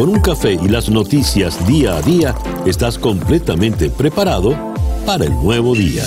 con 0.00 0.08
un 0.08 0.20
café 0.20 0.54
y 0.54 0.66
las 0.66 0.88
noticias 0.88 1.66
día 1.66 1.98
a 1.98 2.00
día, 2.00 2.34
estás 2.64 2.98
completamente 2.98 3.90
preparado 3.90 4.56
para 5.04 5.26
el 5.26 5.32
nuevo 5.32 5.74
día. 5.74 6.02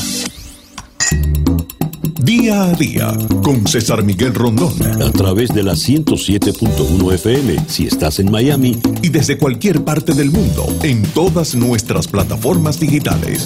Día 2.23 2.63
a 2.63 2.73
día 2.73 3.13
con 3.43 3.67
César 3.67 4.03
Miguel 4.03 4.33
Rondón. 4.33 4.73
A 4.99 5.11
través 5.11 5.53
de 5.53 5.61
la 5.61 5.73
107.1 5.73 7.13
FM 7.13 7.65
si 7.67 7.85
estás 7.85 8.17
en 8.17 8.31
Miami. 8.31 8.81
Y 9.03 9.09
desde 9.09 9.37
cualquier 9.37 9.83
parte 9.83 10.15
del 10.15 10.31
mundo 10.31 10.65
en 10.81 11.03
todas 11.03 11.53
nuestras 11.53 12.07
plataformas 12.07 12.79
digitales. 12.79 13.45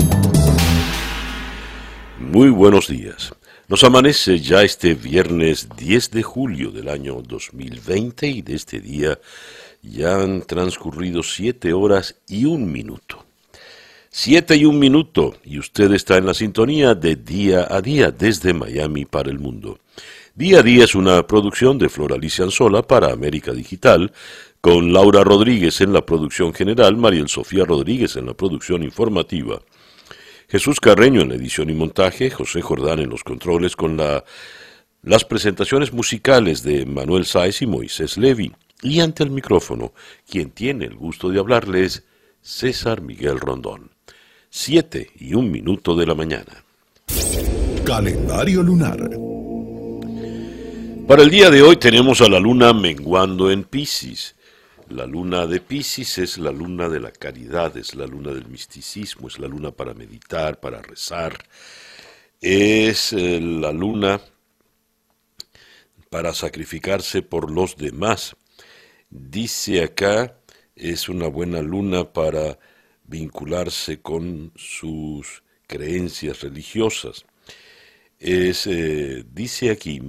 Muy 2.21 2.51
buenos 2.51 2.87
días. 2.87 3.33
Nos 3.67 3.83
amanece 3.83 4.39
ya 4.39 4.63
este 4.63 4.93
viernes 4.93 5.67
10 5.75 6.11
de 6.11 6.23
julio 6.23 6.71
del 6.71 6.87
año 6.87 7.21
2020 7.21 8.25
y 8.29 8.41
de 8.41 8.55
este 8.55 8.79
día 8.79 9.19
ya 9.81 10.21
han 10.21 10.41
transcurrido 10.41 11.23
siete 11.23 11.73
horas 11.73 12.15
y 12.27 12.45
un 12.45 12.71
minuto. 12.71 13.25
Siete 14.09 14.55
y 14.55 14.65
un 14.65 14.79
minuto 14.79 15.35
y 15.43 15.59
usted 15.59 15.91
está 15.93 16.17
en 16.17 16.25
la 16.25 16.33
sintonía 16.33 16.95
de 16.95 17.15
Día 17.15 17.67
a 17.69 17.81
Día 17.81 18.11
desde 18.11 18.53
Miami 18.53 19.05
para 19.05 19.29
el 19.29 19.39
mundo. 19.39 19.79
Día 20.33 20.59
a 20.59 20.63
Día 20.63 20.85
es 20.85 20.95
una 20.95 21.25
producción 21.27 21.77
de 21.77 21.89
Flor 21.89 22.13
Alicia 22.13 22.45
Anzola 22.45 22.81
para 22.81 23.11
América 23.11 23.51
Digital, 23.51 24.11
con 24.61 24.91
Laura 24.91 25.23
Rodríguez 25.23 25.81
en 25.81 25.93
la 25.93 26.05
producción 26.05 26.53
general, 26.53 26.97
Mariel 26.97 27.29
Sofía 27.29 27.63
Rodríguez 27.63 28.15
en 28.15 28.25
la 28.25 28.33
producción 28.33 28.83
informativa, 28.83 29.61
Jesús 30.49 30.79
Carreño 30.79 31.21
en 31.21 31.29
la 31.29 31.35
edición 31.35 31.69
y 31.69 31.73
montaje, 31.73 32.29
José 32.29 32.61
Jordán 32.61 32.99
en 32.99 33.09
los 33.09 33.23
controles 33.23 33.75
con 33.75 33.97
la, 33.97 34.23
las 35.03 35.25
presentaciones 35.25 35.91
musicales 35.91 36.63
de 36.63 36.85
Manuel 36.85 37.25
Sáez 37.25 37.61
y 37.61 37.67
Moisés 37.67 38.17
Levi. 38.17 38.53
Y 38.81 38.99
ante 38.99 39.23
el 39.23 39.31
micrófono, 39.31 39.93
quien 40.29 40.51
tiene 40.51 40.85
el 40.85 40.95
gusto 40.95 41.29
de 41.29 41.39
hablarles, 41.39 42.03
César 42.41 43.01
Miguel 43.01 43.39
Rondón. 43.39 43.91
Siete 44.49 45.11
y 45.19 45.33
un 45.33 45.51
minuto 45.51 45.95
de 45.95 46.05
la 46.05 46.15
mañana. 46.15 46.63
Calendario 47.83 48.63
lunar. 48.63 49.09
Para 51.07 51.23
el 51.23 51.29
día 51.29 51.49
de 51.49 51.61
hoy 51.61 51.77
tenemos 51.77 52.21
a 52.21 52.27
la 52.27 52.39
luna 52.39 52.73
menguando 52.73 53.49
en 53.49 53.63
Pisces. 53.63 54.35
La 54.89 55.05
luna 55.05 55.47
de 55.47 55.59
Pisces 55.59 56.17
es 56.17 56.37
la 56.37 56.51
luna 56.51 56.89
de 56.89 56.99
la 56.99 57.11
caridad, 57.11 57.75
es 57.77 57.95
la 57.95 58.05
luna 58.05 58.31
del 58.33 58.47
misticismo, 58.47 59.27
es 59.27 59.39
la 59.39 59.47
luna 59.47 59.71
para 59.71 59.93
meditar, 59.93 60.59
para 60.59 60.81
rezar. 60.81 61.37
Es 62.39 63.11
eh, 63.13 63.39
la 63.41 63.71
luna 63.71 64.21
para 66.09 66.33
sacrificarse 66.33 67.21
por 67.21 67.51
los 67.51 67.75
demás. 67.75 68.35
Dice 69.09 69.83
acá, 69.83 70.37
es 70.75 71.07
una 71.07 71.27
buena 71.27 71.61
luna 71.61 72.11
para 72.11 72.59
vincularse 73.05 74.01
con 74.01 74.51
sus 74.55 75.43
creencias 75.65 76.41
religiosas. 76.41 77.25
Es, 78.19 78.67
eh, 78.67 79.23
dice 79.31 79.71
aquí, 79.71 80.01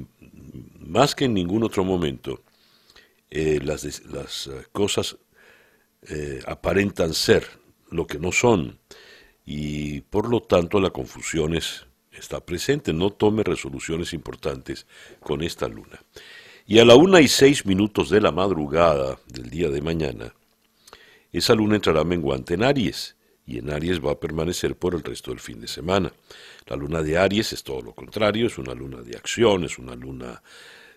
más 0.81 1.15
que 1.15 1.27
en 1.27 1.35
ningún 1.35 1.63
otro 1.63 1.85
momento, 1.85 2.43
eh, 3.31 3.61
las, 3.63 3.85
eh, 3.85 4.67
cosas 4.73 5.17
aparentan 6.47 7.13
ser 7.13 7.45
lo 7.91 8.07
que 8.07 8.19
no 8.19 8.31
son 8.33 8.79
y 9.45 10.01
por 10.03 10.29
lo 10.29 10.41
tanto 10.41 10.81
la 10.81 10.91
confusión 10.91 11.59
está 12.13 12.41
presente. 12.41 12.93
No 12.93 13.11
tome 13.11 13.43
resoluciones 13.43 14.13
importantes 14.13 14.87
con 15.21 15.43
esta 15.43 15.69
luna. 15.69 16.01
Y 16.71 16.81
a 16.81 16.85
la 16.85 16.97
una 16.97 17.23
y 17.23 17.29
seis 17.29 17.65
minutos 17.65 18.11
de 18.11 18.21
la 18.21 18.31
madrugada 18.31 19.19
del 19.27 19.49
día 19.49 19.71
de 19.71 19.81
mañana, 19.81 20.35
esa 21.33 21.55
luna 21.55 21.77
entrará 21.77 22.05
menguante 22.05 22.53
en 22.53 22.63
Aries, 22.63 23.17
y 23.47 23.57
en 23.57 23.71
Aries 23.71 24.05
va 24.05 24.13
a 24.13 24.21
permanecer 24.21 24.77
por 24.77 24.95
el 24.95 25.03
resto 25.03 25.31
del 25.31 25.41
fin 25.41 25.63
de 25.63 25.67
semana. 25.67 26.13
La 26.67 26.77
luna 26.77 27.03
de 27.03 27.17
Aries 27.17 27.55
es 27.55 27.63
todo 27.63 27.81
lo 27.81 27.95
contrario, 27.95 28.49
es 28.49 28.59
una 28.59 28.75
luna 28.75 29.01
de 29.01 29.17
acción, 29.17 29.65
es 29.65 29.79
una 29.79 29.95
luna 29.95 30.43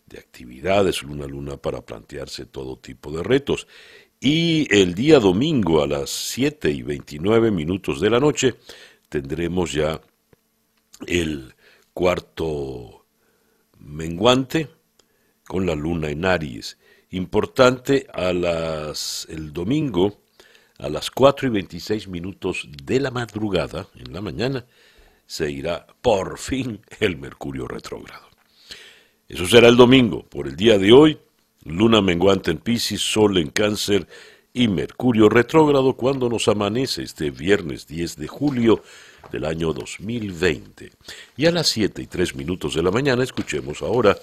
de 0.08 0.20
actividades, 0.20 1.04
una 1.04 1.26
luna 1.26 1.56
para 1.56 1.80
plantearse 1.80 2.48
todo 2.48 2.76
tipo 2.76 3.10
de 3.14 3.24
retos. 3.24 3.66
Y 4.20 4.68
el 4.76 4.94
día 4.94 5.20
domingo 5.20 5.82
a 5.82 5.88
las 5.88 6.10
7 6.10 6.70
y 6.70 6.82
29 6.82 7.50
minutos 7.50 8.02
de 8.02 8.10
la 8.10 8.20
noche 8.20 8.56
tendremos 9.08 9.72
ya 9.72 10.02
el 11.08 11.56
cuarto 11.94 13.06
menguante, 13.80 14.68
con 15.52 15.66
la 15.66 15.76
luna 15.76 16.10
en 16.10 16.24
Aries. 16.24 16.78
Importante 17.10 18.08
a 18.14 18.32
las 18.32 19.28
el 19.30 19.52
domingo 19.52 20.22
a 20.80 20.88
las 20.88 21.12
4 21.12 21.50
y 21.50 21.52
26 21.52 22.08
minutos 22.08 22.70
de 22.86 23.02
la 23.02 23.12
madrugada, 23.12 23.86
en 23.98 24.14
la 24.14 24.22
mañana, 24.22 24.66
se 25.26 25.52
irá 25.52 25.86
por 26.02 26.40
fin 26.40 26.80
el 27.02 27.18
Mercurio 27.18 27.68
retrógrado. 27.68 28.28
Eso 29.28 29.46
será 29.46 29.68
el 29.68 29.76
domingo. 29.76 30.24
Por 30.24 30.48
el 30.48 30.56
día 30.56 30.78
de 30.78 30.94
hoy, 30.94 31.20
luna 31.66 32.00
menguante 32.00 32.52
en 32.52 32.60
Pisces, 32.60 33.02
sol 33.02 33.38
en 33.38 33.50
Cáncer 33.50 34.08
y 34.54 34.70
Mercurio 34.70 35.28
retrógrado 35.28 35.98
cuando 35.98 36.30
nos 36.30 36.48
amanece 36.48 37.04
este 37.04 37.30
viernes 37.30 37.88
10 37.88 38.16
de 38.16 38.28
julio 38.28 38.84
del 39.34 39.44
año 39.44 39.74
2020. 39.74 40.94
Y 41.36 41.46
a 41.46 41.52
las 41.52 41.68
7 41.68 42.02
y 42.04 42.08
3 42.08 42.36
minutos 42.36 42.74
de 42.74 42.84
la 42.84 42.92
mañana 42.92 43.22
escuchemos 43.22 43.82
ahora 43.82 44.18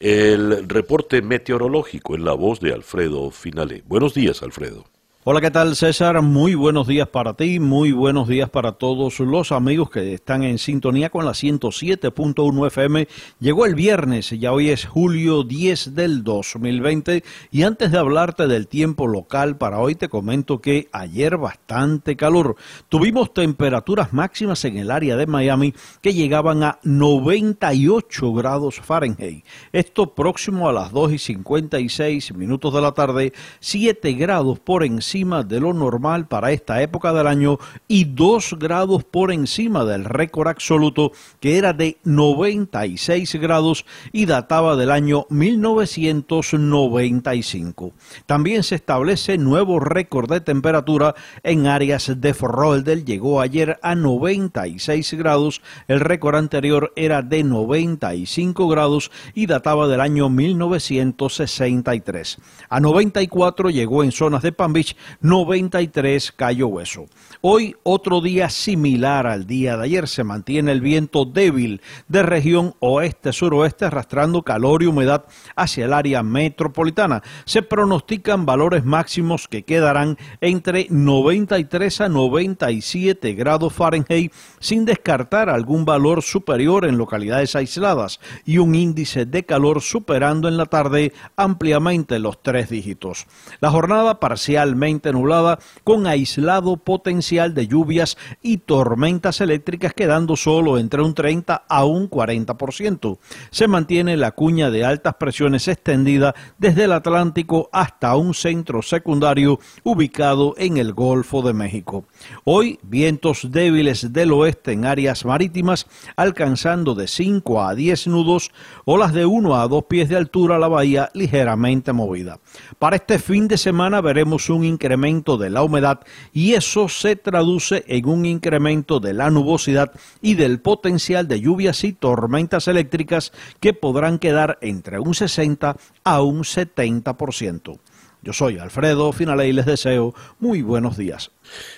el 0.00 0.66
reporte 0.66 1.20
meteorológico 1.20 2.14
en 2.14 2.24
la 2.24 2.32
voz 2.32 2.58
de 2.60 2.72
Alfredo 2.72 3.30
Finale. 3.30 3.84
Buenos 3.86 4.14
días, 4.14 4.42
Alfredo. 4.42 4.89
Hola, 5.22 5.42
¿qué 5.42 5.50
tal 5.50 5.76
César? 5.76 6.22
Muy 6.22 6.54
buenos 6.54 6.86
días 6.86 7.06
para 7.06 7.34
ti, 7.34 7.60
muy 7.60 7.92
buenos 7.92 8.26
días 8.26 8.48
para 8.48 8.72
todos 8.72 9.20
los 9.20 9.52
amigos 9.52 9.90
que 9.90 10.14
están 10.14 10.42
en 10.44 10.56
sintonía 10.56 11.10
con 11.10 11.26
la 11.26 11.32
107.1 11.32 12.66
FM. 12.68 13.06
Llegó 13.38 13.66
el 13.66 13.74
viernes, 13.74 14.30
ya 14.30 14.50
hoy 14.50 14.70
es 14.70 14.86
julio 14.86 15.42
10 15.42 15.94
del 15.94 16.24
2020 16.24 17.22
y 17.50 17.62
antes 17.64 17.92
de 17.92 17.98
hablarte 17.98 18.46
del 18.46 18.66
tiempo 18.66 19.06
local 19.06 19.58
para 19.58 19.78
hoy 19.80 19.94
te 19.94 20.08
comento 20.08 20.62
que 20.62 20.88
ayer 20.90 21.36
bastante 21.36 22.16
calor. 22.16 22.56
Tuvimos 22.88 23.34
temperaturas 23.34 24.14
máximas 24.14 24.64
en 24.64 24.78
el 24.78 24.90
área 24.90 25.16
de 25.16 25.26
Miami 25.26 25.74
que 26.00 26.14
llegaban 26.14 26.62
a 26.62 26.78
98 26.82 28.32
grados 28.32 28.80
Fahrenheit. 28.80 29.44
Esto 29.70 30.14
próximo 30.14 30.70
a 30.70 30.72
las 30.72 30.92
2 30.92 31.12
y 31.12 31.18
56 31.18 32.34
minutos 32.36 32.72
de 32.72 32.80
la 32.80 32.92
tarde, 32.92 33.34
7 33.60 34.14
grados 34.14 34.58
por 34.58 34.82
encima 34.82 35.09
de 35.10 35.58
lo 35.58 35.72
normal 35.72 36.28
para 36.28 36.52
esta 36.52 36.80
época 36.82 37.12
del 37.12 37.26
año 37.26 37.58
y 37.88 38.04
2 38.04 38.58
grados 38.60 39.02
por 39.02 39.32
encima 39.32 39.84
del 39.84 40.04
récord 40.04 40.46
absoluto 40.46 41.10
que 41.40 41.58
era 41.58 41.72
de 41.72 41.98
96 42.04 43.34
grados 43.40 43.84
y 44.12 44.26
databa 44.26 44.76
del 44.76 44.92
año 44.92 45.26
1995. 45.28 47.92
También 48.26 48.62
se 48.62 48.76
establece 48.76 49.36
nuevo 49.36 49.80
récord 49.80 50.30
de 50.30 50.42
temperatura 50.42 51.16
en 51.42 51.66
áreas 51.66 52.20
de 52.20 52.32
Forroldel, 52.32 53.04
llegó 53.04 53.40
ayer 53.40 53.80
a 53.82 53.96
96 53.96 55.14
grados, 55.14 55.60
el 55.88 55.98
récord 55.98 56.36
anterior 56.36 56.92
era 56.94 57.22
de 57.22 57.42
95 57.42 58.68
grados 58.68 59.10
y 59.34 59.46
databa 59.46 59.88
del 59.88 60.02
año 60.02 60.28
1963. 60.28 62.38
A 62.68 62.78
94 62.78 63.70
llegó 63.70 64.04
en 64.04 64.12
zonas 64.12 64.42
de 64.42 64.52
Palm 64.52 64.72
Beach 64.72 64.94
93 65.20 66.32
Cayo 66.32 66.68
Hueso. 66.68 67.06
Hoy 67.40 67.74
otro 67.82 68.20
día 68.20 68.50
similar 68.50 69.26
al 69.26 69.46
día 69.46 69.76
de 69.76 69.84
ayer. 69.84 70.08
Se 70.08 70.24
mantiene 70.24 70.72
el 70.72 70.80
viento 70.80 71.24
débil 71.24 71.80
de 72.08 72.22
región 72.22 72.74
oeste-suroeste 72.80 73.86
arrastrando 73.86 74.42
calor 74.42 74.82
y 74.82 74.86
humedad 74.86 75.24
hacia 75.56 75.86
el 75.86 75.92
área 75.92 76.22
metropolitana. 76.22 77.22
Se 77.44 77.62
pronostican 77.62 78.44
valores 78.44 78.84
máximos 78.84 79.48
que 79.48 79.62
quedarán 79.62 80.18
entre 80.40 80.86
93 80.90 82.00
a 82.02 82.08
97 82.08 83.32
grados 83.34 83.72
Fahrenheit 83.72 84.32
sin 84.58 84.84
descartar 84.84 85.48
algún 85.48 85.84
valor 85.84 86.22
superior 86.22 86.84
en 86.84 86.98
localidades 86.98 87.56
aisladas 87.56 88.20
y 88.44 88.58
un 88.58 88.74
índice 88.74 89.24
de 89.24 89.44
calor 89.44 89.80
superando 89.80 90.48
en 90.48 90.56
la 90.56 90.66
tarde 90.66 91.12
ampliamente 91.36 92.18
los 92.18 92.42
tres 92.42 92.68
dígitos. 92.68 93.26
La 93.60 93.70
jornada 93.70 94.20
parcialmente 94.20 94.89
parcialmente 94.90 95.12
nublada 95.12 95.58
con 95.84 96.06
aislado 96.06 96.76
potencial 96.76 97.54
de 97.54 97.66
lluvias 97.66 98.16
y 98.42 98.58
tormentas 98.58 99.40
eléctricas 99.40 99.94
quedando 99.94 100.36
solo 100.36 100.78
entre 100.78 101.02
un 101.02 101.14
30 101.14 101.64
a 101.68 101.84
un 101.84 102.10
40%. 102.10 103.18
Se 103.50 103.68
mantiene 103.68 104.16
la 104.16 104.32
cuña 104.32 104.70
de 104.70 104.84
altas 104.84 105.14
presiones 105.14 105.68
extendida 105.68 106.34
desde 106.58 106.84
el 106.84 106.92
Atlántico 106.92 107.68
hasta 107.72 108.16
un 108.16 108.34
centro 108.34 108.82
secundario 108.82 109.60
ubicado 109.84 110.54
en 110.58 110.76
el 110.76 110.92
Golfo 110.92 111.42
de 111.42 111.52
México. 111.52 112.04
Hoy 112.44 112.78
vientos 112.82 113.50
débiles 113.50 114.12
del 114.12 114.32
oeste 114.32 114.72
en 114.72 114.84
áreas 114.84 115.24
marítimas 115.24 115.86
alcanzando 116.16 116.94
de 116.94 117.08
5 117.08 117.62
a 117.62 117.74
10 117.74 118.06
nudos, 118.08 118.50
olas 118.84 119.12
de 119.12 119.26
1 119.26 119.56
a 119.56 119.68
2 119.68 119.84
pies 119.84 120.08
de 120.08 120.16
altura 120.16 120.58
la 120.58 120.68
bahía 120.68 121.10
ligeramente 121.14 121.92
movida. 121.92 122.38
Para 122.78 122.96
este 122.96 123.18
fin 123.18 123.48
de 123.48 123.58
semana 123.58 124.00
veremos 124.00 124.50
un 124.50 124.64
incremento 124.64 125.36
de 125.36 125.50
la 125.50 125.62
humedad 125.62 126.00
y 126.32 126.54
eso 126.54 126.88
se 126.88 127.16
traduce 127.16 127.84
en 127.86 128.08
un 128.08 128.26
incremento 128.26 129.00
de 129.00 129.14
la 129.14 129.30
nubosidad 129.30 129.92
y 130.20 130.34
del 130.34 130.60
potencial 130.60 131.28
de 131.28 131.40
lluvias 131.40 131.84
y 131.84 131.92
tormentas 131.92 132.68
eléctricas 132.68 133.32
que 133.60 133.72
podrán 133.72 134.18
quedar 134.18 134.58
entre 134.60 134.98
un 134.98 135.14
60 135.14 135.76
a 136.04 136.22
un 136.22 136.40
70%. 136.40 137.78
Yo 138.22 138.32
soy 138.34 138.58
Alfredo 138.58 139.12
Finale 139.12 139.48
y 139.48 139.52
les 139.52 139.64
deseo 139.64 140.14
muy 140.38 140.60
buenos 140.60 140.96
días. 140.98 141.30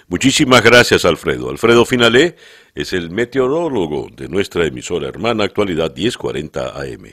Muchísimas 0.08 0.62
gracias, 0.62 1.04
Alfredo. 1.04 1.50
Alfredo 1.50 1.84
Finale 1.84 2.36
es 2.74 2.92
el 2.92 3.10
meteorólogo 3.10 4.08
de 4.16 4.28
nuestra 4.28 4.66
emisora 4.66 5.08
hermana 5.08 5.44
Actualidad 5.44 5.94
1040 5.94 6.80
AM. 6.80 7.12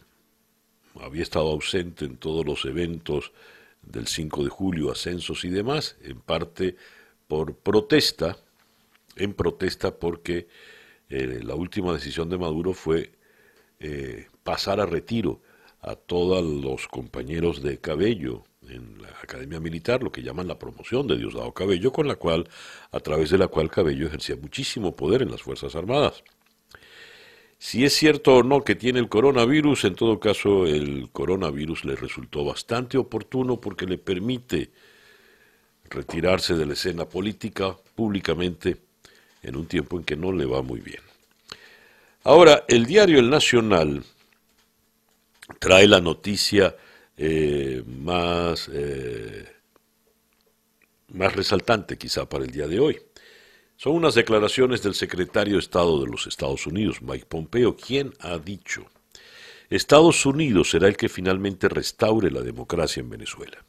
había 0.99 1.23
estado 1.23 1.49
ausente 1.49 2.03
en 2.03 2.17
todos 2.17 2.45
los 2.45 2.65
eventos 2.65 3.31
del 3.81 4.07
5 4.07 4.43
de 4.43 4.49
julio, 4.49 4.91
ascensos 4.91 5.45
y 5.45 5.49
demás, 5.49 5.95
en 6.03 6.19
parte 6.19 6.75
por 7.29 7.55
protesta, 7.55 8.35
en 9.15 9.33
protesta 9.33 9.95
porque 9.95 10.49
eh, 11.09 11.39
la 11.41 11.55
última 11.55 11.93
decisión 11.93 12.29
de 12.29 12.37
Maduro 12.37 12.73
fue 12.73 13.13
eh, 13.79 14.27
pasar 14.43 14.81
a 14.81 14.85
retiro 14.85 15.39
a 15.79 15.95
todos 15.95 16.43
los 16.43 16.89
compañeros 16.89 17.61
de 17.61 17.79
Cabello, 17.79 18.43
en 18.69 19.01
la 19.01 19.09
Academia 19.21 19.59
Militar, 19.59 20.03
lo 20.03 20.11
que 20.11 20.21
llaman 20.21 20.47
la 20.47 20.59
promoción 20.59 21.07
de 21.07 21.17
Diosdado 21.17 21.51
Cabello, 21.53 21.91
con 21.91 22.07
la 22.07 22.15
cual, 22.15 22.47
a 22.91 22.99
través 22.99 23.29
de 23.29 23.37
la 23.37 23.47
cual 23.47 23.69
Cabello 23.69 24.07
ejercía 24.07 24.35
muchísimo 24.35 24.95
poder 24.95 25.21
en 25.23 25.31
las 25.31 25.41
Fuerzas 25.41 25.75
Armadas. 25.75 26.23
Si 27.57 27.85
es 27.85 27.93
cierto 27.93 28.37
o 28.37 28.43
no 28.43 28.63
que 28.63 28.75
tiene 28.75 28.99
el 28.99 29.09
coronavirus, 29.09 29.85
en 29.85 29.95
todo 29.95 30.19
caso 30.19 30.65
el 30.65 31.09
coronavirus 31.11 31.85
le 31.85 31.95
resultó 31.95 32.43
bastante 32.43 32.97
oportuno 32.97 33.61
porque 33.61 33.85
le 33.85 33.97
permite 33.97 34.71
retirarse 35.89 36.55
de 36.55 36.65
la 36.65 36.73
escena 36.73 37.05
política 37.05 37.75
públicamente 37.95 38.77
en 39.43 39.55
un 39.55 39.67
tiempo 39.67 39.97
en 39.97 40.03
que 40.03 40.15
no 40.15 40.31
le 40.31 40.45
va 40.45 40.61
muy 40.61 40.79
bien. 40.79 41.01
Ahora, 42.23 42.63
el 42.67 42.85
diario 42.85 43.19
El 43.19 43.29
Nacional 43.29 44.03
trae 45.59 45.87
la 45.87 46.01
noticia 46.01 46.75
eh, 47.23 47.83
más, 47.85 48.67
eh, 48.73 49.45
más 51.09 51.35
resaltante 51.35 51.95
quizá 51.95 52.27
para 52.27 52.45
el 52.45 52.49
día 52.49 52.67
de 52.67 52.79
hoy. 52.79 52.99
Son 53.77 53.93
unas 53.93 54.15
declaraciones 54.15 54.81
del 54.81 54.95
secretario 54.95 55.53
de 55.53 55.59
Estado 55.59 56.01
de 56.01 56.07
los 56.07 56.25
Estados 56.25 56.65
Unidos, 56.65 57.03
Mike 57.03 57.27
Pompeo, 57.27 57.75
quien 57.75 58.11
ha 58.21 58.39
dicho, 58.39 58.87
Estados 59.69 60.25
Unidos 60.25 60.71
será 60.71 60.87
el 60.87 60.97
que 60.97 61.09
finalmente 61.09 61.69
restaure 61.69 62.31
la 62.31 62.41
democracia 62.41 63.01
en 63.01 63.09
Venezuela. 63.11 63.63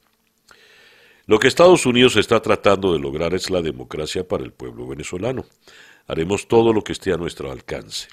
Lo 1.27 1.39
que 1.39 1.47
Estados 1.47 1.85
Unidos 1.85 2.17
está 2.17 2.41
tratando 2.41 2.95
de 2.95 3.01
lograr 3.01 3.35
es 3.35 3.51
la 3.51 3.61
democracia 3.61 4.27
para 4.27 4.45
el 4.45 4.53
pueblo 4.53 4.87
venezolano. 4.87 5.45
Haremos 6.07 6.49
todo 6.49 6.73
lo 6.73 6.83
que 6.83 6.93
esté 6.93 7.13
a 7.13 7.19
nuestro 7.19 7.53
alcance. 7.53 8.09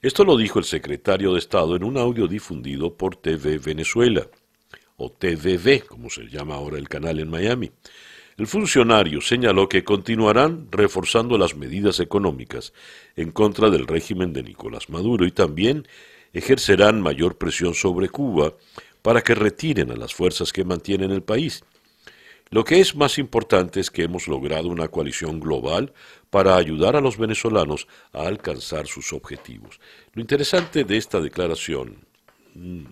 Esto 0.00 0.24
lo 0.24 0.36
dijo 0.36 0.60
el 0.60 0.64
secretario 0.64 1.32
de 1.32 1.40
Estado 1.40 1.74
en 1.74 1.82
un 1.82 1.98
audio 1.98 2.28
difundido 2.28 2.96
por 2.96 3.16
TV 3.16 3.58
Venezuela 3.58 4.28
o 5.00 5.10
TVV, 5.10 5.86
como 5.86 6.10
se 6.10 6.28
llama 6.28 6.54
ahora 6.54 6.78
el 6.78 6.88
canal 6.88 7.18
en 7.18 7.30
Miami. 7.30 7.70
El 8.36 8.46
funcionario 8.46 9.20
señaló 9.20 9.68
que 9.68 9.82
continuarán 9.82 10.68
reforzando 10.70 11.36
las 11.36 11.56
medidas 11.56 12.00
económicas 12.00 12.72
en 13.16 13.32
contra 13.32 13.70
del 13.70 13.86
régimen 13.86 14.32
de 14.32 14.42
Nicolás 14.42 14.88
Maduro 14.88 15.26
y 15.26 15.30
también 15.30 15.86
ejercerán 16.32 17.00
mayor 17.00 17.38
presión 17.38 17.74
sobre 17.74 18.08
Cuba 18.08 18.54
para 19.02 19.22
que 19.22 19.34
retiren 19.34 19.90
a 19.90 19.96
las 19.96 20.14
fuerzas 20.14 20.52
que 20.52 20.64
mantienen 20.64 21.10
el 21.10 21.22
país. 21.22 21.64
Lo 22.50 22.64
que 22.64 22.80
es 22.80 22.96
más 22.96 23.18
importante 23.18 23.78
es 23.78 23.90
que 23.90 24.02
hemos 24.02 24.26
logrado 24.26 24.68
una 24.68 24.88
coalición 24.88 25.38
global 25.38 25.92
para 26.30 26.56
ayudar 26.56 26.96
a 26.96 27.00
los 27.00 27.16
venezolanos 27.16 27.86
a 28.12 28.26
alcanzar 28.26 28.86
sus 28.86 29.12
objetivos. 29.12 29.80
Lo 30.14 30.20
interesante 30.20 30.84
de 30.84 30.96
esta 30.96 31.20
declaración 31.20 32.04
mm, 32.54 32.86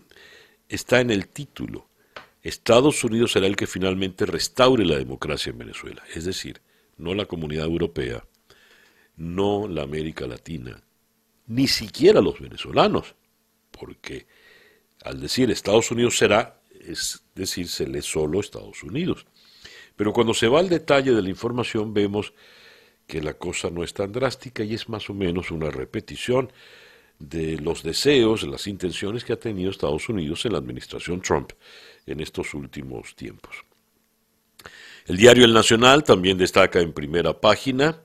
está 0.68 1.00
en 1.00 1.10
el 1.10 1.28
título. 1.28 1.87
Estados 2.48 3.04
Unidos 3.04 3.32
será 3.32 3.46
el 3.46 3.56
que 3.56 3.66
finalmente 3.66 4.26
restaure 4.26 4.84
la 4.84 4.96
democracia 4.96 5.50
en 5.50 5.58
Venezuela. 5.58 6.02
Es 6.14 6.24
decir, 6.24 6.60
no 6.96 7.14
la 7.14 7.26
comunidad 7.26 7.66
europea, 7.66 8.24
no 9.16 9.68
la 9.68 9.82
América 9.82 10.26
Latina, 10.26 10.82
ni 11.46 11.68
siquiera 11.68 12.20
los 12.20 12.40
venezolanos, 12.40 13.14
porque 13.70 14.26
al 15.04 15.20
decir 15.20 15.50
Estados 15.50 15.90
Unidos 15.90 16.16
será, 16.16 16.60
es 16.80 17.22
decírsele 17.34 18.02
solo 18.02 18.40
Estados 18.40 18.82
Unidos. 18.82 19.26
Pero 19.96 20.12
cuando 20.12 20.34
se 20.34 20.48
va 20.48 20.60
al 20.60 20.68
detalle 20.68 21.12
de 21.12 21.22
la 21.22 21.28
información 21.28 21.92
vemos 21.92 22.32
que 23.06 23.20
la 23.20 23.34
cosa 23.34 23.70
no 23.70 23.82
es 23.82 23.94
tan 23.94 24.12
drástica 24.12 24.62
y 24.62 24.74
es 24.74 24.88
más 24.88 25.08
o 25.10 25.14
menos 25.14 25.50
una 25.50 25.70
repetición 25.70 26.52
de 27.18 27.58
los 27.58 27.82
deseos, 27.82 28.42
de 28.42 28.48
las 28.48 28.66
intenciones 28.66 29.24
que 29.24 29.32
ha 29.32 29.40
tenido 29.40 29.70
Estados 29.70 30.08
Unidos 30.08 30.44
en 30.44 30.52
la 30.52 30.58
administración 30.58 31.20
Trump 31.20 31.52
en 32.10 32.20
estos 32.20 32.54
últimos 32.54 33.14
tiempos. 33.14 33.64
El 35.06 35.16
diario 35.16 35.44
El 35.44 35.54
Nacional 35.54 36.04
también 36.04 36.36
destaca 36.36 36.80
en 36.80 36.92
primera 36.92 37.40
página 37.40 38.02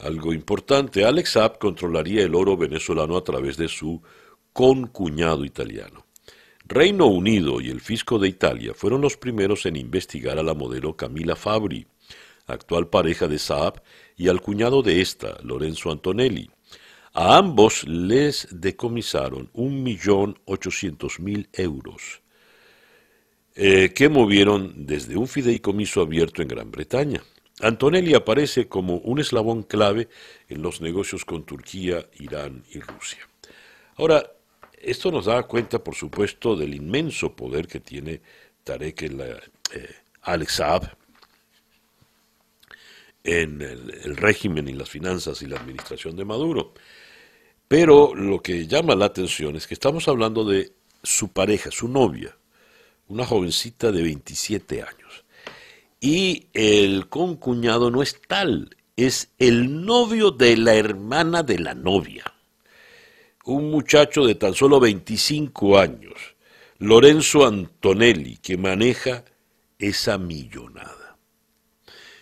algo 0.00 0.32
importante. 0.32 1.04
Alex 1.04 1.30
Saab 1.30 1.58
controlaría 1.58 2.24
el 2.24 2.34
oro 2.34 2.56
venezolano 2.56 3.16
a 3.16 3.22
través 3.22 3.56
de 3.56 3.68
su 3.68 4.02
concuñado 4.52 5.44
italiano. 5.44 6.04
Reino 6.64 7.06
Unido 7.06 7.60
y 7.60 7.70
el 7.70 7.80
fisco 7.80 8.18
de 8.18 8.26
Italia 8.28 8.72
fueron 8.74 9.00
los 9.00 9.16
primeros 9.16 9.66
en 9.66 9.76
investigar 9.76 10.38
a 10.38 10.42
la 10.42 10.54
modelo 10.54 10.96
Camila 10.96 11.36
Fabri, 11.36 11.86
actual 12.46 12.88
pareja 12.88 13.28
de 13.28 13.38
Saab, 13.38 13.82
y 14.16 14.28
al 14.28 14.40
cuñado 14.40 14.82
de 14.82 15.00
esta, 15.00 15.38
Lorenzo 15.42 15.92
Antonelli. 15.92 16.50
A 17.14 17.36
ambos 17.36 17.84
les 17.86 18.48
decomisaron 18.50 19.48
1.800.000 19.52 21.48
euros 21.52 22.22
eh, 23.54 23.92
que 23.94 24.08
movieron 24.08 24.86
desde 24.86 25.16
un 25.16 25.28
fideicomiso 25.28 26.00
abierto 26.00 26.42
en 26.42 26.48
Gran 26.48 26.70
Bretaña. 26.70 27.22
Antonelli 27.60 28.14
aparece 28.14 28.66
como 28.66 28.96
un 28.96 29.20
eslabón 29.20 29.62
clave 29.62 30.08
en 30.48 30.62
los 30.62 30.80
negocios 30.80 31.24
con 31.24 31.44
Turquía, 31.44 32.06
Irán 32.18 32.64
y 32.72 32.80
Rusia. 32.80 33.28
Ahora, 33.96 34.22
esto 34.80 35.12
nos 35.12 35.26
da 35.26 35.42
cuenta, 35.44 35.84
por 35.84 35.94
supuesto, 35.94 36.56
del 36.56 36.74
inmenso 36.74 37.36
poder 37.36 37.68
que 37.68 37.80
tiene 37.80 38.20
Tarek 38.64 39.02
el, 39.02 39.20
eh, 39.20 39.94
Alex 40.22 40.52
Saab 40.54 40.96
en 43.24 43.62
el 43.62 44.16
régimen 44.16 44.66
y 44.66 44.72
las 44.72 44.90
finanzas 44.90 45.42
y 45.42 45.46
la 45.46 45.58
administración 45.58 46.16
de 46.16 46.24
Maduro. 46.24 46.72
Pero 47.68 48.14
lo 48.14 48.42
que 48.42 48.66
llama 48.66 48.94
la 48.94 49.06
atención 49.06 49.56
es 49.56 49.66
que 49.66 49.74
estamos 49.74 50.08
hablando 50.08 50.44
de 50.44 50.72
su 51.02 51.28
pareja, 51.28 51.70
su 51.70 51.88
novia, 51.88 52.36
una 53.08 53.26
jovencita 53.26 53.92
de 53.92 54.02
27 54.02 54.82
años. 54.82 55.24
Y 56.00 56.48
el 56.52 57.08
concuñado 57.08 57.90
no 57.90 58.02
es 58.02 58.20
tal, 58.26 58.76
es 58.96 59.30
el 59.38 59.84
novio 59.84 60.30
de 60.30 60.56
la 60.56 60.74
hermana 60.74 61.42
de 61.42 61.58
la 61.58 61.74
novia. 61.74 62.24
Un 63.44 63.70
muchacho 63.70 64.24
de 64.24 64.34
tan 64.34 64.54
solo 64.54 64.80
25 64.80 65.78
años, 65.78 66.14
Lorenzo 66.78 67.46
Antonelli, 67.46 68.36
que 68.38 68.56
maneja 68.56 69.24
esa 69.78 70.18
millonada. 70.18 71.18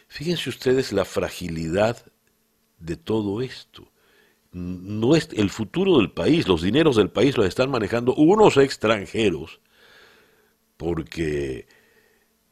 Fíjense 0.09 0.51
ustedes 0.51 0.93
la 0.93 1.05
fragilidad 1.05 2.05
de 2.79 2.97
todo 2.97 3.43
esto 3.43 3.91
no 4.53 5.15
es 5.15 5.29
el 5.33 5.51
futuro 5.51 5.99
del 5.99 6.11
país, 6.11 6.49
los 6.49 6.63
dineros 6.63 6.97
del 6.97 7.11
país 7.11 7.37
los 7.37 7.47
están 7.47 7.71
manejando 7.71 8.15
unos 8.15 8.57
extranjeros, 8.57 9.61
porque 10.81 11.67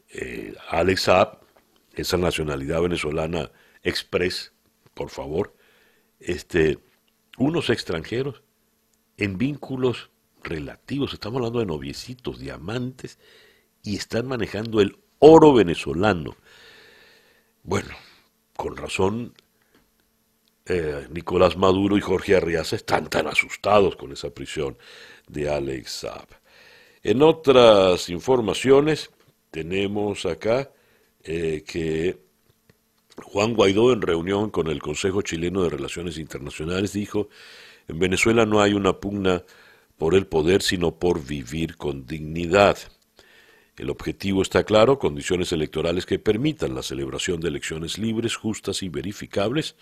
eh, 0.09 0.53
Alex 0.69 1.01
Saab, 1.01 1.39
esa 1.95 2.15
nacionalidad 2.15 2.79
venezolana 2.79 3.51
express, 3.81 4.53
por 4.93 5.09
favor, 5.09 5.55
este, 6.19 6.77
unos 7.39 7.71
extranjeros 7.71 8.43
en 9.17 9.39
vínculos 9.39 10.11
relativos, 10.43 11.11
estamos 11.11 11.37
hablando 11.37 11.57
de 11.57 11.65
noviecitos, 11.65 12.37
diamantes, 12.37 13.17
y 13.81 13.95
están 13.95 14.27
manejando 14.27 14.79
el 14.79 14.99
oro 15.17 15.51
venezolano. 15.51 16.35
Bueno, 17.63 17.95
con 18.55 18.77
razón 18.77 19.33
eh, 20.67 21.07
Nicolás 21.09 21.57
Maduro 21.57 21.97
y 21.97 22.01
Jorge 22.01 22.35
Arriaza 22.35 22.75
están 22.75 23.09
tan 23.09 23.25
asustados 23.25 23.95
con 23.95 24.11
esa 24.11 24.29
prisión 24.29 24.77
de 25.27 25.49
Alex 25.49 25.91
Saab. 25.91 26.39
En 27.01 27.21
otras 27.21 28.09
informaciones 28.09 29.09
tenemos 29.51 30.25
acá 30.25 30.69
eh, 31.23 31.63
que 31.65 32.17
Juan 33.23 33.53
Guaidó 33.53 33.93
en 33.93 34.01
reunión 34.01 34.49
con 34.49 34.67
el 34.67 34.81
Consejo 34.81 35.21
Chileno 35.21 35.63
de 35.63 35.69
Relaciones 35.69 36.17
Internacionales 36.17 36.91
dijo, 36.91 37.29
en 37.87 37.99
Venezuela 37.99 38.45
no 38.45 38.61
hay 38.61 38.73
una 38.73 38.99
pugna 38.99 39.43
por 39.97 40.13
el 40.13 40.27
poder, 40.27 40.61
sino 40.61 40.99
por 40.99 41.25
vivir 41.25 41.77
con 41.77 42.05
dignidad. 42.05 42.77
El 43.77 43.89
objetivo 43.89 44.41
está 44.41 44.65
claro, 44.65 44.99
condiciones 44.99 45.53
electorales 45.53 46.05
que 46.05 46.19
permitan 46.19 46.75
la 46.75 46.83
celebración 46.83 47.39
de 47.39 47.47
elecciones 47.47 47.97
libres, 47.97 48.35
justas 48.35 48.83
y 48.83 48.89
verificables, 48.89 49.77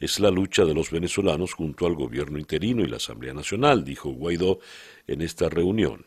es 0.00 0.20
la 0.20 0.30
lucha 0.30 0.66
de 0.66 0.74
los 0.74 0.90
venezolanos 0.90 1.54
junto 1.54 1.86
al 1.86 1.94
gobierno 1.94 2.38
interino 2.38 2.82
y 2.82 2.88
la 2.88 2.96
Asamblea 2.98 3.32
Nacional, 3.32 3.84
dijo 3.84 4.10
Guaidó 4.10 4.58
en 5.06 5.22
esta 5.22 5.48
reunión. 5.48 6.04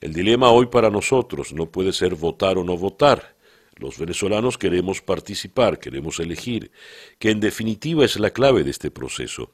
El 0.00 0.12
dilema 0.12 0.50
hoy 0.50 0.66
para 0.66 0.90
nosotros 0.90 1.52
no 1.52 1.70
puede 1.70 1.92
ser 1.92 2.14
votar 2.14 2.58
o 2.58 2.64
no 2.64 2.76
votar. 2.76 3.34
Los 3.76 3.98
venezolanos 3.98 4.56
queremos 4.56 5.02
participar, 5.02 5.80
queremos 5.80 6.20
elegir, 6.20 6.70
que 7.18 7.30
en 7.30 7.40
definitiva 7.40 8.04
es 8.04 8.18
la 8.20 8.30
clave 8.30 8.62
de 8.62 8.70
este 8.70 8.90
proceso. 8.92 9.52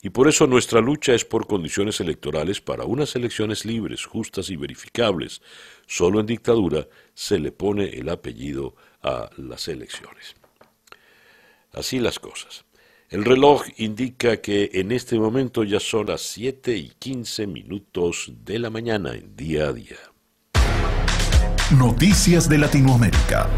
Y 0.00 0.08
por 0.08 0.26
eso 0.26 0.46
nuestra 0.46 0.80
lucha 0.80 1.14
es 1.14 1.26
por 1.26 1.46
condiciones 1.46 2.00
electorales 2.00 2.62
para 2.62 2.84
unas 2.84 3.14
elecciones 3.14 3.66
libres, 3.66 4.06
justas 4.06 4.48
y 4.48 4.56
verificables. 4.56 5.42
Solo 5.86 6.20
en 6.20 6.26
dictadura 6.26 6.88
se 7.12 7.38
le 7.38 7.52
pone 7.52 7.90
el 7.90 8.08
apellido 8.08 8.74
a 9.02 9.28
las 9.36 9.68
elecciones. 9.68 10.34
Así 11.72 11.98
las 11.98 12.18
cosas. 12.18 12.64
El 13.10 13.24
reloj 13.24 13.62
indica 13.78 14.36
que 14.36 14.68
en 14.74 14.92
este 14.92 15.18
momento 15.18 15.64
ya 15.64 15.80
son 15.80 16.08
las 16.08 16.20
7 16.20 16.76
y 16.76 16.90
15 16.98 17.46
minutos 17.46 18.30
de 18.44 18.58
la 18.58 18.68
mañana 18.68 19.14
en 19.14 19.34
día 19.34 19.68
a 19.68 19.72
día. 19.72 19.96
Noticias 21.78 22.50
de 22.50 22.58
Latinoamérica. 22.58 23.48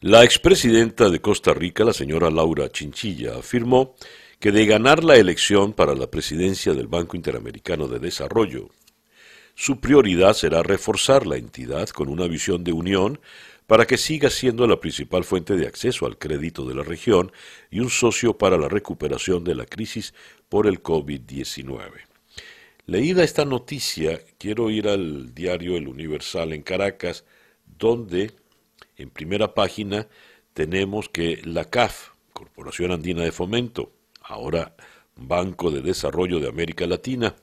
La 0.00 0.24
expresidenta 0.24 1.10
de 1.10 1.20
Costa 1.20 1.52
Rica, 1.52 1.84
la 1.84 1.92
señora 1.92 2.30
Laura 2.30 2.70
Chinchilla, 2.70 3.36
afirmó 3.36 3.96
que 4.40 4.50
de 4.50 4.64
ganar 4.64 5.04
la 5.04 5.16
elección 5.16 5.74
para 5.74 5.94
la 5.94 6.10
presidencia 6.10 6.72
del 6.72 6.86
Banco 6.86 7.16
Interamericano 7.16 7.86
de 7.86 7.98
Desarrollo, 7.98 8.70
su 9.54 9.78
prioridad 9.78 10.32
será 10.32 10.62
reforzar 10.62 11.26
la 11.26 11.36
entidad 11.36 11.90
con 11.90 12.08
una 12.08 12.26
visión 12.26 12.64
de 12.64 12.72
unión 12.72 13.20
para 13.66 13.86
que 13.86 13.96
siga 13.96 14.30
siendo 14.30 14.66
la 14.66 14.80
principal 14.80 15.24
fuente 15.24 15.56
de 15.56 15.66
acceso 15.66 16.06
al 16.06 16.18
crédito 16.18 16.66
de 16.66 16.74
la 16.74 16.82
región 16.82 17.32
y 17.70 17.80
un 17.80 17.90
socio 17.90 18.36
para 18.36 18.58
la 18.58 18.68
recuperación 18.68 19.44
de 19.44 19.54
la 19.54 19.66
crisis 19.66 20.14
por 20.48 20.66
el 20.66 20.82
COVID-19. 20.82 21.90
Leída 22.86 23.24
esta 23.24 23.46
noticia, 23.46 24.20
quiero 24.38 24.68
ir 24.68 24.88
al 24.88 25.34
diario 25.34 25.76
El 25.76 25.88
Universal 25.88 26.52
en 26.52 26.62
Caracas, 26.62 27.24
donde 27.64 28.32
en 28.96 29.08
primera 29.08 29.54
página 29.54 30.08
tenemos 30.52 31.08
que 31.08 31.40
la 31.44 31.64
CAF, 31.64 32.10
Corporación 32.34 32.92
Andina 32.92 33.22
de 33.22 33.32
Fomento, 33.32 33.92
ahora 34.20 34.76
Banco 35.16 35.70
de 35.70 35.80
Desarrollo 35.80 36.40
de 36.40 36.48
América 36.48 36.86
Latina, 36.86 37.34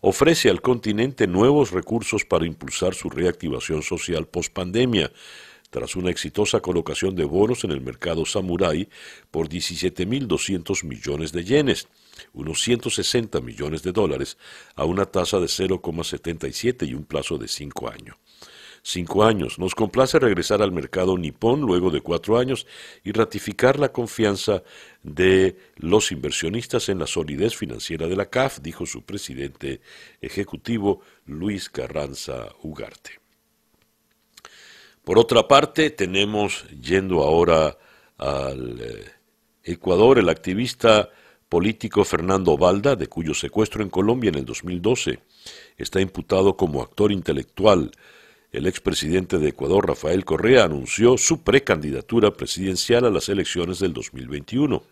ofrece 0.00 0.48
al 0.48 0.62
continente 0.62 1.26
nuevos 1.26 1.72
recursos 1.72 2.24
para 2.24 2.46
impulsar 2.46 2.94
su 2.94 3.10
reactivación 3.10 3.82
social 3.82 4.26
post-pandemia, 4.26 5.12
tras 5.70 5.96
una 5.96 6.10
exitosa 6.10 6.60
colocación 6.60 7.14
de 7.14 7.24
bonos 7.24 7.64
en 7.64 7.70
el 7.70 7.80
mercado 7.80 8.24
Samurai 8.24 8.88
por 9.30 9.48
17.200 9.48 10.84
millones 10.84 11.32
de 11.32 11.44
yenes, 11.44 11.88
unos 12.32 12.62
160 12.62 13.40
millones 13.40 13.82
de 13.82 13.92
dólares, 13.92 14.38
a 14.74 14.84
una 14.84 15.06
tasa 15.06 15.38
de 15.38 15.46
0,77 15.46 16.88
y 16.88 16.94
un 16.94 17.04
plazo 17.04 17.38
de 17.38 17.48
5 17.48 17.90
años. 17.90 18.16
Cinco 18.82 19.24
años. 19.24 19.58
Nos 19.58 19.74
complace 19.74 20.18
regresar 20.18 20.62
al 20.62 20.72
mercado 20.72 21.18
nipón 21.18 21.60
luego 21.60 21.90
de 21.90 22.00
cuatro 22.00 22.38
años 22.38 22.66
y 23.04 23.12
ratificar 23.12 23.78
la 23.78 23.92
confianza 23.92 24.62
de 25.02 25.56
los 25.76 26.12
inversionistas 26.12 26.88
en 26.88 26.98
la 26.98 27.06
solidez 27.06 27.56
financiera 27.56 28.06
de 28.06 28.16
la 28.16 28.30
CAF, 28.30 28.60
dijo 28.60 28.86
su 28.86 29.02
presidente 29.02 29.80
ejecutivo 30.20 31.02
Luis 31.26 31.68
Carranza 31.68 32.48
Ugarte. 32.62 33.27
Por 35.08 35.18
otra 35.18 35.48
parte, 35.48 35.88
tenemos, 35.88 36.66
yendo 36.68 37.22
ahora 37.22 37.78
al 38.18 38.78
eh, 38.78 39.04
Ecuador, 39.64 40.18
el 40.18 40.28
activista 40.28 41.08
político 41.48 42.04
Fernando 42.04 42.58
Valda, 42.58 42.94
de 42.94 43.06
cuyo 43.06 43.32
secuestro 43.32 43.82
en 43.82 43.88
Colombia 43.88 44.28
en 44.28 44.34
el 44.34 44.44
2012 44.44 45.18
está 45.78 46.02
imputado 46.02 46.58
como 46.58 46.82
actor 46.82 47.10
intelectual. 47.10 47.90
El 48.52 48.66
expresidente 48.66 49.38
de 49.38 49.48
Ecuador, 49.48 49.88
Rafael 49.88 50.26
Correa, 50.26 50.64
anunció 50.64 51.16
su 51.16 51.42
precandidatura 51.42 52.34
presidencial 52.34 53.06
a 53.06 53.10
las 53.10 53.30
elecciones 53.30 53.78
del 53.78 53.94
2021. 53.94 54.82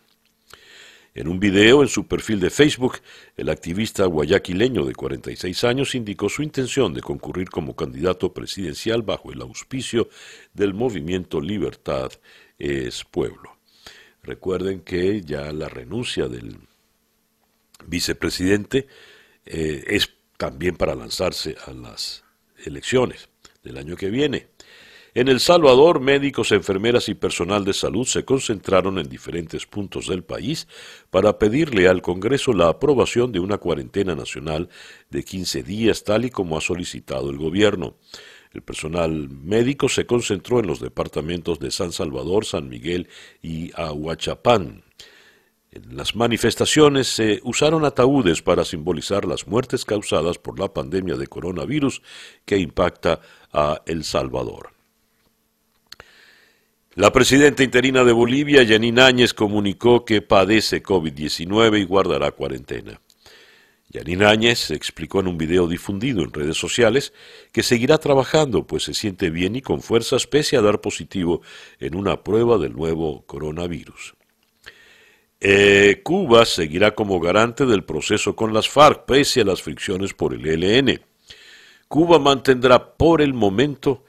En 1.17 1.27
un 1.27 1.39
video 1.39 1.81
en 1.81 1.87
su 1.87 2.05
perfil 2.05 2.39
de 2.39 2.51
Facebook, 2.51 2.99
el 3.35 3.49
activista 3.49 4.05
guayaquileño 4.05 4.85
de 4.85 4.93
46 4.93 5.63
años 5.63 5.95
indicó 5.95 6.29
su 6.29 6.43
intención 6.43 6.93
de 6.93 7.01
concurrir 7.01 7.49
como 7.49 7.75
candidato 7.75 8.31
presidencial 8.31 9.01
bajo 9.01 9.31
el 9.31 9.41
auspicio 9.41 10.09
del 10.53 10.75
movimiento 10.75 11.41
Libertad 11.41 12.11
es 12.59 13.03
Pueblo. 13.03 13.57
Recuerden 14.21 14.81
que 14.81 15.21
ya 15.21 15.51
la 15.53 15.67
renuncia 15.69 16.27
del 16.27 16.59
vicepresidente 17.87 18.85
eh, 19.43 19.85
es 19.87 20.13
también 20.37 20.75
para 20.75 20.93
lanzarse 20.93 21.55
a 21.65 21.71
las 21.71 22.25
elecciones 22.63 23.27
del 23.63 23.77
año 23.77 23.95
que 23.95 24.11
viene. 24.11 24.49
En 25.17 25.29
El 25.29 25.39
Salvador, 25.39 25.99
médicos, 25.99 26.51
enfermeras 26.51 27.09
y 27.09 27.15
personal 27.15 27.65
de 27.65 27.73
salud 27.73 28.05
se 28.05 28.23
concentraron 28.23 28.99
en 28.99 29.09
diferentes 29.09 29.65
puntos 29.65 30.05
del 30.05 30.23
país 30.23 30.67
para 31.09 31.39
pedirle 31.39 31.87
al 31.87 32.03
Congreso 32.03 32.53
la 32.53 32.69
aprobación 32.69 33.31
de 33.31 33.39
una 33.39 33.57
cuarentena 33.57 34.13
nacional 34.13 34.69
de 35.09 35.23
15 35.23 35.63
días, 35.63 36.03
tal 36.03 36.25
y 36.25 36.29
como 36.29 36.55
ha 36.55 36.61
solicitado 36.61 37.31
el 37.31 37.37
gobierno. 37.37 37.95
El 38.53 38.61
personal 38.61 39.27
médico 39.29 39.89
se 39.89 40.05
concentró 40.05 40.59
en 40.59 40.67
los 40.67 40.79
departamentos 40.79 41.57
de 41.57 41.71
San 41.71 41.91
Salvador, 41.91 42.45
San 42.45 42.69
Miguel 42.69 43.07
y 43.41 43.71
Ahuachapán. 43.73 44.83
En 45.71 45.97
las 45.97 46.15
manifestaciones 46.15 47.07
se 47.07 47.39
usaron 47.41 47.85
ataúdes 47.85 48.43
para 48.43 48.63
simbolizar 48.63 49.25
las 49.25 49.47
muertes 49.47 49.83
causadas 49.83 50.37
por 50.37 50.59
la 50.59 50.71
pandemia 50.71 51.15
de 51.15 51.25
coronavirus 51.25 52.03
que 52.45 52.59
impacta 52.59 53.19
a 53.51 53.81
El 53.87 54.03
Salvador. 54.03 54.76
La 56.97 57.11
presidenta 57.11 57.61
interina 57.61 58.03
de 58.03 58.11
Bolivia, 58.11 58.63
Yanine 58.63 59.03
Áñez, 59.03 59.35
comunicó 59.35 60.03
que 60.03 60.23
padece 60.23 60.81
COVID-19 60.81 61.79
y 61.79 61.83
guardará 61.83 62.31
cuarentena. 62.31 62.99
Yanine 63.89 64.25
Áñez 64.25 64.71
explicó 64.71 65.19
en 65.19 65.27
un 65.27 65.37
video 65.37 65.67
difundido 65.67 66.23
en 66.23 66.33
redes 66.33 66.57
sociales 66.57 67.13
que 67.51 67.61
seguirá 67.61 67.99
trabajando, 67.99 68.65
pues 68.65 68.81
se 68.81 68.95
siente 68.95 69.29
bien 69.29 69.55
y 69.55 69.61
con 69.61 69.83
fuerzas 69.83 70.25
pese 70.25 70.57
a 70.57 70.61
dar 70.63 70.81
positivo 70.81 71.43
en 71.79 71.93
una 71.93 72.23
prueba 72.23 72.57
del 72.57 72.73
nuevo 72.73 73.23
coronavirus. 73.27 74.15
Eh, 75.39 76.01
Cuba 76.03 76.45
seguirá 76.45 76.95
como 76.95 77.19
garante 77.19 77.67
del 77.67 77.83
proceso 77.83 78.35
con 78.35 78.55
las 78.55 78.67
FARC, 78.69 79.05
pese 79.05 79.41
a 79.41 79.45
las 79.45 79.61
fricciones 79.61 80.15
por 80.15 80.33
el 80.33 80.47
ELN. 80.47 80.99
Cuba 81.87 82.17
mantendrá 82.17 82.95
por 82.97 83.21
el 83.21 83.35
momento 83.35 84.03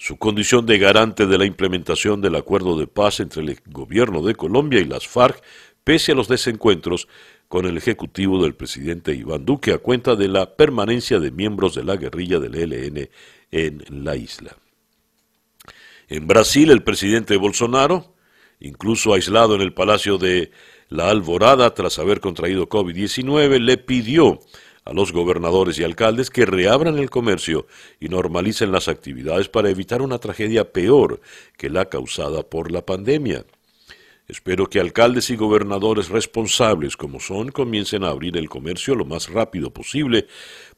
su 0.00 0.16
condición 0.16 0.64
de 0.64 0.78
garante 0.78 1.26
de 1.26 1.36
la 1.36 1.44
implementación 1.44 2.22
del 2.22 2.34
acuerdo 2.34 2.78
de 2.78 2.86
paz 2.86 3.20
entre 3.20 3.42
el 3.42 3.58
gobierno 3.66 4.22
de 4.22 4.34
Colombia 4.34 4.80
y 4.80 4.86
las 4.86 5.06
FARC, 5.06 5.42
pese 5.84 6.12
a 6.12 6.14
los 6.14 6.26
desencuentros 6.26 7.06
con 7.48 7.66
el 7.66 7.76
ejecutivo 7.76 8.42
del 8.42 8.54
presidente 8.54 9.14
Iván 9.14 9.44
Duque 9.44 9.74
a 9.74 9.78
cuenta 9.78 10.16
de 10.16 10.28
la 10.28 10.56
permanencia 10.56 11.20
de 11.20 11.30
miembros 11.30 11.74
de 11.74 11.84
la 11.84 11.96
guerrilla 11.96 12.38
del 12.38 12.54
ELN 12.54 13.10
en 13.50 13.84
la 14.02 14.16
isla. 14.16 14.56
En 16.08 16.26
Brasil, 16.26 16.70
el 16.70 16.82
presidente 16.82 17.36
Bolsonaro, 17.36 18.14
incluso 18.58 19.12
aislado 19.12 19.54
en 19.54 19.60
el 19.60 19.74
Palacio 19.74 20.16
de 20.16 20.50
la 20.88 21.10
Alvorada 21.10 21.74
tras 21.74 21.98
haber 21.98 22.20
contraído 22.20 22.70
COVID-19, 22.70 23.60
le 23.60 23.76
pidió 23.76 24.40
a 24.84 24.92
los 24.92 25.12
gobernadores 25.12 25.78
y 25.78 25.84
alcaldes 25.84 26.30
que 26.30 26.46
reabran 26.46 26.98
el 26.98 27.10
comercio 27.10 27.66
y 27.98 28.08
normalicen 28.08 28.72
las 28.72 28.88
actividades 28.88 29.48
para 29.48 29.70
evitar 29.70 30.02
una 30.02 30.18
tragedia 30.18 30.72
peor 30.72 31.20
que 31.56 31.70
la 31.70 31.86
causada 31.86 32.42
por 32.42 32.70
la 32.70 32.84
pandemia. 32.84 33.44
Espero 34.26 34.68
que 34.68 34.78
alcaldes 34.78 35.28
y 35.30 35.36
gobernadores 35.36 36.08
responsables 36.08 36.96
como 36.96 37.18
son 37.18 37.50
comiencen 37.50 38.04
a 38.04 38.10
abrir 38.10 38.36
el 38.36 38.48
comercio 38.48 38.94
lo 38.94 39.04
más 39.04 39.28
rápido 39.28 39.72
posible, 39.72 40.28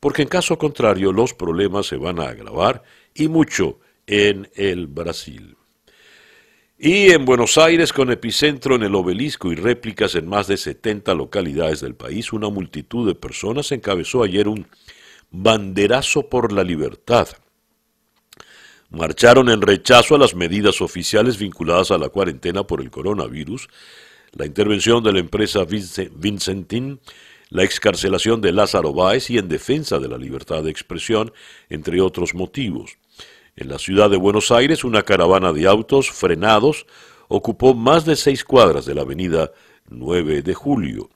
porque 0.01 0.23
en 0.23 0.29
caso 0.29 0.57
contrario 0.57 1.13
los 1.13 1.35
problemas 1.35 1.87
se 1.87 1.97
van 1.97 2.19
a 2.19 2.31
agravar 2.31 2.83
y 3.15 3.29
mucho 3.29 3.79
en 4.07 4.49
el 4.55 4.87
Brasil. 4.87 5.57
Y 6.85 7.13
en 7.13 7.25
Buenos 7.25 7.59
Aires, 7.59 7.93
con 7.93 8.11
epicentro 8.11 8.75
en 8.75 8.83
el 8.83 8.97
obelisco 8.97 9.53
y 9.53 9.55
réplicas 9.55 10.17
en 10.17 10.27
más 10.27 10.49
de 10.49 10.57
70 10.57 11.15
localidades 11.15 11.81
del 11.81 11.95
país, 11.95 12.33
una 12.33 12.49
multitud 12.49 13.07
de 13.07 13.15
personas 13.15 13.71
encabezó 13.71 14.25
ayer 14.25 14.49
un 14.49 14.67
banderazo 15.31 16.29
por 16.29 16.51
la 16.51 16.65
libertad. 16.65 17.29
Marcharon 18.91 19.49
en 19.49 19.63
rechazo 19.63 20.17
a 20.17 20.19
las 20.19 20.35
medidas 20.35 20.81
oficiales 20.81 21.39
vinculadas 21.39 21.93
a 21.93 21.99
la 21.99 22.09
cuarentena 22.09 22.67
por 22.67 22.81
el 22.81 22.91
coronavirus, 22.91 23.69
la 24.33 24.47
intervención 24.47 25.05
de 25.05 25.13
la 25.13 25.21
empresa 25.21 25.65
Vincentín, 25.65 26.99
la 27.49 27.63
excarcelación 27.63 28.41
de 28.41 28.51
Lázaro 28.51 28.93
Báez 28.93 29.31
y 29.31 29.39
en 29.39 29.49
defensa 29.49 30.01
de 30.01 30.09
la 30.09 30.19
libertad 30.19 30.65
de 30.65 30.73
expresión, 30.73 31.33
entre 31.69 32.01
otros 32.01 32.35
motivos. 32.35 32.99
En 33.55 33.69
la 33.69 33.79
ciudad 33.79 34.09
de 34.09 34.17
Buenos 34.17 34.51
Aires, 34.51 34.83
una 34.83 35.03
caravana 35.03 35.53
de 35.53 35.67
autos 35.67 36.11
frenados 36.11 36.87
ocupó 37.29 37.75
más 37.75 38.07
de 38.07 38.17
seis 38.17 38.45
cuadras 38.45 38.87
de 38.87 38.95
la 38.95 39.03
avenida 39.03 39.53
9 39.91 40.43
de 40.43 40.55
Julio. 40.55 41.11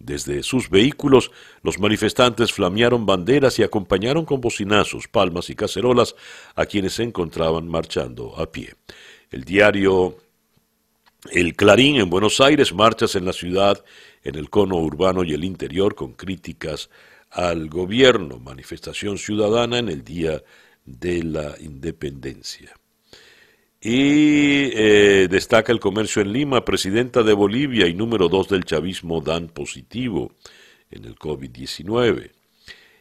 Desde 0.00 0.42
sus 0.42 0.68
vehículos, 0.68 1.30
los 1.62 1.78
manifestantes 1.78 2.52
flamearon 2.52 3.06
banderas 3.06 3.58
y 3.60 3.62
acompañaron 3.62 4.24
con 4.24 4.40
bocinazos, 4.40 5.06
palmas 5.06 5.48
y 5.48 5.54
cacerolas 5.54 6.16
a 6.56 6.66
quienes 6.66 6.94
se 6.94 7.04
encontraban 7.04 7.68
marchando 7.68 8.36
a 8.36 8.50
pie. 8.50 8.74
El 9.30 9.44
diario 9.44 10.16
El 11.30 11.54
Clarín 11.54 11.96
en 11.96 12.10
Buenos 12.10 12.40
Aires, 12.40 12.74
marchas 12.74 13.14
en 13.14 13.24
la 13.24 13.32
ciudad, 13.32 13.82
en 14.24 14.34
el 14.34 14.50
cono 14.50 14.76
urbano 14.76 15.22
y 15.22 15.34
el 15.34 15.44
interior 15.44 15.94
con 15.94 16.14
críticas 16.14 16.90
al 17.30 17.68
gobierno, 17.68 18.38
manifestación 18.38 19.18
ciudadana 19.18 19.78
en 19.78 19.88
el 19.88 20.02
día 20.02 20.42
de 20.86 21.22
la 21.22 21.54
independencia. 21.60 22.72
Y 23.80 24.70
eh, 24.72 25.28
destaca 25.30 25.70
el 25.70 25.80
comercio 25.80 26.22
en 26.22 26.32
Lima, 26.32 26.64
presidenta 26.64 27.22
de 27.22 27.34
Bolivia 27.34 27.86
y 27.86 27.94
número 27.94 28.28
dos 28.28 28.48
del 28.48 28.64
chavismo 28.64 29.20
dan 29.20 29.48
positivo 29.48 30.32
en 30.90 31.04
el 31.04 31.16
COVID-19. 31.16 32.30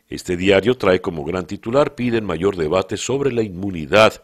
Este 0.10 0.38
diario 0.38 0.78
trae 0.78 1.02
como 1.02 1.24
gran 1.24 1.48
titular, 1.48 1.96
piden 1.96 2.26
mayor 2.26 2.56
debate 2.56 2.98
sobre 2.98 3.32
la 3.32 3.42
inmunidad 3.42 4.22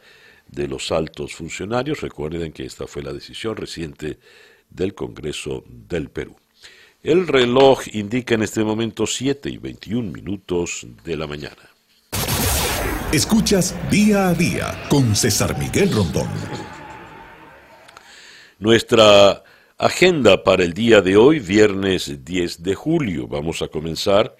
de 0.47 0.67
los 0.67 0.91
altos 0.91 1.33
funcionarios. 1.33 2.01
Recuerden 2.01 2.51
que 2.51 2.65
esta 2.65 2.85
fue 2.85 3.01
la 3.01 3.13
decisión 3.13 3.55
reciente 3.55 4.19
del 4.69 4.93
Congreso 4.93 5.63
del 5.67 6.09
Perú. 6.09 6.35
El 7.01 7.27
reloj 7.27 7.81
indica 7.93 8.35
en 8.35 8.43
este 8.43 8.63
momento 8.63 9.07
7 9.07 9.49
y 9.49 9.57
21 9.57 10.11
minutos 10.11 10.85
de 11.03 11.17
la 11.17 11.25
mañana. 11.25 11.70
Escuchas 13.13 13.75
día 13.91 14.29
a 14.29 14.33
día 14.33 14.85
con 14.89 15.17
César 15.17 15.59
Miguel 15.59 15.91
Rondón. 15.91 16.29
Nuestra 18.57 19.43
agenda 19.77 20.45
para 20.45 20.63
el 20.63 20.73
día 20.73 21.01
de 21.01 21.17
hoy, 21.17 21.39
viernes 21.39 22.23
10 22.23 22.63
de 22.63 22.73
julio, 22.73 23.27
vamos 23.27 23.61
a 23.61 23.67
comenzar 23.67 24.37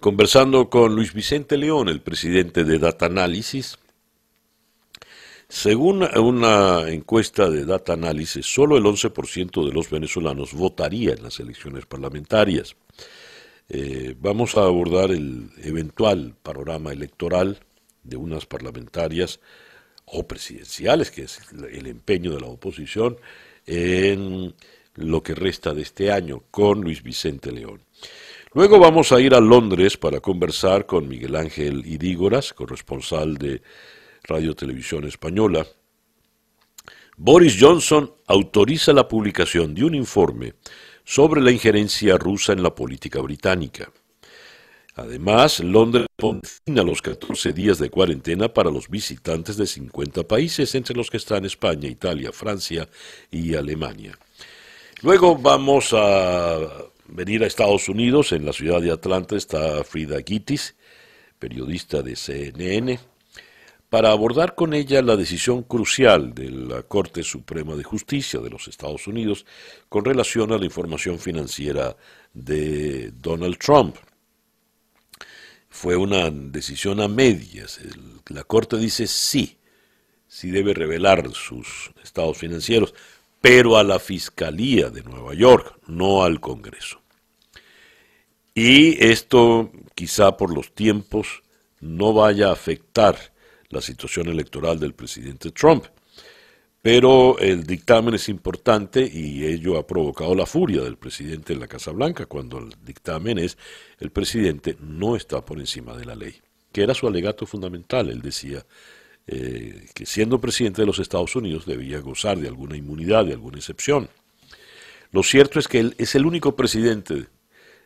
conversando 0.00 0.70
con 0.70 0.96
Luis 0.96 1.12
Vicente 1.12 1.58
León, 1.58 1.90
el 1.90 2.00
presidente 2.00 2.64
de 2.64 2.78
Data 2.78 3.04
Analysis. 3.04 3.76
Según 5.50 6.02
una 6.02 6.88
encuesta 6.88 7.50
de 7.50 7.66
Data 7.66 7.92
Analysis, 7.92 8.46
solo 8.46 8.78
el 8.78 8.84
11% 8.84 9.66
de 9.66 9.72
los 9.72 9.90
venezolanos 9.90 10.54
votaría 10.54 11.12
en 11.12 11.24
las 11.24 11.40
elecciones 11.40 11.84
parlamentarias. 11.84 12.74
Eh, 13.72 14.16
vamos 14.18 14.56
a 14.56 14.64
abordar 14.64 15.12
el 15.12 15.50
eventual 15.62 16.34
panorama 16.42 16.92
electoral 16.92 17.60
de 18.02 18.16
unas 18.16 18.44
parlamentarias 18.44 19.38
o 20.06 20.26
presidenciales, 20.26 21.12
que 21.12 21.22
es 21.22 21.40
el 21.52 21.86
empeño 21.86 22.32
de 22.32 22.40
la 22.40 22.48
oposición, 22.48 23.16
en 23.66 24.56
lo 24.96 25.22
que 25.22 25.36
resta 25.36 25.72
de 25.72 25.82
este 25.82 26.10
año 26.10 26.42
con 26.50 26.80
Luis 26.80 27.04
Vicente 27.04 27.52
León. 27.52 27.80
Luego 28.54 28.80
vamos 28.80 29.12
a 29.12 29.20
ir 29.20 29.36
a 29.36 29.40
Londres 29.40 29.96
para 29.96 30.18
conversar 30.18 30.84
con 30.84 31.06
Miguel 31.06 31.36
Ángel 31.36 31.86
Idígoras, 31.86 32.52
corresponsal 32.52 33.38
de 33.38 33.62
Radio 34.24 34.56
Televisión 34.56 35.04
Española. 35.04 35.64
Boris 37.16 37.56
Johnson 37.60 38.12
autoriza 38.26 38.92
la 38.92 39.06
publicación 39.06 39.76
de 39.76 39.84
un 39.84 39.94
informe 39.94 40.54
sobre 41.04 41.40
la 41.40 41.50
injerencia 41.50 42.16
rusa 42.16 42.52
en 42.52 42.62
la 42.62 42.74
política 42.74 43.20
británica. 43.20 43.90
Además, 44.96 45.60
Londres 45.60 46.06
pone 46.16 46.40
fin 46.42 46.78
a 46.78 46.82
los 46.82 47.00
14 47.00 47.52
días 47.52 47.78
de 47.78 47.90
cuarentena 47.90 48.52
para 48.52 48.70
los 48.70 48.88
visitantes 48.88 49.56
de 49.56 49.66
50 49.66 50.24
países, 50.24 50.74
entre 50.74 50.96
los 50.96 51.10
que 51.10 51.16
están 51.16 51.44
España, 51.44 51.88
Italia, 51.88 52.32
Francia 52.32 52.88
y 53.30 53.54
Alemania. 53.54 54.18
Luego 55.02 55.36
vamos 55.36 55.94
a 55.94 56.58
venir 57.06 57.42
a 57.42 57.46
Estados 57.46 57.88
Unidos. 57.88 58.32
En 58.32 58.44
la 58.44 58.52
ciudad 58.52 58.80
de 58.80 58.90
Atlanta 58.90 59.36
está 59.36 59.82
Frida 59.84 60.18
Gittis, 60.26 60.74
periodista 61.38 62.02
de 62.02 62.16
CNN 62.16 62.98
para 63.90 64.12
abordar 64.12 64.54
con 64.54 64.72
ella 64.72 65.02
la 65.02 65.16
decisión 65.16 65.64
crucial 65.64 66.32
de 66.32 66.48
la 66.48 66.84
Corte 66.84 67.24
Suprema 67.24 67.74
de 67.74 67.82
Justicia 67.82 68.38
de 68.38 68.48
los 68.48 68.68
Estados 68.68 69.08
Unidos 69.08 69.44
con 69.88 70.04
relación 70.04 70.52
a 70.52 70.58
la 70.58 70.64
información 70.64 71.18
financiera 71.18 71.96
de 72.32 73.10
Donald 73.10 73.58
Trump. 73.58 73.96
Fue 75.68 75.96
una 75.96 76.30
decisión 76.30 77.00
a 77.00 77.08
medias. 77.08 77.80
La 78.28 78.44
Corte 78.44 78.76
dice 78.76 79.08
sí, 79.08 79.58
sí 80.28 80.52
debe 80.52 80.72
revelar 80.72 81.28
sus 81.32 81.90
estados 82.02 82.38
financieros, 82.38 82.94
pero 83.40 83.76
a 83.76 83.82
la 83.82 83.98
Fiscalía 83.98 84.90
de 84.90 85.02
Nueva 85.02 85.34
York, 85.34 85.80
no 85.88 86.22
al 86.22 86.38
Congreso. 86.38 87.00
Y 88.54 89.04
esto 89.04 89.72
quizá 89.96 90.36
por 90.36 90.54
los 90.54 90.74
tiempos 90.76 91.42
no 91.80 92.12
vaya 92.12 92.50
a 92.50 92.52
afectar 92.52 93.32
la 93.70 93.80
situación 93.80 94.28
electoral 94.28 94.78
del 94.78 94.94
presidente 94.94 95.50
Trump. 95.52 95.86
Pero 96.82 97.38
el 97.38 97.64
dictamen 97.64 98.14
es 98.14 98.28
importante 98.28 99.08
y 99.12 99.44
ello 99.44 99.78
ha 99.78 99.86
provocado 99.86 100.34
la 100.34 100.46
furia 100.46 100.82
del 100.82 100.96
presidente 100.96 101.52
en 101.52 101.60
la 101.60 101.66
Casa 101.66 101.90
Blanca 101.90 102.26
cuando 102.26 102.58
el 102.58 102.74
dictamen 102.82 103.38
es 103.38 103.58
el 103.98 104.10
presidente 104.10 104.76
no 104.80 105.14
está 105.14 105.44
por 105.44 105.58
encima 105.58 105.94
de 105.94 106.06
la 106.06 106.14
ley, 106.14 106.36
que 106.72 106.82
era 106.82 106.94
su 106.94 107.06
alegato 107.06 107.44
fundamental. 107.44 108.08
Él 108.08 108.22
decía 108.22 108.64
eh, 109.26 109.88
que 109.94 110.06
siendo 110.06 110.40
presidente 110.40 110.80
de 110.80 110.86
los 110.86 110.98
Estados 110.98 111.36
Unidos 111.36 111.66
debía 111.66 112.00
gozar 112.00 112.38
de 112.38 112.48
alguna 112.48 112.76
inmunidad, 112.76 113.26
de 113.26 113.34
alguna 113.34 113.58
excepción. 113.58 114.08
Lo 115.12 115.22
cierto 115.22 115.58
es 115.58 115.68
que 115.68 115.80
él 115.80 115.94
es 115.98 116.14
el 116.14 116.24
único 116.24 116.56
presidente 116.56 117.26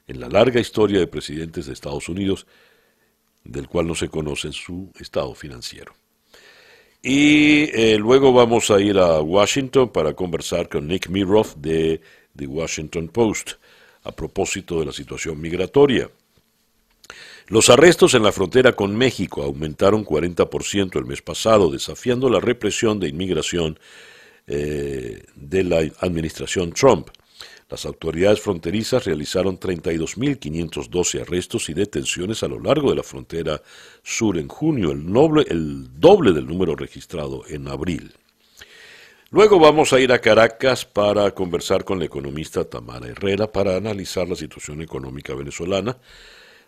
en 0.06 0.20
la 0.20 0.28
larga 0.28 0.60
historia 0.60 1.00
de 1.00 1.08
presidentes 1.08 1.66
de 1.66 1.72
Estados 1.72 2.08
Unidos 2.08 2.46
del 3.44 3.68
cual 3.68 3.86
no 3.86 3.94
se 3.94 4.08
conoce 4.08 4.52
su 4.52 4.90
estado 4.98 5.34
financiero. 5.34 5.94
Y 7.02 7.64
eh, 7.74 7.98
luego 7.98 8.32
vamos 8.32 8.70
a 8.70 8.80
ir 8.80 8.96
a 8.98 9.20
Washington 9.20 9.90
para 9.90 10.14
conversar 10.14 10.68
con 10.70 10.88
Nick 10.88 11.08
Miroff 11.10 11.54
de 11.56 12.00
The 12.34 12.46
Washington 12.46 13.08
Post 13.08 13.52
a 14.04 14.12
propósito 14.12 14.80
de 14.80 14.86
la 14.86 14.92
situación 14.92 15.40
migratoria. 15.40 16.10
Los 17.48 17.68
arrestos 17.68 18.14
en 18.14 18.22
la 18.22 18.32
frontera 18.32 18.72
con 18.72 18.96
México 18.96 19.42
aumentaron 19.42 20.04
40% 20.04 20.98
el 20.98 21.04
mes 21.04 21.20
pasado, 21.20 21.70
desafiando 21.70 22.30
la 22.30 22.40
represión 22.40 22.98
de 22.98 23.08
inmigración 23.08 23.78
eh, 24.46 25.24
de 25.34 25.64
la 25.64 25.80
administración 26.00 26.72
Trump. 26.72 27.08
Las 27.74 27.86
autoridades 27.86 28.40
fronterizas 28.40 29.04
realizaron 29.04 29.58
32.512 29.58 31.22
arrestos 31.22 31.68
y 31.68 31.74
detenciones 31.74 32.44
a 32.44 32.46
lo 32.46 32.60
largo 32.60 32.90
de 32.90 32.94
la 32.94 33.02
frontera 33.02 33.60
sur 34.00 34.38
en 34.38 34.46
junio, 34.46 34.92
el, 34.92 35.88
doble 35.98 36.30
del 36.30 36.46
número 36.46 36.76
registrado 36.76 37.42
en 37.48 37.66
abril. 37.66 38.12
Luego 39.30 39.58
vamos 39.58 39.92
a 39.92 39.98
ir 39.98 40.12
a 40.12 40.20
Caracas 40.20 40.84
para 40.84 41.32
conversar 41.32 41.82
con 41.82 41.98
la 41.98 42.04
economista 42.04 42.64
Tamara 42.64 43.08
Herrera 43.08 43.50
para 43.50 43.74
analizar 43.74 44.28
la 44.28 44.36
situación 44.36 44.80
económica 44.80 45.34
venezolana. 45.34 45.98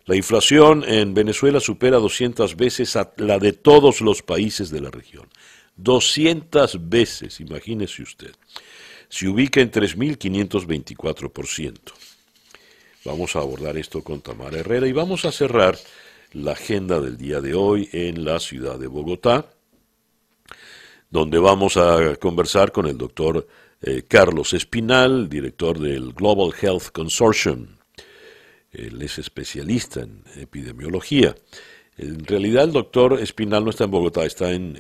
La 0.07 0.16
inflación 0.16 0.83
en 0.88 1.14
Venezuela 1.14 1.61
supera 1.61 1.99
200 1.99 2.57
veces 2.57 2.99
la 3.19 3.38
de 3.38 3.53
todos 3.53 4.01
los 4.01 4.23
países 4.25 4.71
de 4.71 4.81
la 4.81 4.90
región. 4.90 5.29
200 5.77 6.88
veces, 6.88 7.38
imagínese 7.38 8.03
usted 8.03 8.33
se 9.09 9.29
ubica 9.29 9.61
en 9.61 9.71
3.524%. 9.71 11.92
Vamos 13.05 13.37
a 13.37 13.40
abordar 13.40 13.77
esto 13.77 14.03
con 14.03 14.21
Tamara 14.21 14.59
Herrera 14.59 14.88
y 14.88 14.92
vamos 14.92 15.25
a 15.25 15.33
cerrar 15.33 15.79
la 16.33 16.53
agenda 16.53 17.01
del 17.01 17.16
día 17.16 17.40
de 17.40 17.55
hoy 17.55 17.88
en 17.92 18.25
la 18.25 18.40
ciudad 18.40 18.79
de 18.79 18.88
Bogotá, 18.88 19.47
donde 21.09 21.38
vamos 21.38 21.77
a 21.77 22.16
conversar 22.16 22.73
con 22.73 22.87
el 22.87 22.99
doctor 22.99 23.47
eh, 23.81 24.03
Carlos 24.09 24.55
Espinal, 24.55 25.29
director 25.29 25.79
del 25.79 26.12
Global 26.12 26.53
Health 26.61 26.90
Consortium. 26.92 27.69
Él 28.73 29.01
es 29.01 29.19
especialista 29.19 30.01
en 30.01 30.25
epidemiología. 30.37 31.37
En 31.97 32.25
realidad 32.25 32.64
el 32.64 32.73
doctor 32.73 33.21
Espinal 33.21 33.64
no 33.64 33.71
está 33.71 33.85
en 33.85 33.92
Bogotá, 33.92 34.27
está 34.27 34.51
en 34.51 34.77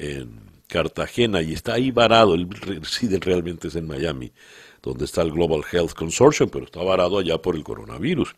Cartagena 0.68 1.42
y 1.42 1.52
está 1.52 1.74
ahí 1.74 1.90
varado, 1.90 2.34
él 2.34 2.48
reside 2.50 3.18
realmente 3.20 3.68
es 3.68 3.76
en 3.76 3.86
Miami, 3.86 4.32
donde 4.82 5.04
está 5.04 5.22
el 5.22 5.32
Global 5.32 5.62
Health 5.70 5.92
Consortium, 5.92 6.48
pero 6.50 6.64
está 6.64 6.82
varado 6.82 7.18
allá 7.18 7.38
por 7.38 7.56
el 7.56 7.64
coronavirus. 7.64 8.34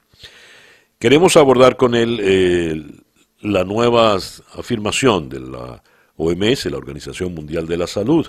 Queremos 0.98 1.36
abordar 1.36 1.76
con 1.76 1.94
él 1.94 2.18
eh, 2.20 2.82
la 3.40 3.64
nueva 3.64 4.16
afirmación 4.16 5.28
de 5.28 5.40
la 5.40 5.82
OMS, 6.16 6.66
la 6.66 6.76
Organización 6.76 7.34
Mundial 7.34 7.66
de 7.66 7.76
la 7.76 7.86
Salud. 7.86 8.26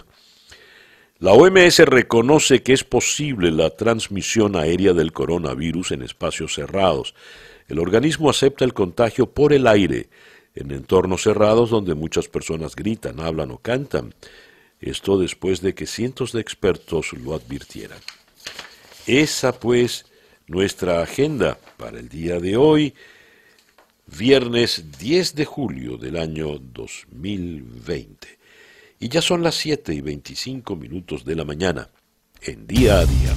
La 1.18 1.34
OMS 1.34 1.80
reconoce 1.80 2.64
que 2.64 2.74
es 2.74 2.84
posible 2.84 3.52
la 3.52 3.72
transmisión 3.72 4.56
aérea 4.56 4.94
del 4.94 5.12
coronavirus 5.12 5.92
en 5.92 6.04
espacios 6.04 6.54
cerrados. 6.54 7.14
El 7.68 7.80
organismo 7.80 8.30
acepta 8.30 8.64
el 8.64 8.74
contagio 8.74 9.26
por 9.26 9.52
el 9.52 9.68
aire, 9.68 10.08
en 10.56 10.72
entornos 10.72 11.24
cerrados 11.24 11.70
donde 11.70 11.96
muchas 11.96 12.28
personas 12.28 12.76
gritan, 12.76 13.20
hablan 13.20 13.52
o 13.52 13.58
cantan. 13.58 14.14
Esto 14.80 15.18
después 15.18 15.62
de 15.62 15.74
que 15.74 15.86
cientos 15.86 16.32
de 16.32 16.42
expertos 16.42 17.14
lo 17.14 17.34
advirtieran. 17.34 18.00
Esa 19.06 19.60
pues 19.60 20.06
nuestra 20.48 21.02
agenda 21.02 21.58
para 21.78 22.00
el 22.00 22.10
día 22.10 22.40
de 22.40 22.58
hoy, 22.58 22.94
viernes 24.08 24.86
10 25.00 25.36
de 25.36 25.46
julio 25.46 25.98
del 25.98 26.18
año 26.18 26.58
2020. 26.60 28.40
Y 29.00 29.10
ya 29.10 29.22
son 29.22 29.44
las 29.44 29.56
7 29.56 29.94
y 29.94 30.02
25 30.02 30.76
minutos 30.76 31.24
de 31.24 31.36
la 31.36 31.46
mañana, 31.46 31.90
en 32.42 32.68
día 32.68 33.00
a 33.00 33.06
día. 33.06 33.34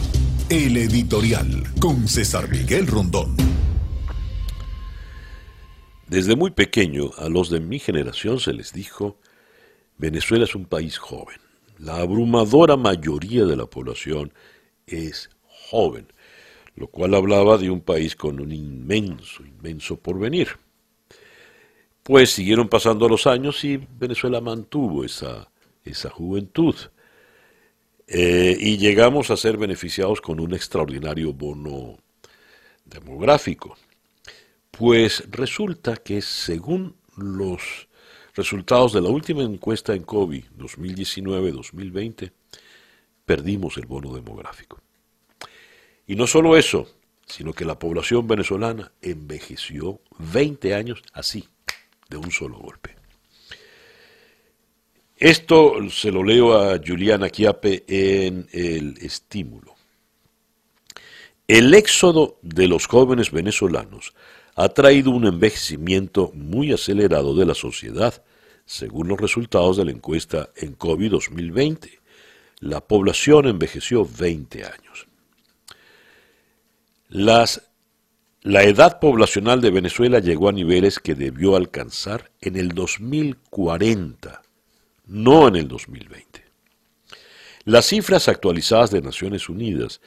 El 0.49 0.77
editorial 0.77 1.73
con 1.81 2.09
César 2.09 2.49
Miguel 2.49 2.87
Rondón. 2.87 3.62
Desde 6.13 6.37
muy 6.37 6.51
pequeño 6.51 7.13
a 7.17 7.31
los 7.31 7.49
de 7.49 7.59
mi 7.59 7.79
generación 7.79 8.39
se 8.39 8.53
les 8.53 8.75
dijo, 8.75 9.17
Venezuela 9.97 10.45
es 10.45 10.55
un 10.55 10.67
país 10.67 10.99
joven. 10.99 11.39
La 11.79 12.01
abrumadora 12.01 12.77
mayoría 12.77 13.47
de 13.47 13.57
la 13.57 13.65
población 13.65 14.31
es 14.87 15.31
joven, 15.71 16.13
lo 16.77 16.89
cual 16.89 17.15
hablaba 17.15 17.57
de 17.57 17.71
un 17.71 17.81
país 17.81 18.15
con 18.15 18.41
un 18.43 18.53
inmenso, 18.53 19.43
inmenso 19.43 19.97
porvenir. 19.97 20.49
Pues 22.03 22.29
siguieron 22.29 22.69
pasando 22.69 23.09
los 23.09 23.27
años 23.27 23.65
y 23.65 23.79
Venezuela 23.79 24.43
mantuvo 24.43 25.05
esa, 25.05 25.51
esa 25.83 26.11
juventud. 26.11 26.75
Eh, 28.07 28.55
y 28.61 28.77
llegamos 28.77 29.31
a 29.31 29.39
ser 29.39 29.57
beneficiados 29.57 30.21
con 30.21 30.41
un 30.41 30.53
extraordinario 30.53 31.33
bono 31.33 31.97
demográfico. 32.85 33.79
Pues 34.83 35.23
resulta 35.31 35.95
que 35.95 36.21
según 36.21 36.97
los 37.17 37.87
resultados 38.35 38.93
de 38.93 39.01
la 39.01 39.11
última 39.11 39.45
encuesta 39.45 39.95
en 39.95 40.03
COVID 40.03 40.43
2019-2020, 40.59 42.33
perdimos 43.25 43.77
el 43.77 43.87
bono 43.87 44.13
demográfico. 44.13 44.81
Y 46.05 46.17
no 46.17 46.27
solo 46.27 46.57
eso, 46.57 46.97
sino 47.27 47.53
que 47.53 47.65
la 47.65 47.79
población 47.79 48.27
venezolana 48.27 48.91
envejeció 49.01 50.01
20 50.19 50.75
años 50.75 51.01
así, 51.13 51.49
de 52.11 52.17
un 52.17 52.33
solo 52.33 52.59
golpe. 52.59 52.97
Esto 55.17 55.77
se 55.91 56.11
lo 56.11 56.25
leo 56.25 56.59
a 56.59 56.81
Juliana 56.85 57.31
Chiape 57.31 57.85
en 57.87 58.49
El 58.51 58.99
Estímulo. 58.99 59.77
El 61.47 61.73
éxodo 61.73 62.41
de 62.43 62.67
los 62.67 62.89
jóvenes 62.89 63.31
venezolanos 63.31 64.13
ha 64.55 64.69
traído 64.69 65.11
un 65.11 65.27
envejecimiento 65.27 66.31
muy 66.35 66.73
acelerado 66.73 67.35
de 67.35 67.47
la 67.47 67.55
sociedad, 67.55 68.23
según 68.65 69.09
los 69.09 69.21
resultados 69.21 69.77
de 69.77 69.85
la 69.85 69.91
encuesta 69.91 70.51
en 70.57 70.75
COVID 70.75 71.13
2020. 71.13 72.01
La 72.61 72.81
población 72.81 73.47
envejeció 73.47 74.07
20 74.07 74.65
años. 74.65 75.09
la 78.45 78.65
edad 78.65 78.99
poblacional 78.99 79.61
de 79.61 79.71
Venezuela 79.71 80.19
llegó 80.19 80.49
a 80.49 80.53
niveles 80.53 80.99
que 80.99 81.15
debió 81.15 81.55
alcanzar 81.57 82.31
en 82.41 82.57
el 82.57 82.71
2040, 82.71 84.43
no 85.07 85.49
en 85.49 85.57
el 85.57 85.69
2020. 85.69 86.45
Las 87.65 87.87
cifras 87.87 88.29
actualizadas 88.29 88.91
de 88.91 89.01
Naciones 89.01 89.49
Unidas 89.49 90.01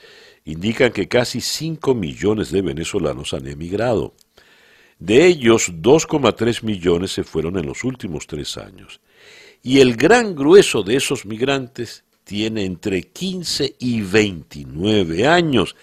indican 0.44 0.92
que 0.92 1.08
casi 1.08 1.40
5 1.40 1.96
millones 1.96 2.52
de 2.52 2.62
venezolanos 2.62 3.34
han 3.34 3.48
emigrado 3.48 4.14
de 5.00 5.26
ellos, 5.26 5.72
2,3 5.74 6.64
millones 6.64 7.12
se 7.12 7.24
fueron 7.24 7.58
en 7.58 7.66
los 7.66 7.84
últimos 7.84 8.28
tres 8.28 8.58
años. 8.58 9.02
Y 9.62 9.80
el 9.80 9.96
gran 9.96 10.36
grueso 10.36 10.84
de 10.84 10.96
esos 10.96 11.26
migrantes 11.26 12.04
tiene 12.24 12.66
entre 12.66 13.04
15 13.04 13.76
y 13.80 14.02
29 14.02 15.28
años. 15.28 15.76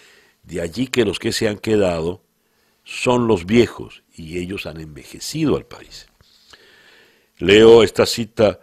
De 0.43 0.61
allí 0.61 0.87
que 0.87 1.05
los 1.05 1.19
que 1.19 1.31
se 1.31 1.47
han 1.47 1.57
quedado 1.57 2.21
son 2.83 3.27
los 3.27 3.45
viejos 3.45 4.03
y 4.15 4.39
ellos 4.39 4.65
han 4.65 4.79
envejecido 4.79 5.55
al 5.55 5.65
país. 5.65 6.07
Leo 7.37 7.83
esta 7.83 8.05
cita 8.05 8.59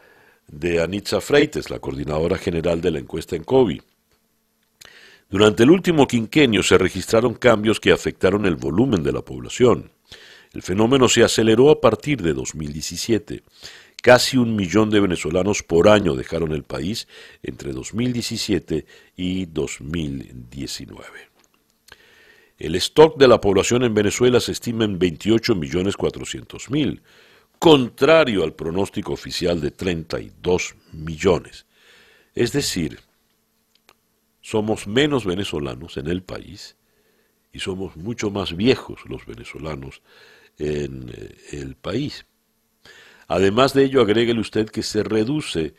de 0.46 0.82
Anitza 0.82 1.20
Freites, 1.20 1.70
la 1.70 1.78
coordinadora 1.78 2.36
general 2.38 2.80
de 2.80 2.90
la 2.90 2.98
encuesta 2.98 3.36
en 3.36 3.44
COVID. 3.44 3.80
Durante 5.28 5.62
el 5.62 5.70
último 5.70 6.08
quinquenio 6.08 6.62
se 6.62 6.76
registraron 6.76 7.34
cambios 7.34 7.78
que 7.78 7.92
afectaron 7.92 8.46
el 8.46 8.56
volumen 8.56 9.02
de 9.02 9.12
la 9.12 9.22
población. 9.22 9.90
El 10.52 10.62
fenómeno 10.62 11.08
se 11.08 11.22
aceleró 11.22 11.70
a 11.70 11.80
partir 11.80 12.22
de 12.22 12.32
2017. 12.32 13.42
Casi 14.02 14.36
un 14.36 14.56
millón 14.56 14.90
de 14.90 15.00
venezolanos 15.00 15.62
por 15.62 15.88
año 15.88 16.14
dejaron 16.14 16.52
el 16.52 16.64
país 16.64 17.06
entre 17.42 17.72
2017 17.72 18.86
y 19.16 19.46
2019. 19.46 21.30
El 22.58 22.74
stock 22.74 23.16
de 23.16 23.28
la 23.28 23.40
población 23.40 23.84
en 23.84 23.94
Venezuela 23.94 24.40
se 24.40 24.52
estima 24.52 24.84
en 24.84 24.98
28 24.98 25.54
millones 25.54 25.96
400 25.96 26.70
mil, 26.70 27.02
contrario 27.58 28.42
al 28.42 28.54
pronóstico 28.54 29.12
oficial 29.12 29.60
de 29.60 29.70
32 29.70 30.74
millones. 30.92 31.66
Es 32.34 32.52
decir, 32.52 33.00
somos 34.40 34.86
menos 34.86 35.24
venezolanos 35.24 35.96
en 35.96 36.08
el 36.08 36.22
país 36.22 36.76
y 37.52 37.60
somos 37.60 37.96
mucho 37.96 38.30
más 38.30 38.56
viejos 38.56 39.00
los 39.06 39.26
venezolanos 39.26 40.02
en 40.60 41.10
eh, 41.10 41.36
el 41.52 41.74
país. 41.74 42.26
Además 43.26 43.74
de 43.74 43.84
ello, 43.84 44.02
agréguele 44.02 44.40
usted 44.40 44.68
que 44.68 44.82
se 44.82 45.02
reduce 45.02 45.74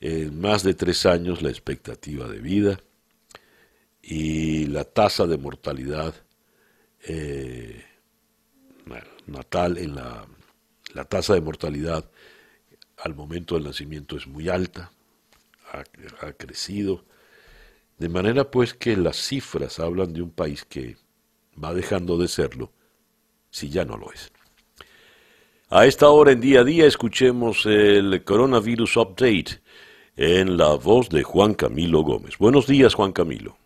en 0.00 0.40
más 0.40 0.62
de 0.62 0.74
tres 0.74 1.06
años 1.06 1.42
la 1.42 1.50
expectativa 1.50 2.28
de 2.28 2.40
vida 2.40 2.80
y 4.02 4.66
la 4.66 4.84
tasa 4.84 5.26
de 5.26 5.38
mortalidad 5.38 6.14
eh, 7.02 7.84
natal 9.26 9.78
en 9.78 9.96
la, 9.96 10.26
la 10.94 11.04
tasa 11.04 11.34
de 11.34 11.40
mortalidad 11.40 12.10
al 12.98 13.14
momento 13.14 13.54
del 13.54 13.64
nacimiento 13.64 14.16
es 14.16 14.26
muy 14.26 14.48
alta, 14.48 14.92
ha, 15.72 16.32
crecido, 16.32 17.04
de 17.98 18.08
manera 18.08 18.50
pues 18.50 18.74
que 18.74 18.96
las 18.96 19.16
cifras 19.16 19.78
hablan 19.78 20.12
de 20.12 20.22
un 20.22 20.30
país 20.30 20.64
que 20.64 20.96
va 21.62 21.74
dejando 21.74 22.16
de 22.16 22.28
serlo 22.28 22.72
si 23.56 23.70
ya 23.70 23.84
no 23.86 23.96
lo 23.96 24.12
es. 24.12 24.30
A 25.70 25.86
esta 25.86 26.10
hora 26.10 26.32
en 26.32 26.40
día 26.40 26.60
a 26.60 26.64
día 26.64 26.86
escuchemos 26.86 27.64
el 27.64 28.22
Coronavirus 28.22 28.98
Update 28.98 29.60
en 30.16 30.58
la 30.58 30.74
voz 30.74 31.08
de 31.08 31.22
Juan 31.22 31.54
Camilo 31.54 32.02
Gómez. 32.02 32.36
Buenos 32.38 32.66
días, 32.66 32.94
Juan 32.94 33.12
Camilo. 33.12 33.56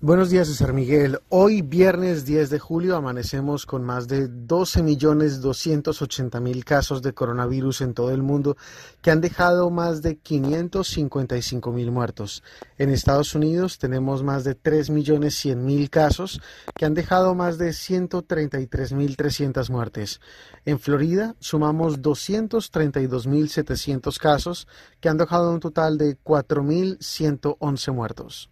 Buenos 0.00 0.30
días, 0.30 0.46
César 0.46 0.74
Miguel. 0.74 1.18
Hoy, 1.28 1.60
viernes 1.60 2.24
10 2.24 2.50
de 2.50 2.60
julio, 2.60 2.94
amanecemos 2.94 3.66
con 3.66 3.82
más 3.82 4.06
de 4.06 4.30
12.280.000 4.30 6.62
casos 6.62 7.02
de 7.02 7.12
coronavirus 7.12 7.80
en 7.80 7.94
todo 7.94 8.12
el 8.12 8.22
mundo, 8.22 8.56
que 9.02 9.10
han 9.10 9.20
dejado 9.20 9.70
más 9.70 10.00
de 10.00 10.22
555.000 10.22 11.90
muertos. 11.90 12.44
En 12.76 12.90
Estados 12.90 13.34
Unidos 13.34 13.78
tenemos 13.78 14.22
más 14.22 14.44
de 14.44 14.56
3.100.000 14.56 15.90
casos, 15.90 16.40
que 16.76 16.84
han 16.84 16.94
dejado 16.94 17.34
más 17.34 17.58
de 17.58 17.70
133.300 17.70 19.68
muertes. 19.68 20.20
En 20.64 20.78
Florida 20.78 21.34
sumamos 21.40 22.00
232.700 22.00 24.16
casos, 24.20 24.68
que 25.00 25.08
han 25.08 25.18
dejado 25.18 25.52
un 25.52 25.58
total 25.58 25.98
de 25.98 26.16
4.111 26.22 27.92
muertos. 27.92 28.48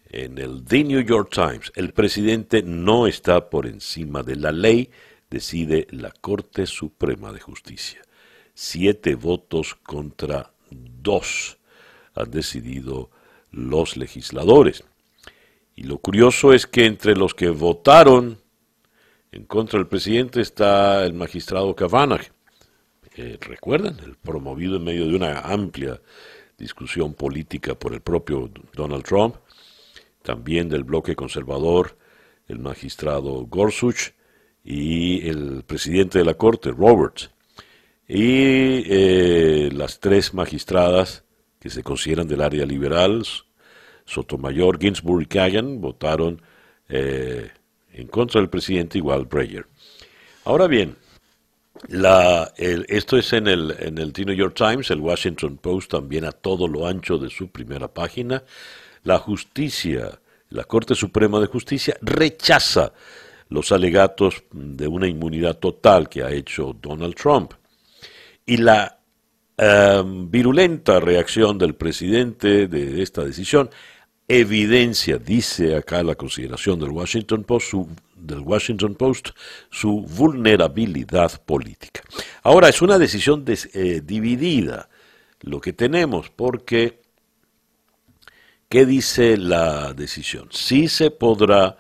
en 0.06 0.38
el 0.38 0.64
The 0.64 0.86
New 0.86 1.02
York 1.02 1.30
Times, 1.30 1.74
el 1.76 1.92
presidente 1.92 2.64
no 2.64 3.06
está 3.06 3.50
por 3.50 3.68
encima 3.68 4.24
de 4.24 4.38
la 4.38 4.54
ley, 4.54 4.90
decide 5.30 5.88
la 5.92 6.10
Corte 6.12 6.66
Suprema 6.68 7.34
de 7.34 7.42
Justicia. 7.42 8.02
Siete 8.54 9.16
votos 9.16 9.76
contra 9.76 10.54
dos 10.70 11.58
han 12.16 12.32
decidido 12.32 13.12
los 13.52 13.98
legisladores. 13.98 14.86
Y 15.76 15.84
lo 15.84 15.98
curioso 15.98 16.54
es 16.54 16.66
que 16.66 16.86
entre 16.86 17.18
los 17.18 17.34
que 17.34 17.50
votaron 17.50 18.40
en 19.34 19.44
contra 19.44 19.80
del 19.80 19.90
presidente 19.90 20.40
está 20.40 21.04
el 21.04 21.14
magistrado 21.14 21.76
Kavanaugh, 23.16 23.38
recuerdan, 23.42 23.98
el 24.04 24.16
promovido 24.16 24.78
en 24.78 24.84
medio 24.84 25.08
de 25.08 25.16
una 25.16 25.42
amplia 25.42 26.02
discusión 26.58 27.14
política 27.14 27.76
por 27.76 27.94
el 27.94 28.02
propio 28.02 28.50
Donald 28.74 29.04
Trump, 29.04 29.36
también 30.22 30.70
del 30.70 30.84
bloque 30.84 31.16
conservador, 31.16 31.98
el 32.48 32.60
magistrado 32.60 33.46
Gorsuch 33.48 34.14
y 34.64 35.28
el 35.28 35.64
presidente 35.64 36.20
de 36.20 36.26
la 36.26 36.36
Corte, 36.36 36.72
Roberts, 36.72 37.32
y 38.08 38.84
eh, 38.86 39.70
las 39.74 40.00
tres 40.00 40.34
magistradas 40.34 41.24
que 41.60 41.70
se 41.70 41.84
consideran 41.84 42.28
del 42.28 42.42
área 42.42 42.66
liberal, 42.66 43.24
Sotomayor, 44.06 44.80
Ginsburg 44.80 45.24
y 45.24 45.26
Kagan, 45.26 45.80
votaron 45.80 46.42
eh, 46.90 47.50
en 47.94 48.08
contra 48.08 48.42
del 48.42 48.50
presidente 48.50 48.98
igual 48.98 49.26
Breyer. 49.26 49.66
Ahora 50.44 50.68
bien, 50.68 50.98
la, 51.88 52.54
esto 52.58 53.18
es 53.18 53.34
en 53.34 53.48
el, 53.48 53.76
en 53.80 53.98
el 53.98 54.14
The 54.14 54.26
New 54.26 54.36
York 54.36 54.56
Times, 54.56 54.92
el 54.92 55.00
Washington 55.00 55.58
Post 55.58 55.92
también 55.92 56.26
a 56.26 56.32
todo 56.32 56.68
lo 56.68 56.88
ancho 56.88 57.18
de 57.18 57.30
su 57.30 57.50
primera 57.50 57.88
página. 57.88 58.44
La 59.04 59.18
justicia, 59.18 60.20
la 60.50 60.64
Corte 60.66 60.94
Suprema 60.96 61.40
de 61.40 61.48
Justicia 61.48 61.98
rechaza 62.02 62.94
los 63.50 63.72
alegatos 63.72 64.44
de 64.52 64.88
una 64.88 65.08
inmunidad 65.08 65.58
total 65.58 66.08
que 66.08 66.24
ha 66.24 66.32
hecho 66.32 66.76
Donald 66.80 67.16
Trump. 67.16 67.54
Y 68.46 68.58
la 68.58 69.00
em, 69.58 70.30
virulenta 70.30 71.00
reacción 71.00 71.58
del 71.58 71.76
presidente 71.76 72.68
de 72.68 73.02
esta 73.02 73.24
decisión 73.24 73.70
evidencia, 74.28 75.18
dice 75.18 75.76
acá 75.76 76.02
la 76.04 76.16
consideración 76.16 76.80
del 76.80 76.92
Washington 76.92 77.44
Post, 77.44 77.72
su 77.72 77.90
del 78.22 78.40
Washington 78.40 78.96
Post 78.96 79.30
su 79.70 80.02
vulnerabilidad 80.02 81.42
política. 81.44 82.02
Ahora 82.44 82.70
es 82.70 82.82
una 82.82 82.98
decisión 82.98 83.44
eh, 83.48 84.02
dividida 84.04 84.90
lo 85.42 85.60
que 85.60 85.74
tenemos 85.74 86.30
porque 86.30 87.02
¿qué 88.70 88.86
dice 88.86 89.38
la 89.38 89.94
decisión? 89.94 90.48
Sí 90.52 90.88
se 90.88 91.12
podrá 91.12 91.78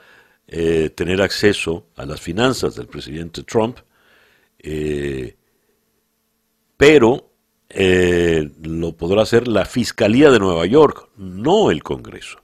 eh, 0.47 0.89
tener 0.89 1.21
acceso 1.21 1.87
a 1.95 2.05
las 2.05 2.19
finanzas 2.19 2.75
del 2.75 2.87
presidente 2.87 3.43
Trump, 3.43 3.79
eh, 4.59 5.35
pero 6.77 7.27
lo 7.73 8.97
podrá 8.97 9.21
hacer 9.21 9.47
la 9.47 9.63
Fiscalía 9.63 10.29
de 10.29 10.39
Nueva 10.39 10.65
York, 10.65 11.07
no 11.15 11.71
el 11.71 11.81
Congreso 11.83 12.41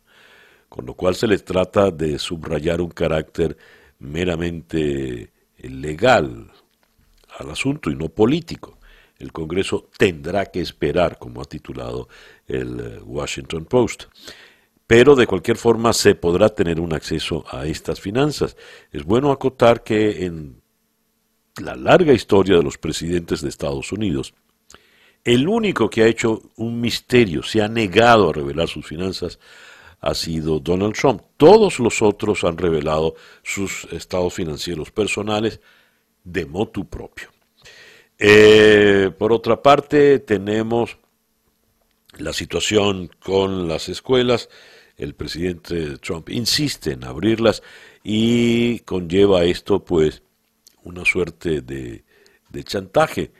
con 0.77 0.85
lo 0.85 0.93
cual 0.93 1.15
se 1.15 1.25
les 1.27 1.43
trata 1.43 1.89
de 1.89 2.19
subrayar 2.19 2.81
un 2.81 2.89
carácter 2.89 3.57
meramente 3.99 5.31
legal 5.57 6.51
al 7.37 7.49
asunto 7.49 7.89
y 7.89 7.95
no 7.95 8.09
político. 8.09 8.77
El 9.19 9.31
Congreso 9.31 9.89
tendrá 9.97 10.45
que 10.45 10.61
esperar, 10.61 11.17
como 11.17 11.41
ha 11.41 11.45
titulado 11.45 12.07
el 12.47 12.79
eh, 12.79 12.99
Washington 13.03 13.65
Post. 13.65 14.05
Pero 14.85 15.15
de 15.15 15.27
cualquier 15.27 15.57
forma 15.57 15.91
se 15.91 16.15
podrá 16.15 16.49
tener 16.49 16.79
un 16.79 16.93
acceso 16.93 17.43
a 17.49 17.65
estas 17.65 17.99
finanzas. 17.99 18.55
Es 18.91 19.03
bueno 19.03 19.31
acotar 19.31 19.83
que 19.83 20.25
en 20.25 20.61
la 21.61 21.75
larga 21.75 22.13
historia 22.13 22.57
de 22.57 22.63
los 22.63 22.77
presidentes 22.77 23.41
de 23.41 23.49
Estados 23.49 23.91
Unidos, 23.91 24.33
el 25.23 25.47
único 25.49 25.89
que 25.89 26.03
ha 26.03 26.07
hecho 26.07 26.41
un 26.55 26.79
misterio, 26.79 27.43
se 27.43 27.61
ha 27.61 27.67
negado 27.67 28.29
a 28.29 28.33
revelar 28.33 28.69
sus 28.69 28.85
finanzas, 28.85 29.39
ha 30.01 30.13
sido 30.13 30.59
Donald 30.59 30.93
Trump. 30.93 31.21
Todos 31.37 31.79
los 31.79 32.01
otros 32.01 32.43
han 32.43 32.57
revelado 32.57 33.15
sus 33.43 33.85
estados 33.91 34.33
financieros 34.33 34.91
personales 34.91 35.59
de 36.23 36.45
motu 36.45 36.87
propio. 36.87 37.29
Eh, 38.19 39.11
por 39.17 39.31
otra 39.31 39.61
parte, 39.61 40.19
tenemos 40.19 40.97
la 42.17 42.33
situación 42.33 43.09
con 43.19 43.67
las 43.67 43.89
escuelas. 43.89 44.49
El 44.97 45.13
presidente 45.13 45.97
Trump 45.99 46.29
insiste 46.29 46.91
en 46.91 47.03
abrirlas 47.03 47.61
y 48.03 48.79
conlleva 48.79 49.43
esto 49.43 49.83
pues 49.83 50.23
una 50.83 51.05
suerte 51.05 51.61
de, 51.61 52.03
de 52.49 52.63
chantaje. 52.63 53.31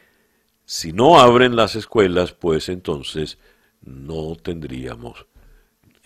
Si 0.66 0.92
no 0.92 1.20
abren 1.20 1.56
las 1.56 1.76
escuelas, 1.76 2.34
pues 2.34 2.70
entonces 2.70 3.40
no 3.82 4.36
tendríamos 4.36 5.26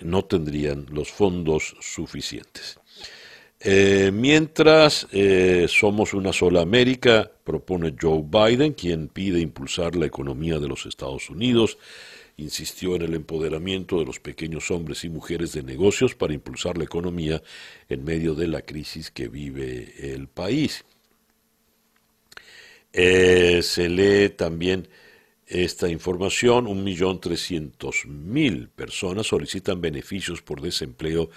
no 0.03 0.25
tendrían 0.25 0.85
los 0.91 1.11
fondos 1.11 1.75
suficientes. 1.79 2.79
Eh, 3.63 4.09
mientras 4.11 5.07
eh, 5.11 5.67
somos 5.69 6.15
una 6.15 6.33
sola 6.33 6.61
América, 6.61 7.31
propone 7.43 7.93
Joe 7.99 8.23
Biden, 8.23 8.73
quien 8.73 9.07
pide 9.07 9.39
impulsar 9.39 9.95
la 9.95 10.07
economía 10.07 10.57
de 10.57 10.67
los 10.67 10.87
Estados 10.87 11.29
Unidos, 11.29 11.77
insistió 12.37 12.95
en 12.95 13.03
el 13.03 13.13
empoderamiento 13.13 13.99
de 13.99 14.05
los 14.05 14.19
pequeños 14.19 14.71
hombres 14.71 15.03
y 15.03 15.09
mujeres 15.09 15.53
de 15.53 15.61
negocios 15.61 16.15
para 16.15 16.33
impulsar 16.33 16.77
la 16.77 16.85
economía 16.85 17.43
en 17.87 18.03
medio 18.03 18.33
de 18.33 18.47
la 18.47 18.63
crisis 18.63 19.11
que 19.11 19.27
vive 19.27 19.93
el 20.13 20.27
país. 20.27 20.83
Eh, 22.93 23.61
se 23.63 23.89
lee 23.89 24.29
también 24.29 24.87
esta 25.51 25.87
información, 25.89 26.65
1.300.000 26.65 28.69
personas 28.69 29.27
solicitan 29.27 29.81
beneficios 29.81 30.41
por 30.41 30.61
desempleo 30.61 31.29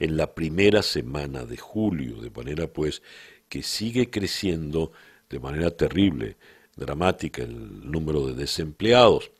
en 0.00 0.16
la 0.16 0.34
primera 0.34 0.82
semana 0.82 1.44
de 1.44 1.56
julio, 1.56 2.20
de 2.20 2.30
manera 2.30 2.66
pues 2.66 3.00
que 3.48 3.62
sigue 3.62 4.10
creciendo 4.10 4.90
de 5.28 5.38
manera 5.38 5.70
terrible, 5.70 6.36
dramática 6.76 7.44
el 7.44 7.88
número 7.88 8.26
de 8.26 8.34
desempleados. 8.34 9.30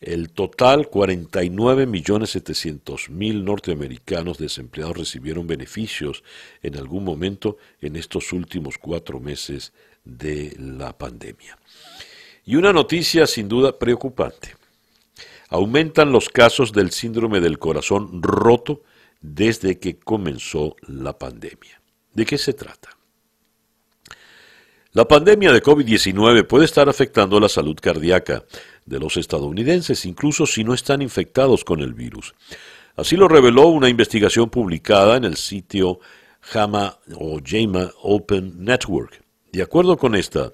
El 0.00 0.30
total, 0.30 0.90
49.700.000 0.90 3.44
norteamericanos 3.44 4.38
desempleados 4.38 4.96
recibieron 4.96 5.46
beneficios 5.46 6.24
en 6.62 6.76
algún 6.76 7.04
momento 7.04 7.56
en 7.80 7.94
estos 7.94 8.32
últimos 8.32 8.78
cuatro 8.78 9.20
meses 9.20 9.72
de 10.04 10.56
la 10.58 10.98
pandemia. 10.98 11.56
Y 12.44 12.56
una 12.56 12.72
noticia 12.72 13.26
sin 13.26 13.48
duda 13.48 13.78
preocupante. 13.78 14.56
Aumentan 15.48 16.12
los 16.12 16.28
casos 16.28 16.72
del 16.72 16.90
síndrome 16.90 17.40
del 17.40 17.58
corazón 17.58 18.22
roto 18.22 18.82
desde 19.20 19.78
que 19.78 19.98
comenzó 19.98 20.76
la 20.86 21.18
pandemia. 21.18 21.80
¿De 22.14 22.24
qué 22.24 22.38
se 22.38 22.52
trata? 22.52 22.90
La 24.92 25.06
pandemia 25.06 25.52
de 25.52 25.62
COVID-19 25.62 26.46
puede 26.48 26.64
estar 26.64 26.88
afectando 26.88 27.38
la 27.38 27.48
salud 27.48 27.76
cardíaca 27.80 28.44
de 28.84 28.98
los 28.98 29.16
estadounidenses, 29.16 30.04
incluso 30.04 30.46
si 30.46 30.64
no 30.64 30.74
están 30.74 31.00
infectados 31.00 31.64
con 31.64 31.80
el 31.80 31.94
virus. 31.94 32.34
Así 32.96 33.14
lo 33.16 33.28
reveló 33.28 33.68
una 33.68 33.88
investigación 33.88 34.50
publicada 34.50 35.16
en 35.16 35.24
el 35.24 35.36
sitio 35.36 36.00
JAMA 36.40 36.98
o 37.14 37.38
JAMA 37.40 37.92
Open 38.02 38.64
Network. 38.64 39.22
De 39.52 39.62
acuerdo 39.62 39.96
con 39.96 40.16
esta, 40.16 40.52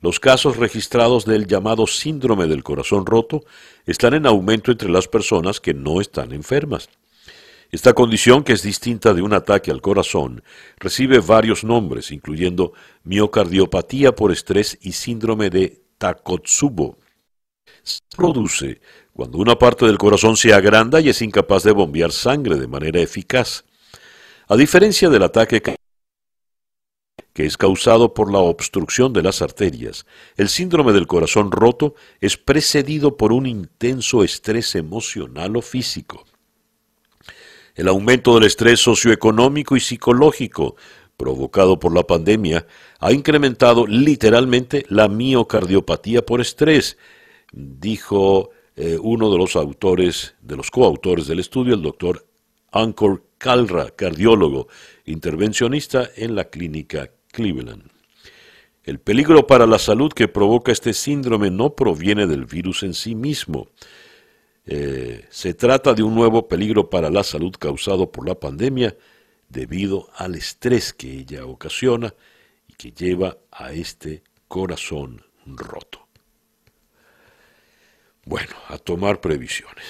los 0.00 0.20
casos 0.20 0.56
registrados 0.56 1.24
del 1.24 1.46
llamado 1.46 1.86
síndrome 1.86 2.46
del 2.46 2.62
corazón 2.62 3.06
roto 3.06 3.44
están 3.86 4.14
en 4.14 4.26
aumento 4.26 4.70
entre 4.70 4.90
las 4.90 5.08
personas 5.08 5.60
que 5.60 5.74
no 5.74 6.00
están 6.00 6.32
enfermas. 6.32 6.88
Esta 7.70 7.94
condición, 7.94 8.44
que 8.44 8.52
es 8.52 8.62
distinta 8.62 9.12
de 9.12 9.22
un 9.22 9.32
ataque 9.32 9.70
al 9.70 9.80
corazón, 9.80 10.42
recibe 10.78 11.18
varios 11.18 11.64
nombres, 11.64 12.12
incluyendo 12.12 12.72
miocardiopatía 13.02 14.14
por 14.14 14.30
estrés 14.30 14.78
y 14.80 14.92
síndrome 14.92 15.50
de 15.50 15.82
Takotsubo. 15.98 16.98
Se 17.82 18.00
produce 18.16 18.80
cuando 19.12 19.38
una 19.38 19.58
parte 19.58 19.86
del 19.86 19.98
corazón 19.98 20.36
se 20.36 20.52
agranda 20.52 21.00
y 21.00 21.08
es 21.08 21.22
incapaz 21.22 21.64
de 21.64 21.72
bombear 21.72 22.12
sangre 22.12 22.56
de 22.56 22.68
manera 22.68 23.00
eficaz. 23.00 23.64
A 24.48 24.56
diferencia 24.56 25.08
del 25.08 25.24
ataque 25.24 25.60
que 27.36 27.44
es 27.44 27.58
causado 27.58 28.14
por 28.14 28.32
la 28.32 28.38
obstrucción 28.38 29.12
de 29.12 29.22
las 29.22 29.42
arterias. 29.42 30.06
El 30.38 30.48
síndrome 30.48 30.94
del 30.94 31.06
corazón 31.06 31.52
roto 31.52 31.94
es 32.18 32.38
precedido 32.38 33.18
por 33.18 33.30
un 33.30 33.44
intenso 33.44 34.24
estrés 34.24 34.74
emocional 34.74 35.54
o 35.54 35.60
físico. 35.60 36.24
El 37.74 37.88
aumento 37.88 38.34
del 38.34 38.44
estrés 38.44 38.80
socioeconómico 38.80 39.76
y 39.76 39.80
psicológico 39.80 40.76
provocado 41.18 41.78
por 41.78 41.94
la 41.94 42.04
pandemia 42.04 42.66
ha 43.00 43.12
incrementado 43.12 43.86
literalmente 43.86 44.86
la 44.88 45.06
miocardiopatía 45.06 46.24
por 46.24 46.40
estrés, 46.40 46.96
dijo 47.52 48.48
eh, 48.76 48.96
uno 48.98 49.30
de 49.30 49.36
los 49.36 49.56
autores, 49.56 50.36
de 50.40 50.56
los 50.56 50.70
coautores 50.70 51.26
del 51.26 51.40
estudio, 51.40 51.74
el 51.74 51.82
doctor 51.82 52.26
Ancor 52.72 53.24
Calra, 53.36 53.90
cardiólogo, 53.90 54.68
intervencionista 55.04 56.08
en 56.16 56.34
la 56.34 56.46
clínica 56.46 57.10
Cleveland. 57.36 57.82
El 58.82 58.98
peligro 58.98 59.46
para 59.46 59.66
la 59.66 59.78
salud 59.78 60.10
que 60.10 60.26
provoca 60.26 60.72
este 60.72 60.94
síndrome 60.94 61.50
no 61.50 61.74
proviene 61.74 62.26
del 62.26 62.46
virus 62.46 62.82
en 62.82 62.94
sí 62.94 63.14
mismo. 63.14 63.68
Eh, 64.64 65.26
se 65.28 65.52
trata 65.52 65.92
de 65.92 66.02
un 66.02 66.14
nuevo 66.14 66.48
peligro 66.48 66.88
para 66.88 67.10
la 67.10 67.22
salud 67.22 67.52
causado 67.58 68.10
por 68.10 68.26
la 68.26 68.36
pandemia 68.36 68.96
debido 69.50 70.08
al 70.16 70.34
estrés 70.34 70.94
que 70.94 71.12
ella 71.12 71.44
ocasiona 71.44 72.14
y 72.66 72.72
que 72.72 72.92
lleva 72.92 73.36
a 73.50 73.72
este 73.72 74.22
corazón 74.48 75.22
roto. 75.44 76.08
Bueno, 78.24 78.54
a 78.68 78.78
tomar 78.78 79.20
previsiones. 79.20 79.84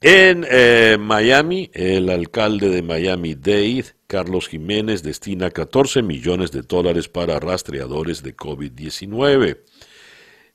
En 0.00 0.44
eh, 0.50 0.96
Miami, 0.98 1.70
el 1.72 2.10
alcalde 2.10 2.70
de 2.70 2.82
Miami-Dade, 2.82 3.99
Carlos 4.10 4.48
Jiménez, 4.48 5.04
destina 5.04 5.52
14 5.52 6.02
millones 6.02 6.50
de 6.50 6.62
dólares 6.62 7.08
para 7.08 7.38
rastreadores 7.38 8.24
de 8.24 8.34
COVID-19. 8.34 9.60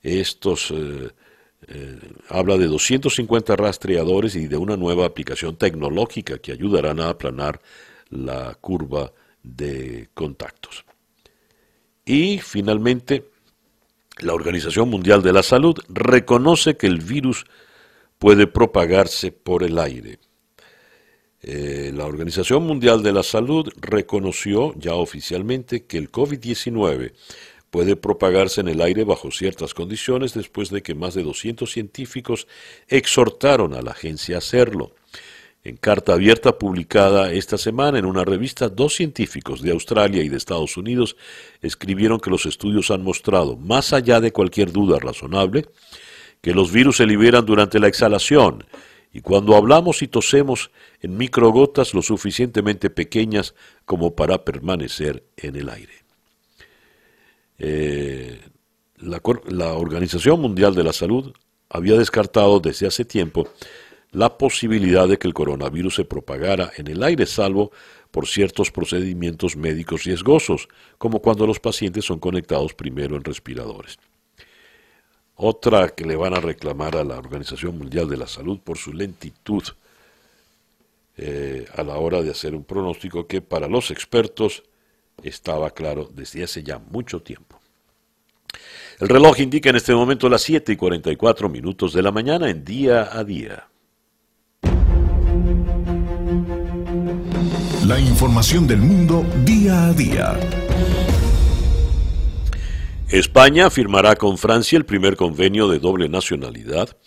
Estos 0.01 0.71
eh, 0.71 1.09
eh, 1.67 1.99
habla 2.27 2.57
de 2.57 2.65
250 2.65 3.55
rastreadores 3.55 4.35
y 4.35 4.49
de 4.49 4.57
una 4.57 4.75
nueva 4.75 5.05
aplicación 5.05 5.55
tecnológica 5.55 6.37
que 6.39 6.51
ayudarán 6.51 6.99
a 6.99 7.07
aplanar 7.07 7.61
la 8.09 8.55
curva 8.55 9.13
de 9.41 10.09
contactos. 10.13 10.83
Y 12.03 12.39
finalmente, 12.39 13.23
la 14.17 14.33
Organización 14.33 14.89
Mundial 14.89 15.23
de 15.23 15.31
la 15.31 15.43
Salud 15.43 15.77
reconoce 15.87 16.75
que 16.75 16.87
el 16.87 16.99
virus 16.99 17.45
puede 18.19 18.47
propagarse 18.47 19.31
por 19.31 19.63
el 19.63 19.79
aire. 19.79 20.19
Eh, 21.41 21.91
la 21.93 22.05
Organización 22.05 22.63
Mundial 22.63 23.03
de 23.03 23.13
la 23.13 23.23
Salud 23.23 23.71
reconoció 23.77 24.73
ya 24.77 24.95
oficialmente 24.95 25.85
que 25.85 25.97
el 25.97 26.11
COVID-19 26.11 27.13
puede 27.69 27.95
propagarse 27.95 28.61
en 28.61 28.69
el 28.69 28.81
aire 28.81 29.03
bajo 29.03 29.31
ciertas 29.31 29.73
condiciones 29.73 30.33
después 30.33 30.69
de 30.69 30.81
que 30.81 30.95
más 30.95 31.13
de 31.13 31.23
200 31.23 31.69
científicos 31.69 32.47
exhortaron 32.87 33.73
a 33.73 33.81
la 33.81 33.91
agencia 33.91 34.35
a 34.35 34.37
hacerlo. 34.37 34.93
En 35.65 35.77
carta 35.77 36.13
abierta 36.13 36.57
publicada 36.57 37.33
esta 37.33 37.57
semana 37.57 37.97
en 37.97 38.05
una 38.05 38.23
revista, 38.23 38.69
dos 38.69 38.95
científicos 38.95 39.61
de 39.61 39.71
Australia 39.71 40.23
y 40.23 40.29
de 40.29 40.37
Estados 40.37 40.77
Unidos 40.77 41.17
escribieron 41.61 42.19
que 42.19 42.29
los 42.29 42.45
estudios 42.45 42.91
han 42.91 43.01
mostrado, 43.01 43.57
más 43.57 43.91
allá 43.91 44.21
de 44.21 44.31
cualquier 44.31 44.71
duda 44.71 44.99
razonable, 44.99 45.65
que 46.41 46.53
los 46.53 46.71
virus 46.71 46.97
se 46.97 47.07
liberan 47.07 47.45
durante 47.45 47.79
la 47.79 47.87
exhalación 47.87 48.63
y 49.15 49.21
cuando 49.21 49.55
hablamos 49.55 50.01
y 50.01 50.09
tosemos 50.09 50.71
en 50.99 51.15
microgotas 51.15 51.93
lo 51.93 52.01
suficientemente 52.01 52.89
pequeñas 52.89 53.55
como 53.85 54.13
para 54.13 54.43
permanecer 54.43 55.23
en 55.37 55.55
el 55.55 55.69
aire. 55.69 55.93
Eh, 57.57 58.41
la, 58.97 59.21
la 59.47 59.71
Organización 59.75 60.41
Mundial 60.41 60.75
de 60.75 60.83
la 60.83 60.91
Salud 60.91 61.31
había 61.69 61.97
descartado 61.97 62.59
desde 62.59 62.87
hace 62.87 63.05
tiempo 63.05 63.47
la 64.11 64.37
posibilidad 64.37 65.07
de 65.07 65.17
que 65.17 65.29
el 65.29 65.33
coronavirus 65.33 65.95
se 65.95 66.03
propagara 66.03 66.73
en 66.75 66.87
el 66.87 67.01
aire, 67.01 67.25
salvo 67.25 67.71
por 68.11 68.27
ciertos 68.27 68.69
procedimientos 68.69 69.55
médicos 69.55 70.03
riesgosos, 70.03 70.67
como 70.97 71.21
cuando 71.21 71.47
los 71.47 71.61
pacientes 71.61 72.03
son 72.03 72.19
conectados 72.19 72.73
primero 72.73 73.15
en 73.15 73.23
respiradores. 73.23 73.97
Otra 75.35 75.89
que 75.89 76.05
le 76.05 76.15
van 76.15 76.33
a 76.33 76.39
reclamar 76.39 76.95
a 76.95 77.03
la 77.03 77.17
Organización 77.17 77.77
Mundial 77.77 78.09
de 78.09 78.17
la 78.17 78.27
Salud 78.27 78.59
por 78.63 78.77
su 78.77 78.93
lentitud 78.93 79.63
eh, 81.17 81.65
a 81.75 81.83
la 81.83 81.97
hora 81.97 82.21
de 82.21 82.31
hacer 82.31 82.55
un 82.55 82.63
pronóstico 82.63 83.27
que 83.27 83.41
para 83.41 83.67
los 83.67 83.91
expertos 83.91 84.63
estaba 85.23 85.71
claro 85.71 86.09
desde 86.13 86.43
hace 86.43 86.63
ya 86.63 86.79
mucho 86.79 87.21
tiempo. 87.21 87.59
El 88.99 89.09
reloj 89.09 89.39
indica 89.39 89.69
en 89.69 89.75
este 89.75 89.93
momento 89.93 90.29
las 90.29 90.41
7 90.43 90.71
y 90.71 90.75
44 90.77 91.49
minutos 91.49 91.91
de 91.93 92.01
la 92.01 92.11
mañana 92.11 92.49
en 92.49 92.63
día 92.63 93.09
a 93.11 93.23
día. 93.25 93.67
La 97.85 97.99
información 97.99 98.67
del 98.67 98.79
mundo 98.79 99.25
día 99.43 99.87
a 99.87 99.93
día. 99.93 100.39
España 103.09 103.69
firmará 103.69 104.15
con 104.15 104.39
Francia 104.39 104.77
el 104.77 104.85
primer 104.85 105.15
convenio 105.15 105.67
de 105.67 105.77
doble 105.77 106.09
nacionalidad, 106.09 106.97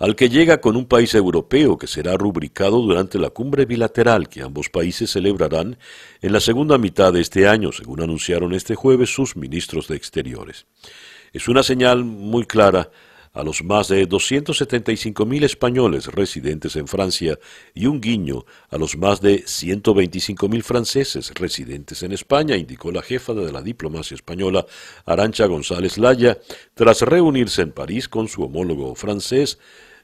al 0.00 0.16
que 0.16 0.28
llega 0.28 0.60
con 0.60 0.74
un 0.74 0.86
país 0.86 1.14
europeo 1.14 1.78
que 1.78 1.86
será 1.86 2.16
rubricado 2.16 2.82
durante 2.82 3.20
la 3.20 3.30
cumbre 3.30 3.64
bilateral 3.64 4.28
que 4.28 4.42
ambos 4.42 4.68
países 4.68 5.12
celebrarán 5.12 5.78
en 6.22 6.32
la 6.32 6.40
segunda 6.40 6.76
mitad 6.76 7.12
de 7.12 7.20
este 7.20 7.46
año, 7.46 7.70
según 7.70 8.02
anunciaron 8.02 8.52
este 8.52 8.74
jueves 8.74 9.14
sus 9.14 9.36
ministros 9.36 9.86
de 9.86 9.94
Exteriores. 9.94 10.66
Es 11.32 11.46
una 11.46 11.62
señal 11.62 12.04
muy 12.04 12.44
clara 12.46 12.90
a 13.34 13.42
los 13.42 13.62
más 13.62 13.88
de 13.88 14.08
275.000 14.08 15.44
españoles 15.44 16.06
residentes 16.06 16.76
en 16.76 16.86
Francia 16.88 17.38
y 17.74 17.86
un 17.86 18.00
guiño 18.00 18.46
a 18.70 18.78
los 18.78 18.96
más 18.96 19.20
de 19.20 19.44
125.000 19.44 20.62
franceses 20.62 21.32
residentes 21.34 22.02
en 22.04 22.12
España, 22.12 22.56
indicó 22.56 22.92
la 22.92 23.02
jefa 23.02 23.34
de 23.34 23.52
la 23.52 23.60
diplomacia 23.60 24.14
española, 24.14 24.64
Arancha 25.04 25.46
González 25.46 25.98
Laya, 25.98 26.38
tras 26.74 27.02
reunirse 27.02 27.62
en 27.62 27.72
París 27.72 28.08
con 28.08 28.28
su 28.28 28.44
homólogo 28.44 28.94
francés, 28.94 29.58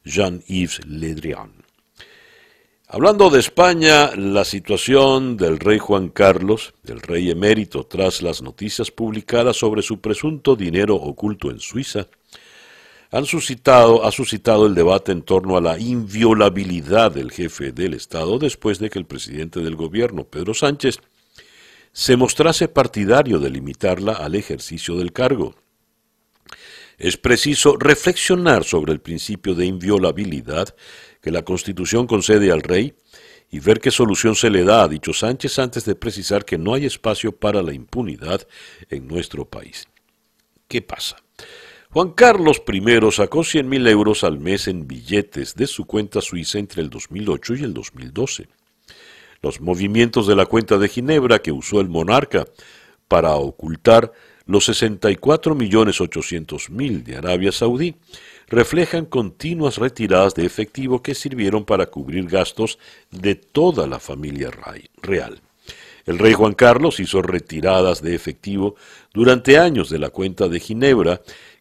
Jean-Yves 0.04 0.84
Le 0.86 1.14
Drian. 1.14 1.52
Hablando 2.88 3.30
de 3.30 3.38
España, 3.38 4.16
la 4.16 4.44
situación 4.44 5.36
del 5.36 5.60
rey 5.60 5.78
Juan 5.78 6.08
Carlos, 6.08 6.74
del 6.82 7.00
rey 7.00 7.30
emérito, 7.30 7.86
tras 7.86 8.20
las 8.20 8.42
noticias 8.42 8.90
publicadas 8.90 9.56
sobre 9.56 9.82
su 9.82 10.00
presunto 10.00 10.56
dinero 10.56 10.96
oculto 10.96 11.52
en 11.52 11.60
Suiza, 11.60 12.08
suscitado, 13.24 14.04
ha 14.04 14.12
suscitado 14.12 14.66
el 14.66 14.74
debate 14.74 15.12
en 15.12 15.22
torno 15.22 15.56
a 15.56 15.60
la 15.60 15.78
inviolabilidad 15.78 17.10
del 17.10 17.32
jefe 17.32 17.72
del 17.72 17.94
Estado 17.94 18.38
después 18.38 18.78
de 18.78 18.88
que 18.88 18.98
el 18.98 19.06
presidente 19.06 19.60
del 19.60 19.74
gobierno, 19.74 20.24
Pedro 20.24 20.54
Sánchez, 20.54 21.00
se 21.92 22.16
mostrase 22.16 22.68
partidario 22.68 23.40
de 23.40 23.50
limitarla 23.50 24.12
al 24.12 24.36
ejercicio 24.36 24.96
del 24.96 25.12
cargo. 25.12 25.56
Es 26.98 27.16
preciso 27.16 27.76
reflexionar 27.76 28.62
sobre 28.62 28.92
el 28.92 29.00
principio 29.00 29.54
de 29.54 29.66
inviolabilidad 29.66 30.74
que 31.20 31.30
la 31.30 31.42
Constitución 31.42 32.06
concede 32.06 32.52
al 32.52 32.62
rey 32.62 32.94
y 33.50 33.58
ver 33.58 33.80
qué 33.80 33.90
solución 33.90 34.36
se 34.36 34.50
le 34.50 34.62
da 34.62 34.84
a 34.84 34.88
dicho 34.88 35.12
Sánchez 35.12 35.58
antes 35.58 35.84
de 35.84 35.96
precisar 35.96 36.44
que 36.44 36.58
no 36.58 36.74
hay 36.74 36.86
espacio 36.86 37.32
para 37.32 37.62
la 37.62 37.72
impunidad 37.72 38.46
en 38.88 39.08
nuestro 39.08 39.44
país. 39.48 39.88
¿Qué 40.68 40.82
pasa? 40.82 41.16
Juan 41.92 42.10
Carlos 42.10 42.62
I 42.72 42.80
sacó 43.10 43.40
100.000 43.40 43.88
euros 43.88 44.22
al 44.22 44.38
mes 44.38 44.68
en 44.68 44.86
billetes 44.86 45.56
de 45.56 45.66
su 45.66 45.86
cuenta 45.86 46.20
suiza 46.20 46.60
entre 46.60 46.82
el 46.82 46.90
2008 46.90 47.56
y 47.56 47.64
el 47.64 47.74
2012. 47.74 48.46
Los 49.42 49.60
movimientos 49.60 50.28
de 50.28 50.36
la 50.36 50.46
cuenta 50.46 50.78
de 50.78 50.86
Ginebra 50.86 51.40
que 51.40 51.50
usó 51.50 51.80
el 51.80 51.88
monarca 51.88 52.46
para 53.08 53.34
ocultar 53.34 54.12
los 54.46 54.68
64.800.000 54.68 57.02
de 57.02 57.16
Arabia 57.16 57.50
Saudí 57.50 57.96
reflejan 58.46 59.04
continuas 59.04 59.78
retiradas 59.78 60.36
de 60.36 60.46
efectivo 60.46 61.02
que 61.02 61.16
sirvieron 61.16 61.64
para 61.64 61.86
cubrir 61.86 62.28
gastos 62.28 62.78
de 63.10 63.34
toda 63.34 63.88
la 63.88 63.98
familia 63.98 64.52
real. 65.02 65.40
El 66.06 66.18
rey 66.18 66.32
Juan 66.32 66.54
Carlos 66.54 67.00
hizo 67.00 67.22
retiradas 67.22 68.02
de 68.02 68.14
efectivo 68.14 68.76
durante 69.12 69.58
años 69.58 69.90
de 69.90 69.98
la 69.98 70.10
cuenta 70.10 70.48
de 70.48 70.60
Ginebra 70.60 71.20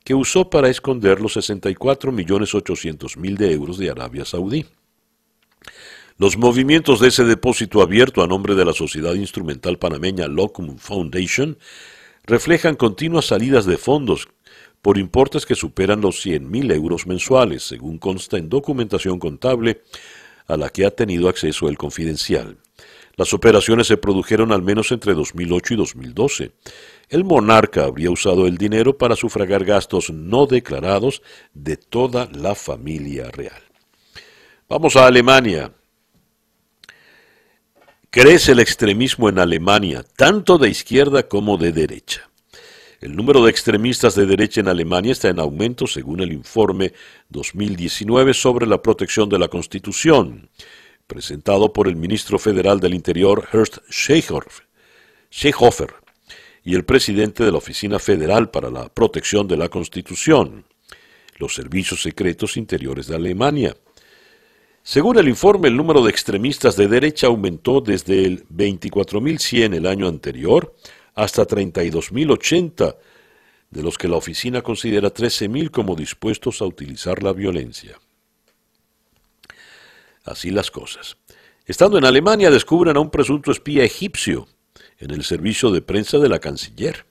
que 0.10 0.16
usó 0.16 0.50
para 0.50 0.70
esconder 0.70 1.22
los 1.22 1.38
64.800.000 1.38 3.38
de 3.38 3.54
euros 3.54 3.78
de 3.78 3.92
Arabia 3.92 4.26
Saudí. 4.26 4.66
Los 6.18 6.36
movimientos 6.36 7.00
de 7.00 7.10
ese 7.10 7.26
depósito 7.26 7.84
abierto 7.84 8.24
a 8.24 8.28
nombre 8.28 8.56
de 8.56 8.66
la 8.66 8.74
Sociedad 8.74 9.14
Instrumental 9.14 9.78
Panameña 9.78 10.28
Locum 10.28 10.80
Foundation 10.80 11.60
reflejan 12.24 12.76
continuas 12.76 13.26
salidas 13.26 13.68
de 13.68 13.78
fondos 13.78 14.28
por 14.82 14.98
importes 14.98 15.46
que 15.46 15.54
superan 15.54 16.02
los 16.02 16.26
100.000 16.26 16.74
euros 16.74 17.06
mensuales, 17.06 17.62
según 17.62 18.00
consta 18.00 18.40
en 18.40 18.50
documentación 18.50 19.20
contable 19.20 19.84
a 20.48 20.58
la 20.58 20.72
que 20.72 20.88
ha 20.88 20.90
tenido 20.90 21.30
acceso 21.30 21.70
el 21.70 21.78
confidencial. 21.78 22.58
Las 23.16 23.32
operaciones 23.34 23.86
se 23.86 23.98
produjeron 23.98 24.52
al 24.54 24.64
menos 24.64 24.92
entre 24.92 25.14
2008 25.14 25.76
y 25.76 25.78
2012. 25.78 26.52
El 27.10 27.24
monarca 27.24 27.86
habría 27.86 28.12
usado 28.12 28.46
el 28.46 28.58
dinero 28.60 28.96
para 28.96 29.16
sufragar 29.16 29.66
gastos 29.66 30.12
no 30.12 30.46
declarados 30.46 31.24
de 31.56 31.76
toda 31.76 32.30
la 32.32 32.54
familia 32.54 33.32
real. 33.32 33.64
Vamos 34.68 34.96
a 34.96 35.08
Alemania. 35.08 35.74
Crece 38.12 38.52
el 38.52 38.60
extremismo 38.60 39.28
en 39.28 39.40
Alemania, 39.40 40.06
tanto 40.16 40.60
de 40.60 40.70
izquierda 40.70 41.28
como 41.28 41.58
de 41.58 41.72
derecha. 41.72 42.30
El 43.02 43.16
número 43.16 43.44
de 43.44 43.50
extremistas 43.50 44.14
de 44.14 44.28
derecha 44.28 44.62
en 44.62 44.68
Alemania 44.68 45.14
está 45.14 45.30
en 45.30 45.40
aumento 45.40 45.88
según 45.88 46.20
el 46.20 46.32
informe 46.32 46.94
2019 47.30 48.36
sobre 48.36 48.68
la 48.68 48.84
protección 48.84 49.30
de 49.30 49.40
la 49.40 49.48
Constitución, 49.48 50.50
presentado 51.08 51.74
por 51.74 51.88
el 51.88 51.96
ministro 51.96 52.38
federal 52.38 52.80
del 52.80 52.94
Interior 52.94 53.48
Horst 53.52 53.78
Seehofer 53.90 54.50
y 56.70 56.76
el 56.76 56.86
presidente 56.86 57.44
de 57.44 57.52
la 57.52 57.58
Oficina 57.58 57.98
Federal 57.98 58.52
para 58.52 58.70
la 58.70 58.90
Protección 58.90 59.48
de 59.48 59.58
la 59.58 59.70
Constitución, 59.70 60.66
los 61.38 61.56
servicios 61.56 62.04
secretos 62.04 62.58
interiores 62.58 63.08
de 63.08 63.16
Alemania. 63.16 63.76
Según 64.84 65.18
el 65.18 65.28
informe, 65.28 65.70
el 65.70 65.76
número 65.76 66.04
de 66.04 66.12
extremistas 66.12 66.76
de 66.76 66.88
derecha 66.88 67.26
aumentó 67.26 67.82
desde 67.82 68.24
el 68.24 68.48
24.100 68.50 69.74
el 69.74 69.88
año 69.88 70.08
anterior 70.08 70.76
hasta 71.16 71.48
32.080, 71.48 72.98
de 73.72 73.82
los 73.82 73.98
que 73.98 74.08
la 74.08 74.18
oficina 74.18 74.62
considera 74.62 75.12
13.000 75.12 75.72
como 75.72 75.96
dispuestos 75.96 76.62
a 76.62 76.66
utilizar 76.66 77.24
la 77.24 77.34
violencia. 77.34 78.00
Así 80.24 80.52
las 80.52 80.70
cosas. 80.70 81.18
Estando 81.66 81.98
en 81.98 82.06
Alemania 82.06 82.52
descubren 82.52 82.96
a 82.96 83.00
un 83.00 83.10
presunto 83.10 83.52
espía 83.52 83.84
egipcio 83.84 84.48
en 85.00 85.12
el 85.12 85.24
servicio 85.24 85.72
de 85.72 85.82
prensa 85.82 86.18
de 86.18 86.30
la 86.30 86.40
canciller. 86.40 87.06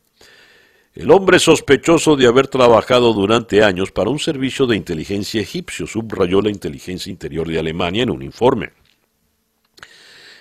El 0.94 1.10
hombre 1.10 1.38
sospechoso 1.38 2.16
de 2.16 2.26
haber 2.26 2.48
trabajado 2.48 3.12
durante 3.12 3.62
años 3.62 3.92
para 3.92 4.10
un 4.10 4.18
servicio 4.18 4.66
de 4.66 4.76
inteligencia 4.76 5.40
egipcio 5.40 5.86
subrayó 5.86 6.40
la 6.40 6.50
inteligencia 6.50 7.10
interior 7.10 7.48
de 7.48 7.58
Alemania 7.58 8.02
en 8.02 8.10
un 8.10 8.22
informe. 8.22 8.72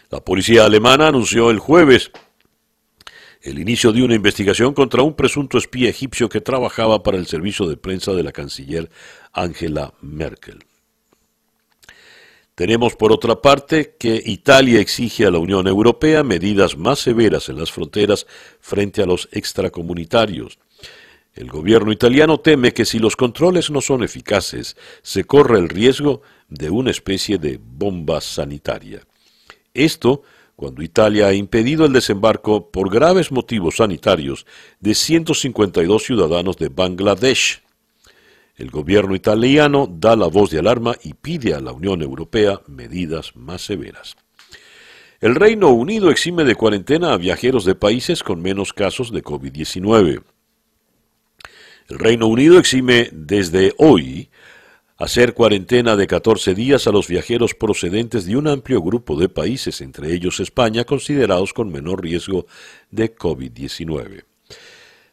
La 0.09 0.19
policía 0.21 0.65
alemana 0.65 1.07
anunció 1.07 1.51
el 1.51 1.59
jueves 1.59 2.11
el 3.41 3.59
inicio 3.59 3.93
de 3.93 4.03
una 4.03 4.15
investigación 4.15 4.73
contra 4.73 5.03
un 5.03 5.13
presunto 5.13 5.57
espía 5.57 5.89
egipcio 5.89 6.27
que 6.27 6.41
trabajaba 6.41 7.01
para 7.01 7.17
el 7.17 7.27
servicio 7.27 7.67
de 7.67 7.77
prensa 7.77 8.11
de 8.11 8.23
la 8.23 8.33
canciller 8.33 8.89
Angela 9.31 9.93
Merkel. 10.01 10.66
Tenemos 12.57 12.95
por 12.95 13.11
otra 13.11 13.39
parte 13.39 13.93
que 13.99 14.19
Italia 14.25 14.79
exige 14.79 15.27
a 15.27 15.29
la 15.29 15.37
Unión 15.37 15.67
Europea 15.67 16.23
medidas 16.23 16.75
más 16.75 16.97
severas 16.97 17.49
en 17.49 17.59
las 17.59 17.71
fronteras 17.71 18.25
frente 18.59 19.03
a 19.03 19.05
los 19.05 19.29
extracomunitarios. 19.31 20.57
El 21.35 21.51
gobierno 21.51 21.91
italiano 21.91 22.39
teme 22.39 22.73
que 22.73 22.85
si 22.85 22.97
los 22.97 23.15
controles 23.15 23.69
no 23.69 23.79
son 23.79 24.01
eficaces, 24.01 24.75
se 25.03 25.23
corre 25.23 25.59
el 25.59 25.69
riesgo 25.69 26.23
de 26.49 26.71
una 26.71 26.89
especie 26.89 27.37
de 27.37 27.59
bomba 27.61 28.21
sanitaria. 28.21 29.05
Esto 29.75 30.23
cuando 30.55 30.81
Italia 30.81 31.27
ha 31.27 31.35
impedido 31.35 31.85
el 31.85 31.93
desembarco 31.93 32.71
por 32.71 32.89
graves 32.89 33.31
motivos 33.31 33.75
sanitarios 33.75 34.47
de 34.79 34.95
152 34.95 36.03
ciudadanos 36.03 36.57
de 36.57 36.69
Bangladesh. 36.69 37.61
El 38.57 38.71
gobierno 38.71 39.13
italiano 39.13 39.87
da 39.87 40.15
la 40.15 40.25
voz 40.25 40.49
de 40.49 40.57
alarma 40.57 40.95
y 41.03 41.13
pide 41.13 41.53
a 41.53 41.61
la 41.61 41.71
Unión 41.71 42.01
Europea 42.01 42.59
medidas 42.67 43.35
más 43.35 43.61
severas. 43.61 44.17
El 45.19 45.35
Reino 45.35 45.69
Unido 45.69 46.09
exime 46.09 46.43
de 46.43 46.55
cuarentena 46.55 47.13
a 47.13 47.17
viajeros 47.17 47.65
de 47.65 47.75
países 47.75 48.23
con 48.23 48.41
menos 48.41 48.73
casos 48.73 49.11
de 49.11 49.23
COVID-19. 49.23 50.23
El 51.89 51.99
Reino 51.99 52.27
Unido 52.27 52.57
exime 52.57 53.09
desde 53.11 53.73
hoy 53.77 54.29
hacer 54.97 55.33
cuarentena 55.33 55.95
de 55.95 56.07
14 56.07 56.55
días 56.55 56.87
a 56.87 56.91
los 56.91 57.07
viajeros 57.07 57.53
procedentes 57.53 58.25
de 58.25 58.37
un 58.37 58.47
amplio 58.47 58.81
grupo 58.81 59.15
de 59.15 59.29
países, 59.29 59.81
entre 59.81 60.13
ellos 60.13 60.39
España, 60.39 60.83
considerados 60.83 61.53
con 61.53 61.71
menor 61.71 62.03
riesgo 62.03 62.47
de 62.89 63.15
COVID-19. 63.15 64.26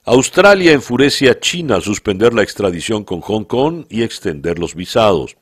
Australia 0.07 0.73
enfurece 0.73 1.31
a 1.31 1.39
China 1.39 1.77
al 1.77 1.83
suspender 1.83 2.35
la 2.35 2.43
extradición 2.43 3.05
con 3.05 3.21
Hong 3.23 3.45
Kong 3.45 3.87
y 3.89 4.03
extender 4.03 4.59
los 4.59 4.75
visados. 4.75 5.37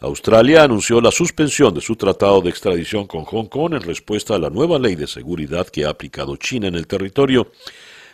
Australia 0.00 0.64
anunció 0.64 1.00
la 1.00 1.10
suspensión 1.10 1.72
de 1.72 1.80
su 1.80 1.96
tratado 1.96 2.40
de 2.40 2.50
extradición 2.50 3.06
con 3.06 3.24
Hong 3.24 3.46
Kong 3.46 3.74
en 3.74 3.82
respuesta 3.82 4.34
a 4.34 4.38
la 4.38 4.50
nueva 4.50 4.78
ley 4.78 4.96
de 4.96 5.06
seguridad 5.06 5.68
que 5.68 5.84
ha 5.84 5.90
aplicado 5.90 6.36
China 6.36 6.66
en 6.66 6.74
el 6.74 6.86
territorio 6.86 7.50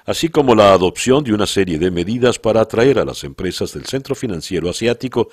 así 0.05 0.29
como 0.29 0.55
la 0.55 0.73
adopción 0.73 1.23
de 1.25 1.33
una 1.33 1.47
serie 1.47 1.79
de 1.79 1.91
medidas 1.91 2.39
para 2.39 2.62
atraer 2.62 2.99
a 2.99 3.05
las 3.05 3.25
empresas 3.25 3.73
del 3.73 3.87
centro 3.87 4.14
financiero 4.14 4.68
asiático, 4.68 5.29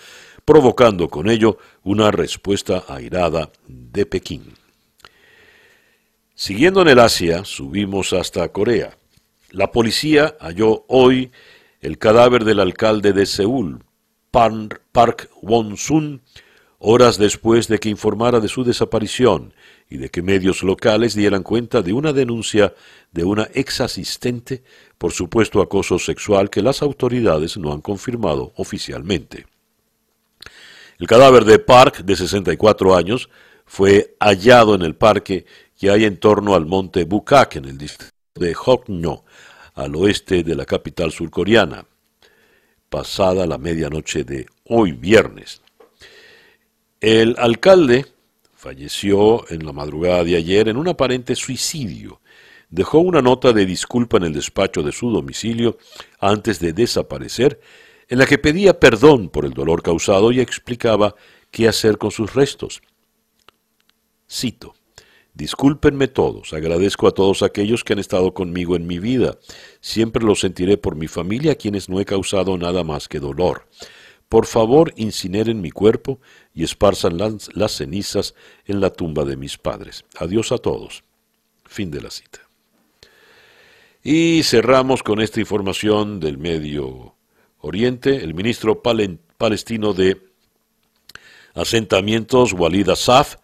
provocando 0.46 1.10
con 1.10 1.30
ello 1.30 1.58
una 1.84 2.12
respuesta 2.12 2.84
airada 2.88 3.52
de 3.68 4.06
Pekín. 4.06 4.54
Siguiendo 6.36 6.82
en 6.82 6.90
el 6.90 7.00
Asia, 7.00 7.44
subimos 7.44 8.14
hasta 8.14 8.48
Corea. 8.50 8.99
La 9.52 9.72
policía 9.72 10.36
halló 10.40 10.86
hoy 10.88 11.32
el 11.82 11.98
cadáver 11.98 12.44
del 12.44 12.60
alcalde 12.60 13.14
de 13.14 13.26
Seúl, 13.26 13.84
Park 14.30 15.32
Won-sun, 15.42 16.22
horas 16.78 17.18
después 17.18 17.68
de 17.68 17.80
que 17.80 17.90
informara 17.90 18.40
de 18.40 18.48
su 18.48 18.64
desaparición 18.64 19.54
y 19.90 19.98
de 19.98 20.10
que 20.10 20.22
medios 20.22 20.62
locales 20.62 21.16
dieran 21.16 21.42
cuenta 21.42 21.82
de 21.82 21.94
una 21.94 22.14
denuncia 22.14 22.76
de 23.12 23.24
una 23.24 23.50
ex 23.56 23.82
asistente 23.82 24.64
por 25.00 25.14
supuesto 25.14 25.62
acoso 25.62 25.98
sexual 25.98 26.52
que 26.52 26.62
las 26.62 26.84
autoridades 26.84 27.58
no 27.58 27.74
han 27.74 27.82
confirmado 27.82 28.54
oficialmente. 28.56 29.48
El 31.00 31.08
cadáver 31.08 31.44
de 31.46 31.58
Park, 31.58 32.04
de 32.04 32.16
64 32.16 32.96
años, 32.96 33.30
fue 33.66 34.16
hallado 34.20 34.76
en 34.76 34.84
el 34.84 34.96
parque 34.96 35.46
que 35.76 35.90
hay 35.90 36.06
en 36.06 36.18
torno 36.18 36.54
al 36.54 36.68
monte 36.68 37.04
Bukak, 37.06 37.56
en 37.56 37.66
el 37.66 37.78
distrito 37.78 38.19
de 38.40 38.56
Hokno, 38.56 39.24
al 39.76 39.96
oeste 39.96 40.44
de 40.44 40.56
la 40.56 40.66
capital 40.66 41.12
surcoreana, 41.12 41.86
pasada 42.90 43.46
la 43.46 43.58
medianoche 43.58 44.24
de 44.24 44.48
hoy 44.66 44.94
viernes. 44.94 45.62
El 47.00 47.36
alcalde 47.38 48.06
falleció 48.56 49.50
en 49.50 49.66
la 49.66 49.72
madrugada 49.72 50.24
de 50.24 50.36
ayer 50.36 50.68
en 50.68 50.78
un 50.78 50.88
aparente 50.88 51.36
suicidio. 51.36 52.20
Dejó 52.70 53.00
una 53.00 53.22
nota 53.22 53.54
de 53.54 53.66
disculpa 53.66 54.18
en 54.18 54.24
el 54.24 54.34
despacho 54.34 54.84
de 54.84 54.92
su 54.92 55.10
domicilio 55.12 55.78
antes 56.20 56.60
de 56.60 56.74
desaparecer 56.74 57.62
en 58.10 58.18
la 58.18 58.26
que 58.26 58.38
pedía 58.38 58.80
perdón 58.80 59.30
por 59.30 59.46
el 59.46 59.54
dolor 59.54 59.84
causado 59.84 60.32
y 60.32 60.42
explicaba 60.42 61.16
qué 61.52 61.68
hacer 61.68 61.98
con 61.98 62.12
sus 62.12 62.34
restos. 62.34 62.82
Cito. 64.30 64.76
Discúlpenme 65.40 66.10
todos, 66.10 66.52
agradezco 66.52 67.08
a 67.08 67.12
todos 67.12 67.44
aquellos 67.44 67.86
que 67.86 67.94
han 67.94 68.00
estado 68.00 68.34
conmigo 68.34 68.76
en 68.76 68.86
mi 68.86 69.00
vida. 69.00 69.38
Siempre 69.80 70.22
los 70.22 70.42
sentiré 70.42 70.76
por 70.76 70.98
mi 70.98 71.08
familia, 71.08 71.54
a 71.54 71.56
quienes 71.56 71.88
no 71.88 72.02
he 72.02 72.04
causado 72.04 72.58
nada 72.58 72.84
más 72.84 73.08
que 73.08 73.22
dolor. 73.22 73.66
Por 74.28 74.46
favor, 74.46 74.94
incineren 74.98 75.62
mi 75.62 75.72
cuerpo 75.72 76.20
y 76.54 76.66
esparzan 76.66 77.18
las, 77.18 77.56
las, 77.56 77.72
cenizas 77.72 78.36
en 78.66 78.82
la 78.82 78.90
tumba 78.90 79.24
de 79.24 79.38
mis 79.38 79.58
padres. 79.58 80.04
Adiós 80.18 80.52
a 80.52 80.58
todos. 80.58 81.06
Fin 81.64 81.90
de 81.90 82.02
la 82.02 82.12
cita. 82.12 82.42
Y 84.04 84.44
cerramos 84.44 85.04
con 85.04 85.22
esta 85.22 85.40
información 85.40 86.20
del 86.20 86.38
Medio 86.38 87.16
Oriente. 87.60 88.18
El 88.18 88.34
ministro 88.34 88.84
palestino 88.84 89.94
de 89.94 90.22
Asentamientos, 91.54 92.52
Walid 92.52 92.90
Asaf, 92.90 93.38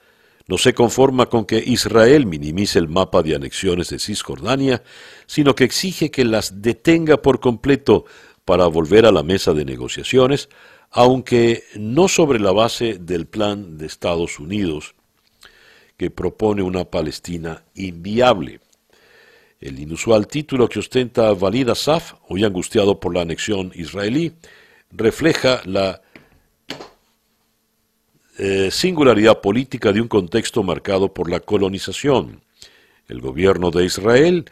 no 0.48 0.58
se 0.58 0.74
conforma 0.74 1.26
con 1.28 1.46
que 1.46 1.58
Israel 1.58 2.26
minimice 2.26 2.78
el 2.78 2.88
mapa 2.88 3.24
de 3.24 3.36
anexiones 3.36 3.90
de 3.90 4.00
Cisjordania, 4.00 4.84
sino 5.26 5.56
que 5.56 5.64
exige 5.64 6.12
que 6.12 6.24
las 6.24 6.62
detenga 6.62 7.22
por 7.22 7.40
completo 7.40 8.06
para 8.46 8.68
volver 8.68 9.06
a 9.06 9.12
la 9.12 9.24
mesa 9.24 9.54
de 9.54 9.66
negociaciones, 9.66 10.50
aunque 10.92 11.64
no 11.76 12.08
sobre 12.08 12.40
la 12.40 12.52
base 12.52 13.00
del 13.00 13.26
plan 13.26 13.78
de 13.78 13.88
Estados 13.88 14.40
Unidos, 14.40 14.94
que 15.98 16.12
propone 16.12 16.62
una 16.62 16.86
Palestina 16.86 17.64
inviable. 17.74 18.60
El 19.60 19.80
inusual 19.80 20.28
título 20.28 20.70
que 20.70 20.80
ostenta 20.80 21.34
Walid 21.34 21.70
Asaf, 21.70 22.14
hoy 22.28 22.44
angustiado 22.44 23.00
por 23.00 23.16
la 23.16 23.22
anexión 23.22 23.72
israelí, 23.74 24.34
refleja 24.92 25.62
la 25.66 26.02
eh, 28.38 28.70
singularidad 28.72 29.40
política 29.42 29.94
de 29.94 30.02
un 30.02 30.08
contexto 30.08 30.62
marcado 30.64 31.14
por 31.14 31.30
la 31.30 31.40
colonización. 31.40 32.42
El 33.08 33.22
gobierno 33.22 33.72
de 33.72 33.86
Israel 33.86 34.46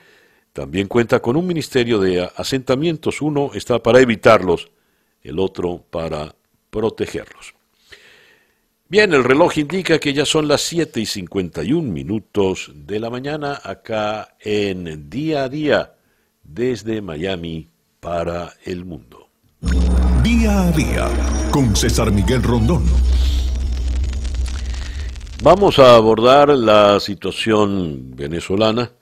también 0.54 0.88
cuenta 0.88 1.20
con 1.20 1.36
un 1.36 1.48
ministerio 1.48 2.00
de 2.00 2.30
asentamientos. 2.36 3.22
Uno 3.22 3.52
está 3.54 3.82
para 3.82 4.00
evitarlos, 4.00 4.70
el 5.22 5.40
otro 5.40 5.84
para 5.90 6.34
protegerlos. 6.70 7.56
Bien, 8.88 9.12
el 9.14 9.24
reloj 9.24 9.58
indica 9.58 9.98
que 9.98 10.14
ya 10.14 10.26
son 10.26 10.48
las 10.48 10.62
7 10.62 11.02
y 11.02 11.06
51 11.06 11.92
minutos 11.92 12.72
de 12.76 13.00
la 13.00 13.10
mañana 13.10 13.60
acá 13.64 14.36
en 14.40 15.10
día 15.10 15.46
a 15.46 15.50
día 15.50 15.96
desde 16.44 17.02
Miami 17.02 17.70
para 18.00 18.54
el 18.66 18.86
mundo. 18.86 19.30
Día 20.24 20.68
a 20.68 20.72
día 20.72 21.10
con 21.52 21.76
César 21.76 22.12
Miguel 22.12 22.44
Rondón. 22.44 22.86
Vamos 25.44 25.78
a 25.78 25.98
abordar 25.98 26.58
la 26.58 27.02
situación 27.02 28.16
venezolana, 28.16 28.94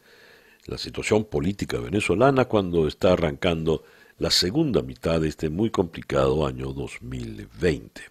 la 0.66 0.80
situación 0.80 1.26
política 1.26 1.78
venezolana 1.78 2.46
cuando 2.46 2.88
está 2.88 3.14
arrancando 3.14 3.84
la 4.18 4.32
segunda 4.32 4.82
mitad 4.82 5.22
de 5.22 5.28
este 5.28 5.52
muy 5.52 5.70
complicado 5.70 6.48
año 6.48 6.74
2020. 6.74 8.02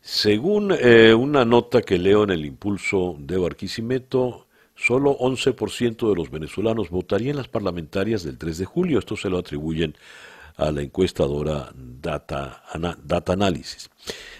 Según 0.00 0.72
eh, 0.80 1.12
una 1.12 1.44
nota 1.44 1.82
que 1.82 1.98
leo 1.98 2.24
en 2.24 2.30
el 2.30 2.46
impulso 2.46 3.16
de 3.18 3.36
Barquisimeto, 3.36 4.46
solo 4.74 5.18
11% 5.18 6.08
de 6.08 6.16
los 6.16 6.30
venezolanos 6.30 6.88
votarían 6.88 7.36
las 7.36 7.48
parlamentarias 7.48 8.24
del 8.24 8.38
3 8.38 8.56
de 8.56 8.64
julio. 8.64 8.98
Esto 8.98 9.14
se 9.14 9.28
lo 9.28 9.36
atribuyen 9.36 9.94
a 10.56 10.70
la 10.70 10.80
encuestadora 10.80 11.70
Data, 11.74 12.62
Data 13.04 13.32
Analysis. 13.34 13.90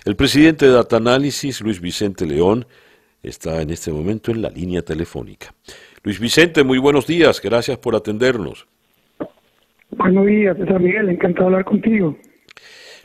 El 0.06 0.16
presidente 0.16 0.64
de 0.64 0.72
Data 0.72 0.96
Analysis, 0.96 1.60
Luis 1.60 1.78
Vicente 1.78 2.24
León, 2.24 2.66
está 3.26 3.60
en 3.60 3.70
este 3.70 3.90
momento 3.92 4.30
en 4.30 4.42
la 4.42 4.50
línea 4.50 4.82
telefónica. 4.82 5.52
Luis 6.02 6.20
Vicente, 6.20 6.62
muy 6.62 6.78
buenos 6.78 7.06
días, 7.06 7.40
gracias 7.42 7.78
por 7.78 7.96
atendernos. 7.96 8.66
Buenos 9.90 10.26
días, 10.26 10.56
César 10.56 10.80
Miguel, 10.80 11.08
encantado 11.08 11.48
de 11.48 11.56
hablar 11.56 11.64
contigo. 11.64 12.16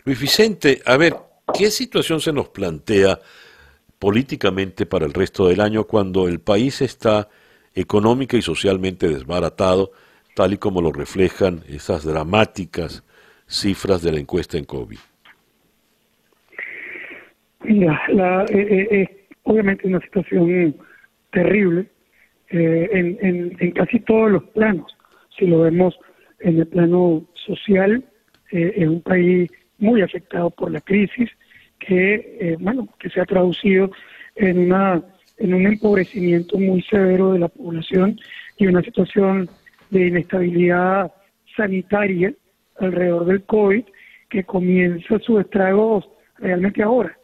Luis 0.05 0.19
Vicente, 0.19 0.82
a 0.86 0.97
ver, 0.97 1.15
¿qué 1.53 1.72
situación 1.72 2.19
se 2.19 2.34
nos 2.34 2.49
plantea 2.49 3.19
políticamente 3.99 4.86
para 4.86 5.05
el 5.05 5.13
resto 5.13 5.47
del 5.47 5.61
año 5.61 5.86
cuando 5.86 6.28
el 6.28 6.39
país 6.39 6.82
está 6.82 7.30
económica 7.74 8.38
y 8.38 8.41
socialmente 8.41 9.07
desbaratado, 9.07 9.91
tal 10.36 10.53
y 10.53 10.57
como 10.57 10.82
lo 10.82 10.91
reflejan 10.91 11.63
esas 11.67 12.03
dramáticas 12.03 13.03
cifras 13.47 14.01
de 14.01 14.11
la 14.11 14.19
encuesta 14.19 14.57
en 14.57 14.65
COVID? 14.65 14.99
Mira, 17.63 18.01
la, 18.09 18.43
eh, 18.45 18.57
eh, 18.59 18.88
eh 18.91 19.20
obviamente 19.52 19.88
una 19.88 19.99
situación 19.99 20.76
terrible 21.32 21.88
eh, 22.49 22.89
en, 22.91 23.58
en, 23.60 23.72
casi 23.72 23.99
todos 23.99 24.32
los 24.32 24.43
planos. 24.45 24.95
Si 25.38 25.45
lo 25.45 25.60
vemos 25.60 25.97
en 26.39 26.60
el 26.60 26.68
plano 26.68 27.26
social, 27.45 28.04
eh, 28.52 28.74
es 28.76 28.88
un 28.88 29.02
país 29.02 29.52
muy 29.78 30.02
afectado 30.02 30.49
por 30.49 30.72
la 30.72 30.82
crisis 30.82 31.30
que, 31.80 32.38
eh, 32.39 32.58
bueno, 32.60 32.88
que 32.99 33.10
se 33.10 33.20
ha 33.20 33.26
traducido 33.26 33.91
en 34.36 34.60
una 34.60 35.02
en 35.38 35.56
un 35.56 35.66
empobrecimiento 35.66 36.60
muy 36.60 36.84
severo 36.84 37.34
de 37.34 37.39
la 37.39 37.47
población 37.47 38.20
y 38.58 38.68
una 38.68 38.84
situación 38.84 39.49
de 39.89 40.08
inestabilidad 40.08 41.12
sanitaria 41.56 42.32
alrededor 42.80 43.26
del 43.26 43.43
COVID 43.45 43.84
que 44.30 44.43
comienza 44.43 45.18
sus 45.18 45.41
estragos 45.41 46.08
realmente 46.38 46.84
ahora. 46.84 47.18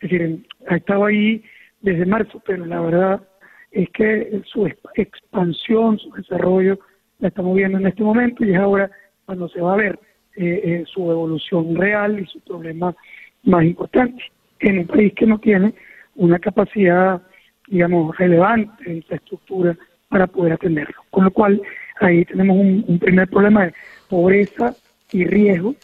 Es 0.00 0.10
decir, 0.10 0.46
ha 0.68 0.76
estado 0.76 1.06
ahí 1.06 1.42
desde 1.84 2.06
marzo, 2.06 2.42
pero 2.46 2.64
la 2.64 2.80
verdad 2.80 3.20
es 3.70 3.90
que 3.90 4.40
su 4.46 4.66
expansión, 4.94 5.98
su 5.98 6.10
desarrollo, 6.12 6.78
la 7.18 7.28
estamos 7.28 7.54
viendo 7.54 7.76
en 7.78 7.86
este 7.86 8.02
momento 8.02 8.42
y 8.42 8.52
es 8.52 8.58
ahora 8.58 8.90
cuando 9.26 9.48
se 9.50 9.60
va 9.60 9.74
a 9.74 9.76
ver 9.76 9.98
eh, 10.36 10.60
eh, 10.64 10.84
su 10.86 11.10
evolución 11.10 11.76
real 11.76 12.18
y 12.18 12.26
su 12.26 12.40
problema 12.40 12.94
más 13.42 13.64
importante 13.64 14.22
en 14.60 14.78
un 14.78 14.86
país 14.86 15.12
que 15.14 15.26
no 15.26 15.38
tiene 15.38 15.74
una 16.14 16.38
capacidad, 16.38 17.20
digamos, 17.68 18.16
relevante 18.16 18.82
de 18.84 18.96
infraestructura 18.96 19.76
para 20.08 20.26
poder 20.26 20.54
atenderlo. 20.54 20.96
Con 21.10 21.24
lo 21.24 21.30
cual, 21.30 21.60
ahí 22.00 22.24
tenemos 22.24 22.56
un, 22.56 22.98
primer 22.98 23.28
problema 23.28 23.66
de 23.66 23.74
pobreza 24.08 24.74
y 25.12 25.26
riesgo 25.26 25.74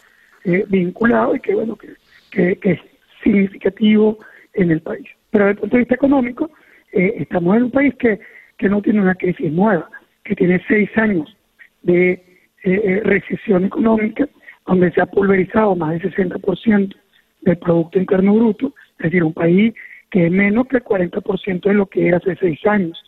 eh, 0.45 0.65
vinculado 0.69 1.37
y 1.37 1.41
que, 1.41 1.55
bueno, 1.55 1.77
que 1.77 2.59
es 2.63 2.81
significativo 3.23 4.19
en 4.55 4.71
el 4.71 4.81
país. 4.81 5.07
Pero 5.31 5.47
desde 5.47 5.55
el 5.55 5.61
punto 5.61 5.77
de 5.77 5.81
vista 5.81 5.95
económico, 5.95 6.51
eh, 6.93 7.15
estamos 7.19 7.57
en 7.57 7.65
un 7.65 7.71
país 7.71 7.95
que, 7.97 8.19
que 8.59 8.69
no 8.69 8.83
tiene 8.83 9.01
una 9.01 9.15
crisis 9.15 9.53
nueva, 9.53 9.89
que 10.25 10.35
tiene 10.35 10.63
seis 10.67 10.91
años 10.97 11.35
de 11.83 12.13
eh, 12.13 12.21
eh, 12.65 13.01
recesión 13.05 13.65
económica, 13.65 14.29
donde 14.67 14.91
se 14.93 15.01
ha 15.01 15.07
pulverizado 15.07 15.75
más 15.77 16.01
del 16.01 16.15
60% 16.15 16.95
del 17.43 17.59
Producto 17.59 17.99
Interno 17.99 18.35
Bruto, 18.35 18.75
es 18.99 19.05
decir, 19.05 19.25
un 19.25 19.33
país 19.33 19.73
que 20.11 20.27
es 20.27 20.33
menos 20.33 20.67
que 20.67 20.79
el 20.79 20.85
40% 20.85 21.61
de 21.63 21.75
lo 21.75 21.87
que 21.87 22.09
era 22.09 22.17
hace 22.17 22.37
seis 22.37 22.59
años, 22.67 23.01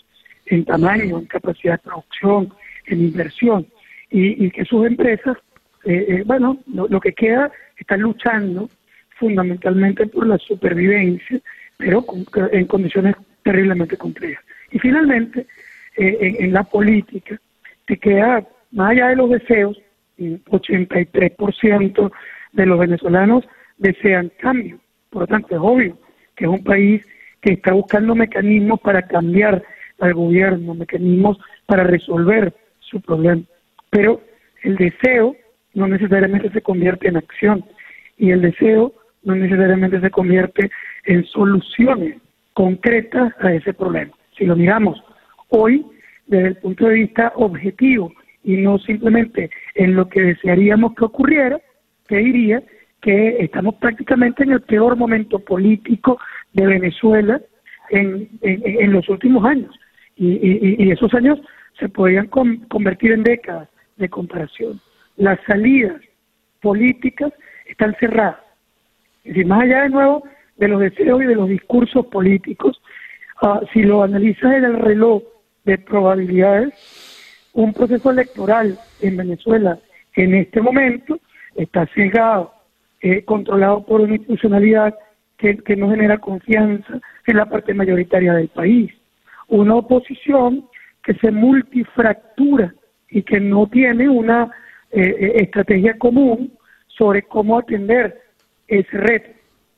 en 0.46 0.64
tamaño, 0.64 1.18
en 1.18 1.26
capacidad 1.26 1.74
de 1.74 1.90
producción, 1.90 2.54
en 2.86 3.00
inversión, 3.00 3.66
y, 4.10 4.50
que 4.50 4.64
sus 4.64 4.86
empresas, 4.86 5.36
bueno, 6.26 6.58
lo, 6.66 7.00
que 7.00 7.12
queda, 7.12 7.50
están 7.78 8.02
luchando 8.02 8.68
fundamentalmente 9.18 10.06
por 10.06 10.26
la 10.26 10.38
supervivencia 10.38 11.40
pero 11.76 12.04
en 12.52 12.66
condiciones 12.66 13.16
terriblemente 13.42 13.96
complejas. 13.96 14.44
Y 14.70 14.78
finalmente, 14.78 15.46
eh, 15.96 16.36
en, 16.40 16.52
la 16.52 16.64
política, 16.64 17.38
te 17.86 17.96
queda, 17.96 18.46
más 18.70 18.92
allá 18.92 19.08
de 19.08 19.16
los 19.16 19.30
deseos, 19.30 19.80
83% 20.18 22.12
de 22.52 22.66
los 22.66 22.78
venezolanos 22.78 23.44
desean 23.78 24.30
cambio. 24.38 24.78
Por 25.10 25.22
lo 25.22 25.26
tanto, 25.26 25.54
es 25.54 25.60
obvio 25.60 25.98
que 26.36 26.44
es 26.44 26.50
un 26.50 26.62
país 26.62 27.04
que 27.40 27.54
está 27.54 27.72
buscando 27.72 28.14
mecanismos 28.14 28.80
para 28.80 29.02
cambiar 29.02 29.62
al 29.98 30.14
gobierno, 30.14 30.74
mecanismos 30.74 31.38
para 31.66 31.84
resolver 31.84 32.54
su 32.80 33.00
problema. 33.00 33.42
Pero 33.90 34.22
el 34.62 34.76
deseo 34.76 35.36
no 35.74 35.88
necesariamente 35.88 36.50
se 36.50 36.62
convierte 36.62 37.08
en 37.08 37.16
acción 37.16 37.64
y 38.16 38.30
el 38.30 38.42
deseo 38.42 38.94
no 39.24 39.34
necesariamente 39.34 40.00
se 40.00 40.10
convierte 40.10 40.70
en 41.04 41.24
soluciones 41.26 42.16
concretas 42.54 43.32
a 43.40 43.52
ese 43.52 43.72
problema. 43.72 44.12
Si 44.36 44.44
lo 44.44 44.56
miramos 44.56 45.02
hoy 45.48 45.86
desde 46.26 46.48
el 46.48 46.56
punto 46.56 46.86
de 46.86 46.94
vista 46.94 47.32
objetivo 47.36 48.12
y 48.44 48.56
no 48.56 48.78
simplemente 48.78 49.50
en 49.74 49.94
lo 49.94 50.08
que 50.08 50.20
desearíamos 50.20 50.94
que 50.94 51.04
ocurriera, 51.04 51.60
te 52.08 52.16
diría 52.16 52.62
que 53.00 53.36
estamos 53.40 53.74
prácticamente 53.76 54.44
en 54.44 54.52
el 54.52 54.60
peor 54.62 54.96
momento 54.96 55.38
político 55.38 56.18
de 56.52 56.66
Venezuela 56.66 57.40
en, 57.90 58.28
en, 58.42 58.92
los 58.92 59.08
últimos 59.08 59.44
años. 59.44 59.74
Y, 60.16 60.90
esos 60.90 61.12
años 61.14 61.40
se 61.78 61.88
podrían 61.88 62.28
convertir 62.28 63.12
en 63.12 63.24
décadas 63.24 63.68
de 63.96 64.08
comparación. 64.08 64.80
Las 65.16 65.38
salidas 65.46 66.00
políticas 66.60 67.32
están 67.66 67.94
cerradas. 67.98 68.41
Es 69.24 69.34
decir, 69.34 69.46
más 69.46 69.62
allá 69.62 69.82
de 69.82 69.88
nuevo 69.90 70.24
de 70.56 70.68
los 70.68 70.80
deseos 70.80 71.22
y 71.22 71.26
de 71.26 71.34
los 71.34 71.48
discursos 71.48 72.06
políticos, 72.06 72.80
ah, 73.42 73.60
si 73.72 73.82
lo 73.82 74.02
analizas 74.02 74.54
en 74.54 74.64
el 74.64 74.78
reloj 74.78 75.22
de 75.64 75.78
probabilidades, 75.78 77.50
un 77.54 77.72
proceso 77.72 78.10
electoral 78.10 78.78
en 79.00 79.16
Venezuela 79.16 79.78
en 80.14 80.34
este 80.34 80.60
momento 80.60 81.18
está 81.54 81.86
cegado, 81.94 82.52
eh, 83.00 83.24
controlado 83.24 83.84
por 83.84 84.00
una 84.00 84.14
institucionalidad 84.14 84.94
que, 85.36 85.58
que 85.58 85.76
no 85.76 85.90
genera 85.90 86.18
confianza 86.18 87.00
en 87.26 87.36
la 87.36 87.46
parte 87.46 87.74
mayoritaria 87.74 88.34
del 88.34 88.48
país. 88.48 88.92
Una 89.48 89.76
oposición 89.76 90.66
que 91.02 91.14
se 91.14 91.30
multifractura 91.30 92.74
y 93.10 93.22
que 93.22 93.40
no 93.40 93.66
tiene 93.66 94.08
una 94.08 94.50
eh, 94.90 95.16
eh, 95.18 95.32
estrategia 95.36 95.98
común 95.98 96.52
sobre 96.86 97.22
cómo 97.22 97.58
atender 97.58 98.21
ese 98.78 98.96
reto. 98.96 99.30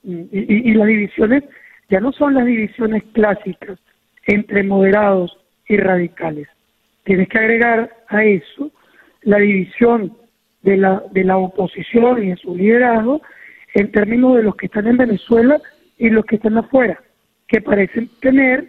Y, 0.03 0.75
las 0.75 0.87
divisiones 0.87 1.45
ya 1.89 2.01
no 2.01 2.13
son 2.13 2.35
las 2.35 2.45
divisiones 2.45 3.03
clásicas 3.13 3.79
entre 4.27 4.63
moderados 4.63 5.37
y 5.69 5.77
radicales. 5.77 6.49
Tienes 7.05 7.29
que 7.29 7.39
agregar 7.39 7.91
a 8.09 8.25
eso 8.25 8.71
la 9.23 9.39
división 9.39 10.17
de 10.63 10.77
la, 10.77 11.03
de 11.11 11.25
la 11.25 11.39
oposición 11.39 12.23
y 12.23 12.29
de 12.29 12.37
su 12.37 12.55
liderazgo 12.55 13.23
en 13.75 13.91
términos 13.91 14.37
de 14.37 14.43
los 14.43 14.57
que 14.57 14.67
están 14.67 14.87
en 14.87 14.97
Venezuela 14.97 15.61
y 15.99 16.11
los 16.11 16.25
que 16.25 16.37
están 16.37 16.59
afuera, 16.59 17.01
que 17.49 17.61
parecen 17.61 18.09
tener, 18.21 18.69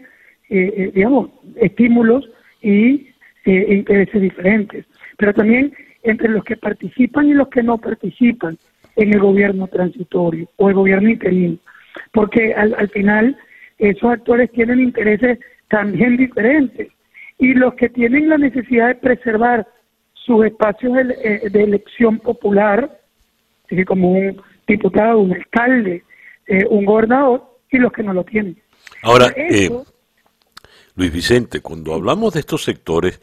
eh, 0.50 0.92
digamos, 0.94 1.30
estímulos 1.58 2.30
y 2.62 3.10
eh, 3.46 3.66
intereses 3.70 4.22
diferentes, 4.22 4.86
pero 5.18 5.34
también 5.34 5.74
entre 6.04 6.30
los 6.30 6.44
que 6.44 6.58
participan 6.58 7.28
y 7.28 7.34
los 7.34 7.50
que 7.50 7.64
no 7.64 7.78
participan 7.78 8.58
en 8.96 9.14
el 9.14 9.20
gobierno 9.20 9.68
transitorio 9.68 10.48
o 10.58 10.70
el 10.70 10.76
gobierno 10.76 11.10
interino, 11.10 11.58
porque 12.14 12.54
al, 12.54 12.90
final 12.90 13.38
esos 13.78 14.10
actores 14.12 14.52
tienen 14.52 14.80
intereses 14.80 15.40
también 15.70 16.18
diferentes 16.18 16.90
y 17.38 17.54
los 17.54 17.74
que 17.76 17.90
tienen 17.90 18.30
la 18.30 18.38
necesidad 18.38 18.88
de 18.88 18.96
preservar 18.96 19.68
sus 20.14 20.46
espacios 20.46 20.94
de, 20.94 21.14
eh, 21.24 21.52
elección 21.54 22.20
popular, 22.20 23.00
como 23.86 24.12
un 24.12 24.42
diputado, 24.68 25.20
un 25.20 25.34
alcalde, 25.34 26.04
eh, 26.48 26.66
un 26.70 26.86
gobernador, 26.86 27.44
y 27.72 27.78
los 27.78 27.92
que 27.92 28.04
no 28.04 28.14
lo 28.14 28.24
tienen. 28.24 28.58
Ahora, 29.04 29.34
Luis 30.96 31.12
Vicente, 31.12 31.60
cuando 31.60 31.94
hablamos 31.94 32.34
de 32.34 32.40
estos 32.40 32.64
sectores, 32.64 33.20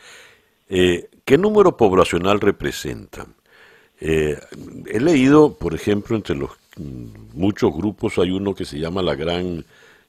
eh, 0.68 1.08
¿qué 1.24 1.38
número 1.38 1.76
poblacional 1.76 2.40
representan? 2.40 3.34
Eh, 4.04 4.36
he 4.86 4.98
leído, 4.98 5.54
por 5.54 5.74
ejemplo, 5.74 6.16
entre 6.16 6.34
los 6.34 6.50
mm, 6.76 7.38
muchos 7.38 7.72
grupos 7.72 8.18
hay 8.18 8.32
uno 8.32 8.52
que 8.52 8.64
se 8.64 8.80
llama 8.80 9.00
la 9.00 9.14
Gran, 9.14 9.64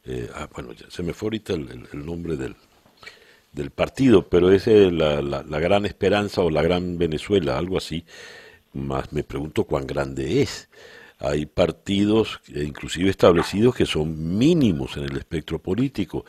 eh, 0.06 0.28
ah, 0.34 0.50
bueno, 0.52 0.72
se 0.89 1.04
me 1.04 1.14
fue 1.14 1.28
ahorita 1.28 1.54
el, 1.54 1.88
nombre 2.04 2.36
del, 2.36 2.56
del, 3.52 3.70
partido, 3.70 4.28
pero 4.28 4.52
es 4.52 4.66
la, 4.66 5.22
la, 5.22 5.60
Gran 5.60 5.86
Esperanza 5.86 6.41
o 6.41 6.50
la 6.50 6.64
Gran 6.64 6.98
Venezuela, 6.98 7.56
algo 7.56 7.78
así. 7.78 8.04
Más 8.74 9.14
me 9.14 9.24
pregunto 9.24 9.66
cuán 9.66 9.86
grande 9.86 10.41
es 10.41 10.70
hay 11.20 11.46
partidos 11.46 12.41
inclusive 12.48 13.10
establecidos 13.10 13.76
que 13.76 13.86
son 13.86 14.38
mínimos 14.38 14.98
en 14.98 15.04
el 15.04 15.16
espectro 15.16 15.60
político 15.60 16.26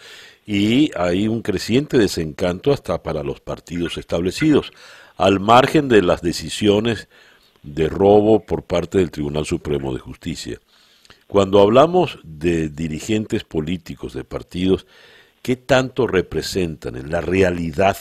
y 0.46 0.90
hay 0.96 1.26
un 1.26 1.40
creciente 1.40 1.96
desencanto 1.96 2.72
hasta 2.72 3.02
para 3.02 3.24
los 3.24 3.40
partidos 3.40 3.96
establecidos, 3.96 4.70
al 5.16 5.40
margen 5.40 5.88
de 5.88 6.02
las 6.02 6.20
decisiones 6.20 7.08
de 7.64 7.88
robo 7.88 8.44
por 8.44 8.62
parte 8.64 8.98
del 8.98 9.10
Tribunal 9.10 9.46
Supremo 9.46 9.92
de 9.92 10.00
Justicia. 10.00 10.58
Cuando 11.26 11.60
hablamos 11.60 12.20
de 12.22 12.68
dirigentes 12.68 13.42
políticos, 13.42 14.12
de 14.12 14.24
partidos, 14.24 14.86
¿qué 15.42 15.56
tanto 15.56 16.06
representan 16.06 16.96
en 16.96 17.10
la 17.10 17.20
realidad 17.20 17.96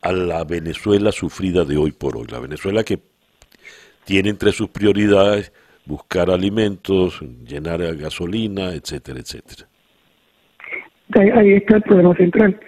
a 0.00 0.12
la 0.12 0.44
Venezuela 0.44 1.12
sufrida 1.12 1.64
de 1.64 1.76
hoy 1.76 1.92
por 1.92 2.16
hoy? 2.16 2.26
La 2.30 2.38
Venezuela 2.38 2.84
que 2.84 3.00
tiene 4.04 4.30
entre 4.30 4.52
sus 4.52 4.68
prioridades 4.68 5.52
buscar 5.84 6.30
alimentos, 6.30 7.20
llenar 7.46 7.80
gasolina, 7.96 8.72
etcétera, 8.72 9.20
etcétera. 9.20 9.68
Ahí, 11.14 11.54
está 11.54 11.76
el 11.76 11.82
problema 11.82 12.14
central, 12.16 12.60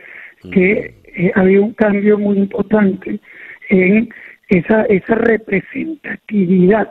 que 0.53 0.95
eh, 1.17 1.33
ha 1.35 1.41
habido 1.41 1.65
un 1.65 1.75
cambio 1.75 2.17
muy 2.17 2.39
importante 2.39 3.21
en 3.71 4.09
esa, 4.49 4.83
esa 4.85 5.15
representatividad. 5.15 6.89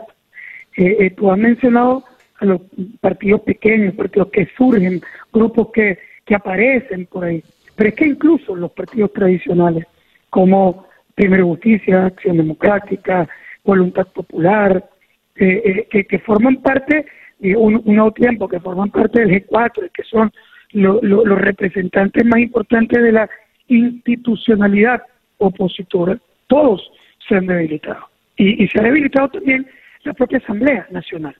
Eh, 0.75 0.97
eh, 0.99 1.09
tú 1.11 1.31
has 1.31 1.37
mencionado 1.37 2.03
a 2.39 2.45
los 2.45 2.61
partidos 3.01 3.41
pequeños, 3.41 3.95
partidos 3.95 4.29
que 4.29 4.47
surgen, 4.55 5.01
grupos 5.33 5.69
que, 5.73 5.97
que 6.25 6.35
aparecen 6.35 7.07
por 7.07 7.25
ahí, 7.25 7.43
pero 7.75 7.89
es 7.89 7.95
que 7.95 8.07
incluso 8.07 8.55
los 8.55 8.71
partidos 8.71 9.11
tradicionales, 9.13 9.85
como 10.29 10.85
Primera 11.15 11.43
Justicia, 11.43 12.05
Acción 12.05 12.37
Democrática, 12.37 13.27
Voluntad 13.63 14.07
Popular, 14.07 14.87
eh, 15.35 15.87
que, 15.89 16.05
que, 16.05 16.19
forman 16.19 16.57
parte, 16.57 17.05
de 17.39 17.55
un, 17.55 17.81
nuevo 17.85 18.11
tiempo, 18.11 18.47
que 18.47 18.59
forman 18.59 18.89
parte 18.89 19.19
del 19.19 19.47
G4, 19.47 19.91
que 19.91 20.03
son 20.03 20.31
los 20.71 21.39
representantes 21.39 22.25
más 22.25 22.39
importantes 22.39 23.01
de 23.01 23.11
la 23.11 23.29
institucionalidad 23.67 25.01
opositora, 25.37 26.17
todos 26.47 26.91
se 27.27 27.35
han 27.35 27.47
debilitado. 27.47 28.07
Y, 28.35 28.67
se 28.67 28.79
ha 28.79 28.83
debilitado 28.83 29.29
también 29.29 29.67
la 30.03 30.13
propia 30.13 30.37
Asamblea 30.37 30.87
Nacional. 30.91 31.35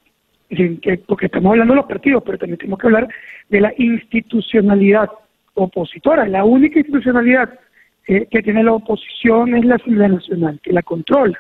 porque 1.08 1.28
estamos 1.28 1.52
hablando 1.52 1.74
de 1.74 1.78
los 1.78 1.86
partidos, 1.86 2.24
pero 2.26 2.38
también 2.38 2.58
tenemos 2.58 2.80
que 2.80 2.88
hablar 2.88 3.08
de 3.50 3.62
la 3.62 3.74
institucionalidad 3.78 5.10
opositora. 5.54 6.28
La 6.28 6.44
única 6.44 6.80
institucionalidad 6.80 7.60
eh, 8.08 8.28
que 8.32 8.42
tiene 8.42 8.64
la 8.64 8.74
oposición 8.74 9.56
es 9.56 9.66
la 9.66 9.76
Asamblea 9.76 10.08
Nacional, 10.08 10.60
que 10.64 10.74
la 10.74 10.82
controla 10.82 11.38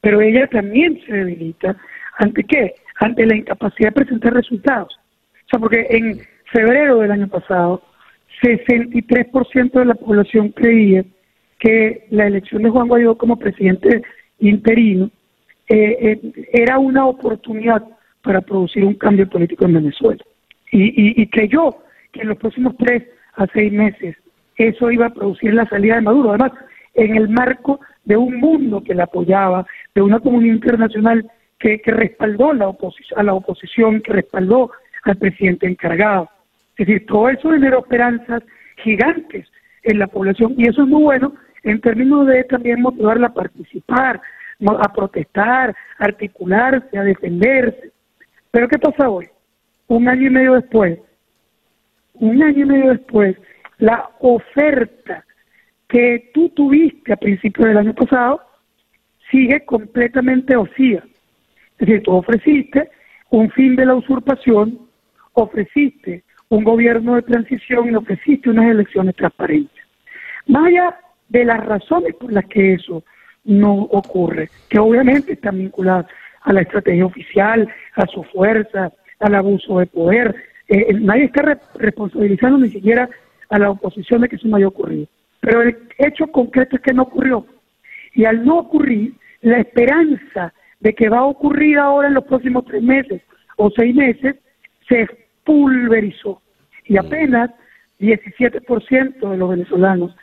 pero 0.00 0.20
ella 0.20 0.46
también 0.46 1.00
se 1.04 1.12
debilita 1.12 1.76
ante 2.18 2.44
qué? 2.44 2.74
Ante 3.00 3.26
la 3.26 3.36
incapacidad 3.36 3.88
de 3.88 4.04
presentar 4.04 4.34
resultados. 4.34 4.96
O 4.96 5.48
sea, 5.50 5.58
porque 5.58 5.84
en 5.90 6.20
febrero 6.52 7.00
del 7.00 7.10
año 7.10 7.26
pasado, 7.26 7.82
63% 8.40 9.72
de 9.72 9.84
la 9.84 9.94
población 9.94 10.50
creía 10.50 11.04
que 11.58 12.06
la 12.10 12.26
elección 12.26 12.62
de 12.62 12.70
Juan 12.70 12.88
Guaidó 12.88 13.16
como 13.16 13.38
presidente 13.38 14.02
interino 14.38 15.10
eh, 15.68 15.96
eh, 16.00 16.46
era 16.52 16.78
una 16.78 17.06
oportunidad 17.06 17.82
para 18.22 18.40
producir 18.40 18.84
un 18.84 18.94
cambio 18.94 19.28
político 19.28 19.64
en 19.64 19.74
Venezuela. 19.74 20.22
Y, 20.72 21.26
creyó 21.28 21.76
que 22.12 22.22
en 22.22 22.28
los 22.28 22.38
próximos 22.38 22.76
tres 22.76 23.04
a 23.34 23.46
seis 23.46 23.72
meses 23.72 24.16
eso 24.56 24.90
iba 24.90 25.06
a 25.06 25.14
producir 25.14 25.54
la 25.54 25.66
salida 25.68 25.94
de 25.94 26.02
Maduro. 26.02 26.30
Además, 26.30 26.52
en 26.94 27.16
el 27.16 27.28
marco 27.28 27.80
de 28.04 28.16
un 28.16 28.38
mundo 28.38 28.82
que 28.82 28.94
la 28.94 29.04
apoyaba, 29.04 29.66
de 29.94 30.02
una 30.02 30.18
comunidad 30.18 30.54
internacional 30.54 31.30
que, 31.58 31.80
respaldó 31.84 32.52
la 32.52 32.74
a 33.16 33.22
la 33.22 33.34
oposición, 33.34 34.00
que 34.02 34.12
respaldó 34.12 34.70
al 35.04 35.16
presidente 35.16 35.66
encargado. 35.66 36.28
Es 36.76 36.86
decir, 36.86 37.06
todo 37.06 37.28
eso 37.30 37.50
generó 37.50 37.78
esperanzas 37.78 38.42
gigantes 38.82 39.46
en 39.82 39.98
la 39.98 40.08
población 40.08 40.54
y 40.58 40.68
eso 40.68 40.82
es 40.82 40.88
muy 40.88 41.02
bueno 41.02 41.32
en 41.66 41.80
términos 41.80 42.28
de 42.28 42.44
también 42.44 42.80
motivarla 42.80 43.26
a 43.26 43.34
participar, 43.34 44.20
a 44.64 44.92
protestar, 44.92 45.74
a 45.98 46.04
articularse, 46.04 46.96
a 46.96 47.02
defenderse. 47.02 47.90
Pero 48.52 48.68
¿qué 48.68 48.78
pasa 48.78 49.10
hoy? 49.10 49.26
Un 49.88 50.08
año 50.08 50.28
y 50.28 50.30
medio 50.30 50.54
después, 50.54 51.00
un 52.14 52.40
año 52.40 52.64
y 52.64 52.68
medio 52.68 52.90
después, 52.90 53.36
la 53.78 54.08
oferta 54.20 55.24
que 55.88 56.30
tú 56.32 56.50
tuviste 56.50 57.12
a 57.12 57.16
principios 57.16 57.66
del 57.66 57.78
año 57.78 57.94
pasado 57.94 58.40
sigue 59.28 59.64
completamente 59.64 60.56
ocía. 60.56 61.02
Es 61.72 61.78
decir, 61.78 62.02
tú 62.04 62.12
ofreciste 62.12 62.90
un 63.30 63.50
fin 63.50 63.74
de 63.74 63.86
la 63.86 63.96
usurpación, 63.96 64.78
ofreciste 65.32 66.22
un 66.48 66.62
gobierno 66.62 67.16
de 67.16 67.22
transición 67.22 67.90
y 67.90 67.96
ofreciste 67.96 68.50
unas 68.50 68.70
elecciones 68.70 69.16
transparentes. 69.16 69.84
Más 70.46 70.66
allá 70.66 70.96
de 71.28 71.44
las 71.44 71.64
razones 71.64 72.14
por 72.14 72.32
las 72.32 72.46
que 72.46 72.74
eso 72.74 73.04
no 73.44 73.74
ocurre, 73.74 74.50
que 74.68 74.78
obviamente 74.78 75.34
están 75.34 75.58
vinculadas 75.58 76.06
a 76.42 76.52
la 76.52 76.62
estrategia 76.62 77.06
oficial, 77.06 77.68
a 77.94 78.06
su 78.06 78.22
fuerza, 78.24 78.92
al 79.20 79.34
abuso 79.34 79.78
de 79.78 79.86
poder. 79.86 80.34
Eh, 80.68 80.92
nadie 80.94 81.24
está 81.24 81.58
responsabilizando 81.74 82.58
ni 82.58 82.70
siquiera 82.70 83.08
a 83.48 83.58
la 83.58 83.70
oposición 83.70 84.22
de 84.22 84.28
que 84.28 84.36
eso 84.36 84.48
no 84.48 84.56
haya 84.56 84.68
ocurrido. 84.68 85.06
Pero 85.40 85.62
el 85.62 85.76
hecho 85.98 86.26
concreto 86.28 86.76
es 86.76 86.82
que 86.82 86.92
no 86.92 87.02
ocurrió. 87.02 87.46
Y 88.14 88.24
al 88.24 88.44
no 88.44 88.58
ocurrir, 88.58 89.14
la 89.42 89.58
esperanza 89.58 90.52
de 90.80 90.94
que 90.94 91.08
va 91.08 91.18
a 91.18 91.26
ocurrir 91.26 91.78
ahora 91.78 92.08
en 92.08 92.14
los 92.14 92.24
próximos 92.24 92.64
tres 92.64 92.82
meses 92.82 93.22
o 93.56 93.70
seis 93.70 93.94
meses 93.94 94.36
se 94.88 95.06
pulverizó. 95.44 96.42
Y 96.84 96.94
mm. 96.94 96.98
apenas 96.98 97.50
17% 98.00 99.30
de 99.30 99.36
los 99.36 99.50
venezolanos 99.50 100.16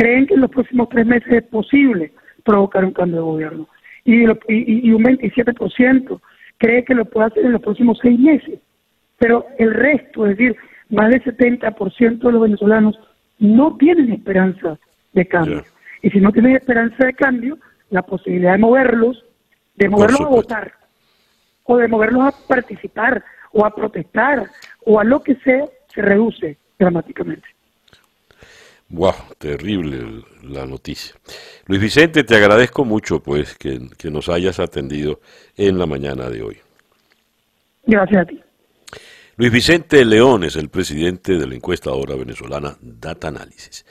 creen 0.00 0.26
que 0.26 0.32
en 0.32 0.40
los 0.40 0.50
próximos 0.50 0.88
tres 0.88 1.04
meses 1.04 1.30
es 1.30 1.42
posible 1.42 2.10
provocar 2.42 2.86
un 2.86 2.92
cambio 2.92 3.16
de 3.16 3.22
gobierno. 3.22 3.68
Y, 4.02 4.24
y, 4.24 4.88
y 4.88 4.92
un 4.92 5.04
27% 5.04 6.18
cree 6.56 6.84
que 6.86 6.94
lo 6.94 7.04
puede 7.04 7.26
hacer 7.26 7.44
en 7.44 7.52
los 7.52 7.60
próximos 7.60 7.98
seis 8.00 8.18
meses. 8.18 8.60
Pero 9.18 9.44
el 9.58 9.74
resto, 9.74 10.26
es 10.26 10.38
decir, 10.38 10.56
más 10.88 11.10
del 11.10 11.22
70% 11.22 12.18
de 12.18 12.32
los 12.32 12.40
venezolanos 12.40 12.98
no 13.38 13.76
tienen 13.76 14.10
esperanza 14.10 14.78
de 15.12 15.26
cambio. 15.26 15.64
Y 16.00 16.08
si 16.08 16.18
no 16.18 16.32
tienen 16.32 16.56
esperanza 16.56 17.04
de 17.04 17.12
cambio, 17.12 17.58
la 17.90 18.00
posibilidad 18.00 18.52
de 18.52 18.58
moverlos, 18.58 19.26
de 19.76 19.90
moverlos 19.90 20.22
a 20.22 20.28
votar, 20.28 20.72
o 21.64 21.76
de 21.76 21.88
moverlos 21.88 22.22
a 22.22 22.48
participar, 22.48 23.22
o 23.52 23.66
a 23.66 23.74
protestar, 23.74 24.46
o 24.86 24.98
a 24.98 25.04
lo 25.04 25.22
que 25.22 25.34
sea, 25.36 25.66
se 25.92 26.00
reduce 26.00 26.56
dramáticamente. 26.78 27.49
Wow, 28.90 29.14
terrible 29.38 30.24
la 30.42 30.66
noticia. 30.66 31.14
Luis 31.66 31.80
Vicente, 31.80 32.24
te 32.24 32.34
agradezco 32.34 32.84
mucho 32.84 33.22
pues 33.22 33.56
que, 33.56 33.80
nos 34.10 34.28
hayas 34.28 34.58
atendido 34.58 35.20
en 35.56 35.78
la 35.78 35.86
mañana 35.86 36.28
de 36.28 36.42
hoy. 36.42 36.58
Gracias 37.86 38.22
a 38.22 38.24
ti. 38.24 38.40
Luis 39.36 39.52
Vicente 39.52 40.04
León 40.04 40.42
es 40.42 40.56
el 40.56 40.70
presidente 40.70 41.38
de 41.38 41.46
la 41.46 41.54
encuestadora 41.54 42.16
venezolana 42.16 42.76
Data 42.80 43.28
Analysis. 43.28 43.86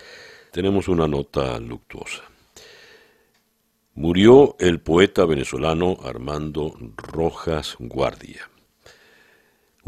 Tenemos 0.52 0.89
una 0.89 1.08
nota 1.08 1.58
luctuosa. 1.60 2.24
Murió 3.95 4.58
el 4.60 4.82
poeta 4.82 5.26
venezolano 5.26 5.97
Armando 6.04 6.76
Rojas 6.97 7.78
Guardia. 7.80 8.49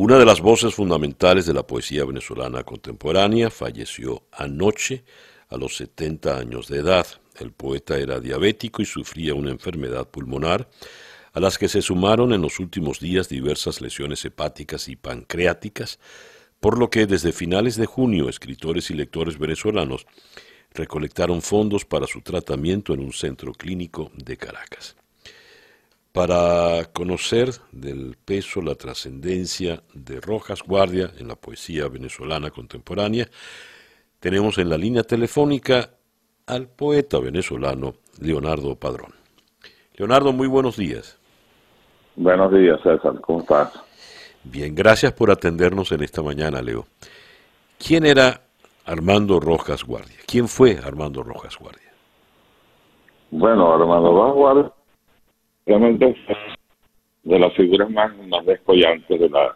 Una 0.03 0.17
de 0.17 0.25
las 0.25 0.41
voces 0.41 0.73
fundamentales 0.73 1.45
de 1.45 1.53
la 1.53 1.61
poesía 1.61 2.03
venezolana 2.05 2.63
contemporánea 2.63 3.51
falleció 3.51 4.23
anoche 4.31 5.03
a 5.47 5.57
los 5.57 5.77
70 5.77 6.39
años 6.39 6.67
de 6.69 6.79
edad. 6.79 7.05
El 7.39 7.51
poeta 7.51 7.99
era 7.99 8.19
diabético 8.19 8.81
y 8.81 8.85
sufría 8.85 9.35
una 9.35 9.51
enfermedad 9.51 10.09
pulmonar, 10.09 10.67
a 11.33 11.39
las 11.39 11.59
que 11.59 11.67
se 11.67 11.83
sumaron 11.83 12.33
en 12.33 12.41
los 12.41 12.59
últimos 12.59 12.99
días 12.99 13.29
diversas 13.29 13.79
lesiones 13.79 14.25
hepáticas 14.25 14.87
y 14.87 14.95
pancreáticas, 14.95 15.99
por 16.59 16.79
lo 16.79 16.89
que 16.89 17.05
desde 17.05 17.31
finales 17.31 17.75
de 17.75 17.85
junio 17.85 18.27
escritores 18.27 18.89
y 18.89 18.95
lectores 18.95 19.37
venezolanos 19.37 20.07
recolectaron 20.73 21.43
fondos 21.43 21.85
para 21.85 22.07
su 22.07 22.21
tratamiento 22.21 22.95
en 22.95 23.01
un 23.01 23.13
centro 23.13 23.53
clínico 23.53 24.09
de 24.15 24.35
Caracas 24.35 24.95
para 26.11 26.85
conocer 26.91 27.49
del 27.71 28.17
peso, 28.23 28.61
la 28.61 28.75
trascendencia 28.75 29.81
de 29.93 30.19
Rojas 30.19 30.61
Guardia 30.63 31.11
en 31.17 31.27
la 31.27 31.35
poesía 31.35 31.87
venezolana 31.87 32.51
contemporánea, 32.51 33.27
tenemos 34.19 34.57
en 34.57 34.69
la 34.69 34.77
línea 34.77 35.03
telefónica 35.03 35.91
al 36.47 36.67
poeta 36.67 37.19
venezolano 37.19 37.93
Leonardo 38.19 38.75
Padrón. 38.75 39.13
Leonardo, 39.95 40.33
muy 40.33 40.47
buenos 40.47 40.75
días. 40.75 41.17
Buenos 42.15 42.51
días, 42.51 42.79
César, 42.83 43.21
¿cómo 43.21 43.39
estás? 43.39 43.71
Bien, 44.43 44.75
gracias 44.75 45.13
por 45.13 45.31
atendernos 45.31 45.91
en 45.91 46.03
esta 46.03 46.21
mañana, 46.21 46.61
Leo. 46.61 46.87
¿Quién 47.79 48.05
era 48.05 48.41
Armando 48.85 49.39
Rojas 49.39 49.85
Guardia? 49.85 50.17
¿Quién 50.27 50.47
fue 50.47 50.77
Armando 50.83 51.23
Rojas 51.23 51.57
Guardia? 51.57 51.89
Bueno, 53.29 53.73
Armando 53.73 54.11
Rojas 54.11 54.35
Guardia 54.35 54.71
realmente 55.65 56.15
de 57.23 57.39
las 57.39 57.53
figuras 57.53 57.89
más, 57.89 58.15
más 58.27 58.45
descollantes 58.45 59.19
de 59.19 59.29
la 59.29 59.55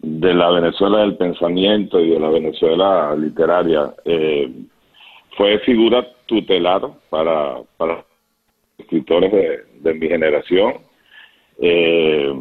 de 0.00 0.32
la 0.32 0.50
Venezuela 0.50 0.98
del 0.98 1.16
pensamiento 1.16 2.00
y 2.00 2.10
de 2.10 2.20
la 2.20 2.28
Venezuela 2.28 3.14
literaria. 3.16 3.92
Eh, 4.04 4.50
fue 5.36 5.58
figura 5.60 6.06
tutelar 6.26 6.82
para, 7.10 7.58
para 7.76 8.04
escritores 8.78 9.64
de, 9.80 9.94
mi 9.94 10.08
generación. 10.08 10.74
Eh, 11.60 12.32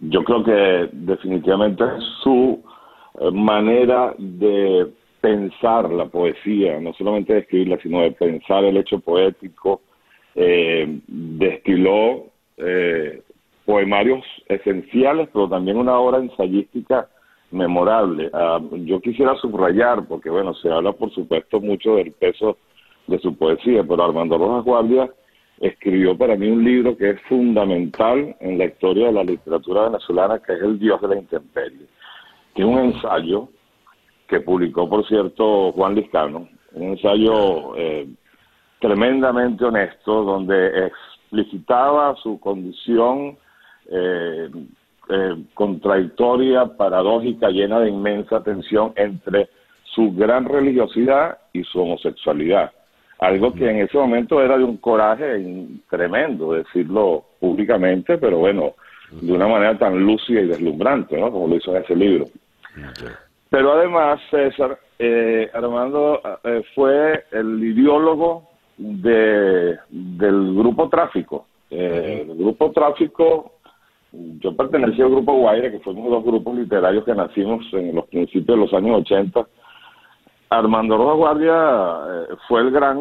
yo 0.00 0.24
creo 0.24 0.44
que 0.44 0.88
definitivamente 0.92 1.84
su 2.22 2.62
eh, 3.18 3.30
manera 3.30 4.14
de 4.18 4.86
pensar 5.20 5.90
la 5.90 6.06
poesía, 6.06 6.80
no 6.80 6.94
solamente 6.94 7.34
de 7.34 7.40
escribirla, 7.40 7.78
sino 7.82 8.00
de 8.00 8.12
pensar 8.12 8.64
el 8.64 8.78
hecho 8.78 9.00
poético, 9.00 9.82
eh, 10.34 11.00
destiló 11.06 12.26
eh, 12.56 13.22
poemarios 13.64 14.24
esenciales, 14.48 15.28
pero 15.32 15.48
también 15.48 15.76
una 15.76 15.98
obra 15.98 16.18
ensayística 16.18 17.08
memorable. 17.50 18.30
Ah, 18.32 18.60
yo 18.72 19.00
quisiera 19.00 19.34
subrayar, 19.36 20.06
porque 20.06 20.30
bueno, 20.30 20.54
se 20.54 20.70
habla 20.70 20.92
por 20.92 21.12
supuesto 21.12 21.60
mucho 21.60 21.96
del 21.96 22.12
peso 22.12 22.58
de 23.06 23.18
su 23.18 23.36
poesía, 23.36 23.82
pero 23.82 24.04
Armando 24.04 24.38
Rojas 24.38 24.64
Guardia 24.64 25.10
escribió 25.60 26.16
para 26.16 26.36
mí 26.36 26.48
un 26.48 26.64
libro 26.64 26.96
que 26.96 27.10
es 27.10 27.20
fundamental 27.22 28.34
en 28.40 28.58
la 28.58 28.64
historia 28.64 29.06
de 29.06 29.12
la 29.12 29.24
literatura 29.24 29.84
venezolana, 29.84 30.38
que 30.38 30.54
es 30.54 30.62
El 30.62 30.78
Dios 30.78 31.00
de 31.02 31.08
la 31.08 31.16
Intemperie, 31.16 31.86
que 32.54 32.62
es 32.62 32.68
un 32.68 32.78
ensayo 32.78 33.48
que 34.26 34.40
publicó, 34.40 34.88
por 34.88 35.06
cierto, 35.06 35.72
Juan 35.72 35.96
Liscano, 35.96 36.48
un 36.72 36.82
ensayo 36.82 37.76
eh, 37.76 38.08
tremendamente 38.80 39.64
honesto, 39.64 40.24
donde 40.24 40.86
explicitaba 40.86 42.16
su 42.16 42.40
condición 42.40 43.36
eh, 43.88 44.50
eh, 45.08 45.36
contradictoria, 45.54 46.64
paradójica, 46.76 47.50
llena 47.50 47.80
de 47.80 47.90
inmensa 47.90 48.42
tensión 48.42 48.92
entre 48.96 49.48
su 49.84 50.12
gran 50.12 50.46
religiosidad 50.46 51.38
y 51.52 51.62
su 51.64 51.80
homosexualidad. 51.80 52.72
Algo 53.18 53.52
que 53.52 53.68
en 53.68 53.80
ese 53.80 53.98
momento 53.98 54.40
era 54.40 54.56
de 54.56 54.64
un 54.64 54.78
coraje 54.78 55.44
tremendo 55.90 56.54
decirlo 56.54 57.24
públicamente, 57.38 58.16
pero 58.16 58.38
bueno, 58.38 58.74
de 59.10 59.32
una 59.32 59.46
manera 59.46 59.76
tan 59.76 59.98
lúcida 59.98 60.40
y 60.40 60.46
deslumbrante, 60.46 61.20
¿no? 61.20 61.30
Como 61.30 61.48
lo 61.48 61.56
hizo 61.56 61.76
en 61.76 61.82
ese 61.82 61.94
libro. 61.96 62.24
Pero 63.50 63.72
además, 63.72 64.20
César, 64.30 64.78
eh, 64.98 65.50
Armando 65.52 66.22
fue 66.74 67.24
el 67.32 67.62
ideólogo 67.62 68.49
de, 68.80 69.78
del 69.90 70.54
grupo 70.54 70.88
Tráfico. 70.88 71.46
Eh, 71.70 72.26
el 72.28 72.36
grupo 72.36 72.72
Tráfico, 72.72 73.52
yo 74.12 74.56
pertenecía 74.56 75.04
al 75.04 75.10
grupo 75.10 75.34
Guaira, 75.34 75.70
que 75.70 75.80
fuimos 75.80 76.10
dos 76.10 76.24
grupos 76.24 76.56
literarios 76.56 77.04
que 77.04 77.14
nacimos 77.14 77.64
en 77.72 77.94
los 77.94 78.06
principios 78.06 78.46
de 78.46 78.56
los 78.56 78.72
años 78.72 79.00
80. 79.02 79.46
Armando 80.48 80.96
Rojas 80.96 81.16
Guardia 81.16 81.52
eh, 82.08 82.34
fue 82.48 82.62
el 82.62 82.70
gran 82.70 82.98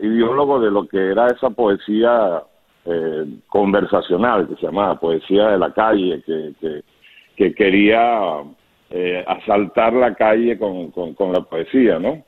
ideólogo 0.00 0.60
de 0.60 0.70
lo 0.70 0.86
que 0.86 1.10
era 1.10 1.26
esa 1.26 1.50
poesía 1.50 2.42
eh, 2.86 3.26
conversacional, 3.48 4.48
que 4.48 4.54
se 4.54 4.66
llamaba 4.66 4.98
poesía 5.00 5.48
de 5.48 5.58
la 5.58 5.72
calle, 5.72 6.22
que, 6.24 6.82
que, 7.36 7.54
quería 7.54 8.42
asaltar 9.26 9.92
la 9.92 10.14
calle 10.14 10.58
con, 10.58 10.90
con 10.90 11.32
la 11.32 11.40
poesía, 11.40 11.98
¿no? 11.98 12.22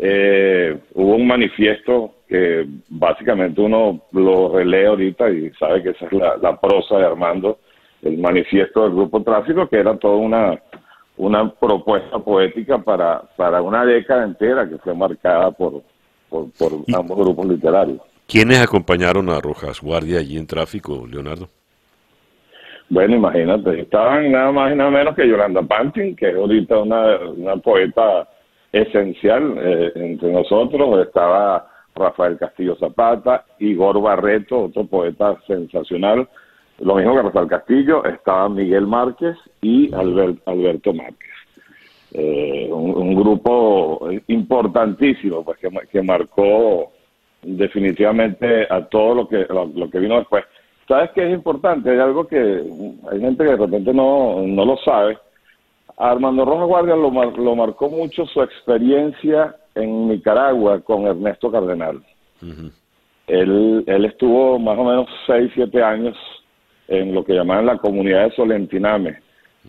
Eh, 0.00 0.78
hubo 0.94 1.16
un 1.16 1.26
manifiesto 1.26 2.14
que 2.28 2.66
básicamente 2.90 3.60
uno 3.60 4.02
lo 4.12 4.54
relee 4.54 4.86
ahorita 4.86 5.30
y 5.30 5.50
sabe 5.58 5.82
que 5.82 5.90
esa 5.90 6.06
es 6.06 6.12
la, 6.12 6.60
prosa 6.60 6.98
de 6.98 7.06
Armando, 7.06 7.58
el 8.02 8.18
manifiesto 8.18 8.82
del 8.82 8.92
Grupo 8.92 9.22
Tráfico, 9.22 9.66
que 9.66 9.76
era 9.76 9.96
toda 9.96 10.16
una, 10.16 10.60
una 11.16 11.50
propuesta 11.50 12.18
poética 12.18 12.78
para, 12.78 13.22
para 13.36 13.62
una 13.62 13.84
década 13.86 14.24
entera 14.24 14.68
que 14.68 14.76
fue 14.76 14.94
marcada 14.94 15.50
por, 15.52 15.82
por, 16.28 16.50
ambos 16.94 17.18
grupos 17.18 17.46
literarios. 17.46 18.00
¿Quiénes 18.26 18.60
acompañaron 18.60 19.30
a 19.30 19.40
Rojas 19.40 19.80
Guardia 19.80 20.18
allí 20.18 20.36
en 20.36 20.46
Tráfico, 20.46 21.06
Leonardo? 21.10 21.48
Bueno, 22.90 23.16
imagínate, 23.16 23.80
estaban 23.80 24.30
nada 24.30 24.52
más 24.52 24.72
y 24.72 24.76
nada 24.76 24.90
menos 24.90 25.14
que 25.14 25.26
Yolanda 25.26 25.62
Pantin, 25.62 26.14
que 26.14 26.28
es 26.28 26.36
ahorita 26.36 26.78
una, 26.78 27.18
una 27.20 27.56
poeta 27.56 28.28
esencial 28.72 29.56
eh, 29.58 29.92
entre 29.94 30.32
nosotros. 30.32 31.06
Estaba 31.06 31.66
Rafael 31.94 32.38
Castillo 32.38 32.76
Zapata, 32.76 33.44
Igor 33.58 34.00
Barreto, 34.00 34.64
otro 34.64 34.86
poeta 34.86 35.36
sensacional. 35.46 36.28
Lo 36.80 36.94
mismo 36.94 37.16
que 37.16 37.22
Rafael 37.22 37.48
Castillo, 37.48 38.04
estaba 38.04 38.48
Miguel 38.48 38.86
Márquez 38.86 39.36
y 39.60 39.92
Alberto 39.92 40.94
Márquez. 40.94 41.28
Eh, 42.14 42.68
un, 42.70 43.14
grupo 43.14 44.08
importantísimo 44.28 45.44
pues 45.44 45.58
que, 45.58 45.68
que, 45.92 46.00
marcó 46.00 46.90
definitivamente 47.42 48.66
a 48.70 48.86
todo 48.86 49.14
lo 49.14 49.28
que 49.28 49.46
lo, 49.50 49.90
que 49.90 49.98
vino 49.98 50.16
después. 50.16 50.44
¿Sabes 50.86 51.10
qué 51.14 51.26
es 51.26 51.34
importante? 51.34 51.90
Hay 51.90 51.98
algo 51.98 52.26
que 52.26 52.38
hay 52.38 53.20
gente 53.20 53.44
que 53.44 53.50
de 53.50 53.56
repente 53.56 53.92
no, 53.92 54.40
no 54.40 54.64
lo 54.64 54.78
sabe 54.78 55.18
Armando 55.98 56.44
Rojas 56.44 56.68
Guardia 56.68 56.96
lo, 56.96 57.10
lo 57.10 57.56
marcó 57.56 57.88
mucho 57.88 58.24
su 58.26 58.40
experiencia 58.42 59.56
en 59.74 60.08
Nicaragua 60.08 60.80
con 60.80 61.06
Ernesto 61.06 61.50
Cardenal. 61.50 62.02
él, 63.26 63.84
él 63.86 64.04
estuvo 64.04 64.58
más 64.58 64.78
o 64.78 64.84
menos 64.84 65.08
6, 65.26 65.50
7 65.54 65.82
años 65.82 66.16
en 66.86 67.14
lo 67.14 67.24
que 67.24 67.34
llamaban 67.34 67.66
la 67.66 67.78
comunidad 67.78 68.24
de 68.24 68.36
Solentiname. 68.36 69.18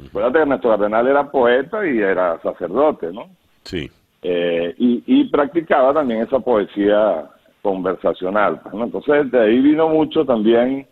Acuérdate 0.08 0.38
que 0.38 0.42
Ernesto 0.44 0.70
Cardenal 0.70 1.08
era 1.08 1.32
poeta 1.32 1.86
y 1.86 1.98
era 1.98 2.40
sacerdote, 2.42 3.12
¿no? 3.12 3.30
Sí. 3.64 3.90
Eh, 4.22 4.74
y, 4.78 5.04
y, 5.06 5.30
practicaba 5.30 5.94
también 5.94 6.22
esa 6.22 6.40
poesía 6.40 7.30
conversacional. 7.62 8.62
Entonces, 8.72 9.32
de 9.32 9.40
ahí 9.40 9.60
vino 9.60 9.90
mucho 9.90 10.26
también 10.26 10.86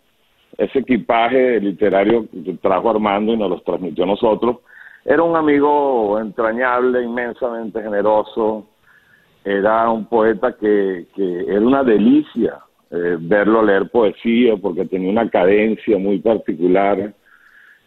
ese 0.58 0.80
equipaje 0.80 1.60
literario 1.60 2.26
que 2.32 2.54
trajo 2.62 2.90
Armando 2.90 3.34
y 3.34 3.38
nos 3.38 3.50
los 3.50 3.64
transmitió 3.64 4.04
a 4.06 4.08
nosotros. 4.08 4.58
Era 5.10 5.24
un 5.24 5.38
amigo 5.38 6.20
entrañable, 6.20 7.02
inmensamente 7.02 7.82
generoso, 7.82 8.68
era 9.42 9.90
un 9.90 10.06
poeta 10.06 10.52
que, 10.52 11.08
que 11.16 11.46
era 11.48 11.62
una 11.62 11.82
delicia 11.82 12.60
eh, 12.92 13.16
verlo 13.18 13.64
leer 13.64 13.90
poesía 13.90 14.58
porque 14.58 14.84
tenía 14.84 15.10
una 15.10 15.30
cadencia 15.30 15.98
muy 15.98 16.20
particular, 16.20 17.14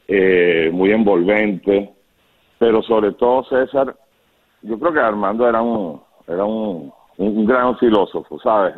eh, 0.09 0.71
muy 0.73 0.93
envolvente, 0.93 1.93
pero 2.59 2.83
sobre 2.83 3.13
todo 3.13 3.45
César, 3.45 3.95
yo 4.63 4.79
creo 4.79 4.93
que 4.95 5.01
Armando 5.01 5.47
era 5.47 5.61
un, 5.61 6.01
era 6.27 6.47
un, 6.47 6.91
un 7.19 7.45
gran 7.45 7.77
filósofo, 7.77 8.41
¿sabes? 8.41 8.75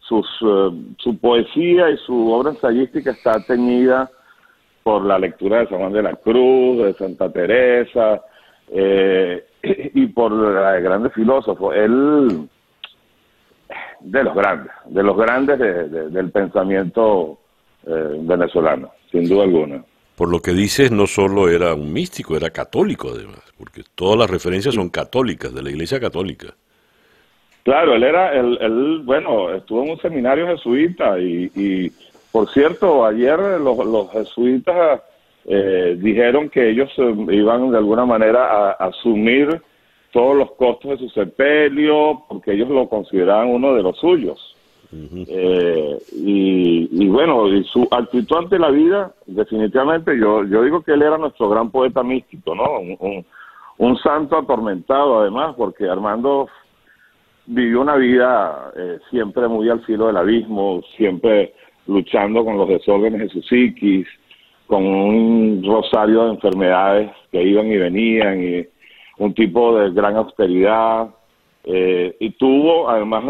Sus, 0.00 0.26
eh, 0.42 0.70
su 0.98 1.18
poesía 1.18 1.88
y 1.88 1.96
su 1.96 2.30
obra 2.30 2.50
ensayística 2.50 3.12
está 3.12 3.40
teñida 3.40 4.10
por 4.88 5.04
la 5.04 5.18
lectura 5.18 5.58
de 5.58 5.66
San 5.66 5.80
Juan 5.80 5.92
de 5.92 6.02
la 6.02 6.16
Cruz, 6.16 6.78
de 6.78 6.94
Santa 6.94 7.30
Teresa, 7.30 8.22
eh, 8.72 9.44
y 9.62 10.06
por 10.06 10.32
los 10.32 10.82
grandes 10.82 11.12
filósofos. 11.12 11.76
Él, 11.76 12.48
de 14.00 14.24
los 14.24 14.34
grandes, 14.34 14.72
de 14.86 15.02
los 15.02 15.14
grandes 15.14 15.58
del 15.58 16.30
pensamiento 16.30 17.38
eh, 17.86 18.16
venezolano, 18.22 18.92
sin 19.12 19.28
duda 19.28 19.44
alguna. 19.44 19.84
Por 20.16 20.30
lo 20.30 20.40
que 20.40 20.52
dices, 20.52 20.90
no 20.90 21.06
solo 21.06 21.50
era 21.50 21.74
un 21.74 21.92
místico, 21.92 22.34
era 22.34 22.48
católico 22.48 23.10
además, 23.14 23.42
porque 23.58 23.82
todas 23.94 24.18
las 24.18 24.30
referencias 24.30 24.74
son 24.74 24.88
católicas, 24.88 25.54
de 25.54 25.62
la 25.62 25.68
Iglesia 25.68 26.00
Católica. 26.00 26.54
Claro, 27.68 27.94
él 27.94 28.04
era, 28.04 28.32
él, 28.32 29.02
bueno, 29.04 29.52
estuvo 29.52 29.84
en 29.84 29.90
un 29.90 30.00
seminario 30.00 30.46
jesuita 30.46 31.18
y, 31.20 31.92
por 32.38 32.48
cierto, 32.50 33.04
ayer 33.04 33.36
los, 33.36 33.84
los 33.84 34.12
jesuitas 34.12 35.02
eh, 35.44 35.96
dijeron 35.98 36.48
que 36.48 36.70
ellos 36.70 36.88
eh, 36.96 37.12
iban 37.30 37.72
de 37.72 37.78
alguna 37.78 38.06
manera 38.06 38.44
a, 38.44 38.70
asumir 38.74 39.60
todos 40.12 40.36
los 40.36 40.52
costos 40.52 40.92
de 40.92 40.98
su 40.98 41.08
sepelio 41.08 42.22
porque 42.28 42.52
ellos 42.52 42.68
lo 42.68 42.88
consideraban 42.88 43.48
uno 43.48 43.74
de 43.74 43.82
los 43.82 43.98
suyos. 43.98 44.54
Eh, 44.92 45.98
y, 46.12 47.08
bueno, 47.08 47.48
y 47.48 47.64
su 47.64 47.88
actitud 47.90 48.36
ante 48.36 48.56
la 48.56 48.70
vida, 48.70 49.12
definitivamente, 49.26 50.16
yo, 50.16 50.44
yo 50.44 50.62
digo 50.62 50.82
que 50.82 50.92
él 50.92 51.02
era 51.02 51.18
nuestro 51.18 51.48
gran 51.48 51.72
poeta 51.72 52.04
místico, 52.04 52.54
¿no? 52.54 52.78
Un, 53.00 53.26
un, 53.78 53.98
santo 53.98 54.38
atormentado, 54.38 55.22
además, 55.22 55.56
porque 55.58 55.88
Armando 55.88 56.46
vivió 57.46 57.80
una 57.80 57.96
vida 57.96 58.72
siempre 59.10 59.48
muy 59.48 59.68
al 59.68 59.80
filo 59.80 60.06
del 60.06 60.18
abismo, 60.18 60.82
siempre 60.96 61.52
luchando 61.88 62.44
con 62.44 62.56
los 62.56 62.68
desórdenes 62.68 63.20
de 63.20 63.28
su 63.30 63.42
psiquis, 63.42 64.06
con 64.68 64.84
un 64.84 65.64
rosario 65.66 66.24
de 66.24 66.30
enfermedades 66.32 67.10
que 67.32 67.42
iban 67.42 67.66
y 67.72 67.76
venían 67.78 68.44
y 68.44 68.66
un 69.18 69.34
tipo 69.34 69.76
de 69.76 69.90
gran 69.90 70.16
austeridad. 70.16 71.08
Eh, 71.64 72.14
y 72.20 72.30
tuvo, 72.32 72.88
además, 72.88 73.24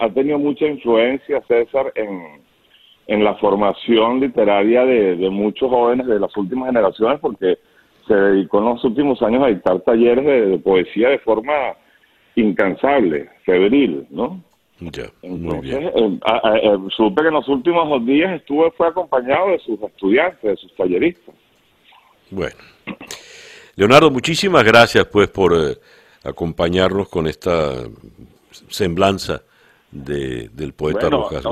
ha, 0.00 0.08
tenido 0.10 0.38
mucha 0.38 0.66
influencia 0.66 1.42
César 1.46 1.92
en, 1.94 2.40
en 3.06 3.24
la 3.24 3.34
formación 3.34 4.20
literaria 4.20 4.84
de, 4.84 5.30
muchos 5.30 5.68
jóvenes 5.68 6.06
de 6.06 6.18
las 6.18 6.34
últimas 6.36 6.68
generaciones 6.68 7.20
porque 7.20 7.58
se 8.06 8.14
dedicó 8.14 8.58
en 8.58 8.64
los 8.66 8.84
últimos 8.84 9.20
años 9.22 9.42
a 9.42 9.48
dictar 9.48 9.80
talleres 9.80 10.24
de 10.24 10.58
poesía 10.58 11.10
de 11.10 11.18
forma 11.18 11.52
incansable, 12.36 13.28
febril, 13.44 14.06
¿no? 14.10 14.42
Ya, 14.80 15.04
muy 15.22 15.60
bien. 15.60 15.84
Eh, 15.84 15.92
eh, 15.94 16.78
supe 16.96 17.22
que 17.22 17.28
en 17.28 17.34
los 17.34 17.48
últimos 17.48 18.04
días 18.04 18.32
estuve 18.32 18.70
fue 18.72 18.88
acompañado 18.88 19.50
de 19.50 19.58
sus 19.60 19.80
estudiantes, 19.80 20.42
de 20.42 20.56
sus 20.56 20.74
talleristas. 20.74 21.34
Bueno. 22.30 22.56
Leonardo, 23.76 24.10
muchísimas 24.10 24.64
gracias 24.64 25.06
pues 25.06 25.28
por 25.28 25.52
eh, 25.54 25.76
acompañarnos 26.24 27.08
con 27.08 27.26
esta 27.26 27.72
semblanza 28.68 29.42
de, 29.90 30.48
del 30.48 30.72
poeta 30.72 31.08
Rojas. 31.08 31.44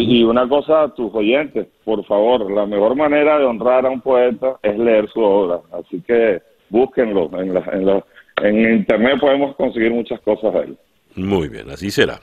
y 0.00 0.22
una 0.24 0.48
cosa 0.48 0.82
a 0.84 0.94
tus 0.94 1.12
oyentes, 1.14 1.66
por 1.84 2.04
favor, 2.04 2.50
la 2.50 2.66
mejor 2.66 2.96
manera 2.96 3.38
de 3.38 3.44
honrar 3.44 3.86
a 3.86 3.90
un 3.90 4.00
poeta 4.00 4.58
es 4.62 4.76
leer 4.78 5.08
su 5.10 5.20
obra, 5.20 5.60
así 5.72 6.00
que 6.02 6.40
búsquenlo, 6.68 7.30
en, 7.38 7.54
la, 7.54 7.60
en, 7.72 8.02
en 8.44 8.74
internet 8.74 9.20
podemos 9.20 9.56
conseguir 9.56 9.92
muchas 9.92 10.20
cosas 10.20 10.52
de 10.54 10.60
él. 10.60 10.78
Muy 11.14 11.48
bien, 11.48 11.70
así 11.70 11.90
será. 11.90 12.20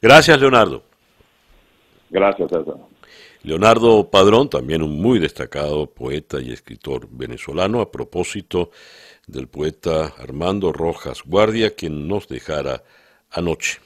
Gracias, 0.00 0.40
Leonardo. 0.40 0.82
Gracias, 2.10 2.48
César. 2.50 2.76
Leonardo 3.42 4.10
Padrón, 4.10 4.50
también 4.50 4.82
un 4.82 5.00
muy 5.00 5.20
destacado 5.20 5.86
poeta 5.86 6.40
y 6.40 6.52
escritor 6.52 7.08
venezolano, 7.08 7.80
a 7.80 7.92
propósito 7.92 8.70
del 9.26 9.46
poeta 9.46 10.14
Armando 10.18 10.72
Rojas 10.72 11.22
Guardia, 11.24 11.74
quien 11.74 12.08
nos 12.08 12.26
dejara 12.26 12.82
anoche. 13.30 13.78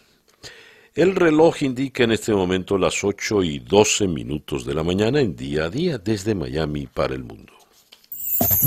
El 0.95 1.15
reloj 1.15 1.63
indica 1.63 2.05
en 2.05 2.13
este 2.13 2.33
momento 2.33 2.79
las 2.79 3.05
8 3.05 3.43
y 3.43 3.59
12 3.59 4.09
minutos 4.09 4.65
de 4.65 4.75
la 4.75 4.83
mañana 4.83 5.21
en 5.21 5.37
día 5.37 5.65
a 5.65 5.71
día 5.71 5.99
desde 5.99 6.35
Miami 6.35 6.87
para 6.87 7.15
el 7.15 7.23
mundo. 7.23 7.53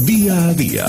Día 0.06 0.50
a 0.50 0.54
día 0.54 0.86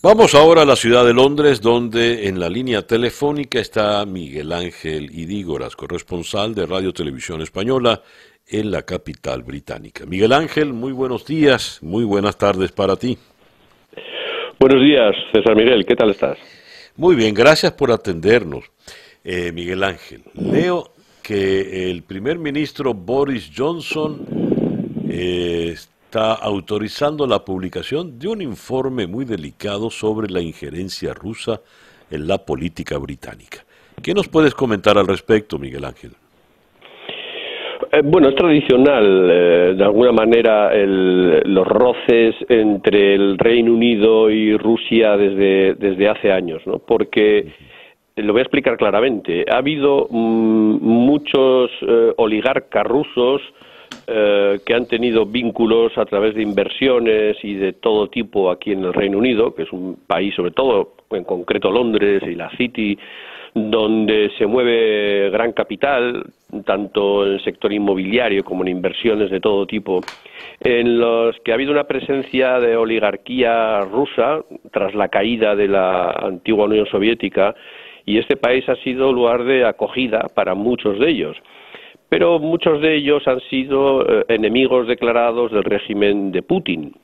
Vamos 0.00 0.36
ahora 0.36 0.62
a 0.62 0.64
la 0.64 0.76
ciudad 0.76 1.04
de 1.04 1.12
Londres, 1.12 1.60
donde 1.60 2.28
en 2.28 2.38
la 2.38 2.48
línea 2.48 2.86
telefónica 2.86 3.58
está 3.58 4.06
Miguel 4.06 4.52
Ángel 4.52 5.10
Idígoras, 5.10 5.74
corresponsal 5.74 6.54
de 6.54 6.66
Radio 6.66 6.92
Televisión 6.92 7.42
Española 7.42 8.00
en 8.46 8.70
la 8.70 8.82
capital 8.82 9.42
británica. 9.42 10.06
Miguel 10.06 10.32
Ángel, 10.34 10.72
muy 10.72 10.92
buenos 10.92 11.26
días, 11.26 11.80
muy 11.82 12.04
buenas 12.04 12.38
tardes 12.38 12.70
para 12.70 12.94
ti. 12.94 13.18
Buenos 14.60 14.80
días, 14.80 15.16
César 15.32 15.56
Miguel, 15.56 15.84
¿qué 15.84 15.96
tal 15.96 16.10
estás? 16.10 16.38
Muy 16.94 17.16
bien, 17.16 17.34
gracias 17.34 17.72
por 17.72 17.90
atendernos. 17.90 18.70
Eh, 19.24 19.50
Miguel 19.50 19.82
Ángel, 19.82 20.22
leo 20.34 20.92
que 21.24 21.90
el 21.90 22.04
primer 22.04 22.38
ministro 22.38 22.94
Boris 22.94 23.50
Johnson 23.54 24.24
eh, 25.10 25.74
está 26.08 26.32
autorizando 26.32 27.26
la 27.26 27.40
publicación 27.40 28.18
de 28.18 28.28
un 28.28 28.40
informe 28.40 29.06
muy 29.06 29.26
delicado 29.26 29.90
sobre 29.90 30.30
la 30.30 30.40
injerencia 30.40 31.12
rusa 31.12 31.60
en 32.10 32.26
la 32.26 32.38
política 32.38 32.96
británica. 32.96 33.58
¿Qué 34.02 34.14
nos 34.14 34.26
puedes 34.26 34.54
comentar 34.54 34.96
al 34.96 35.06
respecto, 35.06 35.58
Miguel 35.58 35.84
Ángel? 35.84 36.12
Eh, 37.92 38.00
bueno, 38.02 38.30
es 38.30 38.36
tradicional, 38.36 39.30
eh, 39.30 39.74
de 39.76 39.84
alguna 39.84 40.12
manera, 40.12 40.70
los 40.74 41.66
roces 41.66 42.36
entre 42.48 43.14
el 43.14 43.36
Reino 43.36 43.74
Unido 43.74 44.30
y 44.30 44.56
Rusia 44.56 45.14
desde, 45.14 45.74
desde 45.74 46.08
hace 46.08 46.32
años, 46.32 46.62
¿no? 46.66 46.78
Porque, 46.78 47.52
lo 48.16 48.32
voy 48.32 48.40
a 48.40 48.44
explicar 48.44 48.78
claramente, 48.78 49.44
ha 49.52 49.58
habido 49.58 50.08
mm, 50.08 50.78
muchos 50.80 51.70
eh, 51.82 52.14
oligarcas 52.16 52.86
rusos 52.86 53.42
eh, 54.06 54.60
que 54.64 54.74
han 54.74 54.86
tenido 54.86 55.26
vínculos 55.26 55.96
a 55.98 56.06
través 56.06 56.34
de 56.34 56.42
inversiones 56.42 57.36
y 57.42 57.54
de 57.54 57.74
todo 57.74 58.08
tipo 58.08 58.50
aquí 58.50 58.72
en 58.72 58.84
el 58.84 58.94
Reino 58.94 59.18
Unido, 59.18 59.54
que 59.54 59.64
es 59.64 59.72
un 59.72 59.98
país, 60.06 60.34
sobre 60.34 60.52
todo 60.52 60.94
en 61.10 61.24
concreto 61.24 61.70
Londres 61.70 62.22
y 62.26 62.34
la 62.34 62.50
City, 62.56 62.98
donde 63.54 64.30
se 64.38 64.46
mueve 64.46 65.30
gran 65.30 65.52
capital, 65.52 66.24
tanto 66.64 67.26
en 67.26 67.34
el 67.34 67.44
sector 67.44 67.72
inmobiliario 67.72 68.44
como 68.44 68.62
en 68.62 68.68
inversiones 68.68 69.30
de 69.30 69.40
todo 69.40 69.66
tipo, 69.66 70.00
en 70.60 70.98
los 70.98 71.36
que 71.40 71.52
ha 71.52 71.54
habido 71.54 71.72
una 71.72 71.84
presencia 71.84 72.60
de 72.60 72.76
oligarquía 72.76 73.80
rusa 73.80 74.40
tras 74.70 74.94
la 74.94 75.08
caída 75.08 75.54
de 75.54 75.68
la 75.68 76.10
antigua 76.10 76.64
Unión 76.64 76.86
Soviética 76.86 77.54
y 78.06 78.18
este 78.18 78.36
país 78.36 78.66
ha 78.68 78.76
sido 78.76 79.12
lugar 79.12 79.44
de 79.44 79.66
acogida 79.66 80.28
para 80.34 80.54
muchos 80.54 80.98
de 80.98 81.10
ellos 81.10 81.36
pero 82.08 82.38
muchos 82.38 82.80
de 82.80 82.96
ellos 82.96 83.26
han 83.26 83.40
sido 83.50 84.02
eh, 84.02 84.24
enemigos 84.28 84.86
declarados 84.86 85.52
del 85.52 85.64
régimen 85.64 86.32
de 86.32 86.42
Putin. 86.42 86.94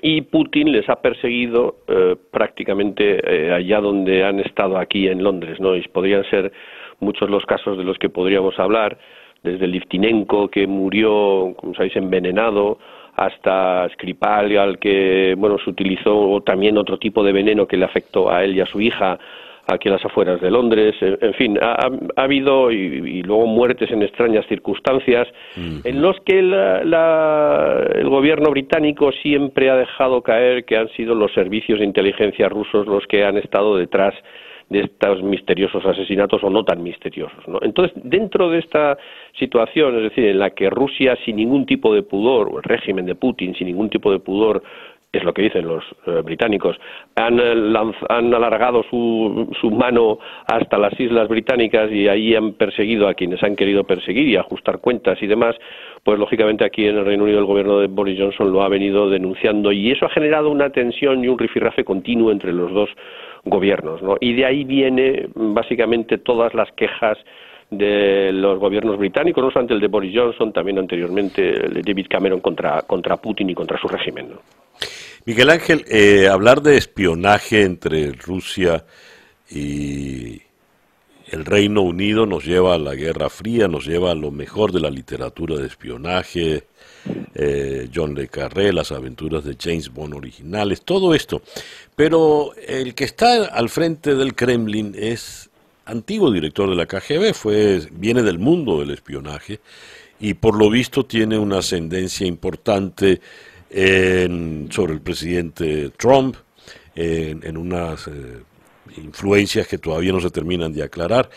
Y 0.00 0.22
Putin 0.22 0.70
les 0.70 0.88
ha 0.88 0.96
perseguido 0.96 1.76
eh, 1.88 2.14
prácticamente 2.30 3.20
eh, 3.24 3.52
allá 3.52 3.80
donde 3.80 4.24
han 4.24 4.38
estado 4.40 4.78
aquí 4.78 5.08
en 5.08 5.24
Londres, 5.24 5.58
¿no? 5.58 5.74
Y 5.74 5.82
podrían 5.88 6.24
ser 6.30 6.52
muchos 7.00 7.28
los 7.28 7.44
casos 7.46 7.76
de 7.76 7.84
los 7.84 7.98
que 7.98 8.08
podríamos 8.08 8.58
hablar, 8.58 8.98
desde 9.42 9.66
Liftinenko, 9.66 10.48
que 10.48 10.66
murió, 10.66 11.54
como 11.56 11.74
sabéis, 11.74 11.96
envenenado, 11.96 12.78
hasta 13.16 13.88
Skripal, 13.94 14.56
al 14.56 14.78
que, 14.78 15.34
bueno, 15.36 15.58
se 15.58 15.70
utilizó 15.70 16.40
también 16.44 16.78
otro 16.78 16.98
tipo 16.98 17.24
de 17.24 17.32
veneno 17.32 17.66
que 17.66 17.76
le 17.76 17.84
afectó 17.84 18.30
a 18.30 18.44
él 18.44 18.56
y 18.56 18.60
a 18.60 18.66
su 18.66 18.80
hija, 18.80 19.18
aquí 19.68 19.88
en 19.88 19.94
las 19.94 20.04
afueras 20.04 20.40
de 20.40 20.50
Londres, 20.50 20.94
en, 21.00 21.34
fin, 21.34 21.58
ha, 21.60 21.90
habido 22.16 22.70
y, 22.70 23.22
luego 23.22 23.46
muertes 23.46 23.90
en 23.90 24.02
extrañas 24.02 24.46
circunstancias 24.46 25.28
en 25.56 26.02
los 26.02 26.18
que 26.20 26.38
el 26.38 28.08
gobierno 28.08 28.50
británico 28.50 29.12
siempre 29.12 29.70
ha 29.70 29.76
dejado 29.76 30.22
caer 30.22 30.64
que 30.64 30.76
han 30.76 30.88
sido 30.90 31.14
los 31.14 31.32
servicios 31.32 31.78
de 31.78 31.84
inteligencia 31.84 32.48
rusos 32.48 32.86
los 32.86 33.06
que 33.06 33.24
han 33.24 33.36
estado 33.36 33.76
detrás 33.76 34.14
de 34.68 34.80
estos 34.80 35.22
misteriosos 35.22 35.84
asesinatos 35.84 36.42
o 36.44 36.50
no 36.50 36.64
tan 36.64 36.82
misteriosos. 36.82 37.46
¿no? 37.46 37.58
Entonces, 37.62 37.92
dentro 38.02 38.50
de 38.50 38.58
esta 38.58 38.98
situación, 39.38 39.96
es 39.96 40.02
decir, 40.10 40.26
en 40.26 40.38
la 40.38 40.50
que 40.50 40.68
Rusia 40.68 41.16
sin 41.24 41.36
ningún 41.36 41.64
tipo 41.64 41.94
de 41.94 42.02
pudor, 42.02 42.48
o 42.52 42.58
el 42.58 42.64
régimen 42.64 43.06
de 43.06 43.14
Putin 43.14 43.54
sin 43.54 43.66
ningún 43.66 43.88
tipo 43.88 44.12
de 44.12 44.18
pudor, 44.18 44.62
es 45.10 45.24
lo 45.24 45.32
que 45.32 45.42
dicen 45.42 45.66
los 45.66 45.82
eh, 46.06 46.20
británicos, 46.22 46.76
han, 47.14 47.40
eh, 47.40 47.92
han 48.10 48.34
alargado 48.34 48.82
su, 48.90 49.50
su, 49.58 49.70
mano 49.70 50.18
hasta 50.46 50.76
las 50.76 50.98
islas 51.00 51.28
británicas 51.28 51.90
y 51.90 52.08
ahí 52.08 52.34
han 52.34 52.52
perseguido 52.52 53.08
a 53.08 53.14
quienes 53.14 53.42
han 53.42 53.56
querido 53.56 53.84
perseguir 53.84 54.28
y 54.28 54.36
ajustar 54.36 54.80
cuentas 54.80 55.22
y 55.22 55.26
demás, 55.26 55.56
pues 56.04 56.18
lógicamente 56.18 56.64
aquí 56.64 56.86
en 56.86 56.98
el 56.98 57.06
Reino 57.06 57.24
Unido 57.24 57.38
el 57.38 57.46
gobierno 57.46 57.80
de 57.80 57.86
Boris 57.86 58.18
Johnson 58.20 58.52
lo 58.52 58.62
ha 58.62 58.68
venido 58.68 59.08
denunciando 59.08 59.72
y 59.72 59.90
eso 59.90 60.04
ha 60.04 60.10
generado 60.10 60.50
una 60.50 60.70
tensión 60.70 61.24
y 61.24 61.28
un 61.28 61.38
rifirrafe 61.38 61.84
continuo 61.84 62.30
entre 62.30 62.52
los 62.52 62.70
dos 62.72 62.90
gobiernos, 63.44 64.02
¿no? 64.02 64.16
Y 64.20 64.34
de 64.34 64.44
ahí 64.44 64.64
viene 64.64 65.28
básicamente 65.34 66.18
todas 66.18 66.52
las 66.52 66.70
quejas 66.72 67.16
de 67.70 68.30
los 68.32 68.58
gobiernos 68.58 68.98
británicos, 68.98 69.42
no 69.42 69.50
solamente 69.50 69.74
el 69.74 69.80
de 69.80 69.88
Boris 69.88 70.14
Johnson, 70.14 70.52
también 70.52 70.78
anteriormente 70.78 71.66
el 71.66 71.74
de 71.74 71.82
David 71.82 72.06
Cameron 72.10 72.40
contra, 72.40 72.82
contra 72.82 73.16
Putin 73.16 73.48
y 73.50 73.54
contra 73.54 73.78
su 73.78 73.88
régimen. 73.88 74.30
¿no? 74.30 74.57
Miguel 75.28 75.50
Ángel, 75.50 75.84
eh, 75.88 76.26
hablar 76.26 76.62
de 76.62 76.78
espionaje 76.78 77.62
entre 77.62 78.12
Rusia 78.12 78.86
y 79.50 80.40
el 81.26 81.44
Reino 81.44 81.82
Unido 81.82 82.24
nos 82.24 82.46
lleva 82.46 82.74
a 82.74 82.78
la 82.78 82.94
Guerra 82.94 83.28
Fría, 83.28 83.68
nos 83.68 83.84
lleva 83.84 84.12
a 84.12 84.14
lo 84.14 84.30
mejor 84.30 84.72
de 84.72 84.80
la 84.80 84.88
literatura 84.88 85.56
de 85.56 85.66
espionaje, 85.66 86.64
eh, 87.34 87.90
John 87.94 88.14
le 88.14 88.28
Carré, 88.28 88.72
las 88.72 88.90
aventuras 88.90 89.44
de 89.44 89.54
James 89.60 89.92
Bond 89.92 90.14
originales, 90.14 90.80
todo 90.80 91.14
esto. 91.14 91.42
Pero 91.94 92.54
el 92.66 92.94
que 92.94 93.04
está 93.04 93.48
al 93.48 93.68
frente 93.68 94.14
del 94.14 94.34
Kremlin 94.34 94.94
es 94.96 95.50
antiguo 95.84 96.30
director 96.30 96.70
de 96.70 96.76
la 96.76 96.86
KGB, 96.86 97.34
fue, 97.34 97.82
viene 97.92 98.22
del 98.22 98.38
mundo 98.38 98.80
del 98.80 98.92
espionaje 98.92 99.60
y 100.20 100.32
por 100.32 100.56
lo 100.56 100.70
visto 100.70 101.04
tiene 101.04 101.38
una 101.38 101.58
ascendencia 101.58 102.26
importante 102.26 103.20
sobre 103.70 104.94
el 104.94 105.00
presidente 105.00 105.90
Trump, 105.96 106.36
en, 106.94 107.56
unas 107.56 108.08
eh, 108.08 108.42
influencias 108.96 109.66
que 109.68 109.78
todavía 109.78 110.12
no 110.12 110.20
se 110.20 110.30
terminan 110.30 110.72
de 110.72 110.82
aclarar. 110.82 111.30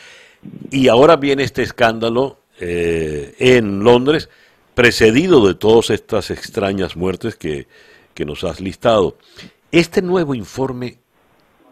Y 0.71 0.87
ahora 0.87 1.15
viene 1.17 1.43
este 1.43 1.61
escándalo 1.61 2.39
eh, 2.59 3.35
en 3.37 3.83
Londres, 3.83 4.29
precedido 4.73 5.45
de 5.47 5.53
todas 5.53 5.89
estas 5.91 6.31
extrañas 6.31 6.95
muertes 6.95 7.35
que, 7.35 7.67
que 8.13 8.25
nos 8.25 8.43
has 8.43 8.59
listado. 8.59 9.17
Este 9.71 10.01
nuevo 10.01 10.33
informe, 10.33 10.97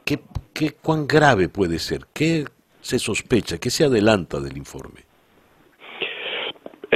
¿qué, 0.05 0.19
qué, 0.53 0.73
cuán 0.73 1.07
grave 1.07 1.49
puede 1.49 1.79
ser? 1.79 2.05
¿Qué 2.13 2.45
se 2.81 2.99
sospecha? 2.99 3.57
¿Qué 3.57 3.71
se 3.71 3.85
adelanta 3.85 4.39
del 4.39 4.57
informe? 4.57 5.08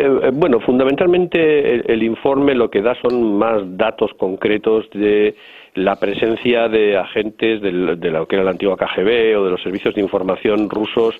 Eh, 0.04 0.06
eh, 0.06 0.32
bueno, 0.34 0.60
fundamentalmente 0.60 1.94
el, 1.94 2.04
informe 2.04 2.54
lo 2.56 2.70
que 2.70 2.82
da 2.82 2.94
son 3.02 3.38
más 3.38 3.62
datos 3.78 4.12
concretos 4.16 4.90
de 4.94 5.34
la 5.76 5.96
presencia 5.96 6.68
de 6.68 6.98
agentes 6.98 7.62
de 7.62 7.72
lo 7.72 8.28
que 8.28 8.36
era 8.36 8.44
la 8.44 8.52
antigua 8.52 8.76
KGB 8.76 9.40
o 9.40 9.46
de 9.46 9.52
los 9.52 9.64
servicios 9.64 9.96
de 9.96 10.02
información 10.02 10.70
rusos 10.70 11.16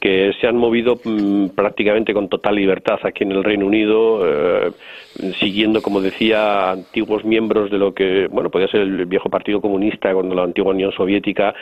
que 0.00 0.32
se 0.38 0.46
han 0.46 0.56
movido 0.56 1.00
mm, 1.02 1.48
prácticamente 1.56 2.12
con 2.12 2.28
total 2.28 2.56
libertad 2.56 2.98
aquí 3.02 3.24
en 3.24 3.32
el 3.32 3.42
Reino 3.42 3.66
Unido, 3.66 4.20
eh, 4.22 4.70
siguiendo, 5.40 5.80
como 5.80 6.00
decía, 6.00 6.70
antiguos 6.70 7.24
miembros 7.24 7.70
de 7.70 7.78
lo 7.78 7.94
que, 7.94 8.28
bueno, 8.30 8.50
podía 8.50 8.68
ser 8.68 8.82
el 8.82 9.06
viejo 9.06 9.30
Partido 9.30 9.60
Comunista 9.62 10.12
con 10.12 10.34
la 10.36 10.42
antigua 10.42 10.72
Unión 10.72 10.92
Soviética. 10.92 11.54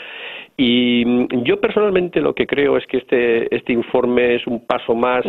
Y 0.56 1.04
mm, 1.06 1.44
yo 1.44 1.60
personalmente 1.60 2.20
lo 2.20 2.34
que 2.34 2.46
creo 2.46 2.76
es 2.76 2.86
que 2.86 2.98
este, 2.98 3.54
este 3.54 3.72
informe 3.72 4.34
es 4.34 4.46
un 4.46 4.66
paso 4.66 4.94
más 4.94 5.24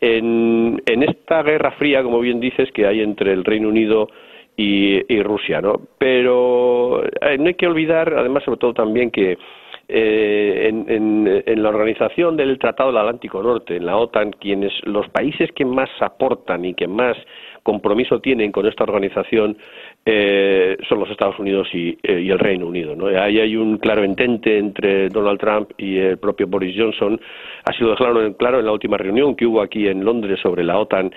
en, 0.00 0.82
en 0.86 1.02
esta 1.02 1.42
guerra 1.42 1.72
fría, 1.72 2.02
como 2.02 2.20
bien 2.20 2.40
dices, 2.40 2.70
que 2.72 2.86
hay 2.86 3.00
entre 3.00 3.32
el 3.32 3.44
Reino 3.44 3.68
Unido 3.68 4.08
y, 4.56 5.22
Rusia, 5.22 5.60
¿no? 5.60 5.80
Pero 5.98 7.04
eh, 7.04 7.36
no 7.38 7.48
hay 7.48 7.54
que 7.54 7.66
olvidar, 7.66 8.14
además, 8.14 8.42
sobre 8.44 8.58
todo 8.58 8.72
también 8.72 9.10
que 9.10 9.36
eh, 9.88 10.68
en, 10.68 11.42
en, 11.46 11.62
la 11.62 11.68
organización 11.68 12.36
del 12.36 12.58
Tratado 12.58 12.90
del 12.90 12.98
Atlántico 12.98 13.42
Norte, 13.42 13.76
en 13.76 13.86
la 13.86 13.96
OTAN, 13.96 14.32
quienes 14.32 14.72
los 14.84 15.08
países 15.10 15.50
que 15.52 15.64
más 15.64 15.90
aportan 16.00 16.64
y 16.64 16.74
que 16.74 16.88
más 16.88 17.16
compromiso 17.62 18.20
tienen 18.20 18.52
con 18.52 18.66
esta 18.66 18.84
organización 18.84 19.58
eh, 20.08 20.76
son 20.88 21.00
los 21.00 21.10
Estados 21.10 21.36
Unidos 21.40 21.66
y, 21.72 21.98
eh, 22.00 22.20
y, 22.20 22.30
el 22.30 22.38
Reino 22.38 22.66
Unido. 22.68 22.94
¿no? 22.94 23.08
Ahí 23.08 23.40
hay 23.40 23.56
un 23.56 23.78
claro 23.78 24.04
entente 24.04 24.56
entre 24.56 25.08
Donald 25.08 25.40
Trump 25.40 25.72
y 25.76 25.96
el 25.98 26.18
propio 26.18 26.46
Boris 26.46 26.76
Johnson. 26.78 27.20
Ha 27.64 27.72
sido 27.72 27.96
claro, 27.96 28.36
claro 28.36 28.60
en 28.60 28.66
la 28.66 28.72
última 28.72 28.96
reunión 28.96 29.34
que 29.34 29.46
hubo 29.46 29.60
aquí 29.60 29.88
en 29.88 30.04
Londres 30.04 30.38
sobre 30.40 30.62
la 30.62 30.78
OTAN 30.78 31.12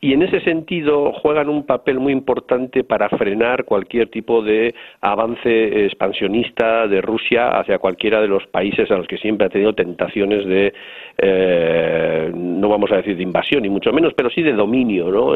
y 0.00 0.12
en 0.12 0.22
ese 0.22 0.40
sentido 0.40 1.12
juegan 1.12 1.48
un 1.48 1.64
papel 1.64 1.98
muy 1.98 2.12
importante 2.12 2.84
para 2.84 3.08
frenar 3.08 3.64
cualquier 3.64 4.08
tipo 4.08 4.42
de 4.42 4.74
avance 5.00 5.86
expansionista 5.86 6.86
de 6.86 7.00
Rusia 7.00 7.58
hacia 7.58 7.78
cualquiera 7.78 8.20
de 8.20 8.28
los 8.28 8.46
países 8.46 8.90
a 8.90 8.96
los 8.96 9.06
que 9.06 9.16
siempre 9.16 9.46
ha 9.46 9.50
tenido 9.50 9.74
tentaciones 9.74 10.44
de, 10.46 10.74
eh, 11.18 12.30
no 12.34 12.68
vamos 12.68 12.92
a 12.92 12.96
decir 12.96 13.16
de 13.16 13.22
invasión, 13.22 13.62
ni 13.62 13.70
mucho 13.70 13.90
menos, 13.92 14.12
pero 14.14 14.28
sí 14.28 14.42
de 14.42 14.52
dominio, 14.52 15.10
¿no? 15.10 15.34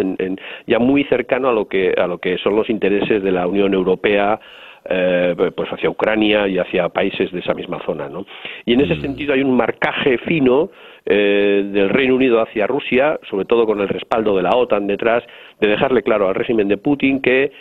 ya 0.67 0.79
muy 0.79 1.05
cercano 1.05 1.49
a 1.49 1.53
lo 1.53 1.67
que 1.67 1.95
a 1.97 2.07
lo 2.07 2.19
que 2.19 2.37
son 2.39 2.55
los 2.55 2.69
intereses 2.69 3.23
de 3.23 3.33
la 3.33 3.47
Unión 3.47 3.73
Europea 3.73 4.39
eh, 4.85 5.35
pues 5.55 5.69
hacia 5.71 5.91
Ucrania 5.91 6.49
y 6.49 6.59
hacia 6.59 6.89
países 6.89 7.31
de 7.33 7.41
esa 7.41 7.55
misma 7.55 7.83
zona. 7.85 8.09
¿no? 8.09 8.27
Y 8.65 8.75
en 8.75 8.81
ese 8.81 8.97
mm. 8.97 9.01
sentido 9.01 9.35
hay 9.35 9.43
un 9.43 9.57
marcaje 9.57 10.19
fino 10.19 10.71
eh, 11.07 11.63
del 11.73 11.89
Reino 11.89 12.15
Unido 12.15 12.41
hacia 12.41 12.67
Rusia, 12.67 13.19
sobre 13.29 13.45
todo 13.45 13.67
con 13.67 13.81
el 13.81 13.89
respaldo 13.89 14.37
de 14.37 14.43
la 14.43 14.51
OTAN 14.51 14.87
detrás, 14.87 15.25
de 15.61 15.69
dejarle 15.69 16.03
claro 16.03 16.29
al 16.29 16.35
régimen 16.35 16.69
de 16.69 16.77
Putin 16.77 17.21
que 17.21 17.53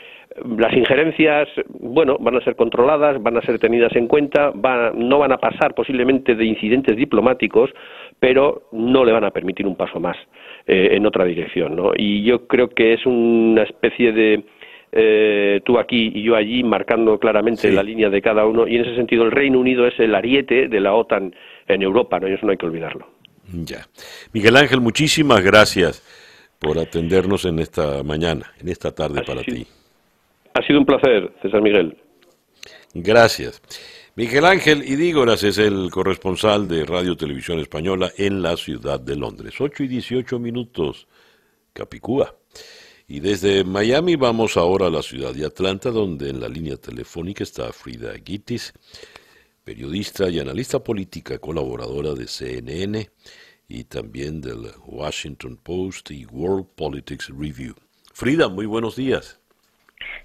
las 0.58 0.74
injerencias, 0.74 1.48
bueno, 1.70 2.18
van 2.20 2.36
a 2.36 2.42
ser 2.42 2.56
controladas, 2.56 3.22
van 3.22 3.38
a 3.38 3.42
ser 3.42 3.60
tenidas 3.60 3.96
en 3.96 4.08
cuenta, 4.08 4.52
no 4.96 5.20
van 5.20 5.32
a 5.32 5.38
pasar 5.38 5.74
posiblemente 5.74 6.36
de 6.36 6.46
incidentes 6.46 6.96
diplomáticos, 6.96 7.72
pero 8.20 8.64
no 8.72 9.04
le 9.04 9.12
van 9.12 9.24
a 9.24 9.32
permitir 9.32 9.66
un 9.66 9.76
paso 9.76 10.00
más 10.00 10.18
eh, 10.68 10.90
en 10.92 11.06
otra 11.06 11.26
dirección, 11.26 11.76
¿no? 11.76 11.92
Y 11.96 12.24
yo 12.24 12.48
creo 12.48 12.70
que 12.70 12.94
es 12.94 13.06
una 13.06 13.64
especie 13.64 14.12
de 14.12 14.44
eh, 14.92 15.62
tú 15.64 15.78
aquí 15.78 16.12
y 16.14 16.24
yo 16.24 16.36
allí, 16.36 16.64
marcando 16.64 17.20
claramente 17.20 17.72
la 17.72 17.84
línea 17.84 18.10
de 18.10 18.22
cada 18.22 18.46
uno, 18.46 18.68
y 18.68 18.76
en 18.76 18.86
ese 18.86 18.96
sentido 18.96 19.24
el 19.24 19.32
Reino 19.32 19.60
Unido 19.60 19.88
es 19.88 20.00
el 20.00 20.16
ariete 20.16 20.68
de 20.68 20.80
la 20.80 20.94
OTAN 20.94 21.34
en 21.68 21.82
Europa, 21.82 22.20
¿no? 22.20 22.28
y 22.28 22.34
eso 22.34 22.46
no 22.46 22.52
hay 22.52 22.58
que 22.58 22.66
olvidarlo. 22.66 23.19
Ya. 23.52 23.88
Miguel 24.34 24.58
Ángel, 24.58 24.82
muchísimas 24.82 25.42
gracias 25.42 26.04
por 26.60 26.78
atendernos 26.78 27.46
en 27.46 27.60
esta 27.60 28.04
mañana, 28.04 28.54
en 28.60 28.70
esta 28.70 28.92
tarde 28.94 29.24
para 29.24 29.42
ti. 29.44 29.66
Ha 30.54 30.62
sido 30.66 30.80
un 30.80 30.86
placer, 30.86 31.34
César 31.42 31.62
Miguel. 31.62 31.98
Gracias. 32.94 33.62
Miguel 34.16 34.46
Ángel 34.46 34.84
Idígoras 34.84 35.44
es 35.44 35.58
el 35.58 35.90
corresponsal 35.92 36.68
de 36.68 36.86
Radio 36.86 37.16
Televisión 37.16 37.60
Española 37.60 38.12
en 38.18 38.42
la 38.42 38.58
ciudad 38.58 39.00
de 39.00 39.16
Londres. 39.16 39.56
8 39.60 39.84
y 39.84 39.88
18 39.88 40.40
minutos, 40.40 41.08
Capicúa. 41.72 42.36
Y 43.08 43.22
desde 43.22 43.64
Miami 43.64 44.18
vamos 44.18 44.58
ahora 44.58 44.88
a 44.88 44.92
la 44.92 45.02
ciudad 45.02 45.34
de 45.34 45.46
Atlanta, 45.46 45.90
donde 45.90 46.30
en 46.30 46.42
la 46.42 46.50
línea 46.50 46.76
telefónica 46.76 47.44
está 47.44 47.72
Frida 47.72 48.12
Gitis, 48.24 48.74
periodista 49.64 50.30
y 50.30 50.40
analista 50.40 50.84
política, 50.84 51.40
colaboradora 51.40 52.14
de 52.14 52.28
CNN 52.28 53.10
y 53.70 53.86
también 53.86 54.42
del 54.42 54.72
Washington 54.86 55.58
Post 55.64 56.12
y 56.12 56.26
World 56.26 56.66
Politics 56.76 57.30
Review. 57.30 57.76
Frida, 58.14 58.50
muy 58.50 58.66
buenos 58.66 58.98
días. 58.98 59.40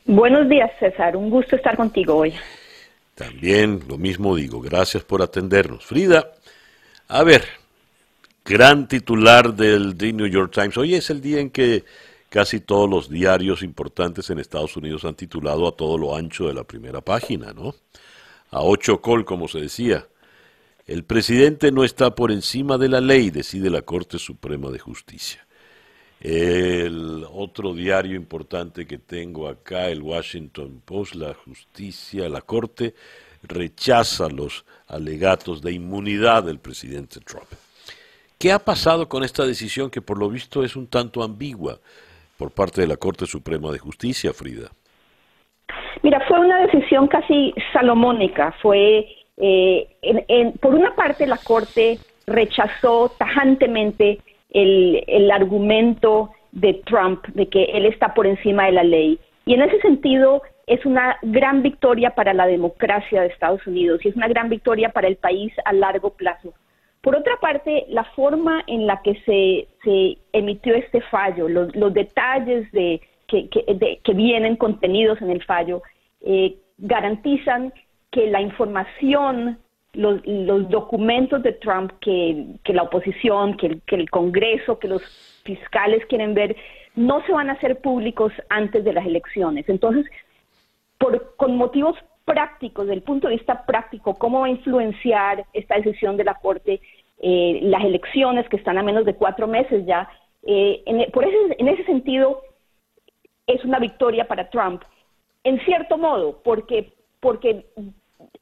Buenos 0.04 0.48
días, 0.48 0.72
César. 0.80 1.16
Un 1.16 1.30
gusto 1.30 1.54
estar 1.54 1.76
contigo 1.76 2.16
hoy. 2.16 2.34
También 3.14 3.82
lo 3.86 3.98
mismo 3.98 4.34
digo. 4.34 4.60
Gracias 4.60 5.04
por 5.04 5.22
atendernos. 5.22 5.84
Frida, 5.84 6.32
a 7.06 7.22
ver, 7.22 7.44
gran 8.44 8.88
titular 8.88 9.54
del 9.54 9.96
The 9.96 10.12
New 10.12 10.26
York 10.26 10.52
Times. 10.52 10.76
Hoy 10.76 10.96
es 10.96 11.10
el 11.10 11.20
día 11.20 11.38
en 11.38 11.50
que 11.50 11.84
Casi 12.34 12.58
todos 12.58 12.90
los 12.90 13.08
diarios 13.08 13.62
importantes 13.62 14.28
en 14.28 14.40
Estados 14.40 14.76
Unidos 14.76 15.04
han 15.04 15.14
titulado 15.14 15.68
a 15.68 15.76
todo 15.76 15.96
lo 15.96 16.16
ancho 16.16 16.48
de 16.48 16.54
la 16.54 16.64
primera 16.64 17.00
página, 17.00 17.52
¿no? 17.52 17.76
A 18.50 18.60
ocho 18.60 19.00
col, 19.00 19.24
como 19.24 19.46
se 19.46 19.60
decía. 19.60 20.04
El 20.86 21.04
presidente 21.04 21.72
no 21.72 21.84
está 21.84 22.14
por 22.14 22.30
encima 22.30 22.78
de 22.78 22.88
la 22.88 23.00
ley, 23.00 23.30
decide 23.30 23.70
la 23.70 23.82
Corte 23.82 24.18
Suprema 24.18 24.70
de 24.70 24.78
Justicia. 24.78 25.46
El 26.20 27.24
otro 27.32 27.74
diario 27.74 28.16
importante 28.16 28.86
que 28.86 28.98
tengo 28.98 29.48
acá, 29.48 29.88
el 29.88 30.02
Washington 30.02 30.82
Post, 30.84 31.14
la 31.14 31.34
justicia, 31.34 32.28
la 32.28 32.40
Corte, 32.40 32.94
rechaza 33.42 34.28
los 34.28 34.64
alegatos 34.86 35.60
de 35.60 35.72
inmunidad 35.72 36.44
del 36.44 36.58
presidente 36.58 37.20
Trump. 37.20 37.48
¿Qué 38.38 38.52
ha 38.52 38.58
pasado 38.58 39.08
con 39.08 39.24
esta 39.24 39.46
decisión 39.46 39.90
que 39.90 40.02
por 40.02 40.18
lo 40.18 40.28
visto 40.28 40.64
es 40.64 40.76
un 40.76 40.86
tanto 40.86 41.22
ambigua? 41.22 41.80
por 42.36 42.52
parte 42.52 42.80
de 42.80 42.86
la 42.86 42.96
Corte 42.96 43.26
Suprema 43.26 43.70
de 43.70 43.78
Justicia, 43.78 44.32
Frida? 44.32 44.68
Mira, 46.02 46.20
fue 46.28 46.38
una 46.40 46.58
decisión 46.66 47.06
casi 47.08 47.54
salomónica, 47.72 48.54
fue 48.60 49.06
por 49.36 50.74
una 50.74 50.94
parte, 50.94 51.26
la 51.26 51.38
Corte 51.38 51.98
rechazó 52.26 53.10
tajantemente 53.18 54.20
el, 54.50 55.30
argumento 55.30 56.30
de 56.52 56.74
Trump 56.86 57.26
de 57.28 57.48
que 57.48 57.64
él 57.64 57.86
está 57.86 58.14
por 58.14 58.26
encima 58.26 58.66
de 58.66 58.72
la 58.72 58.84
ley. 58.84 59.18
Y 59.46 59.54
en 59.54 59.62
ese 59.62 59.80
sentido 59.80 60.42
es 60.66 60.84
una 60.86 61.18
gran 61.22 61.62
victoria 61.62 62.10
para 62.10 62.32
la 62.32 62.46
democracia 62.46 63.20
de 63.20 63.26
Estados 63.28 63.66
Unidos 63.66 64.00
y 64.04 64.08
es 64.08 64.16
una 64.16 64.28
gran 64.28 64.48
victoria 64.48 64.90
para 64.90 65.08
el 65.08 65.16
país 65.16 65.52
a 65.64 65.72
largo 65.72 66.10
plazo. 66.10 66.54
Por 67.02 67.16
otra 67.16 67.36
parte, 67.38 67.84
la 67.90 68.04
forma 68.04 68.64
en 68.66 68.86
la 68.86 69.02
que 69.02 69.14
se, 69.26 70.18
emitió 70.32 70.74
este 70.74 71.02
fallo, 71.02 71.48
los, 71.48 71.92
detalles 71.92 72.70
de, 72.72 73.02
que, 73.26 74.14
vienen 74.14 74.56
contenidos 74.56 75.20
en 75.20 75.30
el 75.30 75.44
fallo, 75.44 75.82
eh, 76.22 76.56
garantizan 76.78 77.74
que 78.14 78.28
la 78.28 78.40
información 78.40 79.58
los, 79.94 80.68
documentos 80.70 81.42
de 81.42 81.52
Trump 81.52 81.92
que, 82.00 82.56
la 82.68 82.84
oposición, 82.84 83.56
que 83.56 83.80
el, 83.88 84.10
Congreso, 84.10 84.78
que 84.78 84.88
los 84.88 85.02
fiscales 85.44 86.06
quieren 86.06 86.32
ver, 86.34 86.56
no 86.94 87.24
se 87.26 87.32
van 87.32 87.50
a 87.50 87.54
hacer 87.54 87.80
públicos 87.80 88.32
antes 88.48 88.84
de 88.84 88.92
las 88.92 89.04
elecciones. 89.04 89.68
Entonces, 89.68 90.06
por, 90.98 91.34
con 91.36 91.56
motivos 91.56 91.96
prácticos, 92.24 92.86
desde 92.86 92.98
el 92.98 93.02
punto 93.02 93.28
de 93.28 93.34
vista 93.34 93.66
práctico, 93.66 94.14
cómo 94.14 94.40
va 94.40 94.46
a 94.46 94.50
influenciar 94.50 95.44
esta 95.52 95.76
decisión 95.76 96.16
de 96.16 96.24
la 96.24 96.34
Corte 96.34 96.80
eh, 97.20 97.60
las 97.62 97.84
elecciones 97.84 98.48
que 98.48 98.56
están 98.56 98.78
a 98.78 98.82
menos 98.82 99.04
de 99.04 99.14
cuatro 99.14 99.48
meses 99.48 99.84
ya. 99.86 100.08
Eh, 100.46 100.82
en, 100.86 101.10
por 101.10 101.24
ese, 101.24 101.56
en 101.58 101.68
ese 101.68 101.84
sentido, 101.84 102.42
es 103.46 103.64
una 103.64 103.78
victoria 103.78 104.26
para 104.26 104.50
Trump, 104.50 104.82
en 105.42 105.60
cierto 105.64 105.98
modo, 105.98 106.40
porque, 106.42 106.94
porque 107.20 107.66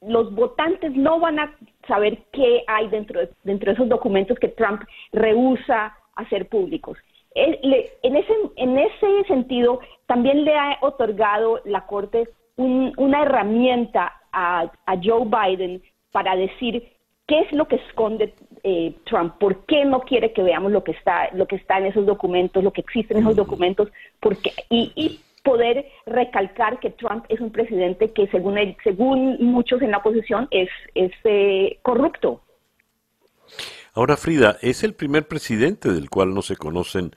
los 0.00 0.34
votantes 0.34 0.92
no 0.94 1.20
van 1.20 1.38
a 1.38 1.56
saber 1.86 2.18
qué 2.32 2.64
hay 2.66 2.88
dentro 2.88 3.20
de, 3.20 3.30
dentro 3.44 3.66
de 3.66 3.74
esos 3.74 3.88
documentos 3.88 4.38
que 4.38 4.48
Trump 4.48 4.82
rehúsa 5.12 5.96
hacer 6.16 6.48
públicos. 6.48 6.98
en, 7.34 8.16
ese, 8.16 8.34
en 8.56 8.78
ese 8.78 9.24
sentido, 9.26 9.80
también 10.06 10.44
le 10.44 10.54
ha 10.54 10.78
otorgado 10.82 11.60
la 11.64 11.86
Corte 11.86 12.28
una 12.56 13.22
herramienta 13.22 14.12
a, 14.32 14.70
Joe 15.02 15.24
Biden 15.24 15.82
para 16.10 16.36
decir 16.36 16.92
qué 17.26 17.40
es 17.40 17.52
lo 17.52 17.66
que 17.66 17.76
esconde 17.76 18.34
eh, 18.62 18.94
Trump, 19.04 19.38
por 19.38 19.64
qué 19.64 19.84
no 19.84 20.00
quiere 20.00 20.32
que 20.32 20.42
veamos 20.42 20.70
lo 20.70 20.84
que 20.84 20.92
está, 20.92 21.30
lo 21.32 21.46
que 21.46 21.56
está 21.56 21.78
en 21.78 21.86
esos 21.86 22.06
documentos, 22.06 22.62
lo 22.62 22.72
que 22.72 22.82
existe 22.82 23.14
en 23.14 23.20
esos 23.20 23.36
documentos, 23.36 23.90
porque, 24.20 24.52
y 24.68 25.20
poder 25.42 25.86
recalcar 26.06 26.78
que 26.80 26.90
Trump 26.90 27.24
es 27.28 27.40
un 27.40 27.50
presidente 27.50 28.12
que 28.12 28.28
según 28.28 28.56
según 28.84 29.36
muchos 29.40 29.82
en 29.82 29.90
la 29.90 29.98
oposición 29.98 30.48
es, 30.50 30.68
eh, 31.24 31.78
corrupto. 31.82 32.42
Ahora 33.94 34.16
Frida, 34.16 34.56
es 34.62 34.84
el 34.84 34.94
primer 34.94 35.26
presidente 35.26 35.92
del 35.92 36.08
cual 36.08 36.32
no 36.32 36.42
se 36.42 36.56
conocen 36.56 37.14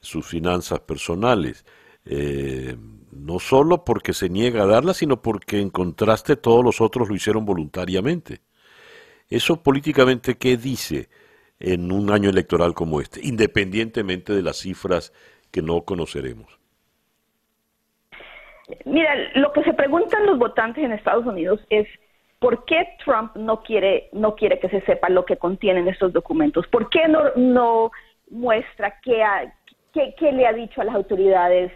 sus 0.00 0.26
finanzas 0.26 0.80
personales, 0.80 1.64
eh, 2.04 2.76
no 3.12 3.38
solo 3.38 3.84
porque 3.84 4.12
se 4.12 4.28
niega 4.28 4.62
a 4.62 4.66
darlas, 4.66 4.98
sino 4.98 5.22
porque 5.22 5.60
en 5.60 5.70
contraste 5.70 6.36
todos 6.36 6.64
los 6.64 6.80
otros 6.80 7.08
lo 7.08 7.14
hicieron 7.14 7.44
voluntariamente. 7.44 8.40
¿Eso 9.28 9.62
políticamente 9.62 10.36
qué 10.36 10.56
dice 10.56 11.08
en 11.58 11.90
un 11.92 12.10
año 12.10 12.30
electoral 12.30 12.74
como 12.74 13.00
este, 13.00 13.20
independientemente 13.22 14.32
de 14.32 14.42
las 14.42 14.58
cifras 14.58 15.12
que 15.50 15.62
no 15.62 15.82
conoceremos? 15.82 16.55
Mira, 18.84 19.14
lo 19.34 19.52
que 19.52 19.62
se 19.62 19.74
preguntan 19.74 20.26
los 20.26 20.38
votantes 20.38 20.84
en 20.84 20.92
Estados 20.92 21.26
Unidos 21.26 21.60
es 21.70 21.86
¿por 22.38 22.64
qué 22.64 22.88
Trump 23.04 23.34
no 23.36 23.62
quiere 23.62 24.08
no 24.12 24.34
quiere 24.34 24.58
que 24.58 24.68
se 24.68 24.80
sepa 24.82 25.08
lo 25.08 25.24
que 25.24 25.36
contienen 25.36 25.88
estos 25.88 26.12
documentos? 26.12 26.66
¿Por 26.68 26.90
qué 26.90 27.08
no 27.08 27.22
no 27.36 27.92
muestra 28.30 28.98
qué, 29.02 29.24
qué, 29.92 30.32
le 30.32 30.46
ha 30.46 30.52
dicho 30.52 30.80
a 30.80 30.84
las 30.84 30.94
autoridades 30.94 31.72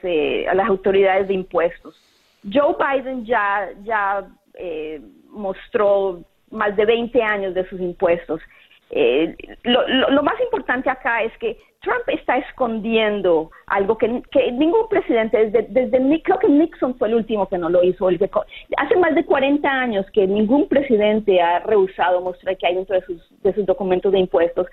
a 0.49 0.55
las 0.55 0.69
autoridades 0.69 1.29
de 1.29 1.35
impuestos? 1.35 1.97
Joe 2.53 2.75
Biden 2.79 3.25
ya 3.25 3.71
ya 3.85 4.27
eh, 4.55 5.01
mostró 5.29 6.23
más 6.51 6.77
de 6.77 6.85
20 6.85 7.23
años 7.23 7.55
de 7.55 7.69
sus 7.69 7.81
impuestos. 7.81 8.41
Eh, 8.91 9.37
lo, 9.63 10.23
más 10.23 10.41
importante 10.41 10.91
acá 10.91 11.23
es 11.23 11.37
que 11.39 11.57
Trump 11.81 12.07
está 12.09 12.37
escondiendo 12.37 13.51
algo 13.67 13.97
que, 13.97 14.09
ningún 14.53 14.89
presidente, 14.91 15.47
desde, 15.47 15.63
desde 15.71 16.23
creo 16.23 16.39
que 16.39 16.49
Nixon 16.49 16.95
fue 16.99 17.09
el 17.09 17.15
último 17.15 17.49
que 17.49 17.57
no 17.57 17.71
lo 17.71 17.83
hizo. 17.83 18.11
El 18.11 18.19
que, 18.19 18.29
hace 18.77 18.97
más 18.97 19.15
de 19.15 19.25
40 19.25 19.67
años 19.67 20.05
que 20.13 20.27
ningún 20.27 20.69
presidente 20.69 21.41
ha 21.41 21.61
rehusado 21.61 22.21
mostrar 22.21 22.57
que 22.59 22.67
hay 22.67 22.75
dentro 22.75 22.97
de 22.97 23.55
sus, 23.55 23.67
documentos 23.67 24.13
de 24.13 24.19
impuestos. 24.19 24.67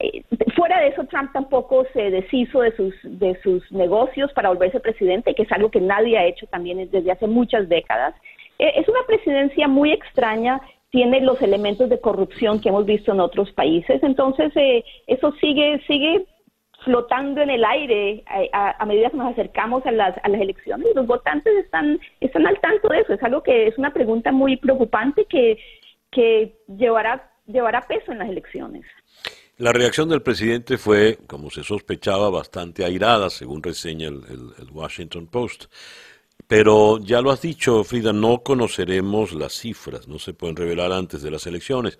Eh, 0.00 0.24
fuera 0.56 0.80
de 0.80 0.88
eso, 0.88 1.04
Trump 1.04 1.32
tampoco 1.32 1.84
se 1.92 2.10
deshizo 2.10 2.60
de 2.60 2.74
sus, 2.74 2.94
de 3.04 3.40
sus 3.42 3.70
negocios 3.70 4.32
para 4.32 4.48
volverse 4.48 4.80
presidente, 4.80 5.34
que 5.34 5.42
es 5.42 5.52
algo 5.52 5.70
que 5.70 5.80
nadie 5.80 6.18
ha 6.18 6.26
hecho 6.26 6.46
también 6.48 6.90
desde 6.90 7.12
hace 7.12 7.28
muchas 7.28 7.68
décadas. 7.68 8.14
Eh, 8.58 8.72
es 8.76 8.88
una 8.88 9.00
presidencia 9.06 9.68
muy 9.68 9.92
extraña 9.92 10.60
tiene 10.90 11.20
los 11.20 11.40
elementos 11.42 11.90
de 11.90 12.00
corrupción 12.00 12.60
que 12.60 12.70
hemos 12.70 12.86
visto 12.86 13.12
en 13.12 13.20
otros 13.20 13.52
países. 13.52 14.02
Entonces, 14.02 14.50
eh, 14.56 14.82
eso 15.06 15.32
sigue, 15.32 15.82
sigue 15.86 16.24
flotando 16.88 17.42
en 17.42 17.50
el 17.50 17.62
aire 17.66 18.24
eh, 18.34 18.50
a, 18.54 18.86
medida 18.86 19.10
que 19.10 19.18
nos 19.18 19.32
acercamos 19.32 19.84
a 19.84 19.92
las, 19.92 20.16
a 20.22 20.28
las 20.30 20.40
elecciones. 20.40 20.88
Los 20.94 21.06
votantes 21.06 21.54
están, 21.62 22.00
están 22.18 22.46
al 22.46 22.58
tanto 22.62 22.88
de 22.88 23.00
eso. 23.00 23.12
Es 23.12 23.22
algo 23.22 23.42
que 23.42 23.66
es 23.66 23.76
una 23.76 23.92
pregunta 23.92 24.32
muy 24.32 24.56
preocupante 24.56 25.26
que, 25.26 25.58
llevará 26.66 27.86
peso 27.86 28.12
en 28.12 28.18
las 28.20 28.30
elecciones. 28.30 28.86
La 29.58 29.74
reacción 29.74 30.08
del 30.08 30.22
presidente 30.22 30.78
fue, 30.78 31.18
como 31.26 31.50
se 31.50 31.62
sospechaba, 31.62 32.30
bastante 32.30 32.86
airada, 32.86 33.28
según 33.28 33.62
reseña 33.62 34.08
el, 34.08 34.22
el 34.58 34.70
Washington 34.72 35.26
Post. 35.26 35.66
Pero 36.46 36.98
ya 37.00 37.20
lo 37.20 37.30
has 37.30 37.42
dicho, 37.42 37.84
Frida, 37.84 38.14
no 38.14 38.42
conoceremos 38.42 39.34
las 39.34 39.52
cifras, 39.52 40.08
no 40.08 40.18
se 40.18 40.32
pueden 40.32 40.56
revelar 40.56 40.90
antes 40.92 41.20
de 41.20 41.30
las 41.30 41.46
elecciones. 41.46 41.98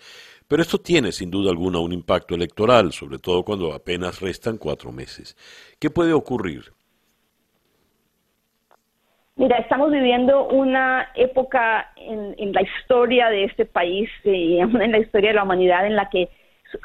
Pero 0.49 0.63
esto 0.63 0.79
tiene, 0.79 1.13
sin 1.13 1.31
duda 1.31 1.51
alguna, 1.51 1.79
un 1.79 1.93
impacto 1.93 2.35
electoral, 2.35 2.93
sobre 2.93 3.19
todo 3.19 3.45
cuando 3.45 3.75
apenas 3.75 4.21
restan 4.21 4.57
cuatro 4.57 4.91
meses. 4.91 5.37
¿Qué 5.79 5.91
puede 5.91 6.15
ocurrir? 6.15 6.73
Mira, 9.37 9.59
estamos 9.59 9.93
viviendo 9.93 10.49
una 10.49 11.11
época 11.15 11.93
en, 11.97 12.35
la 12.53 12.63
historia 12.63 13.29
de 13.29 13.45
este 13.45 13.67
país, 13.67 14.09
y 14.25 14.59
en 14.59 14.91
la 14.91 14.99
historia 14.99 15.31
de 15.31 15.37
la 15.37 15.45
humanidad, 15.45 15.87
en 15.87 15.97
la 15.97 16.09
que 16.09 16.31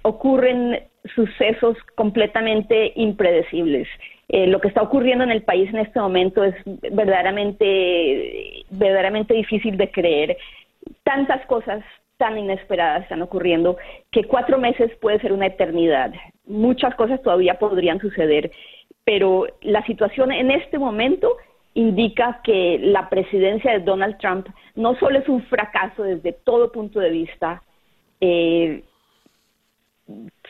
ocurren 0.04 0.84
sucesos 1.16 1.78
completamente 1.96 2.92
impredecibles. 2.96 3.88
Eh, 4.28 4.48
lo 4.48 4.60
que 4.60 4.68
está 4.68 4.82
ocurriendo 4.82 5.24
en 5.24 5.32
el 5.32 5.42
país 5.42 5.70
en 5.70 5.80
este 5.80 6.00
momento 6.00 6.44
es 6.44 6.56
verdaderamente, 6.66 8.66
verdaderamente 8.70 9.34
difícil 9.34 9.78
de 9.78 9.92
creer. 9.92 10.38
Tantas 11.04 11.46
cosas 11.48 11.84
tan 12.18 12.38
inesperadas 12.38 13.04
están 13.04 13.22
ocurriendo 13.22 13.78
que 14.12 14.24
cuatro 14.26 14.58
meses 14.58 14.92
puede 15.02 15.20
ser 15.20 15.34
una 15.34 15.48
eternidad. 15.48 16.14
Muchas 16.46 16.96
cosas 16.96 17.22
todavía 17.22 17.60
podrían 17.60 18.00
suceder, 18.00 18.52
pero 19.04 19.48
la 19.62 19.86
situación 19.86 20.32
en 20.32 20.52
este 20.52 20.78
momento 20.78 21.38
indica 21.74 22.42
que 22.44 22.80
la 22.82 23.10
presidencia 23.10 23.72
de 23.72 23.80
Donald 23.80 24.18
Trump 24.20 24.48
no 24.76 24.96
solo 24.96 25.20
es 25.20 25.28
un 25.28 25.44
fracaso 25.44 26.04
desde 26.04 26.34
todo 26.34 26.72
punto 26.72 27.00
de 27.00 27.10
vista, 27.10 27.64
eh, 28.22 28.84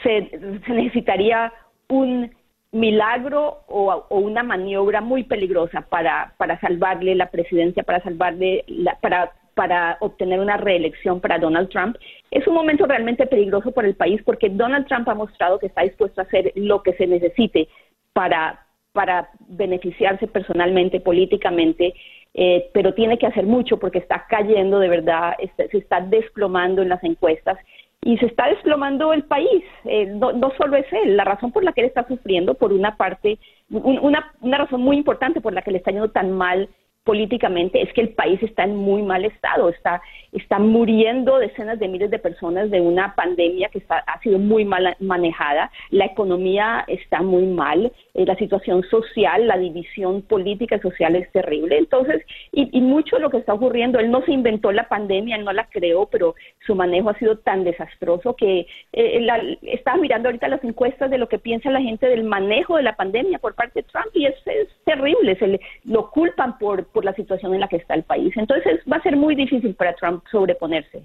se, 0.03 0.29
se 0.65 0.73
necesitaría 0.73 1.53
un 1.87 2.31
milagro 2.73 3.63
o, 3.67 4.05
una 4.09 4.43
maniobra 4.43 4.99
muy 4.99 5.23
peligrosa 5.23 5.81
para, 5.81 6.33
para 6.37 6.59
salvarle 6.59 7.15
la 7.15 7.29
presidencia, 7.29 7.83
para 7.83 8.01
salvarle, 8.01 8.65
para, 9.01 9.31
para 9.53 9.97
obtener 9.99 10.39
una 10.39 10.57
reelección 10.57 11.19
para 11.19 11.37
Donald 11.37 11.69
Trump. 11.69 11.97
Es 12.31 12.47
un 12.47 12.55
momento 12.55 12.85
realmente 12.85 13.27
peligroso 13.27 13.71
para 13.71 13.87
el 13.87 13.95
país 13.95 14.21
porque 14.23 14.49
Donald 14.49 14.87
Trump 14.87 15.07
ha 15.09 15.15
mostrado 15.15 15.59
que 15.59 15.67
está 15.67 15.81
dispuesto 15.81 16.21
a 16.21 16.25
hacer 16.25 16.51
lo 16.55 16.81
que 16.81 16.93
se 16.93 17.07
necesite 17.07 17.67
para, 18.13 18.65
para 18.91 19.29
beneficiarse 19.47 20.27
personalmente, 20.27 20.99
políticamente, 20.99 21.93
eh, 22.33 22.69
pero 22.73 22.93
tiene 22.93 23.17
que 23.17 23.27
hacer 23.27 23.45
mucho 23.45 23.77
porque 23.77 23.99
está 23.99 24.25
cayendo 24.27 24.79
de 24.79 24.89
verdad, 24.89 25.35
se 25.55 25.77
está 25.77 26.01
desplomando 26.01 26.81
en 26.81 26.89
las 26.89 27.03
encuestas 27.03 27.57
y 28.01 28.17
se 28.17 28.25
está 28.25 28.49
desplomando 28.49 29.13
el 29.13 29.23
país. 29.23 29.63
Eh, 29.85 30.07
no, 30.07 30.51
solo 30.57 30.75
es 30.77 30.85
él, 30.91 31.15
la 31.15 31.23
razón 31.23 31.51
por 31.51 31.63
la 31.63 31.73
que 31.73 31.81
él 31.81 31.87
está 31.87 32.07
sufriendo, 32.07 32.55
por 32.55 32.73
una 32.73 32.97
parte, 32.97 33.37
una, 33.69 34.33
una 34.41 34.57
razón 34.57 34.81
muy 34.81 34.97
importante 34.97 35.41
por 35.41 35.53
la 35.53 35.61
que 35.61 35.71
le 35.71 35.77
está 35.77 35.91
yendo 35.91 36.09
tan 36.09 36.31
mal 36.31 36.69
políticamente 37.03 37.81
es 37.81 37.91
que 37.93 38.01
el 38.01 38.09
país 38.09 38.41
está 38.41 38.63
en 38.63 38.75
muy 38.75 39.01
mal 39.01 39.25
estado, 39.25 39.69
está, 39.69 40.01
está 40.31 40.57
muriendo 40.59 41.37
decenas 41.37 41.77
de 41.77 41.89
miles 41.89 42.09
de 42.09 42.19
personas 42.19 42.71
de 42.71 42.79
una 42.79 43.13
pandemia 43.15 43.69
que 43.69 43.79
está, 43.79 43.97
ha 43.97 44.19
sido 44.21 44.39
muy 44.39 44.63
mal 44.63 44.95
manejada, 44.99 45.69
la 45.89 46.05
economía 46.05 46.85
está 46.87 47.21
muy 47.21 47.45
mal, 47.45 47.91
eh, 48.13 48.25
la 48.25 48.35
situación 48.35 48.83
social, 48.83 49.47
la 49.47 49.57
división 49.57 50.21
política 50.21 50.77
y 50.77 50.79
social 50.79 51.15
es 51.15 51.29
terrible. 51.31 51.77
Entonces, 51.77 52.23
y, 52.51 52.69
y, 52.71 52.81
mucho 52.81 53.19
lo 53.19 53.29
que 53.29 53.37
está 53.37 53.53
ocurriendo, 53.53 53.99
él 53.99 54.09
no 54.09 54.21
se 54.23 54.31
inventó 54.31 54.71
la 54.71 54.87
pandemia, 54.87 55.35
él 55.35 55.43
no 55.43 55.51
la 55.51 55.65
creó, 55.65 56.05
pero 56.05 56.35
su 56.65 56.73
manejo 56.73 57.09
ha 57.09 57.19
sido 57.19 57.37
tan 57.39 57.65
desastroso 57.65 58.35
que 58.35 58.65
eh, 58.93 59.19
la, 59.21 59.41
estaba 59.63 59.97
mirando 59.97 60.29
ahorita 60.29 60.47
las 60.47 60.63
encuestas 60.63 61.11
de 61.11 61.17
lo 61.17 61.27
que 61.27 61.39
piensa 61.39 61.69
la 61.69 61.81
gente 61.81 62.07
del 62.07 62.23
manejo 62.23 62.77
de 62.77 62.83
la 62.83 62.95
pandemia 62.95 63.39
por 63.39 63.55
parte 63.55 63.81
de 63.81 63.89
Trump 63.89 64.07
y 64.13 64.25
es, 64.25 64.35
es 64.45 64.69
terrible, 64.85 65.35
se 65.35 65.47
le, 65.47 65.61
lo 65.83 66.09
culpan 66.09 66.57
por 66.57 66.92
por 66.93 67.03
la 67.03 67.13
situación 67.15 67.53
en 67.53 67.59
la 67.59 67.67
que 67.67 67.77
está 67.77 67.95
el 67.95 68.03
país. 68.03 68.31
Entonces 68.37 68.79
va 68.91 68.97
a 68.97 69.03
ser 69.03 69.17
muy 69.17 69.35
difícil 69.35 69.75
para 69.75 69.95
Trump 69.95 70.23
sobreponerse. 70.31 71.03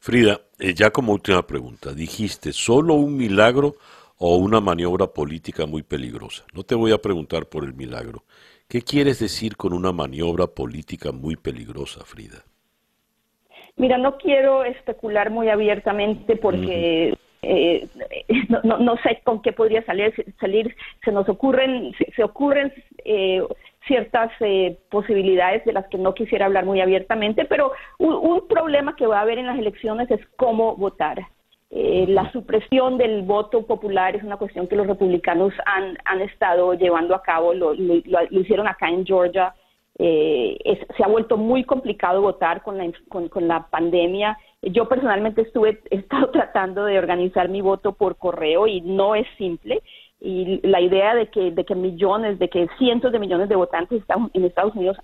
Frida, 0.00 0.40
eh, 0.58 0.74
ya 0.74 0.90
como 0.90 1.12
última 1.12 1.46
pregunta, 1.46 1.92
dijiste, 1.92 2.52
¿solo 2.52 2.94
un 2.94 3.16
milagro 3.16 3.74
o 4.18 4.36
una 4.36 4.60
maniobra 4.60 5.06
política 5.06 5.66
muy 5.66 5.82
peligrosa? 5.82 6.44
No 6.52 6.64
te 6.64 6.74
voy 6.74 6.92
a 6.92 6.98
preguntar 6.98 7.46
por 7.46 7.64
el 7.64 7.74
milagro. 7.74 8.24
¿Qué 8.68 8.82
quieres 8.82 9.20
decir 9.20 9.56
con 9.56 9.72
una 9.72 9.92
maniobra 9.92 10.46
política 10.46 11.12
muy 11.12 11.36
peligrosa, 11.36 12.04
Frida? 12.04 12.44
Mira, 13.76 13.98
no 13.98 14.18
quiero 14.18 14.64
especular 14.64 15.30
muy 15.30 15.48
abiertamente 15.48 16.36
porque 16.36 17.16
eh, 17.42 17.88
no, 18.62 18.78
no, 18.78 18.96
sé 18.98 19.20
con 19.24 19.40
qué 19.42 19.52
podría 19.52 19.84
salir. 19.84 20.12
salir 20.38 20.76
se 21.04 21.12
nos 21.12 21.28
ocurren, 21.28 21.92
se, 22.14 22.22
ocurren 22.22 22.72
eh, 23.04 23.42
ciertas 23.86 24.30
eh, 24.40 24.78
posibilidades 24.90 25.64
de 25.64 25.72
las 25.72 25.86
que 25.88 25.98
no 25.98 26.14
quisiera 26.14 26.46
hablar 26.46 26.64
muy 26.64 26.80
abiertamente, 26.80 27.44
pero 27.44 27.72
un, 27.98 28.46
problema 28.48 28.96
que 28.96 29.06
va 29.06 29.18
a 29.18 29.22
haber 29.22 29.38
en 29.38 29.46
las 29.46 29.58
elecciones 29.58 30.10
es 30.10 30.20
cómo 30.36 30.76
votar. 30.76 31.18
Eh, 31.70 32.06
la 32.08 32.30
supresión 32.32 32.98
del 32.98 33.22
voto 33.22 33.64
popular 33.64 34.16
es 34.16 34.24
una 34.24 34.36
cuestión 34.36 34.66
que 34.66 34.76
los 34.76 34.88
republicanos 34.88 35.54
han, 35.64 35.96
han 36.04 36.20
estado 36.20 36.74
llevando 36.74 37.14
a 37.14 37.22
cabo, 37.22 37.54
lo, 37.54 37.74
lo, 37.74 38.22
hicieron 38.30 38.66
acá 38.66 38.88
en 38.88 39.06
Georgia. 39.06 39.54
Eh, 39.98 40.58
se 40.96 41.04
ha 41.04 41.08
vuelto 41.08 41.36
muy 41.36 41.62
complicado 41.62 42.22
votar 42.22 42.62
con 42.62 42.76
la, 42.76 42.90
con, 43.08 43.28
con 43.28 43.46
la 43.46 43.68
pandemia. 43.68 44.36
Yo 44.62 44.88
personalmente 44.88 45.42
estuve, 45.42 45.80
he 45.90 45.96
estado 45.96 46.30
tratando 46.32 46.84
de 46.84 46.98
organizar 46.98 47.48
mi 47.48 47.60
voto 47.60 47.92
por 47.92 48.16
correo 48.16 48.66
y 48.66 48.80
no 48.80 49.14
es 49.14 49.26
simple 49.38 49.80
y 50.20 50.60
la 50.66 50.80
idea 50.80 51.14
de 51.14 51.28
que, 51.28 51.50
de 51.50 51.64
que 51.64 51.74
millones, 51.74 52.38
de 52.38 52.48
que 52.50 52.68
cientos 52.78 53.10
de 53.12 53.18
millones 53.18 53.48
de 53.48 53.56
votantes 53.56 54.02
en 54.34 54.44
Estados 54.44 54.74
Unidos 54.74 54.98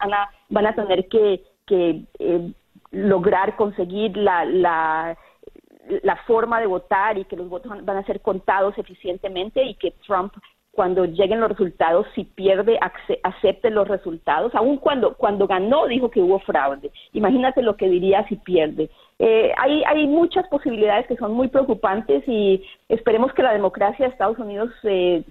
van 0.50 0.66
a, 0.66 0.74
tener 0.74 1.08
que, 1.08 1.42
eh, 1.68 2.52
lograr 2.90 3.56
conseguir 3.56 4.16
la, 4.16 4.44
la 4.44 6.16
forma 6.26 6.60
de 6.60 6.66
votar 6.66 7.18
y 7.18 7.24
que 7.24 7.36
los 7.36 7.48
votos 7.48 7.72
van 7.84 7.96
a 7.96 8.04
ser 8.04 8.20
contados 8.20 8.76
eficientemente 8.76 9.62
y 9.64 9.74
que 9.74 9.92
Trump 10.06 10.32
cuando 10.76 11.06
lleguen 11.06 11.40
los 11.40 11.48
resultados, 11.48 12.06
si 12.14 12.24
pierde, 12.24 12.78
acepte 13.24 13.70
los 13.70 13.88
resultados. 13.88 14.54
Aun 14.54 14.76
cuando, 14.76 15.14
cuando 15.14 15.48
ganó, 15.48 15.86
dijo 15.86 16.10
que 16.10 16.20
hubo 16.20 16.38
fraude. 16.38 16.92
Imagínate 17.12 17.62
lo 17.62 17.76
que 17.76 17.88
diría 17.88 18.24
si 18.28 18.36
pierde. 18.36 18.90
Eh, 19.18 19.52
hay, 19.56 19.82
hay 19.84 20.06
muchas 20.06 20.46
posibilidades 20.48 21.06
que 21.06 21.16
son 21.16 21.32
muy 21.32 21.48
preocupantes 21.48 22.22
y 22.28 22.62
esperemos 22.88 23.32
que 23.32 23.42
la 23.42 23.54
democracia 23.54 24.06
de 24.06 24.12
Estados 24.12 24.38
Unidos 24.38 24.70
eh, 24.84 25.24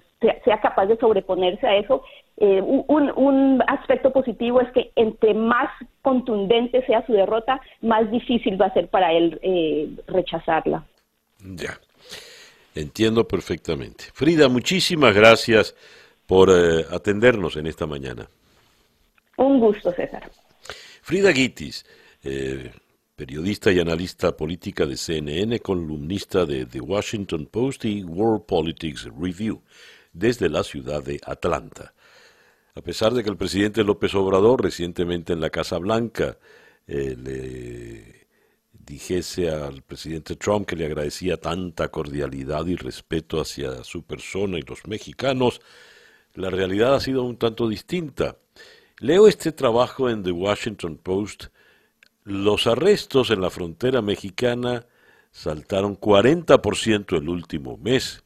sea, 0.44 0.60
capaz 0.60 0.86
de 0.86 0.96
sobreponerse 0.96 1.66
a 1.66 1.76
eso. 1.76 2.02
Eh, 2.38 2.60
un, 2.60 3.12
un, 3.16 3.62
aspecto 3.66 4.12
positivo 4.12 4.60
es 4.60 4.70
que 4.72 4.90
entre 4.96 5.32
más 5.32 5.70
contundente 6.02 6.84
sea 6.86 7.04
su 7.06 7.12
derrota, 7.12 7.60
más 7.80 8.10
difícil 8.10 8.60
va 8.60 8.66
a 8.66 8.74
ser 8.74 8.88
para 8.88 9.12
él 9.12 9.38
eh, 9.42 9.88
rechazarla. 10.06 10.84
Ya, 11.38 11.78
entiendo 12.76 13.26
perfectamente. 13.26 14.04
Frida, 14.12 14.48
muchísimas 14.48 15.14
gracias 15.14 15.74
por 16.26 16.50
eh, 16.50 16.86
atendernos 16.90 17.56
en 17.56 17.66
esta 17.66 17.86
mañana. 17.86 18.28
Un 19.36 19.58
gusto, 19.58 19.92
César. 19.92 20.30
Frida 21.02 21.30
Guitis. 21.32 21.84
Eh, 22.22 22.70
periodista 23.16 23.72
y 23.72 23.80
analista 23.80 24.36
política 24.36 24.84
de 24.84 24.96
CNN, 24.96 25.60
columnista 25.60 26.44
de 26.44 26.66
The 26.66 26.80
Washington 26.80 27.46
Post 27.46 27.86
y 27.86 28.04
World 28.04 28.44
Politics 28.44 29.08
Review, 29.18 29.62
desde 30.12 30.50
la 30.50 30.62
ciudad 30.62 31.02
de 31.02 31.18
Atlanta. 31.24 31.94
A 32.74 32.82
pesar 32.82 33.14
de 33.14 33.24
que 33.24 33.30
el 33.30 33.38
presidente 33.38 33.82
López 33.84 34.14
Obrador 34.14 34.62
recientemente 34.62 35.32
en 35.32 35.40
la 35.40 35.48
Casa 35.48 35.78
Blanca 35.78 36.36
eh, 36.86 37.16
le 37.16 38.15
dijese 38.86 39.50
al 39.50 39.82
presidente 39.82 40.36
Trump 40.36 40.66
que 40.66 40.76
le 40.76 40.86
agradecía 40.86 41.36
tanta 41.36 41.88
cordialidad 41.88 42.66
y 42.66 42.76
respeto 42.76 43.40
hacia 43.40 43.82
su 43.82 44.04
persona 44.04 44.58
y 44.58 44.62
los 44.62 44.86
mexicanos, 44.86 45.60
la 46.34 46.50
realidad 46.50 46.94
ha 46.94 47.00
sido 47.00 47.24
un 47.24 47.36
tanto 47.36 47.68
distinta. 47.68 48.36
Leo 49.00 49.26
este 49.26 49.52
trabajo 49.52 50.08
en 50.08 50.22
The 50.22 50.32
Washington 50.32 50.96
Post 50.96 51.46
los 52.26 52.66
arrestos 52.66 53.30
en 53.30 53.40
la 53.40 53.50
frontera 53.50 54.02
mexicana 54.02 54.84
saltaron 55.30 55.96
40% 55.96 57.16
el 57.16 57.28
último 57.28 57.76
mes. 57.76 58.24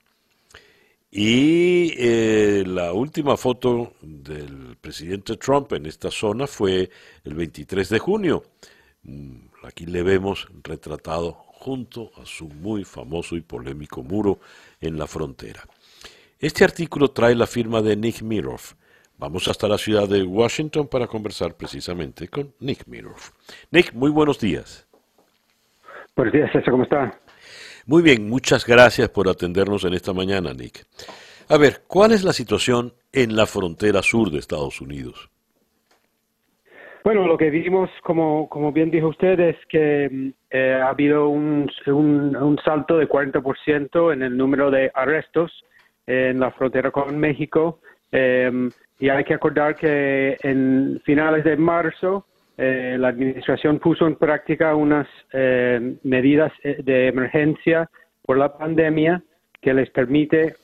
Y 1.11 1.93
eh, 1.99 2.65
la 2.67 2.93
última 2.95 3.37
foto 3.37 3.95
del 4.01 4.77
presidente 4.81 5.37
Trump 5.37 5.73
en 5.73 5.85
esta 5.85 6.11
zona 6.11 6.47
fue 6.47 6.89
el 7.25 7.35
23 7.35 7.89
de 7.91 7.99
junio. 7.99 8.45
Aquí 9.63 9.87
le 9.87 10.03
vemos 10.03 10.49
retratado 10.63 11.33
junto 11.33 12.11
a 12.21 12.25
su 12.25 12.49
muy 12.49 12.85
famoso 12.85 13.37
y 13.37 13.41
polémico 13.43 14.03
muro 14.03 14.41
en 14.81 14.99
la 14.99 15.07
frontera. 15.07 15.63
Este 16.39 16.65
artículo 16.65 17.11
trae 17.11 17.35
la 17.35 17.47
firma 17.47 17.83
de 17.83 17.97
Nick 17.97 18.23
Miroff, 18.23 18.75
Vamos 19.21 19.49
hasta 19.49 19.69
la 19.69 19.77
ciudad 19.77 20.09
de 20.09 20.23
Washington 20.23 20.89
para 20.89 21.07
conversar 21.07 21.55
precisamente 21.55 22.29
con 22.29 22.55
Nick 22.59 22.87
Miroff. 22.87 23.33
Nick, 23.71 23.93
muy 23.93 24.11
buenos 24.11 24.41
días. 24.41 24.87
Buenos 26.17 26.33
días, 26.33 26.51
César, 26.51 26.71
¿cómo 26.71 26.85
está? 26.85 27.21
Muy 27.85 28.01
bien, 28.01 28.31
muchas 28.31 28.65
gracias 28.65 29.11
por 29.11 29.29
atendernos 29.29 29.85
en 29.85 29.93
esta 29.93 30.15
mañana, 30.15 30.55
Nick. 30.55 30.87
A 31.49 31.59
ver, 31.59 31.83
¿cuál 31.87 32.13
es 32.13 32.25
la 32.25 32.33
situación 32.33 32.95
en 33.13 33.37
la 33.37 33.45
frontera 33.45 34.03
sur 34.03 34.31
de 34.31 34.39
Estados 34.39 34.81
Unidos? 34.81 35.29
Bueno, 37.03 37.27
lo 37.27 37.39
que 37.39 37.51
vimos, 37.51 37.91
como, 38.03 38.49
como 38.49 38.73
bien 38.73 38.91
dijo 38.91 39.09
usted, 39.09 39.41
es 39.41 39.57
que 39.69 40.33
eh, 40.51 40.81
ha 40.83 40.89
habido 40.89 41.29
un, 41.29 41.71
un, 41.87 42.59
salto 42.65 42.99
de 42.99 43.09
40% 43.09 44.13
en 44.13 44.23
el 44.23 44.37
número 44.37 44.71
de 44.71 44.91
arrestos 44.95 45.65
en 46.07 46.41
la 46.41 46.51
frontera 46.51 46.91
con 46.91 47.19
México. 47.19 47.81
Eh, 48.13 48.69
y 48.99 49.09
hay 49.09 49.25
que 49.25 49.35
acordar 49.35 49.77
que 49.77 50.37
en 50.43 51.01
finales 51.05 51.45
de 51.45 51.57
marzo 51.57 52.27
eh, 52.63 52.99
la 52.99 53.09
administración 53.09 53.79
puso 53.79 54.07
en 54.07 54.17
práctica 54.17 54.75
unas 54.75 55.09
eh, 55.33 55.97
medidas 56.03 56.53
eh, 56.63 56.83
de 56.85 57.09
emergencia 57.09 57.89
por 58.21 58.37
la 58.37 58.53
pandemia 58.59 59.23
que 59.63 59.73
les 59.73 59.89
permite 59.89 60.57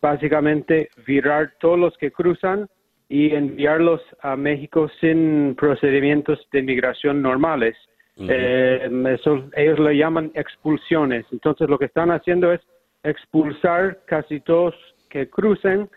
básicamente 0.00 0.88
virar 1.06 1.52
todos 1.60 1.78
los 1.78 1.98
que 1.98 2.12
cruzan 2.12 2.66
y 3.08 3.34
enviarlos 3.34 4.00
a 4.20 4.36
México 4.36 4.90
sin 5.00 5.54
procedimientos 5.54 6.38
de 6.52 6.60
inmigración 6.60 7.22
normales. 7.22 7.76
eso, 8.16 9.44
ellos 9.56 9.78
le 9.78 9.96
llaman 9.96 10.30
expulsiones. 10.34 11.24
Entonces 11.32 11.68
lo 11.68 11.78
que 11.78 11.86
están 11.86 12.10
haciendo 12.10 12.52
es 12.52 12.60
expulsar 13.02 14.00
casi 14.06 14.40
todos 14.40 14.74
que 15.08 15.30
crucen 15.30 15.88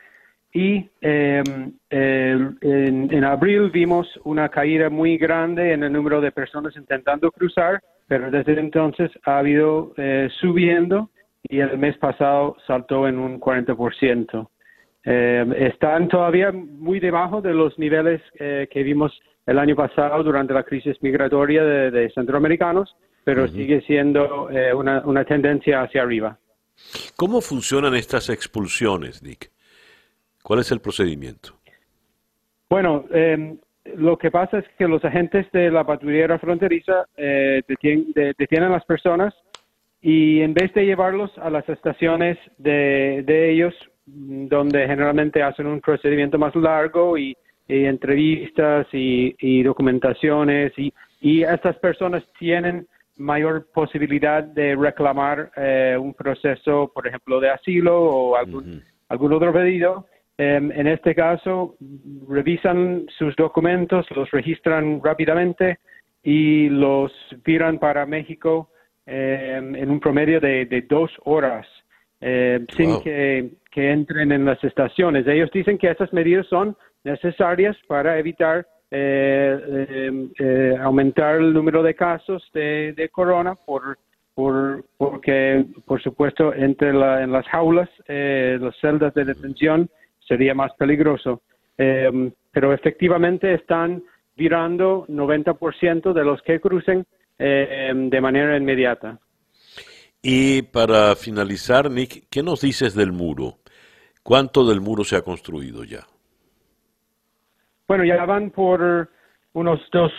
y 0.54 0.90
em, 1.02 1.74
en, 1.90 3.24
abril 3.24 3.70
vimos 3.70 4.08
una 4.24 4.50
caída 4.50 4.90
muy 4.90 5.18
grande 5.18 5.72
en 5.72 5.84
el 5.84 5.94
número 5.94 6.20
de 6.20 6.32
personas 6.32 6.76
intentando 6.76 7.32
cruzar, 7.32 7.82
pero 8.08 8.30
desde 8.30 8.60
entonces 8.60 9.12
ha 9.24 9.40
habido 9.40 9.94
eh, 9.98 10.30
subiendo 10.42 11.10
y 11.44 11.60
el 11.60 11.78
mes 11.78 11.98
pasado 11.98 12.58
saltó 12.68 13.08
en 13.08 13.18
un 13.18 13.40
40%. 13.40 14.48
Eh, 15.04 15.46
están 15.58 16.08
todavía 16.08 16.52
muy 16.52 17.00
debajo 17.00 17.42
de 17.42 17.54
los 17.54 17.78
niveles 17.80 18.22
eh, 18.40 18.68
que 18.72 18.84
vimos 18.84 19.20
el 19.46 19.58
año 19.58 19.76
pasado 19.76 20.24
durante 20.24 20.54
la 20.54 20.64
crisis 20.64 20.98
migratoria 21.02 21.64
de, 21.64 22.12
centroamericanos, 22.14 22.96
pero 23.24 23.48
sigue 23.48 23.82
siendo 23.82 24.50
eh, 24.50 24.74
una, 24.74 25.02
una 25.06 25.26
tendencia 25.26 25.82
hacia 25.82 26.04
arriba. 26.04 26.38
¿Cómo 27.16 27.42
funcionan 27.42 27.96
estas 27.96 28.30
expulsiones, 28.30 29.24
Nick? 29.24 29.52
¿Cuál 30.44 30.60
es 30.60 30.72
el 30.72 30.80
procedimiento? 30.80 31.54
Bueno, 32.70 33.06
em, 33.12 33.58
lo 33.98 34.18
que 34.18 34.32
pasa 34.32 34.60
es 34.60 34.66
que 34.78 34.88
los 34.88 35.04
agentes 35.04 35.52
de 35.52 35.70
la 35.70 35.86
patrullera 35.86 36.40
fronteriza 36.40 37.06
eh, 37.18 37.62
detienen, 37.68 38.64
a 38.64 38.70
las 38.70 38.86
personas 38.86 39.34
y 40.02 40.42
en 40.42 40.54
vez 40.54 40.74
de 40.74 40.86
llevarlos 40.86 41.32
a 41.38 41.50
las 41.50 41.68
estaciones 41.68 42.38
de, 42.58 43.52
ellos, 43.52 43.74
mm, 44.01 44.01
donde 44.14 44.88
generalmente 44.88 45.42
hacen 45.42 45.68
un 45.68 45.82
procedimiento 45.82 46.38
más 46.38 46.56
largo 46.56 47.18
y, 47.18 47.36
entrevistas 47.68 48.86
y, 48.92 49.64
documentaciones 49.64 50.74
y, 50.78 50.94
y 51.22 51.44
estas 51.44 51.78
personas 51.78 52.22
tienen 52.38 52.86
mayor 53.18 53.68
posibilidad 53.74 54.44
de 54.44 54.76
reclamar 54.76 55.52
eh, 55.56 55.96
un 55.98 56.14
proceso, 56.14 56.92
por 56.94 57.08
ejemplo, 57.08 57.40
de 57.40 57.50
asilo 57.50 57.98
o 57.98 58.36
algún, 58.36 58.84
algún 59.08 59.34
otro 59.34 59.54
pedido. 59.54 60.08
Em, 60.38 60.72
en 60.72 60.88
este 60.88 61.14
caso, 61.14 61.76
revisan 62.28 63.06
sus 63.18 63.36
documentos, 63.36 64.06
los 64.16 64.30
registran 64.32 65.02
rápidamente 65.04 65.80
y 66.24 66.70
los 66.70 67.12
viran 67.46 67.80
para 67.80 68.06
México 68.06 68.70
em, 69.06 69.76
en 69.76 69.90
un 69.90 70.00
promedio 70.00 70.40
de, 70.40 70.86
dos 70.90 71.12
horas, 71.26 71.68
em, 72.22 72.66
sin 72.78 73.02
que, 73.02 73.50
que 73.72 73.92
entren 73.92 74.32
en 74.32 74.46
las 74.46 74.64
estaciones. 74.64 75.28
Ellos 75.28 75.50
dicen 75.52 75.78
que 75.78 75.90
esas 75.90 76.14
medidas 76.14 76.48
son 76.48 76.76
necesarias 77.04 77.76
para 77.88 78.18
evitar 78.20 78.66
eh, 78.92 79.60
eh, 79.68 80.28
eh, 80.38 80.78
aumentar 80.80 81.38
el 81.38 81.54
número 81.54 81.82
de 81.82 81.96
casos 81.96 82.48
de, 82.54 82.94
de 82.96 83.10
corona 83.10 83.56
por, 83.56 83.98
por, 84.34 84.84
porque, 84.98 85.66
por 85.86 86.02
supuesto, 86.02 86.54
entre 86.54 86.94
la, 86.94 87.24
en 87.24 87.32
las 87.32 87.48
jaulas, 87.48 87.90
eh, 88.08 88.58
las 88.60 88.76
celdas 88.80 89.14
de 89.14 89.26
detención, 89.26 89.90
sería 90.20 90.54
más 90.54 90.74
peligroso. 90.74 91.42
Eh, 91.78 92.32
pero 92.52 92.74
efectivamente 92.74 93.54
están 93.54 94.04
virando 94.36 95.06
90% 95.08 96.14
de 96.14 96.24
los 96.24 96.42
que 96.42 96.60
crucen 96.60 97.06
eh, 97.40 97.92
de 97.96 98.22
manera 98.22 98.58
inmediata. 98.58 99.20
Y 100.22 100.62
para 100.62 101.16
finalizar, 101.16 101.90
Nick, 101.90 102.26
¿qué 102.30 102.44
nos 102.44 102.62
dices 102.62 102.94
del 102.94 103.12
muro? 103.12 103.56
¿Cuánto 104.24 104.66
del 104.66 104.82
muro 104.82 105.04
se 105.04 105.16
ha 105.16 105.22
construido 105.22 105.84
ya? 105.84 106.02
Bueno, 107.88 108.06
ya 108.06 108.24
van 108.26 108.52
por 108.52 109.10
unos 109.54 109.80
dos, 109.92 110.12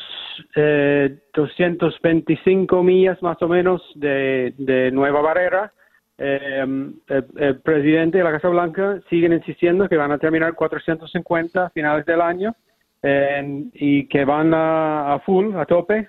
eh, 0.56 1.18
225 1.32 2.82
millas 2.82 3.22
más 3.22 3.40
o 3.42 3.48
menos 3.48 3.80
de, 3.94 4.90
nueva 4.92 5.22
barrera. 5.22 5.72
Eh, 6.18 6.64
el, 7.06 7.60
presidente 7.60 8.18
de 8.18 8.24
la 8.24 8.32
Casa 8.32 8.48
Blanca 8.48 9.00
sigue 9.08 9.34
insistiendo 9.34 9.88
que 9.88 9.96
van 9.96 10.12
a 10.12 10.18
terminar 10.18 10.54
450 10.54 11.66
a 11.66 11.70
finales 11.70 12.04
del 12.04 12.20
año 12.20 12.54
eh, 13.02 13.64
y 13.72 14.06
que 14.08 14.24
van 14.24 14.52
a, 14.52 15.20
full, 15.24 15.56
a 15.56 15.64
tope. 15.64 16.08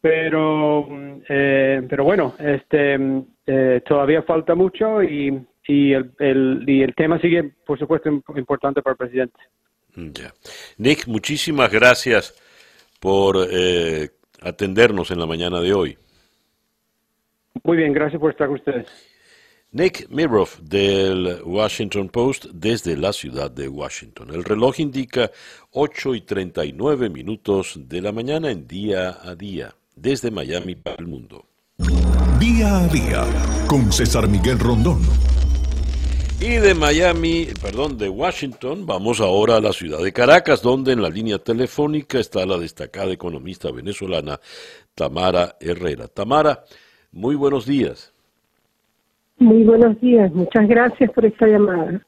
Pero, 0.00 0.88
eh, 1.28 1.82
pero 1.88 2.04
bueno, 2.04 2.34
este, 2.38 2.98
eh, 3.46 3.82
todavía 3.86 4.22
falta 4.22 4.54
mucho 4.54 5.02
y, 5.02 5.44
y, 5.66 5.92
el, 5.92 6.12
el, 6.18 6.64
y 6.66 6.82
el 6.82 6.94
tema 6.94 7.20
sigue, 7.20 7.52
por 7.66 7.78
supuesto, 7.78 8.08
importante 8.08 8.80
para 8.80 8.92
el 8.92 8.98
presidente. 8.98 9.38
Ya. 9.96 10.32
Nick, 10.76 11.08
muchísimas 11.08 11.72
gracias 11.72 12.34
por 13.00 13.36
eh, 13.50 14.10
atendernos 14.40 15.10
en 15.10 15.18
la 15.18 15.26
mañana 15.26 15.60
de 15.60 15.72
hoy. 15.72 15.98
Muy 17.64 17.76
bien, 17.76 17.92
gracias 17.92 18.20
por 18.20 18.30
estar 18.30 18.46
con 18.46 18.56
ustedes. 18.56 18.86
Nick 19.70 20.08
Miroff 20.08 20.60
del 20.60 21.42
Washington 21.44 22.08
Post 22.08 22.46
desde 22.54 22.96
la 22.96 23.12
ciudad 23.12 23.50
de 23.50 23.68
Washington. 23.68 24.30
El 24.32 24.42
reloj 24.44 24.80
indica 24.80 25.30
8 25.72 26.14
y 26.14 26.22
39 26.22 27.10
minutos 27.10 27.74
de 27.76 28.00
la 28.00 28.12
mañana 28.12 28.50
en 28.50 28.66
día 28.66 29.18
a 29.22 29.34
día, 29.34 29.74
desde 30.00 30.30
Miami 30.30 30.74
para 30.74 30.96
el 30.98 31.06
mundo. 31.06 31.44
Día 32.40 32.78
a 32.78 32.88
día 32.88 33.24
con 33.66 33.92
César 33.92 34.28
Miguel 34.28 34.58
Rondón. 34.58 35.00
Y 36.40 36.50
de 36.58 36.72
Miami, 36.72 37.48
perdón, 37.60 37.98
de 37.98 38.08
Washington, 38.08 38.86
vamos 38.86 39.20
ahora 39.20 39.56
a 39.56 39.60
la 39.60 39.72
ciudad 39.72 39.98
de 39.98 40.12
Caracas, 40.12 40.62
donde 40.62 40.92
en 40.92 41.02
la 41.02 41.08
línea 41.08 41.38
telefónica 41.38 42.20
está 42.20 42.46
la 42.46 42.58
destacada 42.58 43.10
economista 43.10 43.72
venezolana 43.72 44.38
Tamara 44.94 45.56
Herrera. 45.60 46.06
Tamara, 46.06 46.62
muy 47.10 47.34
buenos 47.34 47.66
días. 47.66 48.12
Muy 49.38 49.64
buenos 49.64 50.00
días, 50.00 50.32
muchas 50.32 50.68
gracias 50.68 51.10
por 51.10 51.24
esta 51.26 51.46
llamada. 51.46 52.00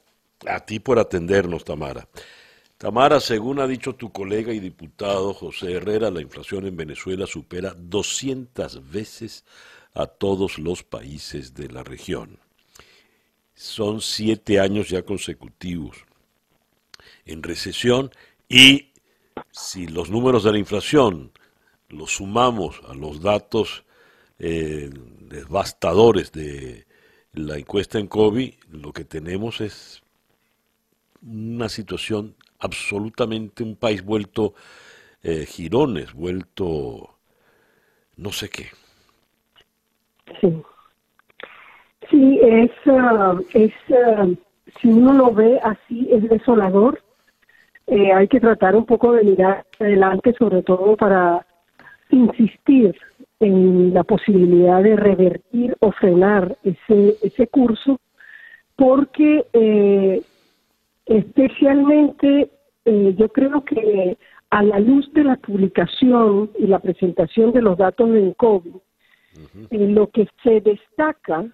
A 0.47 0.61
ti 0.61 0.79
por 0.79 1.01
atendernos, 1.01 1.65
Tamara. 1.65 2.07
Tamara, 2.81 3.21
según 3.21 3.61
ha 3.61 3.67
dicho 3.67 3.95
tu 3.95 4.11
colega 4.11 4.55
y 4.55 4.59
diputado 4.59 5.35
José 5.35 5.75
Herrera, 5.75 6.11
la 6.11 6.23
inflación 6.23 6.65
en 6.67 6.79
Venezuela 6.79 7.27
supera 7.27 7.75
200 7.77 8.91
veces 8.91 9.45
a 9.93 10.07
todos 10.07 10.59
los 10.59 10.83
países 10.83 11.53
de 11.53 11.69
la 11.69 11.85
región. 11.85 12.39
Son 13.55 14.01
siete 14.01 14.61
años 14.61 14.89
ya 14.89 15.03
consecutivos 15.03 16.07
en 17.27 17.43
recesión 17.43 18.13
y 18.49 18.95
si 19.51 19.87
los 19.87 20.09
números 20.09 20.45
de 20.45 20.53
la 20.53 20.59
inflación 20.59 21.33
los 21.91 22.13
sumamos 22.13 22.81
a 22.89 22.95
los 22.95 23.21
datos 23.21 23.85
eh, 24.39 24.89
devastadores 25.29 26.33
de 26.33 26.87
la 27.35 27.59
encuesta 27.59 27.99
en 27.99 28.07
COVID, 28.07 28.55
lo 28.71 28.95
que 28.95 29.05
tenemos 29.05 29.61
es 29.61 30.03
una 31.21 31.69
situación 31.69 32.37
absolutamente 32.61 33.63
un 33.63 33.77
país 33.77 34.05
vuelto 34.05 34.55
eh, 35.23 35.45
girones, 35.47 36.13
vuelto 36.15 37.17
no 38.17 38.31
sé 38.33 38.49
qué. 38.49 38.67
Sí. 40.41 40.63
Sí, 42.11 42.41
es, 42.43 42.71
ah, 42.87 43.39
es 43.55 43.73
ah, 43.91 44.27
si 44.81 44.89
uno 44.89 45.13
lo 45.13 45.33
ve 45.33 45.59
así, 45.63 46.09
es 46.11 46.29
desolador. 46.29 47.03
Eh, 47.87 48.13
hay 48.13 48.29
que 48.29 48.41
tratar 48.41 48.77
un 48.77 48.87
poco 48.87 49.13
de 49.13 49.25
mirar 49.25 49.67
adelante, 49.79 50.35
sobre 50.39 50.63
todo 50.63 50.97
para 50.97 51.47
insistir 52.11 52.97
en 53.41 53.95
la 53.95 54.05
posibilidad 54.05 54.83
de 54.83 54.97
revertir 54.97 55.77
o 55.81 55.93
frenar 55.93 56.57
ese, 56.63 57.17
ese 57.23 57.47
curso, 57.47 57.99
porque 58.77 59.45
eh, 59.53 60.23
especialmente 61.11 62.51
eh, 62.85 63.15
yo 63.19 63.29
creo 63.29 63.65
que 63.65 64.17
a 64.51 64.63
la 64.63 64.79
luz 64.79 65.13
de 65.13 65.25
la 65.25 65.37
publicación 65.37 66.51
y 66.59 66.67
la 66.67 66.79
presentación 66.79 67.53
de 67.53 67.63
los 67.63 67.77
datos 67.77 68.11
del 68.11 68.35
COVID, 68.37 68.75
lo 69.71 70.09
que 70.09 70.29
se 70.43 70.61
destaca 70.61 71.47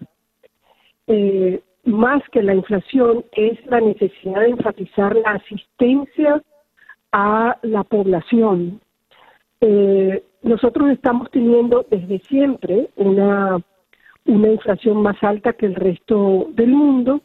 eh, 1.07 1.61
más 1.85 2.21
que 2.31 2.43
la 2.43 2.53
inflación 2.53 3.25
es 3.31 3.63
la 3.65 3.81
necesidad 3.81 4.41
de 4.41 4.49
enfatizar 4.49 5.15
la 5.15 5.31
asistencia 5.31 6.41
a 7.11 7.57
la 7.63 7.83
población. 7.83 8.79
Eh, 9.61 10.23
nosotros 10.43 10.91
estamos 10.91 11.31
teniendo 11.31 11.85
desde 11.89 12.19
siempre 12.19 12.89
una, 12.95 13.57
una 14.25 14.47
inflación 14.49 15.01
más 15.01 15.17
alta 15.23 15.53
que 15.53 15.65
el 15.65 15.75
resto 15.75 16.47
del 16.51 16.69
mundo. 16.69 17.21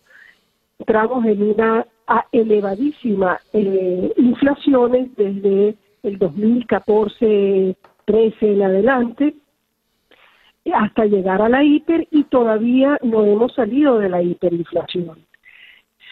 Entramos 0.79 1.25
en 1.27 1.43
una 1.43 1.87
elevadísima 2.33 3.41
eh, 3.53 4.13
inflaciones 4.17 5.15
desde 5.17 5.77
el 6.03 6.19
2014, 6.19 7.77
13 8.05 8.53
en 8.53 8.63
adelante 8.63 9.35
hasta 10.73 11.07
llegar 11.07 11.43
a 11.43 11.49
la 11.49 11.65
hiper 11.65 12.07
y 12.11 12.25
todavía 12.25 12.99
no 13.03 13.25
hemos 13.25 13.55
salido 13.55 13.99
de 13.99 14.09
la 14.09 14.23
hiperinflación. 14.23 15.19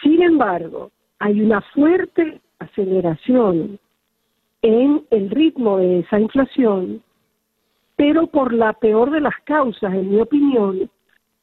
Sin 0.01 0.21
embargo, 0.21 0.91
hay 1.19 1.39
una 1.41 1.61
fuerte 1.61 2.41
aceleración 2.59 3.79
en 4.61 5.05
el 5.09 5.29
ritmo 5.29 5.77
de 5.77 5.99
esa 5.99 6.19
inflación, 6.19 7.01
pero 7.95 8.27
por 8.27 8.53
la 8.53 8.73
peor 8.73 9.11
de 9.11 9.21
las 9.21 9.35
causas, 9.43 9.93
en 9.93 10.11
mi 10.11 10.19
opinión, 10.19 10.89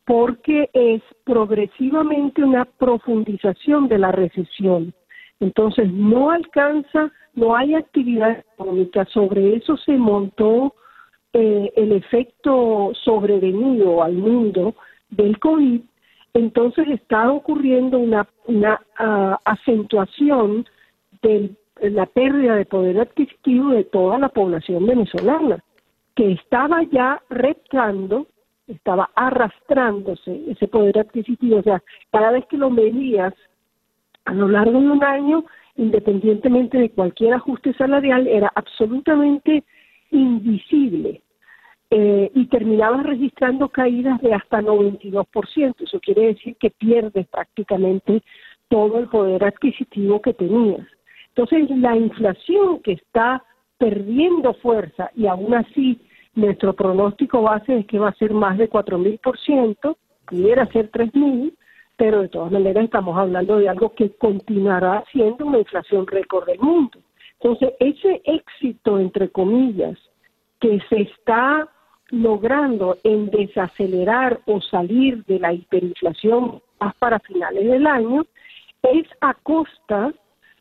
porque 0.09 0.71
es 0.73 1.03
progresivamente 1.25 2.43
una 2.43 2.65
profundización 2.65 3.89
de 3.89 3.99
la 3.99 4.11
recesión. 4.11 4.95
Entonces 5.39 5.93
no 5.93 6.31
alcanza, 6.31 7.13
no 7.35 7.55
hay 7.55 7.75
actividad 7.75 8.43
económica, 8.55 9.05
sobre 9.13 9.57
eso 9.57 9.77
se 9.77 9.99
montó 9.99 10.75
eh, 11.35 11.71
el 11.77 11.93
efecto 11.93 12.93
sobrevenido 13.05 14.03
al 14.03 14.15
mundo 14.15 14.75
del 15.11 15.39
COVID, 15.39 15.83
entonces 16.33 16.89
está 16.89 17.31
ocurriendo 17.31 17.99
una, 17.99 18.27
una 18.47 18.81
ah, 18.99 19.39
acentuación 19.45 20.65
de 21.21 21.51
la 21.83 22.07
pérdida 22.07 22.57
de 22.57 22.65
poder 22.65 22.99
adquisitivo 22.99 23.73
de 23.73 23.85
toda 23.85 24.19
la 24.19 24.31
población 24.31 24.87
venezolana, 24.87 25.63
que 26.15 26.33
estaba 26.33 26.83
ya 26.85 27.21
reptando, 27.29 28.27
estaba 28.69 29.11
arrastrándose 29.15 30.43
ese 30.49 30.69
poder 30.69 30.99
adquisitivo. 30.99 31.59
O 31.59 31.63
sea, 31.63 31.83
cada 32.13 32.31
vez 32.33 32.47
que 32.47 32.57
lo 32.57 32.71
medías 32.71 33.35
a 34.25 34.35
lo 34.35 34.49
largo 34.49 34.79
de 34.81 34.89
un 34.89 35.03
año, 35.03 35.45
independientemente 35.77 36.79
de 36.79 36.91
cualquier 36.91 37.35
ajuste 37.35 37.73
salarial, 37.75 38.27
era 38.27 38.53
absolutamente 38.55 39.65
invisible 40.11 41.23
eh, 41.91 42.31
y 42.35 42.47
terminabas 42.47 43.05
registrando 43.05 43.71
caídas 43.71 44.21
de 44.21 44.35
hasta 44.35 44.61
92%. 44.61 45.75
Eso 45.81 46.01
quiere 46.01 46.27
decir 46.27 46.57
que 46.57 46.71
pierdes 46.71 47.27
prácticamente 47.29 48.23
todo 48.69 48.99
el 48.99 49.09
poder 49.09 49.45
adquisitivo 49.45 50.21
que 50.21 50.35
tenías. 50.35 50.87
Entonces, 51.29 51.71
la 51.79 51.97
inflación 51.97 52.81
que 52.81 52.93
está 52.93 53.43
perdiendo 53.79 54.55
fuerza 54.55 55.11
y 55.15 55.27
aún 55.27 55.55
así 55.55 55.99
nuestro 56.39 56.73
pronóstico 56.73 57.43
base 57.43 57.79
es 57.79 57.87
que 57.87 57.99
va 57.99 58.09
a 58.09 58.15
ser 58.15 58.33
más 58.33 58.57
de 58.59 58.71
4.000%, 58.71 59.97
pudiera 60.27 60.67
ser 60.67 60.91
3.000, 60.91 61.53
pero 61.97 62.23
de 62.23 62.29
todas 62.29 62.53
maneras 62.53 62.85
estamos 62.85 63.19
hablando 63.19 63.59
de 63.59 63.69
algo 63.69 63.93
que 63.95 64.11
continuará 64.17 65.05
siendo 65.11 65.47
una 65.47 65.59
inflación 65.59 66.07
récord 66.07 66.47
del 66.47 66.61
mundo. 66.61 66.99
Entonces, 67.41 67.73
ese 67.81 68.23
éxito, 68.25 68.99
entre 68.99 69.31
comillas, 69.31 69.99
que 70.61 70.81
se 70.89 71.03
está 71.03 71.69
logrando 72.11 72.97
en 73.03 73.31
desacelerar 73.31 74.41
o 74.47 74.61
salir 74.61 75.25
de 75.25 75.41
la 75.41 75.53
hiperinflación 75.53 76.63
más 76.81 76.95
para 76.97 77.19
finales 77.19 77.65
del 77.69 77.87
año, 77.87 78.25
es 78.83 79.07
a 79.21 79.35
costa 79.35 80.13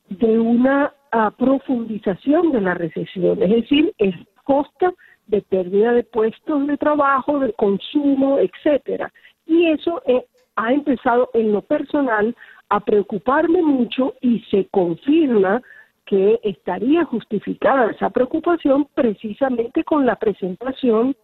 de 0.09 0.39
una 0.39 0.93
ah, 1.11 1.31
profundización 1.37 2.51
de 2.51 2.61
la 2.61 2.73
recesión, 2.73 3.41
es 3.41 3.49
decir, 3.49 3.93
es 3.97 4.15
costa 4.43 4.93
de 5.27 5.41
pérdida 5.41 5.93
de 5.93 6.03
puestos 6.03 6.67
de 6.67 6.77
trabajo, 6.77 7.39
de 7.39 7.53
consumo, 7.53 8.39
etcétera. 8.39 9.11
Y 9.45 9.67
eso 9.67 10.01
eh, 10.05 10.25
ha 10.55 10.73
empezado 10.73 11.29
en 11.33 11.51
lo 11.51 11.61
personal 11.61 12.35
a 12.69 12.79
preocuparme 12.79 13.61
mucho 13.61 14.15
y 14.21 14.39
se 14.51 14.67
confirma 14.67 15.61
que 16.05 16.39
estaría 16.43 17.03
justificada 17.05 17.91
esa 17.91 18.09
preocupación 18.09 18.87
precisamente 18.93 19.83
con 19.83 20.05
la 20.05 20.15
presentación 20.15 21.15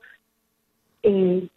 eh, 1.03 1.47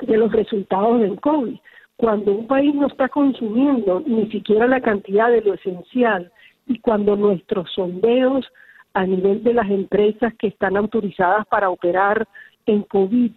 de 0.00 0.16
los 0.16 0.32
resultados 0.32 1.00
del 1.00 1.20
COVID. 1.20 1.56
Cuando 1.96 2.32
un 2.32 2.46
país 2.46 2.74
no 2.74 2.88
está 2.88 3.08
consumiendo 3.08 4.02
ni 4.04 4.30
siquiera 4.30 4.66
la 4.66 4.80
cantidad 4.80 5.30
de 5.30 5.40
lo 5.40 5.54
esencial 5.54 6.30
y 6.66 6.78
cuando 6.80 7.16
nuestros 7.16 7.72
sondeos 7.72 8.44
a 8.96 9.04
nivel 9.04 9.44
de 9.44 9.52
las 9.52 9.70
empresas 9.70 10.32
que 10.38 10.46
están 10.46 10.74
autorizadas 10.74 11.46
para 11.48 11.68
operar 11.68 12.26
en 12.64 12.82
COVID 12.82 13.30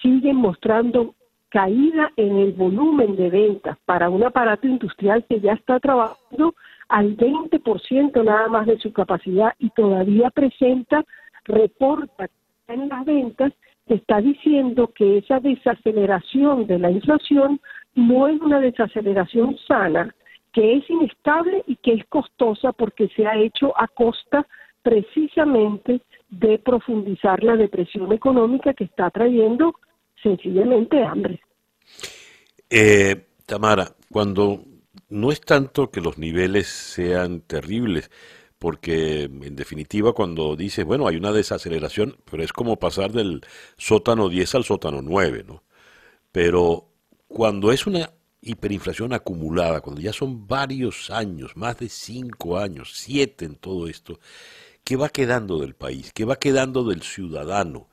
siguen 0.00 0.36
mostrando 0.36 1.16
caída 1.48 2.12
en 2.16 2.38
el 2.38 2.52
volumen 2.52 3.16
de 3.16 3.28
ventas. 3.28 3.76
Para 3.86 4.08
un 4.08 4.22
aparato 4.22 4.68
industrial 4.68 5.26
que 5.28 5.40
ya 5.40 5.54
está 5.54 5.80
trabajando 5.80 6.54
al 6.88 7.16
20% 7.16 8.24
nada 8.24 8.46
más 8.46 8.66
de 8.66 8.78
su 8.78 8.92
capacidad 8.92 9.52
y 9.58 9.70
todavía 9.70 10.30
presenta, 10.30 11.04
reporta 11.44 12.28
en 12.68 12.88
las 12.88 13.04
ventas, 13.04 13.52
está 13.88 14.20
diciendo 14.20 14.92
que 14.94 15.18
esa 15.18 15.40
desaceleración 15.40 16.68
de 16.68 16.78
la 16.78 16.92
inflación 16.92 17.60
no 17.96 18.28
es 18.28 18.40
una 18.40 18.60
desaceleración 18.60 19.58
sana, 19.66 20.14
que 20.52 20.76
es 20.76 20.88
inestable 20.88 21.64
y 21.66 21.74
que 21.74 21.94
es 21.94 22.06
costosa 22.06 22.72
porque 22.72 23.08
se 23.08 23.26
ha 23.26 23.36
hecho 23.36 23.76
a 23.76 23.88
costa 23.88 24.46
precisamente 24.82 26.02
de 26.28 26.58
profundizar 26.58 27.42
la 27.42 27.56
depresión 27.56 28.12
económica 28.12 28.72
que 28.74 28.84
está 28.84 29.10
trayendo 29.10 29.74
sencillamente 30.22 31.02
hambre. 31.02 31.40
Eh, 32.68 33.26
Tamara, 33.46 33.88
cuando 34.10 34.64
no 35.08 35.32
es 35.32 35.40
tanto 35.40 35.90
que 35.90 36.00
los 36.00 36.18
niveles 36.18 36.68
sean 36.68 37.40
terribles, 37.40 38.10
porque 38.58 39.22
en 39.22 39.56
definitiva 39.56 40.12
cuando 40.12 40.54
dices, 40.54 40.84
bueno, 40.84 41.08
hay 41.08 41.16
una 41.16 41.32
desaceleración, 41.32 42.16
pero 42.30 42.42
es 42.42 42.52
como 42.52 42.78
pasar 42.78 43.10
del 43.10 43.40
sótano 43.76 44.28
10 44.28 44.54
al 44.54 44.64
sótano 44.64 45.00
9, 45.02 45.44
¿no? 45.48 45.64
Pero 46.30 46.90
cuando 47.26 47.72
es 47.72 47.86
una 47.86 48.10
hiperinflación 48.42 49.12
acumulada, 49.12 49.80
cuando 49.80 50.00
ya 50.00 50.12
son 50.12 50.46
varios 50.46 51.10
años, 51.10 51.56
más 51.56 51.78
de 51.78 51.88
5 51.88 52.58
años, 52.58 52.92
7 52.94 53.44
en 53.44 53.56
todo 53.56 53.88
esto, 53.88 54.20
¿qué 54.84 54.96
va 54.96 55.08
quedando 55.08 55.58
del 55.58 55.74
país? 55.74 56.12
¿Qué 56.12 56.24
va 56.24 56.36
quedando 56.36 56.84
del 56.84 57.02
ciudadano? 57.02 57.86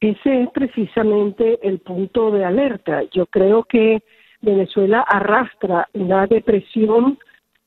Ese 0.00 0.42
es 0.42 0.50
precisamente 0.50 1.58
el 1.66 1.78
punto 1.78 2.30
de 2.30 2.44
alerta. 2.44 3.02
Yo 3.12 3.26
creo 3.26 3.64
que 3.64 4.02
Venezuela 4.42 5.00
arrastra 5.00 5.88
una 5.94 6.26
depresión 6.26 7.18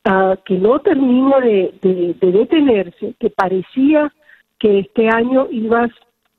uh, 0.08 0.36
que 0.46 0.56
no 0.56 0.80
termina 0.80 1.40
de, 1.40 1.74
de, 1.82 2.14
de, 2.14 2.32
detenerse, 2.32 3.16
que 3.20 3.32
parecía 3.32 4.14
que 4.60 4.80
este 4.80 5.10
año 5.10 5.48
iba 5.50 5.90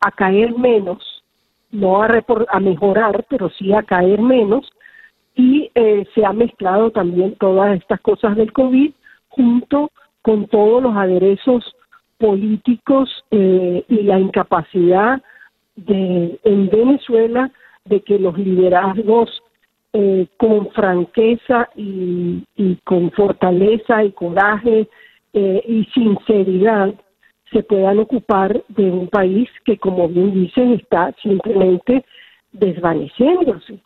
a 0.00 0.10
caer 0.12 0.56
menos, 0.56 1.24
no 1.72 2.02
a, 2.02 2.24
a 2.48 2.60
mejorar, 2.60 3.26
pero 3.28 3.50
sí 3.50 3.72
a 3.72 3.82
caer 3.82 4.20
menos, 4.20 4.70
y 5.34 5.70
eh, 5.74 6.04
se 6.14 6.24
ha 6.24 6.32
mezclado 6.32 6.90
también 6.90 7.36
todas 7.36 7.76
estas 7.76 8.00
cosas 8.00 8.36
del 8.36 8.52
COVID 8.52 8.92
junto 9.28 9.90
con 10.28 10.46
todos 10.48 10.82
los 10.82 10.94
aderezos 10.94 11.74
políticos 12.18 13.08
eh, 13.30 13.82
y 13.88 14.02
la 14.02 14.20
incapacidad 14.20 15.22
de, 15.74 16.38
en 16.44 16.68
Venezuela 16.68 17.50
de 17.86 18.02
que 18.02 18.18
los 18.18 18.36
liderazgos 18.36 19.30
eh, 19.94 20.26
con 20.36 20.70
franqueza 20.72 21.70
y, 21.76 22.44
con 22.84 23.10
fortaleza 23.12 24.04
y 24.04 24.12
coraje 24.12 24.86
eh, 25.32 25.62
y 25.66 25.86
sinceridad 25.94 26.92
se 27.50 27.62
puedan 27.62 27.98
ocupar 27.98 28.62
de 28.68 28.90
un 28.90 29.08
país 29.08 29.48
que, 29.64 29.78
como 29.78 30.08
bien 30.08 30.34
dicen, 30.34 30.74
está 30.74 31.10
simplemente 31.22 32.04
desvaneciéndose. 32.52 33.78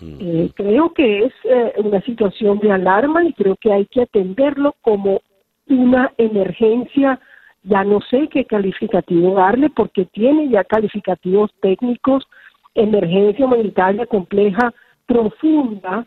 Eh, 0.00 0.48
creo 0.54 0.92
que 0.92 1.24
es 1.24 1.32
una 1.78 2.00
situación 2.02 2.60
de 2.60 2.70
alarma 2.70 3.24
y 3.24 3.32
creo 3.32 3.56
que 3.60 3.72
hay 3.72 3.86
que 3.86 4.02
atenderlo 4.02 4.76
como 4.80 5.22
una 5.68 6.12
emergencia 6.18 7.20
ya 7.64 7.84
no 7.84 8.00
sé 8.10 8.28
qué 8.28 8.44
calificativo 8.44 9.34
darle 9.34 9.70
porque 9.70 10.06
tiene 10.06 10.48
ya 10.48 10.64
calificativos 10.64 11.52
técnicos, 11.60 12.26
emergencia 12.74 13.44
humanitaria 13.44 14.06
compleja, 14.06 14.72
profunda, 15.06 16.06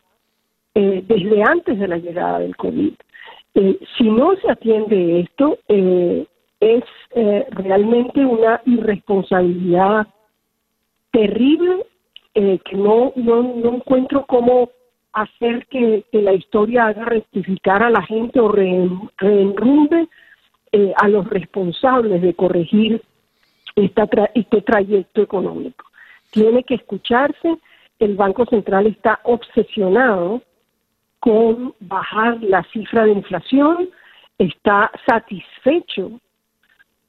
eh, 0.73 1.03
desde 1.05 1.43
antes 1.43 1.77
de 1.77 1.87
la 1.87 1.97
llegada 1.97 2.39
del 2.39 2.55
COVID. 2.55 2.93
Eh, 3.55 3.79
si 3.97 4.03
no 4.05 4.35
se 4.37 4.49
atiende 4.49 5.19
esto, 5.19 5.57
eh, 5.67 6.25
es 6.61 6.83
realmente 7.49 8.23
una 8.23 8.61
irresponsabilidad 8.65 10.07
terrible 11.11 11.85
que 12.33 12.75
no, 12.75 13.11
no, 13.15 13.41
no 13.41 13.75
encuentro 13.75 14.25
cómo 14.27 14.69
hacer 15.13 15.67
que, 15.67 16.05
la 16.11 16.33
historia 16.33 16.87
haga 16.87 17.05
rectificar 17.05 17.83
a 17.83 17.89
la 17.89 18.01
gente 18.03 18.39
o 18.39 18.51
reenrumbe 18.51 20.07
eh, 20.71 20.93
a 20.97 21.07
los 21.07 21.29
responsables 21.29 22.21
de 22.21 22.33
corregir 22.33 23.01
esta 23.75 24.07
este 24.33 24.61
trayecto 24.61 25.21
económico. 25.21 25.85
Tiene 26.31 26.63
que 26.63 26.75
escucharse, 26.75 27.57
el 27.99 28.15
Banco 28.15 28.45
Central 28.45 28.87
está 28.87 29.19
obsesionado 29.23 30.41
con 31.19 31.73
bajar 31.79 32.41
la 32.41 32.63
cifra 32.73 33.05
de 33.05 33.11
inflación, 33.11 33.89
está 34.37 34.91
satisfecho 35.05 36.19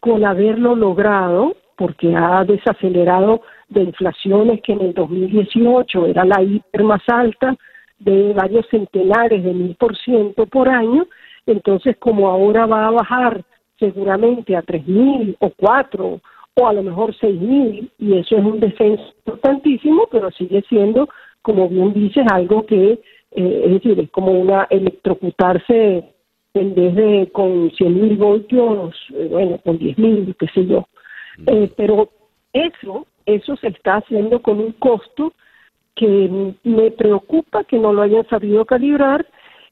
con 0.00 0.24
haberlo 0.24 0.74
logrado, 0.74 1.56
porque 1.76 2.14
ha 2.14 2.44
desacelerado 2.44 3.42
de 3.68 3.82
inflaciones 3.84 4.60
que 4.62 4.72
en 4.72 4.82
el 4.82 4.94
2018 4.94 6.06
era 6.06 6.24
la 6.24 6.42
hiper 6.42 6.84
más 6.84 7.02
alta, 7.06 7.56
de 8.04 8.32
varios 8.32 8.66
centenares 8.68 9.42
de 9.42 9.52
mil 9.52 9.74
por 9.76 9.96
ciento 9.96 10.46
por 10.46 10.68
año, 10.68 11.06
entonces 11.46 11.96
como 11.98 12.28
ahora 12.28 12.66
va 12.66 12.86
a 12.86 12.90
bajar 12.90 13.44
seguramente 13.78 14.56
a 14.56 14.62
3.000 14.62 15.36
o 15.40 15.50
4 15.50 16.20
o 16.54 16.66
a 16.66 16.72
lo 16.72 16.82
mejor 16.82 17.14
6.000 17.16 17.90
y 17.98 18.18
eso 18.18 18.36
es 18.36 18.44
un 18.44 18.60
descenso 18.60 19.02
importantísimo, 19.26 20.06
pero 20.10 20.30
sigue 20.30 20.62
siendo, 20.68 21.08
como 21.42 21.68
bien 21.68 21.92
dices, 21.92 22.24
algo 22.30 22.64
que, 22.66 22.92
eh, 22.92 23.62
es 23.64 23.70
decir, 23.72 23.98
es 23.98 24.10
como 24.10 24.32
una 24.32 24.66
electrocutarse 24.70 26.04
en 26.54 26.74
vez 26.74 26.94
de 26.94 27.30
con 27.32 27.70
100.000 27.70 28.18
voltios, 28.18 28.94
eh, 29.14 29.28
bueno, 29.30 29.58
con 29.64 29.78
10.000, 29.78 30.36
qué 30.38 30.46
sé 30.48 30.66
yo. 30.66 30.86
Eh, 31.46 31.72
pero 31.76 32.10
eso, 32.52 33.06
eso 33.24 33.56
se 33.56 33.68
está 33.68 33.96
haciendo 33.96 34.42
con 34.42 34.58
un 34.60 34.72
costo 34.72 35.32
que 35.94 36.55
me 36.64 36.90
preocupa 36.93 37.64
que 37.64 37.78
no 37.78 37.93
lo 37.93 38.02
hayan 38.02 38.27
sabido 38.28 38.64
calibrar 38.64 39.27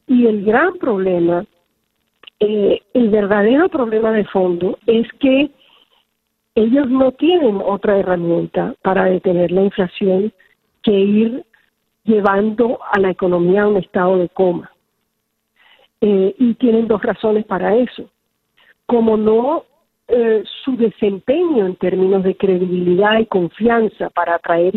y 0.07 0.27
el 0.27 0.45
gran 0.45 0.79
problema 0.79 1.47
eh, 2.41 2.83
el 2.95 3.11
verdadero 3.11 3.69
problema 3.69 4.13
de 4.13 4.25
fondo 4.25 4.79
es 4.87 5.07
que 5.21 5.51
ellos 6.55 6.89
no 6.89 7.13
tienen 7.13 7.61
otra 7.63 7.99
herramienta 7.99 8.75
para 8.83 9.05
detener 9.05 9.53
la 9.53 9.63
inflación 9.63 10.33
que 10.83 10.93
ir 10.93 11.45
llevando 12.05 12.79
a 12.91 12.99
la 12.99 13.11
economía 13.11 13.63
a 13.63 13.69
un 13.69 13.77
estado 13.77 14.17
de 14.17 14.29
coma. 14.31 14.73
Eh, 16.01 16.35
y 16.39 16.55
tienen 16.55 16.89
dos 16.89 17.03
razones 17.03 17.45
para 17.45 17.77
eso. 17.77 18.09
Como 18.87 19.19
no 19.19 19.65
eh, 20.11 20.43
su 20.65 20.77
desempeño 20.77 21.67
en 21.67 21.77
términos 21.77 22.23
de 22.23 22.37
credibilidad 22.37 23.19
y 23.19 23.27
confianza 23.27 24.11
para 24.11 24.37
atraer 24.37 24.75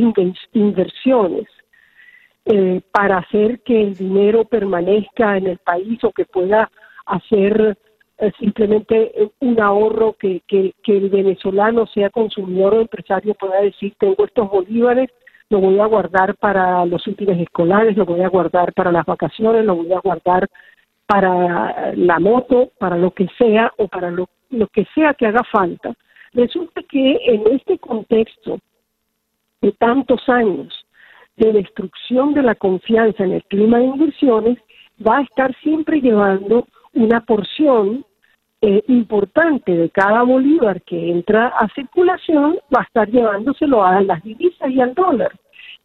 inversiones, 0.53 1.47
para 2.91 3.19
hacer 3.19 3.61
que 3.61 3.81
el 3.81 3.95
dinero 3.95 4.43
permanezca 4.43 5.37
en 5.37 5.47
el 5.47 5.59
país 5.59 6.03
o 6.03 6.11
que 6.11 6.25
pueda 6.25 6.69
hacer 7.05 7.77
eh, 8.17 8.31
simplemente 8.37 9.31
un 9.39 9.61
ahorro 9.61 10.13
que 10.19 10.41
el 10.49 11.09
venezolano 11.09 11.87
sea 11.87 12.09
consumidor 12.09 12.73
o 12.73 12.81
empresario 12.81 13.33
pueda 13.33 13.61
decir 13.61 13.93
tengo 13.97 14.25
estos 14.25 14.49
bolívares 14.49 15.09
lo 15.49 15.59
voy 15.59 15.79
a 15.79 15.85
guardar 15.85 16.35
para 16.37 16.83
los 16.85 17.05
útiles 17.05 17.39
escolares, 17.39 17.95
lo 17.95 18.05
voy 18.05 18.21
a 18.21 18.29
guardar 18.29 18.73
para 18.73 18.91
las 18.91 19.05
vacaciones, 19.05 19.63
lo 19.65 19.75
voy 19.75 19.93
a 19.93 19.99
guardar 19.99 20.49
para 21.05 21.93
la 21.95 22.19
moto, 22.19 22.71
para 22.79 22.97
lo 22.97 23.11
que 23.11 23.27
sea 23.37 23.71
o 23.77 23.87
para 23.87 24.09
lo, 24.09 24.27
lo 24.53 24.67
que 24.67 24.85
sea 24.93 25.13
que 25.13 25.27
haga 25.27 25.43
falta. 25.51 25.93
Resulta 26.33 26.81
que 26.83 27.19
en 27.25 27.43
este 27.53 27.77
contexto 27.77 28.59
de 29.61 29.71
tantos 29.73 30.27
años 30.27 30.73
de 31.37 31.51
destrucción 31.53 32.33
de 32.33 32.43
la 32.43 32.55
confianza 32.55 33.23
en 33.23 33.33
el 33.33 33.43
clima 33.45 33.79
de 33.79 33.85
inversiones, 33.85 34.57
va 35.05 35.17
a 35.17 35.21
estar 35.23 35.55
siempre 35.61 35.99
llevando 35.99 36.67
una 36.93 37.21
porción 37.21 38.05
eh, 38.61 38.83
importante 38.87 39.71
de 39.75 39.89
cada 39.89 40.21
bolívar 40.21 40.81
que 40.83 41.11
entra 41.11 41.47
a 41.47 41.67
circulación, 41.69 42.59
va 42.73 42.81
a 42.81 42.83
estar 42.83 43.09
llevándoselo 43.09 43.83
a 43.83 44.01
las 44.01 44.23
divisas 44.23 44.69
y 44.69 44.79
al 44.79 44.93
dólar 44.93 45.31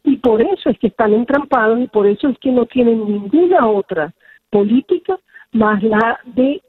y 0.04 0.16
por 0.16 0.40
eso 0.40 0.70
es 0.70 0.78
que 0.78 0.88
están 0.88 1.12
entrampados 1.12 1.80
y 1.80 1.86
por 1.88 2.06
eso 2.06 2.28
es 2.28 2.38
que 2.38 2.50
no 2.50 2.66
tienen 2.66 3.04
ninguna 3.06 3.68
otra 3.68 4.14
política 4.50 5.18
más 5.52 5.82
la 5.82 6.18
de, 6.24 6.62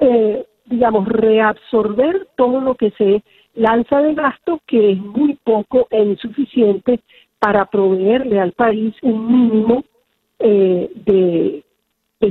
eh, 0.00 0.46
digamos, 0.72 1.06
reabsorber 1.06 2.28
todo 2.34 2.60
lo 2.60 2.74
que 2.74 2.90
se 2.92 3.22
lanza 3.54 4.00
de 4.00 4.14
gasto, 4.14 4.60
que 4.66 4.92
es 4.92 4.98
muy 4.98 5.38
poco 5.44 5.86
e 5.90 6.02
insuficiente 6.02 7.00
para 7.38 7.66
proveerle 7.66 8.40
al 8.40 8.52
país 8.52 8.94
un 9.02 9.26
mínimo 9.26 9.84
eh, 10.38 10.90
de, 10.94 11.64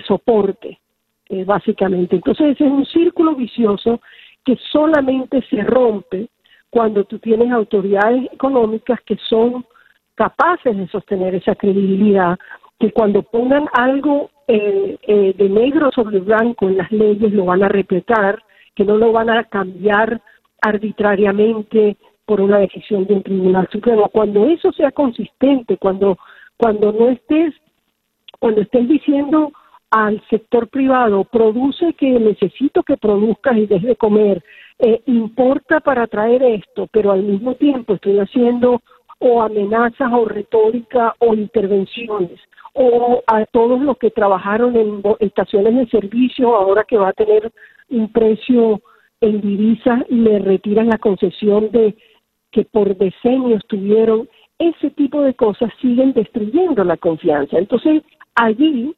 soporte, 0.08 0.80
eh, 1.30 1.44
básicamente. 1.44 2.16
Entonces 2.16 2.60
es 2.60 2.62
un 2.62 2.86
círculo 2.86 3.36
vicioso 3.36 4.02
que 4.44 4.58
solamente 4.72 5.44
se 5.50 5.62
rompe 5.62 6.30
cuando 6.70 7.04
tú 7.04 7.20
tienes 7.20 7.52
autoridades 7.52 8.28
económicas 8.32 9.00
que 9.02 9.18
son 9.30 9.64
capaces 10.16 10.76
de 10.76 10.88
sostener 10.88 11.36
esa 11.36 11.56
credibilidad, 11.56 12.40
que 12.82 12.92
cuando 12.92 13.22
pongan 13.22 13.70
algo 13.74 14.32
eh, 14.48 14.98
eh, 15.04 15.36
de 15.38 15.50
negro 15.50 15.92
sobre 15.94 16.20
blanco 16.20 16.68
en 16.68 16.78
las 16.78 16.92
leyes 16.92 17.32
lo 17.32 17.46
van 17.46 17.64
a 17.64 17.70
respetar, 17.70 18.42
que 18.76 18.84
no 18.84 18.98
lo 18.98 19.12
van 19.12 19.30
a 19.30 19.44
cambiar 19.44 20.20
arbitrariamente 20.60 21.96
por 22.26 22.42
una 22.42 22.58
decisión 22.58 23.06
de 23.06 23.14
un 23.14 23.24
tribunal 23.24 23.70
supremo. 23.72 24.10
Cuando 24.12 24.48
eso 24.48 24.72
sea 24.72 24.92
consistente, 24.92 25.78
cuando 25.78 26.18
cuando 26.58 26.92
no 26.92 27.10
estés 27.10 27.54
cuando 28.40 28.62
estés 28.62 28.88
diciendo 28.88 29.52
al 29.92 30.20
sector 30.28 30.68
privado 30.68 31.24
produce 31.26 31.94
que 31.94 32.10
necesito 32.20 32.82
que 32.82 32.98
produzcas 32.98 33.58
y 33.58 33.68
dejes 33.68 33.90
de 33.90 33.96
comer, 33.96 34.44
eh, 34.80 35.04
importa 35.06 35.82
para 35.82 36.08
traer 36.08 36.42
esto, 36.42 36.88
pero 36.92 37.12
al 37.12 37.22
mismo 37.22 37.54
tiempo 37.56 37.94
estoy 37.94 38.18
haciendo 38.18 38.82
o 39.20 39.44
amenazas 39.44 40.12
o 40.12 40.26
retórica 40.26 41.14
o 41.20 41.36
intervenciones 41.36 42.40
o 42.74 43.22
a 43.28 43.46
todos 43.46 43.82
los 43.82 43.98
que 43.98 44.12
trabajaron 44.12 44.76
en 44.76 45.04
estaciones 45.20 45.76
de 45.76 45.88
servicio 45.88 46.56
ahora 46.56 46.84
que 46.84 46.98
va 46.98 47.10
a 47.10 47.14
tener 47.14 47.52
un 47.90 48.12
precio 48.12 48.82
en 49.20 49.42
divisas 49.42 50.04
le 50.10 50.40
retiran 50.40 50.88
la 50.88 50.98
concesión 50.98 51.70
de 51.72 51.96
que 52.52 52.66
por 52.66 52.96
decenios 52.98 53.66
tuvieron 53.68 54.28
ese 54.58 54.92
tipo 54.92 55.22
de 55.22 55.34
cosas 55.34 55.72
siguen 55.82 56.14
destruyendo 56.14 56.84
la 56.84 56.98
confianza. 56.98 57.58
Entonces 57.58 58.04
allí 58.36 58.96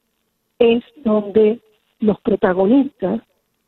es 0.59 0.83
donde 1.03 1.59
los 1.99 2.19
protagonistas 2.21 3.21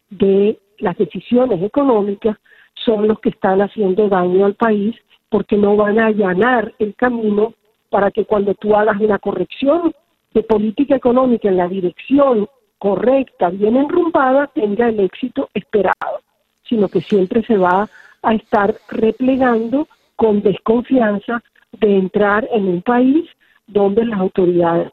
de 0.09 0.59
las 0.79 0.97
decisiones 0.97 1.61
económicas 1.63 2.37
son 2.85 3.07
los 3.07 3.19
que 3.19 3.29
están 3.29 3.61
haciendo 3.61 4.09
daño 4.09 4.45
al 4.45 4.55
país 4.55 4.95
porque 5.29 5.57
no 5.57 5.75
van 5.75 5.99
a 5.99 6.07
allanar 6.07 6.73
el 6.79 6.95
camino 6.95 7.53
para 7.95 8.11
que 8.11 8.25
cuando 8.25 8.53
tú 8.55 8.75
hagas 8.75 8.99
una 8.99 9.19
corrección 9.19 9.93
de 10.33 10.43
política 10.43 10.97
económica 10.97 11.47
en 11.47 11.55
la 11.55 11.69
dirección 11.69 12.45
correcta, 12.77 13.49
bien 13.51 13.77
enrumbada, 13.77 14.47
tenga 14.47 14.89
el 14.89 14.99
éxito 14.99 15.47
esperado, 15.53 16.19
sino 16.67 16.89
que 16.89 16.99
siempre 16.99 17.41
se 17.43 17.55
va 17.55 17.87
a 18.21 18.33
estar 18.33 18.75
replegando 18.89 19.87
con 20.17 20.41
desconfianza 20.41 21.41
de 21.71 21.95
entrar 21.95 22.45
en 22.51 22.67
un 22.67 22.81
país 22.81 23.29
donde 23.65 24.03
las 24.03 24.19
autoridades 24.19 24.91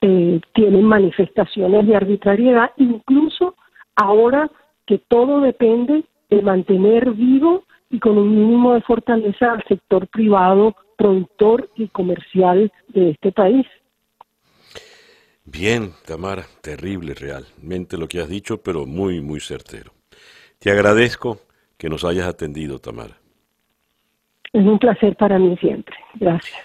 eh, 0.00 0.40
tienen 0.52 0.82
manifestaciones 0.82 1.86
de 1.86 1.94
arbitrariedad, 1.94 2.72
incluso 2.76 3.54
ahora 3.94 4.50
que 4.84 4.98
todo 4.98 5.42
depende 5.42 6.02
de 6.28 6.42
mantener 6.42 7.12
vivo 7.12 7.62
y 7.92 8.00
con 8.00 8.18
un 8.18 8.34
mínimo 8.34 8.74
de 8.74 8.80
fortaleza 8.80 9.52
al 9.52 9.62
sector 9.68 10.08
privado, 10.08 10.74
productor 10.96 11.70
y 11.76 11.86
comercial 11.88 12.72
de 12.88 13.10
este 13.10 13.30
país. 13.30 13.66
Bien, 15.44 15.92
Tamara, 16.06 16.44
terrible 16.62 17.14
realmente 17.14 17.98
lo 17.98 18.08
que 18.08 18.20
has 18.20 18.28
dicho, 18.28 18.62
pero 18.62 18.86
muy, 18.86 19.20
muy 19.20 19.40
certero. 19.40 19.92
Te 20.58 20.70
agradezco 20.70 21.40
que 21.76 21.90
nos 21.90 22.04
hayas 22.04 22.26
atendido, 22.26 22.78
Tamara. 22.78 23.18
Es 24.52 24.64
un 24.64 24.78
placer 24.78 25.14
para 25.16 25.38
mí 25.38 25.56
siempre. 25.58 25.94
Gracias. 26.14 26.60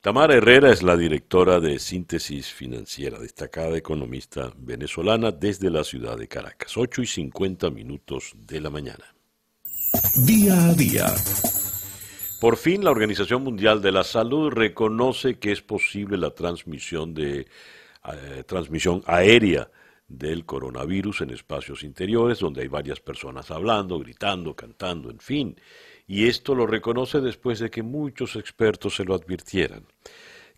Tamara 0.00 0.34
Herrera 0.34 0.72
es 0.72 0.82
la 0.82 0.96
directora 0.96 1.60
de 1.60 1.78
Síntesis 1.78 2.52
Financiera, 2.52 3.18
destacada 3.18 3.76
economista 3.76 4.50
venezolana 4.56 5.30
desde 5.30 5.70
la 5.70 5.84
ciudad 5.84 6.16
de 6.16 6.26
Caracas. 6.26 6.76
8 6.76 7.02
y 7.02 7.06
50 7.06 7.70
minutos 7.70 8.34
de 8.34 8.60
la 8.60 8.70
mañana. 8.70 9.04
Día 10.16 10.68
a 10.68 10.74
día. 10.74 11.06
Por 12.40 12.56
fin, 12.56 12.82
la 12.84 12.90
Organización 12.90 13.44
Mundial 13.44 13.80
de 13.82 13.92
la 13.92 14.04
Salud 14.04 14.50
reconoce 14.50 15.38
que 15.38 15.52
es 15.52 15.62
posible 15.62 16.16
la 16.16 16.30
transmisión 16.30 17.14
de 17.14 17.46
eh, 18.04 18.44
transmisión 18.46 19.02
aérea 19.06 19.70
del 20.08 20.44
coronavirus 20.44 21.22
en 21.22 21.30
espacios 21.30 21.82
interiores 21.84 22.40
donde 22.40 22.62
hay 22.62 22.68
varias 22.68 23.00
personas 23.00 23.50
hablando, 23.50 23.98
gritando, 23.98 24.56
cantando, 24.56 25.10
en 25.10 25.20
fin. 25.20 25.56
Y 26.06 26.26
esto 26.26 26.54
lo 26.54 26.66
reconoce 26.66 27.20
después 27.20 27.58
de 27.58 27.70
que 27.70 27.82
muchos 27.82 28.36
expertos 28.36 28.96
se 28.96 29.04
lo 29.04 29.14
advirtieran. 29.14 29.86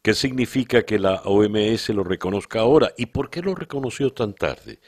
¿Qué 0.03 0.15
significa 0.15 0.83
que 0.83 0.99
la 0.99 1.23
OMS 1.25 1.89
lo 1.91 2.05
reconozca 2.05 2.61
ahora? 2.61 2.93
¿Y 2.97 3.07
por 3.07 3.31
qué 3.31 3.41
lo 3.41 3.55
reconoció 3.55 4.13
tan 4.13 4.35
tarde? 4.35 4.79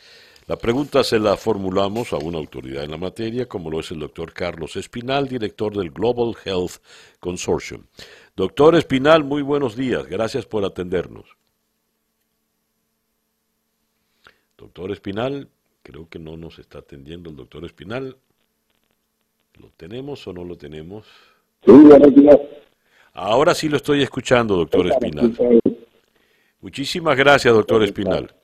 La 0.46 0.56
pregunta 0.56 1.02
se 1.02 1.18
la 1.18 1.36
formulamos 1.36 2.12
a 2.12 2.18
una 2.18 2.38
autoridad 2.38 2.84
en 2.84 2.92
la 2.92 2.96
materia, 2.96 3.46
como 3.46 3.68
lo 3.68 3.80
es 3.80 3.90
el 3.90 3.98
doctor 3.98 4.32
Carlos 4.32 4.76
Espinal, 4.76 5.26
director 5.26 5.76
del 5.76 5.90
Global 5.90 6.36
Health 6.44 6.74
Consortium. 7.18 7.82
Doctor 8.36 8.76
Espinal, 8.76 9.24
muy 9.24 9.42
buenos 9.42 9.74
días. 9.74 10.06
Gracias 10.06 10.46
por 10.46 10.64
atendernos. 10.64 11.24
Doctor 14.56 14.92
Espinal, 14.92 15.48
creo 15.82 16.08
que 16.08 16.20
no 16.20 16.36
nos 16.36 16.60
está 16.60 16.78
atendiendo 16.78 17.28
el 17.28 17.34
doctor 17.34 17.64
Espinal. 17.64 18.16
¿Lo 19.54 19.70
tenemos 19.76 20.24
o 20.28 20.32
no 20.32 20.44
lo 20.44 20.56
tenemos? 20.56 21.06
Sí, 21.64 21.72
buenos 21.72 22.14
días. 22.14 22.38
Ahora 23.14 23.52
sí 23.52 23.68
lo 23.68 23.78
estoy 23.78 24.02
escuchando, 24.02 24.54
doctor 24.54 24.86
Espinal. 24.86 25.36
Muchísimas 26.60 27.16
gracias, 27.16 27.52
doctor 27.52 27.82
Espinal. 27.82 28.35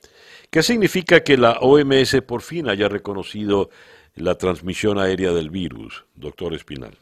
¿Qué 0.52 0.60
significa 0.60 1.24
que 1.24 1.38
la 1.38 1.52
OMS 1.62 2.20
por 2.26 2.42
fin 2.42 2.68
haya 2.68 2.86
reconocido 2.86 3.70
la 4.16 4.34
transmisión 4.34 4.98
aérea 4.98 5.32
del 5.32 5.48
virus, 5.48 6.04
doctor 6.14 6.52
Espinal? 6.52 6.92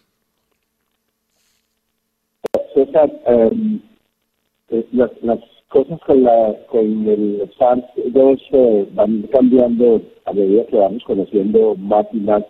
César, 2.72 3.10
eh, 3.26 4.86
las, 4.92 5.10
cosas 5.68 5.98
con, 6.06 6.22
la, 6.22 6.54
con 6.68 7.08
el 7.08 7.50
SARS-2 7.58 8.40
eh, 8.52 8.88
van 8.92 9.22
cambiando 9.32 10.00
a 10.26 10.32
medida 10.32 10.64
que 10.66 10.76
vamos 10.76 11.02
conociendo 11.02 11.74
más 11.74 12.06
y 12.12 12.18
más 12.18 12.44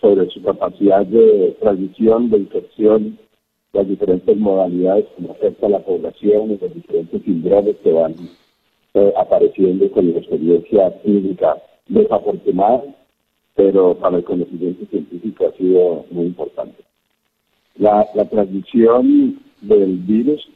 sobre 0.00 0.30
su 0.30 0.40
capacidad 0.44 1.04
de 1.06 1.56
transmisión, 1.60 2.30
de 2.30 2.38
infección, 2.38 3.18
las 3.72 3.88
diferentes 3.88 4.36
modalidades 4.36 5.06
como 5.16 5.32
afecta 5.32 5.66
a 5.66 5.70
la 5.70 5.80
población 5.80 6.52
y 6.52 6.58
los 6.58 6.72
diferentes 6.72 7.20
síndromes 7.24 7.74
que 7.82 7.90
van 7.90 8.14
apareciendo 9.16 9.90
con 9.90 10.12
la 10.12 10.18
experiencia 10.18 10.92
clínica 11.02 11.56
desafortunada, 11.88 12.82
pero 13.54 13.94
para 13.94 14.18
el 14.18 14.24
conocimiento 14.24 14.84
científico 14.86 15.46
ha 15.46 15.56
sido 15.56 16.04
muy 16.10 16.26
importante. 16.26 16.82
La, 17.78 18.06
transmisión 18.30 19.38
del 19.60 19.96
virus 19.98 20.48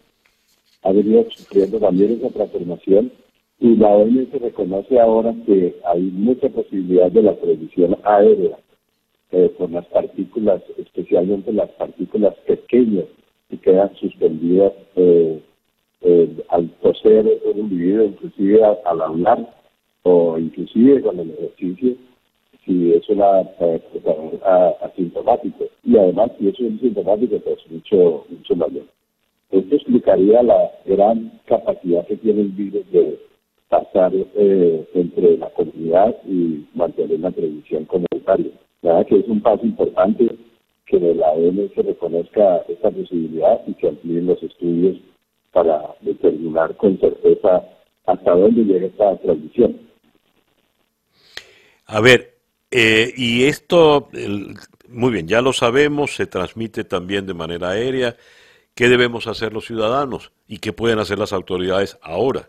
ha 0.83 0.93
venido 0.93 1.27
sufriendo 1.31 1.79
también 1.79 2.13
esa 2.13 2.31
transformación 2.31 3.13
y 3.59 3.77
la 3.77 3.89
OMS 3.89 4.33
reconoce 4.41 4.99
ahora 4.99 5.35
que 5.45 5.77
hay 5.85 6.01
mucha 6.01 6.49
posibilidad 6.49 7.11
de 7.11 7.23
la 7.23 7.37
transmisión 7.37 7.97
aérea 8.05 8.57
eh, 9.33 9.53
las 9.71 9.87
partículas, 9.87 10.63
especialmente 10.79 11.53
las 11.53 11.71
partículas 11.71 12.35
pequeñas 12.47 13.05
que 13.49 13.59
quedan 13.59 13.95
suspendidas 13.97 14.73
eh, 14.97 15.41
eh, 16.03 16.29
al 16.49 16.69
toser 16.83 17.27
un 17.45 17.59
individuo, 17.59 18.05
inclusive 18.05 18.65
al, 18.65 19.01
hablar, 19.01 19.55
o 20.03 20.39
inclusive 20.39 21.03
con 21.03 21.19
el 21.21 21.31
ejercicio 21.31 21.95
si 22.65 22.93
es 22.93 23.09
una 23.09 23.43
eh, 23.61 23.83
asintomático 24.83 25.65
y 25.85 25.97
además 25.97 26.31
si 26.39 26.49
es 26.49 26.59
un 26.61 26.79
sintomático 26.81 27.39
pues 27.41 27.59
mucho 27.71 28.25
mucho 28.29 28.57
mayor 28.57 28.85
esto 29.51 29.75
explicaría 29.75 30.43
la 30.43 30.71
gran 30.87 31.33
capacidad 31.47 32.07
que 32.07 32.17
tiene 32.19 32.43
el 32.43 32.51
virus 32.51 32.89
de 32.93 33.19
pasar 33.69 34.13
eh, 34.15 34.89
entre 34.95 35.39
la 35.39 35.51
comunidad 35.51 36.17
y 36.25 36.67
mantener 36.75 37.19
una 37.19 37.33
transmisión 37.33 37.85
comunitaria. 37.87 38.53
Nada 38.83 39.05
que 39.05 39.19
es 39.19 39.27
un 39.27 39.41
paso 39.41 39.67
importante 39.67 40.29
que 40.87 40.97
en 40.97 41.19
la 41.19 41.35
se 41.75 41.83
reconozca 41.83 42.65
esta 42.69 42.91
posibilidad 42.91 43.61
y 43.67 43.75
que 43.75 43.89
amplíen 43.89 44.27
los 44.27 44.43
estudios 44.43 44.99
para 45.53 45.95
determinar 46.01 46.77
con 46.77 46.99
certeza 46.99 47.65
hasta 48.07 48.35
dónde 48.35 48.63
llega 48.65 48.87
esta 48.87 49.17
transmisión. 49.19 49.79
A 51.87 52.01
ver, 52.01 52.35
eh, 52.71 53.13
y 53.17 53.45
esto, 53.45 54.09
muy 54.89 55.13
bien, 55.13 55.27
ya 55.27 55.43
lo 55.43 55.53
sabemos, 55.53 56.15
se 56.15 56.27
transmite 56.27 56.85
también 56.85 57.27
de 57.27 57.35
manera 57.35 57.71
aérea. 57.71 58.17
¿Qué 58.75 58.89
debemos 58.89 59.27
hacer 59.27 59.53
los 59.53 59.67
ciudadanos 59.67 60.33
y 60.47 60.59
qué 60.59 60.73
pueden 60.73 61.01
hacer 61.01 61.19
las 61.19 61.33
autoridades 61.33 61.99
ahora? 62.03 62.49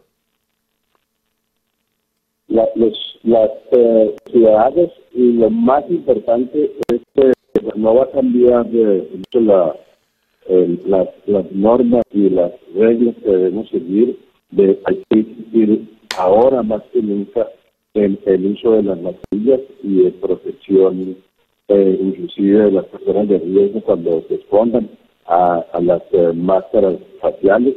los 2.48 2.94
las, 3.24 3.50
eh, 3.72 4.16
ciudadanos 4.32 4.92
y 5.14 5.34
lo 5.34 5.50
más 5.50 5.84
importante 5.90 6.72
es 6.92 7.02
que 7.14 7.32
no 7.76 7.96
va 7.96 8.04
a 8.04 8.12
cambiar 8.12 8.66
mucho 8.66 9.40
la, 9.40 9.76
las, 10.86 11.08
las 11.28 11.52
normas 11.52 12.04
y 12.12 12.30
las 12.30 12.52
reglas 12.76 13.16
que 13.24 13.30
debemos 13.30 13.70
seguir 13.70 14.18
de 14.52 14.80
hay 14.86 15.04
que 15.10 15.82
ahora 16.18 16.62
más 16.64 16.84
que 16.92 17.02
nunca 17.02 17.48
en 17.94 18.20
el 18.26 18.46
uso 18.48 18.72
de 18.72 18.84
las 18.84 19.02
mascarillas 19.02 19.62
y 19.84 20.04
de 20.04 20.12
protección 20.12 21.18
eh, 21.68 22.00
inclusive 22.02 22.66
de 22.66 22.72
las 22.72 22.86
personas 22.86 23.28
de 23.30 23.40
riesgo 23.40 23.82
cuando 23.82 24.24
se 24.28 24.36
expongan 24.36 24.90
a, 25.26 25.64
las 25.82 26.02
eh, 26.12 26.34
máscaras 26.34 26.98
faciales 27.22 27.76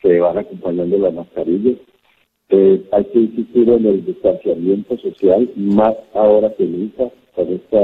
que 0.00 0.18
van 0.20 0.38
acompañando 0.38 0.98
las 0.98 1.12
mascarillas. 1.12 1.76
Eh, 2.48 2.82
hay 2.92 3.04
que 3.04 3.18
insistir 3.18 3.68
en 3.68 3.86
el 3.86 4.04
distanciamiento 4.04 4.96
social 4.98 5.50
más 5.56 5.94
ahora 6.14 6.54
que 6.54 6.64
nunca 6.64 7.10
con 7.34 7.48
esta 7.48 7.78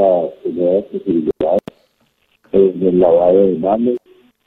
nueva 0.45 0.83
posibilidad 0.83 1.59
en 2.53 2.83
el 2.87 2.99
lavado 2.99 3.47
de 3.47 3.57
manos, 3.57 3.97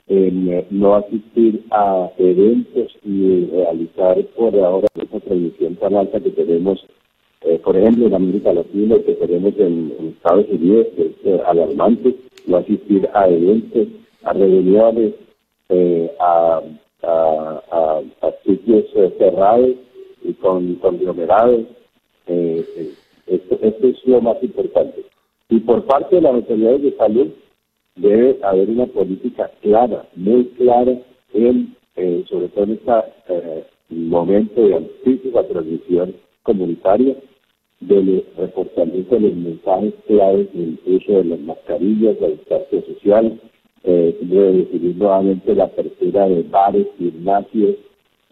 en 0.06 0.52
eh, 0.52 0.66
no 0.70 0.94
asistir 0.96 1.64
a 1.70 2.10
eventos 2.18 2.96
y 3.04 3.46
realizar 3.46 4.22
por 4.36 4.54
ahora 4.58 4.86
esa 4.94 5.20
tradición 5.20 5.76
tan 5.76 5.94
alta 5.96 6.20
que 6.20 6.30
tenemos, 6.30 6.84
por 7.62 7.76
ejemplo, 7.76 8.06
en 8.06 8.14
América 8.14 8.54
Latina, 8.54 8.96
que 9.04 9.14
tenemos 9.14 9.52
en, 9.58 10.14
Estados 10.16 10.46
Unidos, 10.48 10.86
que 10.96 11.12
es 11.24 11.40
alarmante, 11.46 12.14
no 12.46 12.56
asistir 12.56 13.06
a 13.12 13.28
eventos 13.28 13.88
a 14.24 14.32
reuniones, 14.32 15.14
eh, 15.68 16.10
a, 16.18 16.60
a, 17.02 17.60
a, 18.22 18.32
sitios 18.44 18.84
eh, 18.94 19.14
cerrados 19.18 19.70
y 20.22 20.32
con 20.34 20.74
conglomerados. 20.76 21.60
Eh, 22.26 22.64
eh, 22.76 22.94
esto, 23.26 23.58
esto, 23.62 23.86
es 23.86 24.06
lo 24.06 24.20
más 24.20 24.42
importante. 24.42 25.04
Y 25.48 25.60
por 25.60 25.84
parte 25.84 26.16
de 26.16 26.22
las 26.22 26.34
autoridades 26.34 26.82
de 26.82 26.96
salud 26.96 27.28
debe 27.96 28.38
haber 28.42 28.70
una 28.70 28.86
política 28.86 29.50
clara, 29.60 30.06
muy 30.16 30.44
clara, 30.56 30.98
en, 31.32 31.74
sobre 32.28 32.48
todo 32.48 32.64
en 32.64 32.72
este 32.72 33.64
momento 33.90 34.66
de 34.66 34.74
altísima 34.74 35.42
transmisión 35.44 36.14
comunitaria, 36.42 37.16
del 37.80 38.24
reportamiento 38.36 39.14
de 39.14 39.20
los 39.20 39.34
mensajes 39.36 39.94
claves 40.06 40.48
del 40.54 40.78
uso 40.86 41.12
de 41.12 41.24
las 41.24 41.40
mascarillas, 41.40 42.20
la 42.20 42.28
distancia 42.28 42.82
social, 42.82 43.40
eh, 43.84 44.18
de 44.20 44.52
definir 44.52 44.96
nuevamente 44.96 45.54
la 45.54 45.64
apertura 45.64 46.28
de 46.28 46.42
bares, 46.44 46.86
gimnasios 46.98 47.76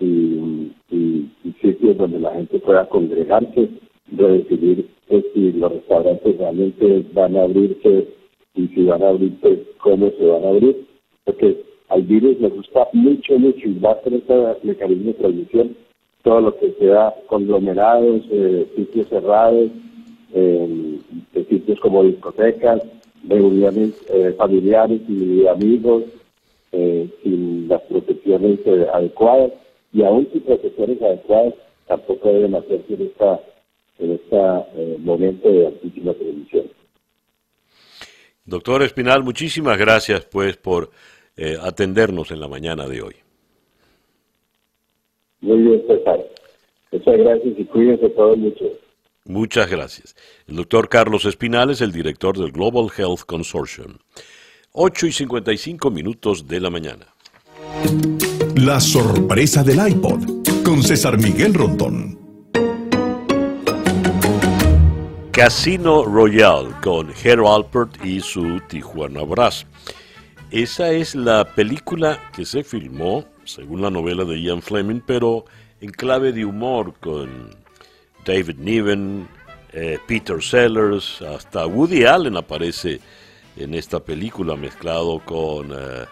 y, 0.01 0.73
y, 0.91 1.29
sitios 1.61 1.97
donde 1.97 2.19
la 2.19 2.33
gente 2.33 2.59
pueda 2.61 2.89
congregarse, 2.89 3.69
de 4.11 4.29
decidir 4.29 4.89
pues, 5.09 5.25
si 5.35 5.53
los 5.53 5.73
restaurantes 5.73 6.39
realmente 6.39 7.05
van 7.13 7.37
a 7.37 7.43
abrirse 7.43 8.09
y 8.55 8.69
si 8.69 8.85
van 8.85 9.03
a 9.03 9.09
abrirse, 9.09 9.65
cómo 9.79 10.11
se 10.11 10.27
van 10.27 10.45
a 10.45 10.49
abrir, 10.49 10.87
porque 11.25 11.63
al 11.89 12.03
virus 12.03 12.41
le 12.41 12.49
gusta 12.49 12.89
mucho, 12.93 13.39
mucho 13.39 13.69
y 13.69 13.79
va 13.79 13.93
a 13.93 13.95
este 13.95 14.67
mecanismo 14.67 15.07
de 15.07 15.15
transmisión, 15.15 15.77
todo 16.23 16.41
lo 16.41 16.59
que 16.59 16.73
sea 16.79 17.15
conglomerados, 17.27 18.23
eh, 18.31 18.67
sitios 18.77 19.09
cerrados, 19.09 19.71
eh, 20.35 20.99
sitios 21.49 21.79
como 21.81 22.05
discotecas, 22.05 22.83
reuniones 23.29 23.91
eh, 24.09 24.35
familiares 24.37 25.03
y 25.09 25.47
amigos 25.47 26.05
eh, 26.73 27.09
sin 27.23 27.69
las 27.69 27.83
protecciones 27.83 28.61
adecuadas 28.95 29.53
y 29.93 30.03
aún 30.03 30.27
sin 30.33 30.41
protecciones 30.41 31.03
adecuadas 31.03 31.55
tampoco 31.87 32.29
deben 32.31 32.55
hacerse 32.55 32.95
en 32.95 33.03
esta 33.03 33.41
en 33.99 34.13
este 34.13 34.99
momento 34.99 35.49
de 35.49 35.67
altísima 35.67 36.13
televisión. 36.15 36.65
Doctor 38.45 38.83
Espinal, 38.83 39.23
muchísimas 39.23 39.79
gracias 39.79 40.25
pues 40.25 40.57
por 40.57 40.91
atendernos 41.63 42.31
en 42.31 42.41
la 42.41 42.49
mañana 42.49 42.87
de 42.87 43.03
hoy. 43.03 43.17
Muy 45.41 45.59
bien, 45.59 45.83
César. 45.87 46.21
Muchas 46.93 47.17
gracias 47.17 47.55
y 47.59 47.65
cuídense 47.65 48.09
todos 48.11 48.37
mucho. 48.37 48.65
Muchas 49.25 49.71
gracias. 49.71 50.17
El 50.47 50.57
doctor 50.57 50.89
Carlos 50.89 51.25
Espinal 51.25 51.71
es 51.71 51.81
el 51.81 51.93
director 51.93 52.37
del 52.37 52.53
Global 52.53 52.89
Health 52.97 53.23
Consortium. 53.25 53.99
8 54.73 55.07
y 55.07 55.13
55 55.13 55.91
minutos 55.91 56.49
de 56.49 56.61
la 56.61 56.71
mañana. 56.71 57.07
La 58.57 58.81
sorpresa 58.81 59.63
del 59.63 59.87
iPod 59.89 60.65
con 60.65 60.83
César 60.83 61.19
Miguel 61.19 61.55
Rondón. 61.55 62.22
Casino 65.33 66.05
Royale 66.05 66.75
con 66.83 67.11
Hero 67.25 67.55
Alpert 67.55 68.05
y 68.05 68.21
su 68.21 68.61
Tijuana 68.69 69.23
Brass. 69.23 69.65
Esa 70.51 70.91
es 70.91 71.15
la 71.15 71.55
película 71.55 72.31
que 72.33 72.45
se 72.45 72.63
filmó, 72.63 73.25
según 73.45 73.81
la 73.81 73.89
novela 73.89 74.27
de 74.27 74.43
Ian 74.43 74.61
Fleming, 74.61 75.01
pero 75.07 75.47
en 75.81 75.91
clave 75.91 76.33
de 76.33 76.45
humor 76.45 76.93
con 77.01 77.49
David 78.27 78.57
Niven, 78.59 79.27
eh, 79.73 79.99
Peter 80.07 80.43
Sellers, 80.43 81.23
hasta 81.23 81.67
Woody 81.67 82.05
Allen 82.05 82.37
aparece 82.37 83.01
en 83.57 83.73
esta 83.73 84.01
película 84.01 84.55
mezclado 84.55 85.19
con 85.21 85.73
eh, 85.73 86.05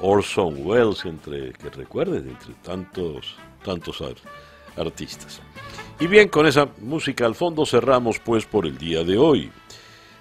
Orson 0.00 0.66
Welles, 0.66 1.04
entre 1.04 1.52
que 1.52 1.70
recuerden, 1.70 2.28
entre 2.28 2.54
tantos, 2.64 3.36
tantos 3.64 4.02
artistas. 4.76 5.40
Y 5.98 6.06
bien, 6.08 6.28
con 6.28 6.46
esa 6.46 6.68
música 6.82 7.24
al 7.24 7.34
fondo 7.34 7.64
cerramos 7.64 8.18
pues 8.18 8.44
por 8.44 8.66
el 8.66 8.76
día 8.76 9.02
de 9.02 9.16
hoy. 9.16 9.50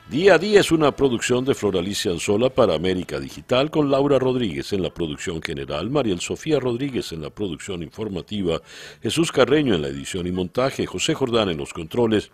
Día 0.10 0.35
a 0.35 0.38
día 0.38 0.61
es 0.61 0.72
una 0.72 0.95
producción 0.95 1.43
de 1.43 1.53
Floralicia 1.53 2.11
Anzola 2.11 2.49
para 2.49 2.76
América 2.76 3.19
Digital 3.19 3.72
con 3.72 3.91
Laura 3.91 4.18
Rodríguez 4.18 4.72
en 4.72 4.84
la 4.84 4.93
producción 4.93 5.41
general, 5.41 5.89
Mariel 5.89 6.22
Sofía 6.22 6.60
Rodríguez 6.60 7.11
en 7.11 7.23
la 7.23 7.30
producción 7.30 7.84
informativa, 7.84 8.61
Jesús 9.02 9.31
Carreño 9.31 9.73
en 9.73 9.81
la 9.81 9.88
edición 9.89 10.27
y 10.27 10.31
montaje, 10.31 10.85
José 10.85 11.14
Jordán 11.14 11.49
en 11.49 11.57
los 11.57 11.73
controles 11.73 12.31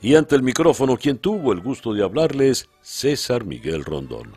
y 0.00 0.14
ante 0.14 0.36
el 0.36 0.42
micrófono 0.42 0.96
quien 0.96 1.18
tuvo 1.18 1.52
el 1.52 1.60
gusto 1.60 1.92
de 1.92 2.04
hablarles, 2.04 2.68
César 2.80 3.44
Miguel 3.44 3.84
Rondón. 3.84 4.32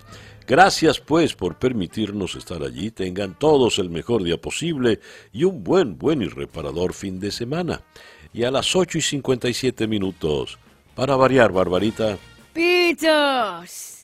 Gracias 0.49 0.99
pues 0.99 1.35
por 1.35 1.59
permitirnos 1.59 2.33
estar 2.33 2.63
allí, 2.63 2.89
tengan 2.89 3.37
todos 3.37 3.77
el 3.77 3.91
mejor 3.91 4.23
día 4.23 4.41
posible 4.41 4.99
y 5.31 5.43
un 5.43 5.63
buen, 5.63 5.95
buen 5.99 6.23
y 6.23 6.25
reparador 6.25 6.95
fin 6.95 7.19
de 7.19 7.29
semana. 7.29 7.83
Y 8.33 8.45
a 8.45 8.49
las 8.49 8.75
8 8.75 8.97
y 8.97 9.01
57 9.01 9.85
minutos, 9.85 10.57
para 10.95 11.15
variar, 11.15 11.51
Barbarita. 11.51 12.17
¡Pitos! 12.51 13.98